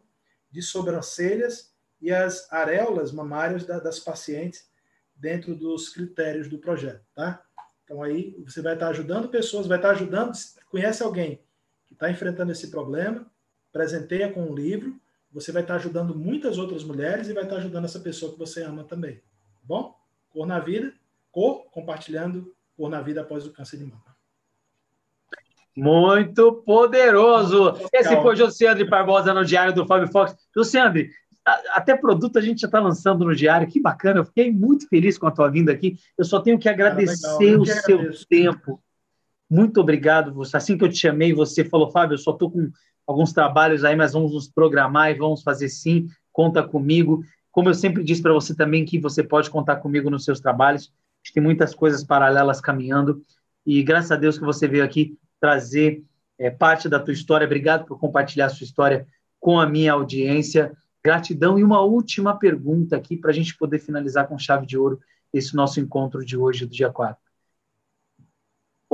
de 0.52 0.62
sobrancelhas 0.62 1.74
e 2.00 2.12
as 2.12 2.48
areolas 2.54 3.12
mamárias 3.12 3.66
da, 3.66 3.80
das 3.80 3.98
pacientes 3.98 4.70
dentro 5.16 5.56
dos 5.56 5.90
critérios 5.90 6.48
do 6.48 6.60
projeto, 6.60 7.02
tá? 7.16 7.42
Então 7.84 8.04
aí 8.04 8.40
você 8.46 8.62
vai 8.62 8.76
estar 8.76 8.90
ajudando 8.90 9.30
pessoas, 9.30 9.66
vai 9.66 9.80
estar 9.80 9.90
ajudando, 9.90 10.34
conhece 10.70 11.02
alguém 11.02 11.42
que 11.88 11.96
está 11.96 12.12
enfrentando 12.12 12.52
esse 12.52 12.70
problema, 12.70 13.26
presenteia 13.72 14.32
com 14.32 14.44
um 14.44 14.54
livro 14.54 14.96
você 15.34 15.52
vai 15.52 15.64
estar 15.64 15.76
ajudando 15.76 16.16
muitas 16.16 16.58
outras 16.58 16.84
mulheres 16.84 17.28
e 17.28 17.34
vai 17.34 17.44
estar 17.44 17.56
ajudando 17.58 17.86
essa 17.86 18.00
pessoa 18.00 18.32
que 18.32 18.40
você 18.40 18.64
ama 18.64 18.84
também. 18.84 19.16
Tá 19.16 19.22
bom? 19.64 19.96
Cor 20.30 20.46
na 20.46 20.60
vida, 20.60 20.94
cor 21.32 21.66
compartilhando 21.72 22.54
cor 22.78 22.90
na 22.90 23.02
vida 23.02 23.22
após 23.22 23.46
o 23.46 23.52
câncer 23.52 23.78
de 23.78 23.86
mama. 23.86 24.14
Muito 25.76 26.54
poderoso! 26.66 27.74
Esse 27.92 28.16
foi 28.22 28.36
Josiandre 28.36 28.88
Barbosa 28.88 29.34
no 29.34 29.44
Diário 29.44 29.74
do 29.74 29.88
Fábio 29.88 30.08
Fox. 30.08 30.36
Josiandre, 30.56 31.10
até 31.72 31.98
produto 31.98 32.38
a 32.38 32.42
gente 32.42 32.62
já 32.62 32.68
está 32.68 32.80
lançando 32.80 33.26
no 33.26 33.36
diário, 33.36 33.68
que 33.68 33.82
bacana, 33.82 34.20
eu 34.20 34.26
fiquei 34.26 34.52
muito 34.52 34.88
feliz 34.88 35.18
com 35.18 35.28
a 35.28 35.32
tua 35.32 35.50
vinda 35.50 35.72
aqui. 35.72 35.98
Eu 36.18 36.26
só 36.26 36.40
tenho 36.40 36.60
que 36.60 36.70
agradecer 36.70 37.58
o 37.58 37.66
seu 37.66 37.96
agradeço. 37.96 38.28
tempo. 38.28 38.82
Muito 39.50 39.82
obrigado, 39.82 40.42
assim 40.54 40.78
que 40.78 40.84
eu 40.84 40.90
te 40.90 40.98
chamei, 40.98 41.34
você 41.34 41.64
falou, 41.64 41.92
Fábio, 41.92 42.16
eu 42.16 42.20
só 42.20 42.32
estou 42.32 42.50
com 42.50 42.72
alguns 43.06 43.34
trabalhos 43.34 43.84
aí, 43.84 43.96
mas 43.96 44.14
vamos 44.14 44.34
nos 44.34 44.48
programar 44.48 45.12
e 45.12 45.16
vamos 45.16 45.44
fazer 45.44 45.70
sim. 45.70 46.08
Conta 46.32 46.64
comigo. 46.64 47.24
Como 47.52 47.70
eu 47.70 47.74
sempre 47.74 48.04
disse 48.04 48.22
para 48.22 48.34
você 48.34 48.56
também, 48.56 48.86
que 48.86 49.00
você 49.00 49.24
pode 49.24 49.50
contar 49.50 49.78
comigo 49.78 50.10
nos 50.10 50.26
seus 50.26 50.40
trabalhos. 50.40 50.84
A 50.86 51.28
gente 51.28 51.34
tem 51.34 51.44
muitas 51.44 51.76
coisas 51.76 52.04
paralelas 52.04 52.60
caminhando. 52.60 53.22
E 53.66 53.84
graças 53.84 54.12
a 54.12 54.16
Deus 54.16 54.38
que 54.38 54.46
você 54.46 54.68
veio 54.68 54.84
aqui 54.84 55.18
trazer 55.40 56.04
é, 56.40 56.50
parte 56.50 56.90
da 56.90 57.00
tua 57.00 57.14
história. 57.14 57.46
Obrigado 57.46 57.86
por 57.86 58.00
compartilhar 58.00 58.48
a 58.48 58.50
sua 58.50 58.66
história 58.66 59.08
com 59.40 59.60
a 59.60 59.68
minha 59.68 59.94
audiência. 59.94 60.76
Gratidão. 61.04 61.60
E 61.60 61.64
uma 61.64 61.82
última 61.82 62.38
pergunta 62.38 62.96
aqui 62.96 63.18
para 63.18 63.32
a 63.32 63.34
gente 63.34 63.58
poder 63.58 63.80
finalizar 63.80 64.28
com 64.28 64.38
chave 64.38 64.66
de 64.66 64.78
ouro 64.78 65.00
esse 65.34 65.56
nosso 65.56 65.80
encontro 65.80 66.26
de 66.26 66.38
hoje, 66.38 66.66
do 66.66 66.72
dia 66.72 66.90
4 66.92 67.24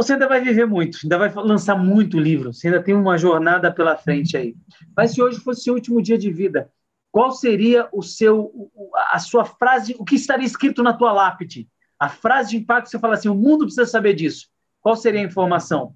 você 0.01 0.13
ainda 0.13 0.30
vai 0.30 0.39
viver 0.39 0.65
muito, 0.65 0.97
ainda 1.03 1.17
vai 1.17 1.30
lançar 1.34 1.76
muito 1.76 2.17
livro, 2.17 2.53
você 2.53 2.67
ainda 2.67 2.81
tem 2.81 2.95
uma 2.95 3.17
jornada 3.17 3.69
pela 3.69 3.97
frente 3.97 4.38
aí. 4.38 4.55
Mas 4.95 5.11
se 5.11 5.21
hoje 5.21 5.41
fosse 5.41 5.63
seu 5.63 5.73
último 5.73 6.01
dia 6.01 6.17
de 6.17 6.31
vida, 6.31 6.71
qual 7.11 7.34
seria 7.34 7.89
o 7.91 8.01
seu, 8.01 8.71
a 9.11 9.19
sua 9.19 9.43
frase, 9.43 9.97
o 9.99 10.05
que 10.05 10.15
estaria 10.15 10.45
escrito 10.45 10.81
na 10.81 10.93
tua 10.93 11.11
lápide? 11.11 11.67
A 11.99 12.07
frase 12.07 12.51
de 12.51 12.57
impacto 12.57 12.89
você 12.89 12.97
fala 12.97 13.15
assim, 13.15 13.27
o 13.27 13.35
mundo 13.35 13.65
precisa 13.65 13.85
saber 13.85 14.13
disso. 14.13 14.47
Qual 14.80 14.95
seria 14.95 15.19
a 15.19 15.26
informação? 15.26 15.93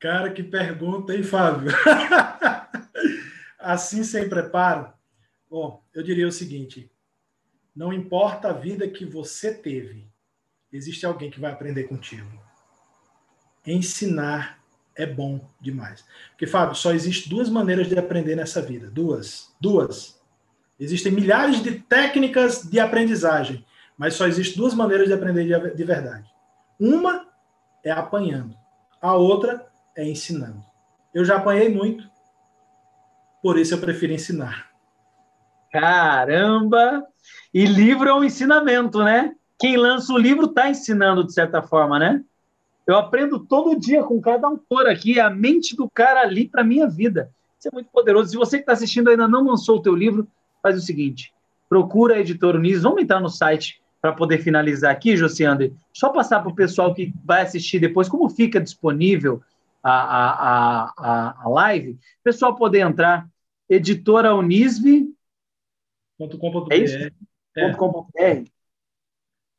Cara, 0.00 0.32
que 0.32 0.42
pergunta, 0.42 1.14
hein, 1.14 1.22
Fábio? 1.22 1.70
assim, 3.56 4.02
sem 4.02 4.28
preparo? 4.28 4.92
Bom, 5.48 5.84
eu 5.94 6.02
diria 6.02 6.26
o 6.26 6.32
seguinte: 6.32 6.90
não 7.74 7.92
importa 7.92 8.48
a 8.48 8.52
vida 8.52 8.88
que 8.88 9.04
você 9.04 9.54
teve, 9.54 10.10
existe 10.72 11.06
alguém 11.06 11.30
que 11.30 11.38
vai 11.38 11.52
aprender 11.52 11.84
contigo 11.84 12.47
ensinar 13.72 14.58
é 14.96 15.06
bom 15.06 15.40
demais. 15.60 16.04
Porque, 16.30 16.46
Fábio, 16.46 16.74
só 16.74 16.92
existe 16.92 17.28
duas 17.28 17.48
maneiras 17.48 17.88
de 17.88 17.98
aprender 17.98 18.34
nessa 18.34 18.60
vida. 18.60 18.90
Duas. 18.90 19.54
Duas. 19.60 20.18
Existem 20.78 21.12
milhares 21.12 21.62
de 21.62 21.72
técnicas 21.80 22.62
de 22.62 22.78
aprendizagem, 22.78 23.64
mas 23.96 24.14
só 24.14 24.26
existem 24.26 24.56
duas 24.56 24.74
maneiras 24.74 25.08
de 25.08 25.12
aprender 25.12 25.74
de 25.74 25.84
verdade. 25.84 26.28
Uma 26.78 27.26
é 27.84 27.90
apanhando, 27.90 28.54
a 29.02 29.14
outra 29.14 29.66
é 29.96 30.08
ensinando. 30.08 30.62
Eu 31.12 31.24
já 31.24 31.36
apanhei 31.36 31.68
muito, 31.68 32.08
por 33.42 33.58
isso 33.58 33.74
eu 33.74 33.78
prefiro 33.78 34.12
ensinar. 34.12 34.68
Caramba! 35.72 37.04
E 37.52 37.66
livro 37.66 38.08
é 38.08 38.14
um 38.14 38.22
ensinamento, 38.22 39.02
né? 39.02 39.34
Quem 39.58 39.76
lança 39.76 40.12
o 40.12 40.18
livro 40.18 40.46
está 40.46 40.70
ensinando 40.70 41.26
de 41.26 41.32
certa 41.32 41.60
forma, 41.60 41.98
né? 41.98 42.22
Eu 42.88 42.96
aprendo 42.96 43.38
todo 43.38 43.78
dia 43.78 44.02
com 44.02 44.18
cada 44.18 44.46
autor 44.46 44.88
aqui, 44.88 45.20
a 45.20 45.28
mente 45.28 45.76
do 45.76 45.90
cara 45.90 46.22
ali 46.22 46.48
para 46.48 46.64
minha 46.64 46.88
vida. 46.88 47.30
Isso 47.58 47.68
é 47.68 47.70
muito 47.70 47.90
poderoso. 47.90 48.30
Se 48.30 48.36
você 48.38 48.56
que 48.56 48.62
está 48.62 48.72
assistindo 48.72 49.10
ainda 49.10 49.28
não 49.28 49.44
lançou 49.44 49.76
o 49.76 49.82
teu 49.82 49.94
livro, 49.94 50.26
faz 50.62 50.74
o 50.78 50.80
seguinte: 50.80 51.30
procura 51.68 52.14
a 52.14 52.20
editora 52.20 52.56
Unis, 52.56 52.82
vamos 52.82 53.02
entrar 53.02 53.20
no 53.20 53.28
site 53.28 53.82
para 54.00 54.14
poder 54.14 54.38
finalizar 54.38 54.90
aqui, 54.90 55.18
Josiane. 55.18 55.76
Só 55.92 56.08
passar 56.08 56.40
para 56.40 56.50
o 56.50 56.54
pessoal 56.54 56.94
que 56.94 57.12
vai 57.22 57.42
assistir 57.42 57.78
depois 57.78 58.08
como 58.08 58.30
fica 58.30 58.58
disponível 58.58 59.42
a, 59.82 59.92
a, 59.92 60.94
a, 60.96 61.44
a 61.44 61.48
live, 61.50 61.90
o 61.90 62.24
pessoal 62.24 62.56
poder 62.56 62.80
entrar, 62.80 63.28
editora 63.68 64.34
Unisve. 64.34 65.14
.com.br. 66.18 66.72
É 66.72 66.76
isso? 66.78 66.96
É. 67.54 67.74
.com.br. 67.74 68.50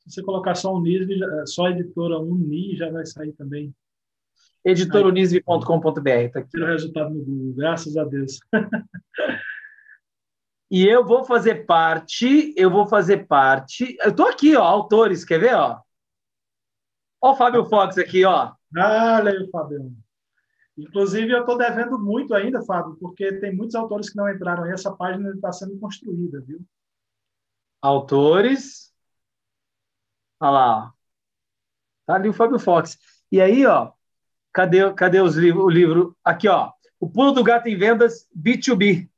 Se 0.09 0.15
você 0.15 0.23
colocar 0.23 0.55
só 0.55 0.73
Unisve, 0.73 1.19
só 1.45 1.69
editora 1.69 2.17
Uni 2.17 2.75
já 2.75 2.89
vai 2.89 3.05
sair 3.05 3.31
também. 3.33 3.71
editorunisve.com.br. 4.65 6.31
Tá 6.33 6.39
aqui. 6.39 6.59
o 6.59 6.65
resultado 6.65 7.11
no 7.11 7.23
Google, 7.23 7.53
graças 7.53 7.95
a 7.95 8.03
Deus. 8.03 8.39
e 10.71 10.83
eu 10.87 11.05
vou 11.05 11.23
fazer 11.23 11.67
parte, 11.67 12.55
eu 12.57 12.71
vou 12.71 12.87
fazer 12.87 13.27
parte. 13.27 13.95
Eu 14.03 14.15
tô 14.15 14.23
aqui, 14.25 14.55
ó, 14.55 14.63
autores, 14.63 15.23
quer 15.23 15.39
ver, 15.39 15.53
ó? 15.53 15.79
Ó 17.21 17.33
o 17.33 17.35
Fábio 17.35 17.65
Fox 17.65 17.99
aqui, 17.99 18.25
ó. 18.25 18.51
Ah, 18.75 19.19
olha 19.21 19.31
aí, 19.31 19.49
Fábio. 19.51 19.93
Inclusive, 20.75 21.31
eu 21.31 21.41
estou 21.41 21.55
devendo 21.55 21.99
muito 21.99 22.33
ainda, 22.33 22.63
Fábio, 22.63 22.97
porque 22.99 23.33
tem 23.33 23.55
muitos 23.55 23.75
autores 23.75 24.09
que 24.09 24.17
não 24.17 24.27
entraram 24.27 24.63
aí. 24.63 24.71
Essa 24.71 24.91
página 24.91 25.29
está 25.29 25.51
sendo 25.51 25.77
construída, 25.77 26.41
viu? 26.41 26.61
Autores. 27.79 28.88
Olha 30.39 30.51
lá. 30.51 30.93
Tá 32.05 32.15
ali 32.15 32.29
o 32.29 32.33
Fábio 32.33 32.59
Fox. 32.59 32.97
E 33.31 33.41
aí, 33.41 33.65
ó, 33.65 33.91
cadê, 34.53 34.91
cadê 34.93 35.21
os 35.21 35.35
livros, 35.35 35.63
o 35.63 35.69
livro? 35.69 36.17
Aqui, 36.23 36.47
ó. 36.47 36.71
O 36.99 37.09
Pulo 37.09 37.31
do 37.31 37.43
Gato 37.43 37.67
em 37.67 37.77
Vendas 37.77 38.27
B2B. 38.35 39.09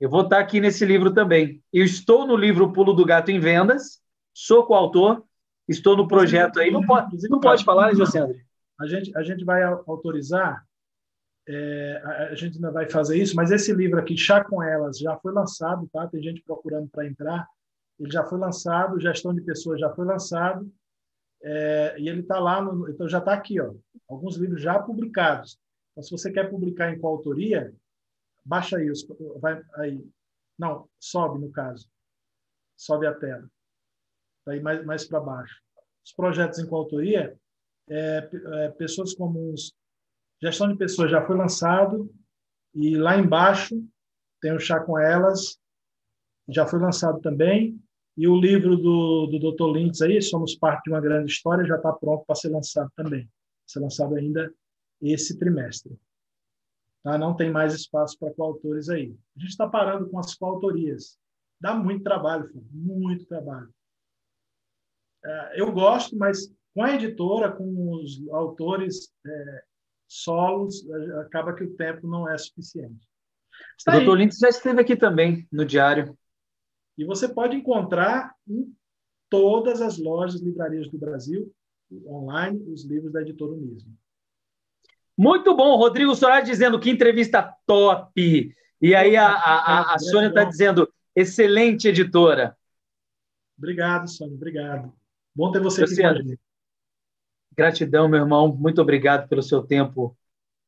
Eu 0.00 0.10
vou 0.10 0.22
estar 0.22 0.40
aqui 0.40 0.60
nesse 0.60 0.84
livro 0.84 1.12
também. 1.12 1.62
Eu 1.72 1.84
estou 1.84 2.26
no 2.26 2.36
livro 2.36 2.72
Pulo 2.72 2.92
do 2.92 3.04
Gato 3.04 3.30
em 3.30 3.38
Vendas, 3.38 4.02
sou 4.34 4.66
coautor, 4.66 5.22
estou 5.68 5.96
no 5.96 6.08
projeto 6.08 6.58
aí. 6.58 6.70
Não 6.70 6.84
pode, 6.84 7.16
não 7.28 7.38
pode 7.38 7.64
falar, 7.64 7.88
né, 7.88 7.94
José 7.94 8.18
André? 8.18 8.44
A 8.80 8.86
gente, 8.86 9.16
a 9.16 9.22
gente 9.22 9.44
vai 9.44 9.62
autorizar, 9.62 10.66
é, 11.48 12.02
a, 12.30 12.34
gente 12.34 12.56
ainda 12.56 12.72
vai 12.72 12.90
fazer 12.90 13.16
isso, 13.16 13.36
mas 13.36 13.52
esse 13.52 13.72
livro 13.72 14.00
aqui, 14.00 14.16
Chá 14.16 14.42
com 14.42 14.60
Elas, 14.60 14.98
já 14.98 15.16
foi 15.18 15.32
lançado, 15.32 15.88
tá? 15.92 16.08
Tem 16.08 16.20
gente 16.20 16.42
procurando 16.42 16.88
para 16.88 17.06
entrar. 17.06 17.46
Ele 18.02 18.10
já 18.10 18.24
foi 18.24 18.36
lançado, 18.36 19.00
Gestão 19.00 19.32
de 19.32 19.40
Pessoas 19.42 19.78
já 19.78 19.88
foi 19.94 20.04
lançado, 20.04 20.68
é, 21.40 22.00
e 22.00 22.08
ele 22.08 22.20
está 22.22 22.40
lá, 22.40 22.60
no, 22.60 22.90
então 22.90 23.08
já 23.08 23.18
está 23.18 23.32
aqui, 23.32 23.60
ó, 23.60 23.72
alguns 24.08 24.36
livros 24.36 24.60
já 24.60 24.76
publicados. 24.82 25.56
Então, 25.92 26.02
se 26.02 26.10
você 26.10 26.32
quer 26.32 26.50
publicar 26.50 26.92
em 26.92 26.98
coautoria, 26.98 27.72
baixa 28.44 28.76
aí, 28.76 28.90
os, 28.90 29.06
vai 29.40 29.62
aí, 29.76 30.04
não, 30.58 30.88
sobe 30.98 31.38
no 31.38 31.52
caso, 31.52 31.88
sobe 32.76 33.06
a 33.06 33.14
tela, 33.14 33.48
aí 34.48 34.60
mais, 34.60 34.84
mais 34.84 35.06
para 35.06 35.20
baixo. 35.20 35.62
Os 36.04 36.12
projetos 36.12 36.58
em 36.58 36.66
coautoria, 36.66 37.38
é, 37.88 38.28
é, 38.54 38.68
pessoas 38.70 39.14
comuns. 39.14 39.72
Gestão 40.42 40.68
de 40.68 40.76
pessoas 40.76 41.08
já 41.08 41.24
foi 41.24 41.36
lançado 41.36 42.12
e 42.74 42.96
lá 42.96 43.16
embaixo 43.16 43.80
tem 44.40 44.52
o 44.52 44.58
chá 44.58 44.80
com 44.80 44.98
elas, 44.98 45.56
já 46.48 46.66
foi 46.66 46.80
lançado 46.80 47.20
também. 47.20 47.80
E 48.16 48.28
o 48.28 48.38
livro 48.38 48.76
do, 48.76 49.26
do 49.26 49.52
Dr. 49.52 49.76
Lintz 49.76 50.02
aí, 50.02 50.20
Somos 50.20 50.54
Parte 50.54 50.84
de 50.84 50.90
uma 50.90 51.00
Grande 51.00 51.30
História, 51.30 51.64
já 51.64 51.76
está 51.76 51.92
pronto 51.92 52.24
para 52.26 52.36
ser 52.36 52.50
lançado 52.50 52.90
também. 52.94 53.28
Ser 53.66 53.80
lançado 53.80 54.14
ainda 54.14 54.52
esse 55.00 55.38
trimestre. 55.38 55.98
Tá? 57.02 57.16
Não 57.16 57.34
tem 57.34 57.50
mais 57.50 57.74
espaço 57.74 58.18
para 58.18 58.32
coautores 58.34 58.88
aí. 58.88 59.16
A 59.36 59.40
gente 59.40 59.50
está 59.50 59.66
parando 59.66 60.08
com 60.08 60.18
as 60.18 60.34
coautorias. 60.34 61.18
Dá 61.60 61.74
muito 61.74 62.02
trabalho, 62.02 62.50
muito 62.70 63.24
trabalho. 63.26 63.72
É, 65.24 65.60
eu 65.60 65.72
gosto, 65.72 66.16
mas 66.16 66.52
com 66.74 66.82
a 66.82 66.94
editora, 66.94 67.50
com 67.50 67.92
os 67.92 68.28
autores 68.30 69.12
é, 69.26 69.62
solos, 70.08 70.84
acaba 71.20 71.54
que 71.54 71.64
o 71.64 71.74
tempo 71.76 72.06
não 72.06 72.28
é 72.28 72.36
suficiente. 72.36 73.06
Está 73.78 73.92
o 73.92 73.96
doutor 73.98 74.18
Lintz 74.18 74.38
já 74.38 74.48
esteve 74.48 74.80
aqui 74.80 74.96
também, 74.96 75.46
no 75.50 75.64
Diário. 75.64 76.16
E 76.96 77.04
você 77.04 77.28
pode 77.28 77.56
encontrar 77.56 78.34
em 78.46 78.72
todas 79.30 79.80
as 79.80 79.98
lojas, 79.98 80.42
livrarias 80.42 80.88
do 80.88 80.98
Brasil, 80.98 81.52
online, 82.06 82.62
os 82.70 82.84
livros 82.84 83.12
da 83.12 83.22
editora 83.22 83.52
Unismo. 83.52 83.96
Muito 85.16 85.54
bom, 85.54 85.76
Rodrigo 85.76 86.14
Soares 86.14 86.48
dizendo 86.48 86.80
que 86.80 86.90
entrevista 86.90 87.54
top. 87.66 88.54
E 88.80 88.94
aí 88.94 89.16
a, 89.16 89.28
a, 89.28 89.54
a, 89.56 89.94
a 89.94 89.98
Sônia 89.98 90.28
está 90.28 90.44
dizendo, 90.44 90.92
excelente 91.14 91.88
editora. 91.88 92.56
Obrigado, 93.56 94.08
Sônia, 94.08 94.34
obrigado. 94.34 94.92
Bom 95.34 95.52
ter 95.52 95.60
você 95.60 95.84
aqui 95.84 95.96
com. 95.96 96.36
Gratidão, 97.54 98.08
meu 98.08 98.20
irmão. 98.20 98.54
Muito 98.54 98.80
obrigado 98.80 99.28
pelo 99.28 99.42
seu 99.42 99.62
tempo 99.62 100.16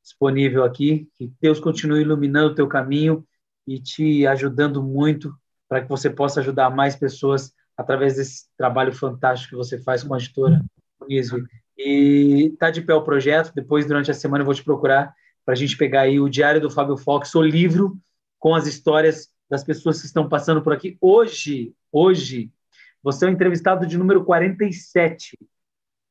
disponível 0.02 0.64
aqui. 0.64 1.08
Que 1.16 1.32
Deus 1.40 1.58
continue 1.58 2.02
iluminando 2.02 2.52
o 2.52 2.54
teu 2.54 2.68
caminho 2.68 3.26
e 3.66 3.80
te 3.80 4.26
ajudando 4.26 4.82
muito 4.82 5.34
para 5.68 5.82
que 5.82 5.88
você 5.88 6.10
possa 6.10 6.40
ajudar 6.40 6.70
mais 6.70 6.96
pessoas 6.96 7.52
através 7.76 8.16
desse 8.16 8.44
trabalho 8.56 8.92
fantástico 8.92 9.50
que 9.50 9.56
você 9.56 9.78
faz 9.78 10.02
com 10.02 10.14
a 10.14 10.18
editora 10.18 10.62
Unisve. 11.00 11.44
E 11.76 12.50
está 12.52 12.70
de 12.70 12.82
pé 12.82 12.94
o 12.94 13.02
projeto. 13.02 13.52
Depois, 13.54 13.86
durante 13.86 14.10
a 14.10 14.14
semana, 14.14 14.42
eu 14.42 14.46
vou 14.46 14.54
te 14.54 14.62
procurar 14.62 15.12
para 15.44 15.54
a 15.54 15.56
gente 15.56 15.76
pegar 15.76 16.02
aí 16.02 16.20
o 16.20 16.28
Diário 16.28 16.60
do 16.60 16.70
Fábio 16.70 16.96
Fox, 16.96 17.34
o 17.34 17.42
livro 17.42 17.98
com 18.38 18.54
as 18.54 18.66
histórias 18.66 19.30
das 19.50 19.64
pessoas 19.64 20.00
que 20.00 20.06
estão 20.06 20.28
passando 20.28 20.62
por 20.62 20.72
aqui. 20.72 20.96
Hoje, 21.00 21.74
hoje, 21.90 22.50
você 23.02 23.24
é 23.24 23.28
o 23.28 23.30
entrevistado 23.30 23.86
de 23.86 23.98
número 23.98 24.24
47 24.24 25.36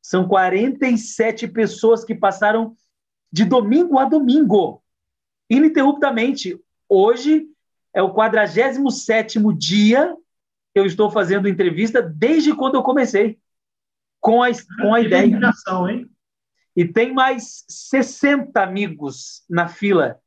são 0.04 0.28
47 0.28 1.48
pessoas 1.48 2.04
que 2.04 2.14
passaram 2.14 2.76
de 3.32 3.46
domingo 3.46 3.98
a 3.98 4.04
domingo, 4.04 4.84
ininterruptamente. 5.50 6.60
Hoje 6.90 7.48
é 7.94 8.02
o 8.02 8.14
47 8.14 9.40
dia 9.58 10.16
que 10.74 10.80
eu 10.80 10.86
estou 10.86 11.12
fazendo 11.12 11.48
entrevista 11.48 12.02
desde 12.02 12.56
quando 12.56 12.76
eu 12.76 12.84
comecei 12.84 13.40
com 14.20 14.42
a, 14.42 14.48
com 14.82 14.94
a 14.94 15.02
ideia. 15.02 15.40
Hein? 15.90 16.10
E 16.76 16.86
tem 16.86 17.14
mais 17.14 17.64
60 17.68 18.60
amigos 18.62 19.44
na 19.50 19.68
fila. 19.68 20.20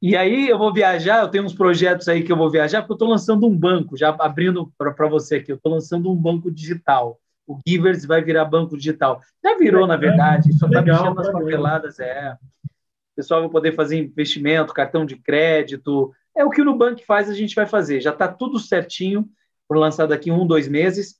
E 0.00 0.16
aí 0.16 0.48
eu 0.48 0.56
vou 0.56 0.72
viajar, 0.72 1.20
eu 1.20 1.28
tenho 1.28 1.44
uns 1.44 1.54
projetos 1.54 2.08
aí 2.08 2.22
que 2.22 2.30
eu 2.30 2.36
vou 2.36 2.50
viajar, 2.50 2.80
porque 2.80 2.92
eu 2.92 2.96
estou 2.96 3.08
lançando 3.08 3.46
um 3.46 3.56
banco, 3.56 3.96
já 3.96 4.10
abrindo 4.10 4.72
para 4.78 5.08
você 5.08 5.36
aqui, 5.36 5.50
eu 5.52 5.56
estou 5.56 5.72
lançando 5.72 6.10
um 6.10 6.16
banco 6.16 6.50
digital 6.50 7.20
o 7.48 7.58
Givers 7.66 8.04
vai 8.04 8.22
virar 8.22 8.44
banco 8.44 8.76
digital. 8.76 9.22
Já 9.42 9.56
virou, 9.56 9.86
na 9.86 9.96
verdade, 9.96 10.52
só 10.52 10.66
está 10.66 10.82
mexendo 10.82 11.14
nas 11.14 11.32
papeladas. 11.32 11.98
É. 11.98 12.36
Pessoal 13.18 13.40
vai 13.40 13.50
poder 13.50 13.74
fazer 13.74 13.98
investimento, 13.98 14.72
cartão 14.72 15.04
de 15.04 15.16
crédito. 15.16 16.12
É 16.36 16.44
o 16.44 16.50
que 16.50 16.62
o 16.62 16.64
Nubank 16.64 17.04
faz, 17.04 17.28
a 17.28 17.34
gente 17.34 17.54
vai 17.54 17.66
fazer. 17.66 18.00
Já 18.00 18.10
está 18.10 18.28
tudo 18.28 18.60
certinho, 18.60 19.28
por 19.66 19.76
lançar 19.76 20.06
daqui 20.06 20.30
um, 20.30 20.46
dois 20.46 20.68
meses. 20.68 21.16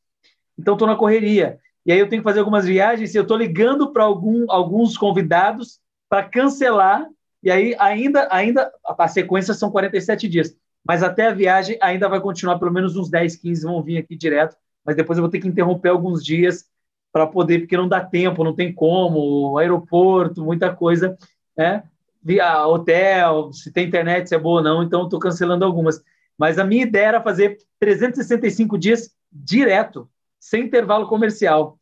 Então, 0.56 0.74
estou 0.74 0.86
na 0.86 0.94
correria. 0.94 1.58
E 1.84 1.90
aí 1.90 1.98
eu 1.98 2.08
tenho 2.08 2.22
que 2.22 2.28
fazer 2.28 2.38
algumas 2.38 2.64
viagens 2.64 3.14
e 3.14 3.18
eu 3.18 3.22
estou 3.22 3.36
ligando 3.36 3.92
para 3.92 4.04
algum, 4.04 4.48
alguns 4.48 4.96
convidados 4.96 5.80
para 6.08 6.22
cancelar. 6.22 7.04
E 7.42 7.50
aí 7.50 7.74
ainda, 7.78 8.28
ainda 8.30 8.70
a 8.84 9.08
sequência 9.08 9.52
são 9.52 9.70
47 9.70 10.28
dias. 10.28 10.56
Mas 10.86 11.02
até 11.02 11.26
a 11.26 11.34
viagem 11.34 11.76
ainda 11.82 12.08
vai 12.08 12.20
continuar, 12.20 12.58
pelo 12.58 12.72
menos 12.72 12.96
uns 12.96 13.10
10, 13.10 13.36
15 13.36 13.64
vão 13.64 13.82
vir 13.82 13.98
aqui 13.98 14.16
direto 14.16 14.56
mas 14.88 14.96
depois 14.96 15.18
eu 15.18 15.22
vou 15.22 15.30
ter 15.30 15.38
que 15.38 15.46
interromper 15.46 15.90
alguns 15.90 16.24
dias 16.24 16.64
para 17.12 17.26
poder, 17.26 17.58
porque 17.58 17.76
não 17.76 17.86
dá 17.86 18.02
tempo, 18.02 18.42
não 18.42 18.54
tem 18.54 18.72
como, 18.72 19.58
aeroporto, 19.58 20.42
muita 20.42 20.74
coisa, 20.74 21.14
né? 21.58 21.82
Via 22.22 22.66
hotel, 22.66 23.52
se 23.52 23.72
tem 23.72 23.86
internet, 23.86 24.28
se 24.28 24.34
é 24.34 24.38
boa 24.38 24.58
ou 24.58 24.64
não, 24.64 24.82
então 24.82 25.04
estou 25.04 25.18
cancelando 25.18 25.64
algumas. 25.64 26.02
Mas 26.38 26.58
a 26.58 26.64
minha 26.64 26.84
ideia 26.84 27.06
era 27.06 27.22
fazer 27.22 27.58
365 27.80 28.78
dias 28.78 29.14
direto, 29.30 30.08
sem 30.38 30.64
intervalo 30.64 31.08
comercial. 31.08 31.78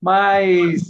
Mas 0.00 0.82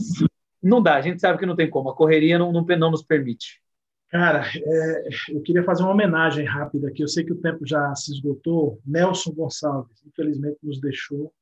não 0.62 0.82
dá, 0.82 0.96
a 0.96 1.02
gente 1.02 1.20
sabe 1.20 1.38
que 1.38 1.46
não 1.46 1.56
tem 1.56 1.68
como, 1.68 1.90
a 1.90 1.94
correria 1.94 2.38
não, 2.38 2.50
não, 2.50 2.64
não 2.64 2.90
nos 2.90 3.02
permite. 3.02 3.60
Cara, 4.08 4.44
é, 4.54 5.08
eu 5.30 5.40
queria 5.40 5.64
fazer 5.64 5.82
uma 5.82 5.92
homenagem 5.92 6.44
rápida 6.44 6.88
aqui. 6.88 7.02
Eu 7.02 7.08
sei 7.08 7.24
que 7.24 7.32
o 7.32 7.40
tempo 7.40 7.66
já 7.66 7.94
se 7.94 8.12
esgotou. 8.12 8.78
Nelson 8.84 9.32
Gonçalves, 9.32 10.02
infelizmente, 10.06 10.58
nos 10.62 10.78
deixou 10.78 11.32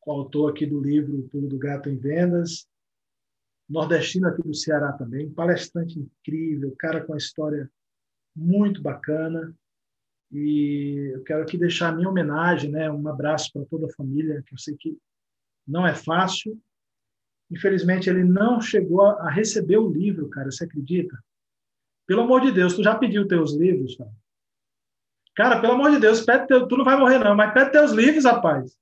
coautor 0.00 0.50
aqui 0.50 0.64
do 0.64 0.80
livro 0.80 1.18
O 1.18 1.28
Pulo 1.28 1.46
do 1.46 1.58
Gato 1.58 1.90
em 1.90 1.96
Vendas. 1.96 2.66
Nordestino 3.68 4.28
aqui 4.28 4.42
do 4.42 4.54
Ceará 4.54 4.92
também, 4.92 5.30
palestrante 5.30 5.98
incrível, 5.98 6.74
cara 6.78 7.00
com 7.00 7.12
uma 7.12 7.18
história 7.18 7.70
muito 8.34 8.82
bacana. 8.82 9.54
E 10.32 11.12
eu 11.14 11.22
quero 11.22 11.42
aqui 11.42 11.56
deixar 11.56 11.88
a 11.88 11.92
minha 11.92 12.08
homenagem, 12.08 12.70
né? 12.70 12.90
um 12.90 13.06
abraço 13.08 13.52
para 13.52 13.64
toda 13.66 13.86
a 13.86 13.92
família, 13.94 14.42
que 14.46 14.54
eu 14.54 14.58
sei 14.58 14.76
que 14.76 14.98
não 15.66 15.86
é 15.86 15.94
fácil. 15.94 16.60
Infelizmente, 17.50 18.10
ele 18.10 18.24
não 18.24 18.60
chegou 18.60 19.02
a 19.02 19.30
receber 19.30 19.76
o 19.76 19.88
livro, 19.88 20.28
cara, 20.28 20.50
você 20.50 20.64
acredita? 20.64 21.16
Pelo 22.06 22.22
amor 22.22 22.40
de 22.40 22.52
Deus, 22.52 22.74
tu 22.74 22.82
já 22.82 22.94
pediu 22.94 23.28
teus 23.28 23.54
livros, 23.54 23.96
cara? 23.96 24.10
Cara, 25.34 25.60
pelo 25.60 25.74
amor 25.74 25.90
de 25.90 25.98
Deus, 25.98 26.20
pede 26.20 26.46
teu, 26.46 26.66
tu 26.66 26.76
não 26.76 26.84
vai 26.84 26.96
morrer 26.96 27.18
não, 27.18 27.34
mas 27.34 27.52
pede 27.52 27.72
teus 27.72 27.92
livros, 27.92 28.24
rapaz. 28.24 28.76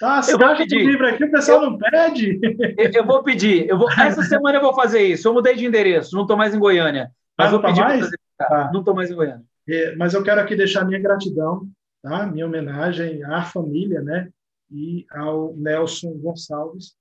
Ah, 0.00 0.20
eu 0.28 0.38
vou 0.38 0.56
pedir. 0.56 0.86
livro 0.86 1.06
aqui, 1.06 1.24
o 1.24 1.30
pessoal 1.30 1.62
eu, 1.62 1.70
não 1.70 1.78
pede. 1.78 2.40
Eu, 2.78 2.90
eu, 2.94 3.06
vou 3.06 3.22
pedir. 3.22 3.68
Eu 3.68 3.78
vou, 3.78 3.90
essa 3.90 4.22
semana 4.24 4.58
eu 4.58 4.62
vou 4.62 4.74
fazer 4.74 5.02
isso. 5.02 5.28
Eu 5.28 5.34
mudei 5.34 5.54
de 5.54 5.66
endereço, 5.66 6.14
não 6.14 6.22
estou 6.22 6.36
mais 6.36 6.54
em 6.54 6.58
Goiânia. 6.58 7.10
Mas 7.36 7.48
ah, 7.48 7.50
vou 7.50 7.60
tá 7.60 7.68
pedir 7.68 7.80
mais? 7.80 8.00
Fazer, 8.00 8.18
tá. 8.38 8.70
Não 8.72 8.80
estou 8.80 8.94
mais 8.94 9.10
em 9.10 9.14
Goiânia. 9.14 9.44
É, 9.68 9.94
mas 9.96 10.14
eu 10.14 10.22
quero 10.22 10.40
aqui 10.40 10.56
deixar 10.56 10.84
minha 10.84 11.00
gratidão, 11.00 11.68
tá? 12.02 12.26
minha 12.26 12.46
homenagem 12.46 13.22
à 13.24 13.42
família, 13.42 14.00
né? 14.00 14.28
E 14.70 15.06
ao 15.10 15.54
Nelson 15.54 16.12
Gonçalves, 16.14 16.96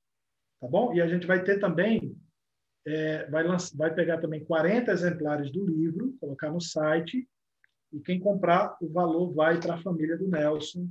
tá 0.59 0.67
bom? 0.67 0.93
E 0.93 1.01
a 1.01 1.07
gente 1.07 1.25
vai 1.25 1.41
ter 1.43 1.59
também, 1.59 2.15
é, 2.85 3.25
vai, 3.29 3.43
lançar, 3.43 3.75
vai 3.77 3.93
pegar 3.93 4.19
também 4.19 4.43
40 4.43 4.91
exemplares 4.91 5.51
do 5.51 5.65
livro, 5.65 6.13
colocar 6.19 6.51
no 6.51 6.61
site, 6.61 7.27
e 7.93 7.99
quem 7.99 8.19
comprar, 8.19 8.77
o 8.81 8.89
valor 8.89 9.33
vai 9.33 9.59
para 9.59 9.75
a 9.75 9.81
família 9.81 10.17
do 10.17 10.27
Nelson, 10.27 10.87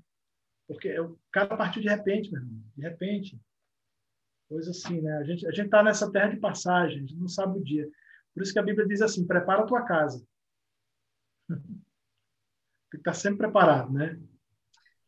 porque 0.70 0.96
o 1.00 1.18
cara 1.32 1.56
partiu 1.56 1.82
de 1.82 1.88
repente, 1.88 2.30
meu 2.30 2.40
irmão, 2.40 2.62
de 2.76 2.82
repente. 2.82 3.42
Coisa 4.48 4.70
assim, 4.70 5.00
né? 5.00 5.16
A 5.16 5.24
gente 5.24 5.44
a 5.44 5.50
está 5.50 5.82
nessa 5.82 6.12
terra 6.12 6.28
de 6.28 6.36
passagem, 6.36 6.98
a 6.98 7.00
gente 7.00 7.16
não 7.16 7.26
sabe 7.26 7.58
o 7.58 7.64
dia. 7.64 7.88
Por 8.32 8.44
isso 8.44 8.52
que 8.52 8.58
a 8.60 8.62
Bíblia 8.62 8.86
diz 8.86 9.02
assim: 9.02 9.26
prepara 9.26 9.62
a 9.62 9.66
tua 9.66 9.82
casa. 9.82 10.24
Tem 11.48 11.58
que 12.92 12.98
estar 12.98 13.14
sempre 13.14 13.38
preparado, 13.38 13.92
né? 13.92 14.16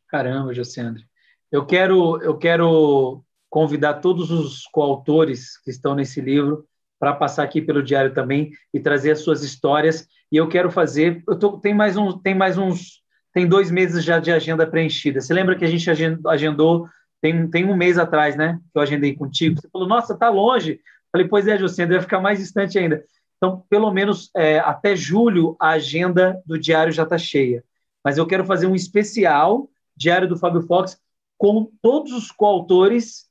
Caramba, 0.09 0.53
Josandro. 0.53 1.01
Eu 1.49 1.65
quero, 1.65 2.21
eu 2.21 2.37
quero 2.37 3.23
convidar 3.49 4.01
todos 4.01 4.31
os 4.31 4.67
coautores 4.67 5.57
que 5.59 5.71
estão 5.71 5.95
nesse 5.95 6.19
livro 6.19 6.67
para 6.99 7.15
passar 7.15 7.43
aqui 7.43 7.61
pelo 7.61 7.81
diário 7.81 8.13
também 8.13 8.51
e 8.73 8.81
trazer 8.81 9.11
as 9.11 9.19
suas 9.19 9.43
histórias. 9.43 10.09
E 10.29 10.35
eu 10.35 10.49
quero 10.49 10.69
fazer. 10.69 11.23
Eu 11.25 11.39
tô, 11.39 11.57
tem 11.57 11.73
mais 11.73 11.95
um, 11.95 12.17
tem 12.17 12.35
mais 12.35 12.57
uns, 12.57 13.02
tem 13.33 13.47
dois 13.47 13.71
meses 13.71 14.03
já 14.03 14.19
de 14.19 14.31
agenda 14.31 14.65
preenchida. 14.67 15.19
Você 15.19 15.33
lembra 15.33 15.55
que 15.55 15.65
a 15.65 15.67
gente 15.67 15.89
agendou 16.25 16.87
tem, 17.23 17.49
tem 17.49 17.65
um 17.65 17.73
mês 17.73 17.97
atrás, 17.97 18.35
né? 18.35 18.59
Que 18.73 18.77
eu 18.77 18.81
agendei 18.81 19.15
contigo. 19.15 19.57
Você 19.57 19.69
falou, 19.69 19.87
nossa, 19.87 20.13
tá 20.13 20.29
longe. 20.29 20.81
Falei, 21.09 21.25
pois 21.25 21.47
é, 21.47 21.57
José, 21.57 21.85
vai 21.85 22.01
ficar 22.01 22.19
mais 22.19 22.39
distante 22.39 22.77
ainda. 22.77 23.01
Então, 23.37 23.63
pelo 23.69 23.89
menos 23.91 24.29
é, 24.35 24.59
até 24.59 24.93
julho, 24.93 25.55
a 25.57 25.69
agenda 25.69 26.41
do 26.45 26.59
Diário 26.59 26.91
já 26.91 27.03
está 27.03 27.17
cheia. 27.17 27.63
Mas 28.03 28.17
eu 28.17 28.27
quero 28.27 28.43
fazer 28.43 28.67
um 28.67 28.75
especial, 28.75 29.69
Diário 29.95 30.27
do 30.27 30.37
Fábio 30.37 30.63
Fox, 30.63 30.99
com 31.37 31.71
todos 31.81 32.11
os 32.11 32.29
coautores, 32.29 33.29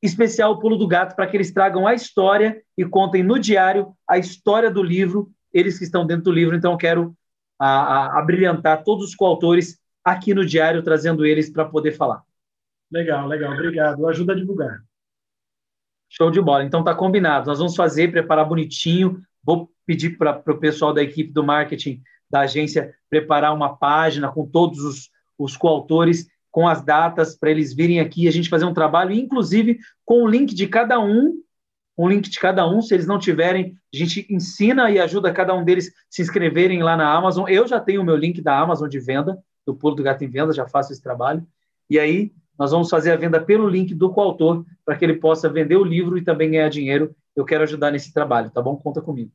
especial 0.00 0.52
o 0.52 0.60
Pulo 0.60 0.76
do 0.76 0.86
Gato, 0.86 1.16
para 1.16 1.26
que 1.26 1.36
eles 1.36 1.50
tragam 1.50 1.88
a 1.88 1.94
história 1.94 2.62
e 2.76 2.84
contem 2.84 3.24
no 3.24 3.36
diário 3.36 3.96
a 4.06 4.16
história 4.16 4.70
do 4.70 4.82
livro, 4.82 5.28
eles 5.52 5.76
que 5.76 5.84
estão 5.84 6.06
dentro 6.06 6.24
do 6.24 6.32
livro. 6.32 6.54
Então, 6.54 6.70
eu 6.70 6.78
quero 6.78 7.16
a, 7.58 7.68
a, 7.68 8.18
a 8.18 8.22
brilhantar 8.22 8.84
todos 8.84 9.08
os 9.08 9.14
coautores 9.14 9.78
aqui 10.04 10.32
no 10.32 10.44
diário, 10.44 10.82
trazendo 10.82 11.26
eles 11.26 11.50
para 11.50 11.64
poder 11.64 11.92
falar. 11.92 12.22
Legal, 12.90 13.26
legal. 13.26 13.52
Obrigado. 13.52 14.06
Ajuda 14.06 14.32
a 14.32 14.36
divulgar. 14.36 14.80
Show 16.08 16.30
de 16.30 16.40
bola. 16.40 16.64
Então 16.64 16.82
tá 16.82 16.94
combinado. 16.94 17.46
Nós 17.46 17.58
vamos 17.58 17.76
fazer, 17.76 18.10
preparar 18.10 18.46
bonitinho. 18.46 19.20
Vou 19.42 19.70
pedir 19.84 20.16
para 20.16 20.42
o 20.46 20.58
pessoal 20.58 20.92
da 20.92 21.02
equipe 21.02 21.32
do 21.32 21.44
marketing 21.44 22.02
da 22.30 22.40
agência 22.40 22.94
preparar 23.08 23.54
uma 23.54 23.76
página 23.76 24.30
com 24.30 24.46
todos 24.46 24.80
os, 24.80 25.10
os 25.38 25.56
coautores, 25.56 26.28
com 26.50 26.68
as 26.68 26.82
datas, 26.82 27.36
para 27.36 27.50
eles 27.50 27.74
virem 27.74 28.00
aqui 28.00 28.24
e 28.24 28.28
a 28.28 28.30
gente 28.30 28.48
fazer 28.48 28.64
um 28.64 28.74
trabalho, 28.74 29.12
inclusive 29.12 29.78
com 30.04 30.22
o 30.22 30.28
link 30.28 30.54
de 30.54 30.66
cada 30.66 30.98
um, 31.00 31.42
um 31.98 32.08
link 32.08 32.30
de 32.30 32.38
cada 32.38 32.66
um. 32.66 32.80
Se 32.80 32.94
eles 32.94 33.06
não 33.06 33.18
tiverem, 33.18 33.76
a 33.92 33.96
gente 33.96 34.24
ensina 34.30 34.88
e 34.90 35.00
ajuda 35.00 35.32
cada 35.32 35.52
um 35.52 35.64
deles 35.64 35.92
se 36.08 36.22
inscreverem 36.22 36.82
lá 36.82 36.96
na 36.96 37.12
Amazon. 37.12 37.48
Eu 37.48 37.66
já 37.66 37.80
tenho 37.80 38.00
o 38.00 38.04
meu 38.04 38.16
link 38.16 38.40
da 38.40 38.56
Amazon 38.58 38.88
de 38.88 39.00
venda, 39.00 39.36
do 39.66 39.74
Pulo 39.74 39.96
do 39.96 40.02
Gato 40.02 40.22
em 40.22 40.28
Venda, 40.28 40.52
já 40.52 40.66
faço 40.66 40.92
esse 40.92 41.02
trabalho. 41.02 41.44
E 41.90 41.98
aí 41.98 42.32
nós 42.56 42.70
vamos 42.70 42.88
fazer 42.88 43.10
a 43.12 43.16
venda 43.16 43.40
pelo 43.40 43.68
link 43.68 43.94
do 43.94 44.10
coautor 44.10 44.64
para 44.84 44.96
que 44.96 45.04
ele 45.04 45.14
possa 45.14 45.48
vender 45.48 45.76
o 45.76 45.84
livro 45.84 46.16
e 46.16 46.22
também 46.22 46.50
ganhar 46.52 46.68
dinheiro. 46.68 47.14
Eu 47.34 47.44
quero 47.44 47.64
ajudar 47.64 47.90
nesse 47.90 48.12
trabalho, 48.12 48.50
tá 48.50 48.62
bom? 48.62 48.76
Conta 48.76 49.00
comigo. 49.00 49.32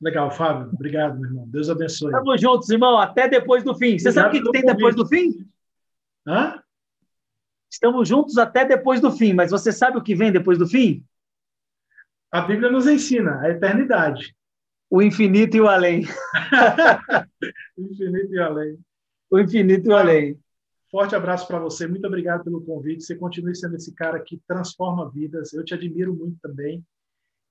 Legal, 0.00 0.30
Fábio. 0.30 0.70
Obrigado, 0.72 1.18
meu 1.18 1.28
irmão. 1.28 1.46
Deus 1.46 1.68
abençoe. 1.68 2.10
Estamos 2.10 2.40
juntos, 2.40 2.70
irmão. 2.70 2.98
Até 2.98 3.28
depois 3.28 3.62
do 3.62 3.74
fim. 3.74 3.98
Você 3.98 4.08
Obrigado 4.08 4.32
sabe 4.32 4.38
o 4.38 4.42
que, 4.42 4.50
tem 4.50 4.62
convite. 4.62 4.76
depois 4.76 4.96
do 4.96 5.06
fim? 5.06 5.46
Hã? 6.26 6.62
Estamos 7.70 8.08
juntos 8.08 8.36
até 8.36 8.64
depois 8.64 9.00
do 9.00 9.12
fim, 9.12 9.32
mas 9.32 9.50
você 9.50 9.70
sabe 9.70 9.96
o 9.96 10.02
que 10.02 10.14
vem 10.14 10.32
depois 10.32 10.58
do 10.58 10.66
fim? 10.66 11.04
A 12.32 12.40
Bíblia 12.40 12.70
nos 12.70 12.86
ensina 12.86 13.40
a 13.40 13.50
eternidade. 13.50 14.34
O 14.90 15.00
infinito 15.00 15.56
e 15.56 15.60
o 15.60 15.68
além. 15.68 16.02
o 17.76 17.82
infinito 17.82 18.34
e 18.34 18.38
o 18.38 18.44
além. 18.44 18.78
O 19.30 19.38
infinito 19.38 19.86
e 19.86 19.92
o 19.92 19.96
além. 19.96 20.40
Forte 20.90 21.14
abraço 21.14 21.46
para 21.46 21.60
você, 21.60 21.86
muito 21.86 22.06
obrigado 22.08 22.42
pelo 22.42 22.60
convite. 22.64 23.04
Você 23.04 23.14
continue 23.14 23.54
sendo 23.54 23.76
esse 23.76 23.94
cara 23.94 24.18
que 24.18 24.42
transforma 24.48 25.08
vidas. 25.08 25.52
Eu 25.52 25.64
te 25.64 25.72
admiro 25.72 26.12
muito 26.12 26.36
também. 26.42 26.84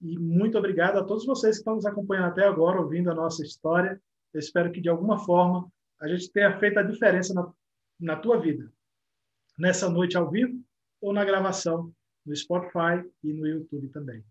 E 0.01 0.19
muito 0.19 0.57
obrigado 0.57 0.97
a 0.97 1.03
todos 1.03 1.25
vocês 1.25 1.55
que 1.55 1.61
estão 1.61 1.75
nos 1.75 1.85
acompanhando 1.85 2.27
até 2.27 2.45
agora, 2.45 2.81
ouvindo 2.81 3.09
a 3.09 3.15
nossa 3.15 3.41
história. 3.41 4.01
Eu 4.33 4.39
espero 4.39 4.71
que, 4.71 4.81
de 4.81 4.89
alguma 4.89 5.17
forma, 5.19 5.69
a 6.01 6.07
gente 6.09 6.31
tenha 6.31 6.57
feito 6.59 6.77
a 6.77 6.83
diferença 6.83 7.33
na, 7.33 7.49
na 7.99 8.15
tua 8.17 8.39
vida. 8.39 8.69
Nessa 9.59 9.89
noite 9.89 10.15
ao 10.15 10.31
vivo 10.31 10.57
ou 11.01 11.11
na 11.11 11.25
gravação 11.25 11.93
no 12.25 12.35
Spotify 12.35 13.05
e 13.23 13.33
no 13.33 13.45
YouTube 13.45 13.89
também. 13.89 14.23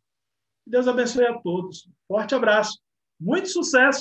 Deus 0.67 0.89
abençoe 0.89 1.27
a 1.27 1.39
todos. 1.39 1.89
Forte 2.07 2.35
abraço. 2.35 2.81
Muito 3.21 3.49
sucesso 3.49 3.97